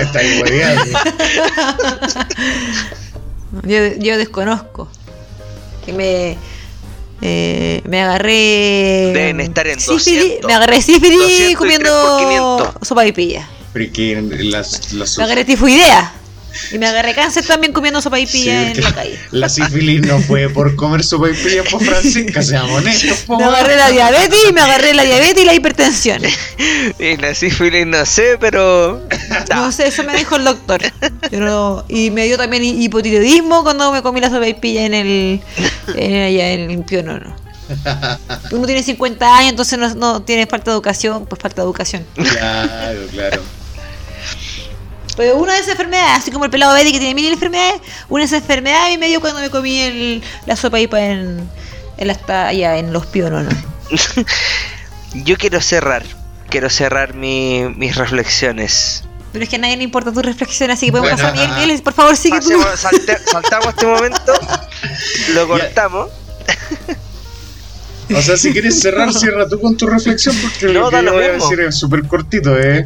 está. 0.01 0.21
Yo, 3.63 3.77
yo 3.99 4.17
desconozco. 4.17 4.89
Que 5.85 5.93
me. 5.93 6.37
eh, 7.21 7.81
me 7.85 8.01
agarré. 8.01 9.11
Deben 9.13 9.39
estar 9.39 9.65
en 9.65 9.79
sífilis- 9.79 10.41
200. 10.41 10.47
Me 10.49 10.53
agarré 10.53 10.81
sífilis 10.81 11.17
200 11.17 11.29
y 11.29 11.37
3 11.37 11.49
por 11.51 11.57
comiendo 11.59 12.57
500. 12.67 12.85
sopa 12.85 13.05
y 13.07 13.13
pilla. 13.13 13.47
Pero 13.71 13.93
que 13.93 14.21
las, 14.43 14.91
las 14.91 15.17
Me 15.17 15.23
agarré 15.23 15.45
tifoidea. 15.45 16.11
Y 16.71 16.77
me 16.77 16.87
agarré 16.87 17.13
cáncer 17.15 17.45
también 17.45 17.73
comiendo 17.73 18.01
sopa 18.01 18.19
y 18.19 18.25
pilla 18.25 18.65
Sí, 18.73 18.79
en 18.79 18.83
la 18.83 18.93
calle. 18.93 19.19
La 19.31 19.49
sífilis 19.49 20.01
no 20.01 20.19
fue 20.21 20.49
por 20.49 20.75
comer 20.75 21.03
sopaipillas 21.03 21.67
por 21.69 21.83
Francisca, 21.83 22.41
seamos 22.41 22.71
honestos. 22.71 23.17
po, 23.27 23.37
Me 23.37 23.43
agarré 23.45 23.75
la 23.75 23.89
diabetes, 23.91 24.39
me 24.53 24.61
agarré 24.61 24.93
la 24.93 25.03
diabetes 25.03 25.43
y 25.43 25.45
la 25.45 25.53
hipertensión. 25.53 26.21
Y 26.99 27.17
la 27.17 27.33
sífilis 27.35 27.85
no 27.85 28.05
sé, 28.05 28.37
pero. 28.39 29.01
No 29.53 29.71
sé, 29.71 29.87
eso 29.87 30.03
me 30.03 30.15
dijo 30.17 30.35
el 30.35 30.43
doctor. 30.45 30.81
Yo 31.31 31.39
no- 31.39 31.85
y 31.87 32.11
me 32.11 32.25
dio 32.25 32.37
también 32.37 32.63
hi- 32.63 32.83
hipotiroidismo 32.83 33.63
cuando 33.63 33.91
me 33.91 34.01
comí 34.01 34.19
la 34.21 34.29
sopa 34.29 34.47
y 34.47 34.53
pilla 34.53 34.85
en 34.85 34.93
el. 34.93 35.41
En, 35.95 36.21
allá 36.23 36.51
en 36.51 36.69
el 36.71 36.83
pionono. 36.83 37.35
Uno 38.51 38.65
tiene 38.65 38.81
50 38.81 39.37
años, 39.37 39.49
entonces 39.51 39.77
no, 39.77 39.93
no 39.95 40.21
tiene 40.21 40.47
falta 40.47 40.71
de 40.71 40.75
educación, 40.75 41.25
pues 41.25 41.41
falta 41.41 41.61
de 41.61 41.65
educación. 41.65 42.05
Claro, 42.15 42.99
claro. 43.11 43.41
Pero 45.17 45.35
una 45.37 45.53
de 45.53 45.59
esas 45.59 45.71
enfermedades, 45.71 46.19
así 46.21 46.31
como 46.31 46.45
el 46.45 46.51
pelado 46.51 46.73
Betty 46.75 46.91
que 46.93 46.99
tiene 46.99 47.15
mil 47.15 47.33
enfermedades, 47.33 47.81
una 48.07 48.21
de 48.21 48.27
esas 48.27 48.41
enfermedades 48.41 48.85
a 48.85 48.89
mí 48.89 48.97
me 48.99 49.07
dio 49.07 49.19
cuando 49.19 49.39
me 49.41 49.49
comí 49.49 49.79
el, 49.81 50.23
la 50.45 50.55
sopa 50.55 50.79
ipa 50.79 51.01
en, 51.01 51.49
en, 51.97 52.07
la, 52.07 52.47
allá 52.47 52.77
en 52.77 52.93
los 52.93 53.07
piononos. 53.07 53.53
Yo 55.13 55.35
quiero 55.37 55.59
cerrar. 55.59 56.03
Quiero 56.49 56.69
cerrar 56.69 57.13
mi- 57.15 57.65
mis 57.75 57.95
reflexiones. 57.95 59.03
Pero 59.33 59.43
es 59.43 59.49
que 59.49 59.57
a 59.57 59.59
nadie 59.59 59.75
le 59.77 59.83
importa 59.83 60.13
tu 60.13 60.21
reflexión, 60.21 60.71
así 60.71 60.85
que 60.85 60.91
podemos 60.93 61.11
Bueno, 61.19 61.33
pasar 61.33 61.57
bien. 61.57 61.69
Él, 61.69 61.81
por 61.81 61.93
favor, 61.93 62.15
sigue 62.15 62.39
tú. 62.39 62.51
Salte- 62.77 63.19
saltamos 63.25 63.67
este 63.69 63.85
momento. 63.85 64.33
Lo 65.33 65.47
cortamos. 65.47 66.09
O 68.15 68.21
sea, 68.21 68.37
si 68.37 68.53
quieres 68.53 68.79
cerrar, 68.79 69.11
cierra 69.13 69.49
tú 69.49 69.59
con 69.59 69.75
tu 69.75 69.85
reflexión, 69.87 70.33
porque 70.41 70.67
No, 70.67 70.73
lo 70.83 70.89
que 70.89 70.95
yo 70.97 71.01
lo 71.01 71.13
voy 71.13 71.23
a 71.25 71.31
decir 71.33 71.59
es 71.59 71.75
súper 71.75 72.03
cortito, 72.07 72.57
¿eh? 72.57 72.83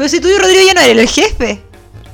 Pero 0.00 0.08
si 0.08 0.18
tú 0.18 0.28
y 0.28 0.38
Rodrigo 0.38 0.62
ya 0.66 0.72
no 0.72 0.80
eres 0.80 0.96
el 0.96 1.08
jefe. 1.10 1.60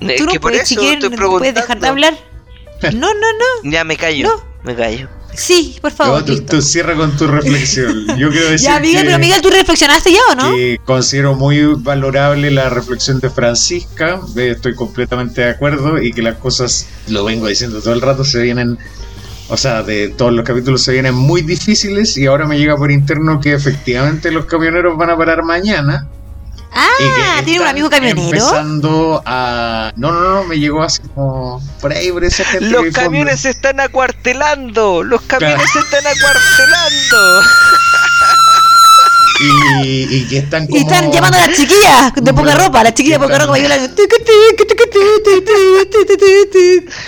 Es 0.01 0.17
Tú 0.17 0.25
no 0.25 0.33
que 0.33 0.41
por 0.41 0.51
puedes, 0.51 0.69
eso 0.73 0.81
estoy 0.83 1.09
no 1.17 1.31
puedes 1.31 1.55
dejar 1.55 1.79
de 1.79 1.87
hablar. 1.87 2.19
No, 2.83 3.15
no, 3.15 3.15
no. 3.15 3.71
Ya 3.71 3.85
me 3.85 3.97
callo. 3.97 4.27
No. 4.27 4.43
Me 4.65 4.75
callo. 4.75 5.09
Sí, 5.35 5.79
por 5.81 5.93
No, 5.93 5.97
favor. 5.97 6.25
tú, 6.25 6.33
listo. 6.33 6.57
tú 6.57 6.63
cierra 6.63 6.97
con 6.97 7.17
tu 7.17 7.29
reflexión. 7.29 8.09
Yo 8.19 8.31
quiero 8.31 8.51
decir 8.51 8.69
Ya, 8.69 8.81
Miguel, 8.81 9.03
que, 9.03 9.07
pero 9.07 9.19
Miguel, 9.21 9.41
¿tú 9.41 9.51
reflexionaste 9.51 10.11
ya 10.13 10.19
o 10.33 10.35
no? 10.35 10.51
que 10.57 10.81
considero 10.85 11.37
muy 11.37 11.61
valorable 11.77 12.51
la 12.51 12.69
reflexión 12.71 13.21
de 13.21 13.31
Francisca. 13.31 14.21
eh, 14.37 14.51
Estoy 14.57 14.75
completamente 14.75 15.43
de 15.43 15.51
acuerdo 15.51 16.03
y 16.03 16.13
que 16.13 16.23
las 16.23 16.39
cosas, 16.39 16.89
lo 17.07 17.25
vengo 17.25 17.47
diciendo 17.47 17.81
todo 17.81 17.95
el 17.95 18.01
rato, 18.01 18.25
se 18.25 18.43
vienen. 18.43 18.79
O 19.49 19.57
sea, 19.57 19.85
de 19.85 20.09
todos 20.09 20.33
los 20.33 20.45
capítulos 20.45 20.83
se 20.83 20.91
vienen 20.91 21.15
muy 21.15 21.43
difíciles 21.43 22.17
y 22.17 22.27
ahora 22.27 22.49
me 22.49 22.59
llega 22.59 22.77
por 22.77 22.91
interno 22.91 23.41
que 23.41 23.53
efectivamente 23.55 24.33
los 24.33 24.47
camioneros 24.47 24.99
van 24.99 25.11
a 25.11 25.17
parar 25.17 25.45
mañana. 25.45 26.09
Y 26.77 27.05
Ah, 27.05 27.37
que 27.39 27.43
¿tiene 27.45 27.61
un 27.61 27.67
amigo 27.67 27.89
camionero? 27.91 28.27
Empezando 28.27 29.23
a. 29.25 29.93
No, 29.97 30.13
no, 30.13 30.21
no, 30.21 30.45
me 30.45 30.59
llegó 30.59 30.83
así 30.83 31.01
como. 31.15 31.61
Por 31.81 31.93
ahí, 31.93 32.13
por 32.13 32.25
esa 32.25 32.45
gente. 32.45 32.67
Los 32.67 32.87
camiones 32.95 33.41
se 33.41 33.51
están 33.51 33.81
acuartelando. 33.81 35.03
Los 35.03 35.23
camiones 35.23 35.71
se 35.73 35.79
están 35.79 36.07
acuartelando. 36.07 37.43
Y, 39.85 40.17
y 40.17 40.27
que 40.29 40.39
están 40.39 40.67
como. 40.67 40.79
Y 40.79 40.83
están 40.83 41.13
llamando 41.13 41.37
a 41.37 41.47
las 41.47 41.57
chiquillas 41.57 42.13
de 42.15 42.33
poca 42.33 42.55
ropa, 42.55 42.83
las 42.83 42.95
chiquillas 42.95 43.21
de 43.21 43.27
poca 43.27 43.39
ropa 43.39 43.51
bailando. 43.53 43.95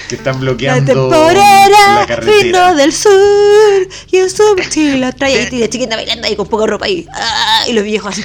que 0.09 0.15
están 0.15 0.35
La 0.35 0.41
bloqueando 0.41 0.93
temporera 0.93 1.71
la 1.89 1.97
vino 2.01 2.07
carretera. 2.07 2.75
del 2.75 2.93
sur 2.93 3.89
y 4.11 4.17
en 4.19 4.29
su 4.31 4.43
mochila 4.57 5.13
trae 5.13 5.49
y 5.51 5.59
la 5.59 5.69
chiquita 5.69 5.97
bailando 5.97 6.27
ahí 6.27 6.37
con 6.37 6.47
poca 6.49 6.67
ropa 6.67 6.85
ahí. 6.85 7.07
Ah, 7.15 7.65
y 7.69 7.73
los 7.73 7.85
viejos 7.85 8.13
así. 8.13 8.25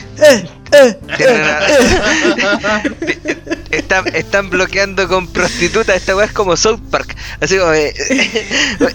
Están, 3.72 4.06
están 4.16 4.50
bloqueando 4.50 5.08
con 5.08 5.28
prostitutas. 5.28 5.96
Esta 5.96 6.16
weá 6.16 6.26
es 6.26 6.32
como 6.32 6.56
South 6.56 6.80
Park. 6.92 7.16
Así 7.42 7.58
como. 7.58 7.74
eh, 7.74 7.94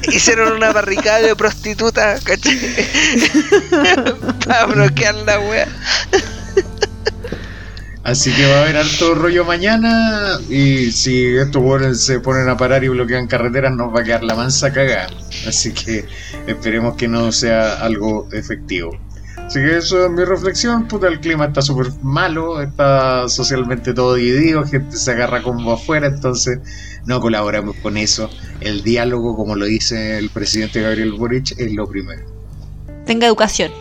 hicieron 0.13 0.53
una 0.53 0.73
barricada 0.73 1.21
de 1.21 1.35
prostitutas. 1.35 2.23
Para 4.47 4.67
bloquear 4.67 5.15
la 5.17 5.41
weá. 5.41 5.67
Así 8.05 8.33
que 8.33 8.47
va 8.47 8.59
a 8.59 8.63
haber 8.63 8.77
harto 8.77 9.15
rollo 9.15 9.45
mañana. 9.45 10.39
Y 10.49 10.93
si 10.93 11.37
estos 11.37 11.63
buenos 11.63 12.01
se 12.01 12.21
ponen 12.21 12.49
a 12.49 12.57
parar 12.57 12.85
y 12.85 12.89
bloquean 12.89 13.27
carreteras, 13.27 13.73
nos 13.75 13.95
va 13.95 14.01
a 14.01 14.05
quedar 14.05 14.25
la 14.25 14.35
mansa 14.35 14.73
cagada. 14.73 15.09
Así 15.47 15.73
que 15.73 16.07
esperemos 16.47 16.97
que 16.97 17.09
no 17.09 17.33
sea 17.33 17.75
algo 17.75 18.29
efectivo. 18.33 18.97
Así 19.49 19.61
que 19.61 19.79
eso 19.79 20.05
es 20.05 20.11
mi 20.11 20.25
reflexión. 20.25 20.87
Puta, 20.87 21.09
el 21.09 21.21
clima 21.21 21.47
está 21.47 21.63
súper 21.63 21.91
malo. 22.03 22.61
Está 22.61 23.31
socialmente 23.31 23.95
todo 23.95 24.15
dividido. 24.15 24.63
Gente 24.67 24.95
se 24.95 25.13
agarra 25.13 25.43
como 25.43 25.73
afuera. 25.73 26.07
Entonces 26.07 26.59
no 27.07 27.19
colaboramos 27.19 27.75
con 27.77 27.97
eso. 27.97 28.29
El 28.61 28.83
diálogo, 28.83 29.37
como 29.37 29.57
lo 29.57 29.65
dice 29.65 30.19
el 30.19 30.29
presidente 30.29 30.83
Gabriel 30.83 31.13
Boric, 31.13 31.59
es 31.59 31.73
lo 31.73 31.89
primero. 31.89 32.27
Tenga 33.07 33.27
educación. 33.27 33.73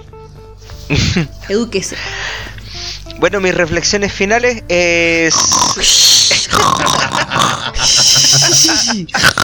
Edúquese. 1.50 1.98
Bueno, 3.20 3.42
mis 3.42 3.54
reflexiones 3.54 4.14
finales 4.14 4.64
es. 4.70 5.36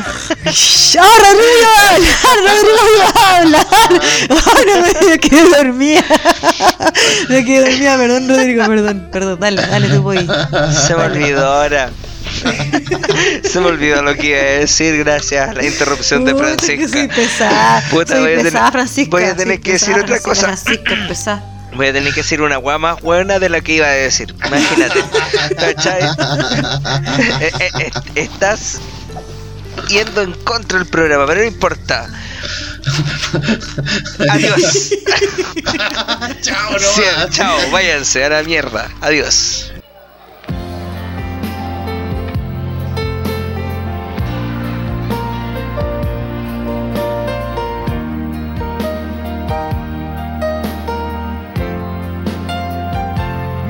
¡Oh, 0.00 1.18
Rodrigo! 1.18 2.10
¡Rodrigo 2.46 2.82
iba 2.96 3.06
a 3.14 3.36
hablar! 3.38 3.66
¡Oh, 4.30 4.58
no 4.66 5.08
me 5.10 5.18
quedé 5.18 5.42
dormida! 5.56 6.04
Me 7.28 7.44
quedé 7.44 7.70
dormida, 7.70 7.96
perdón, 7.96 8.28
Rodrigo, 8.28 8.66
perdón, 8.66 9.08
perdón, 9.12 9.40
dale, 9.40 9.62
dale, 9.66 9.88
tú 9.88 10.02
voy. 10.02 10.28
Se 10.86 10.94
me 10.94 11.02
olvidó 11.04 11.46
ahora. 11.46 11.90
Se 13.44 13.60
me 13.60 13.66
olvidó 13.66 14.02
lo 14.02 14.14
que 14.14 14.28
iba 14.28 14.38
a 14.38 14.42
decir 14.60 14.96
gracias 14.98 15.48
a 15.50 15.52
la 15.52 15.64
interrupción 15.64 16.24
de 16.24 16.32
Puta, 16.32 16.56
que 16.56 16.66
soy 16.66 16.76
Francisca. 16.88 17.14
pesada. 17.14 17.82
Puta, 17.90 18.14
soy 18.14 18.20
voy 18.22 18.32
a 18.32 18.36
tener- 18.36 18.52
pesada, 18.52 18.72
Francisca. 18.72 19.10
voy 19.10 19.24
a 19.24 19.36
tener 19.36 19.54
soy 19.56 19.62
que 19.62 19.72
decir 19.72 19.98
otra 19.98 20.20
cosa. 20.20 20.42
Francisca, 20.46 20.94
es 20.94 21.08
pesada. 21.08 21.44
Voy 21.74 21.86
a 21.88 21.92
tener 21.92 22.12
que 22.12 22.22
decir 22.22 22.40
una 22.42 22.58
weá 22.58 22.78
más 22.78 23.00
buena 23.00 23.38
de 23.38 23.48
la 23.48 23.60
que 23.60 23.74
iba 23.74 23.86
a 23.86 23.90
decir. 23.90 24.34
Imagínate. 24.46 25.04
¿Cachai? 25.58 26.02
Eh, 27.40 27.52
eh, 27.78 27.90
estás 28.16 28.80
yendo 29.88 30.22
en 30.22 30.32
contra 30.44 30.78
del 30.78 30.88
programa, 30.88 31.26
pero 31.26 31.40
no 31.40 31.46
importa. 31.46 32.08
Adiós. 34.30 34.90
Chao, 36.40 36.78
Sí, 36.78 37.02
chao, 37.30 37.58
váyanse 37.70 38.24
a 38.24 38.28
la 38.30 38.42
mierda. 38.42 38.88
Adiós. 39.00 39.72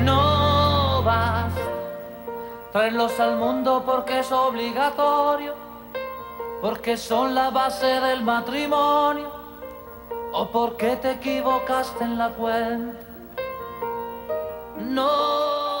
No 0.03 1.03
vas 1.03 1.53
traerlos 2.71 3.19
al 3.19 3.37
mundo 3.37 3.83
porque 3.85 4.19
es 4.19 4.31
obligatorio, 4.31 5.55
porque 6.61 6.95
son 6.95 7.33
la 7.33 7.49
base 7.49 7.87
del 7.87 8.23
matrimonio, 8.23 9.31
o 10.31 10.47
porque 10.51 10.95
te 10.95 11.11
equivocaste 11.11 12.03
en 12.03 12.17
la 12.17 12.29
cuenta. 12.29 12.99
No 14.77 15.80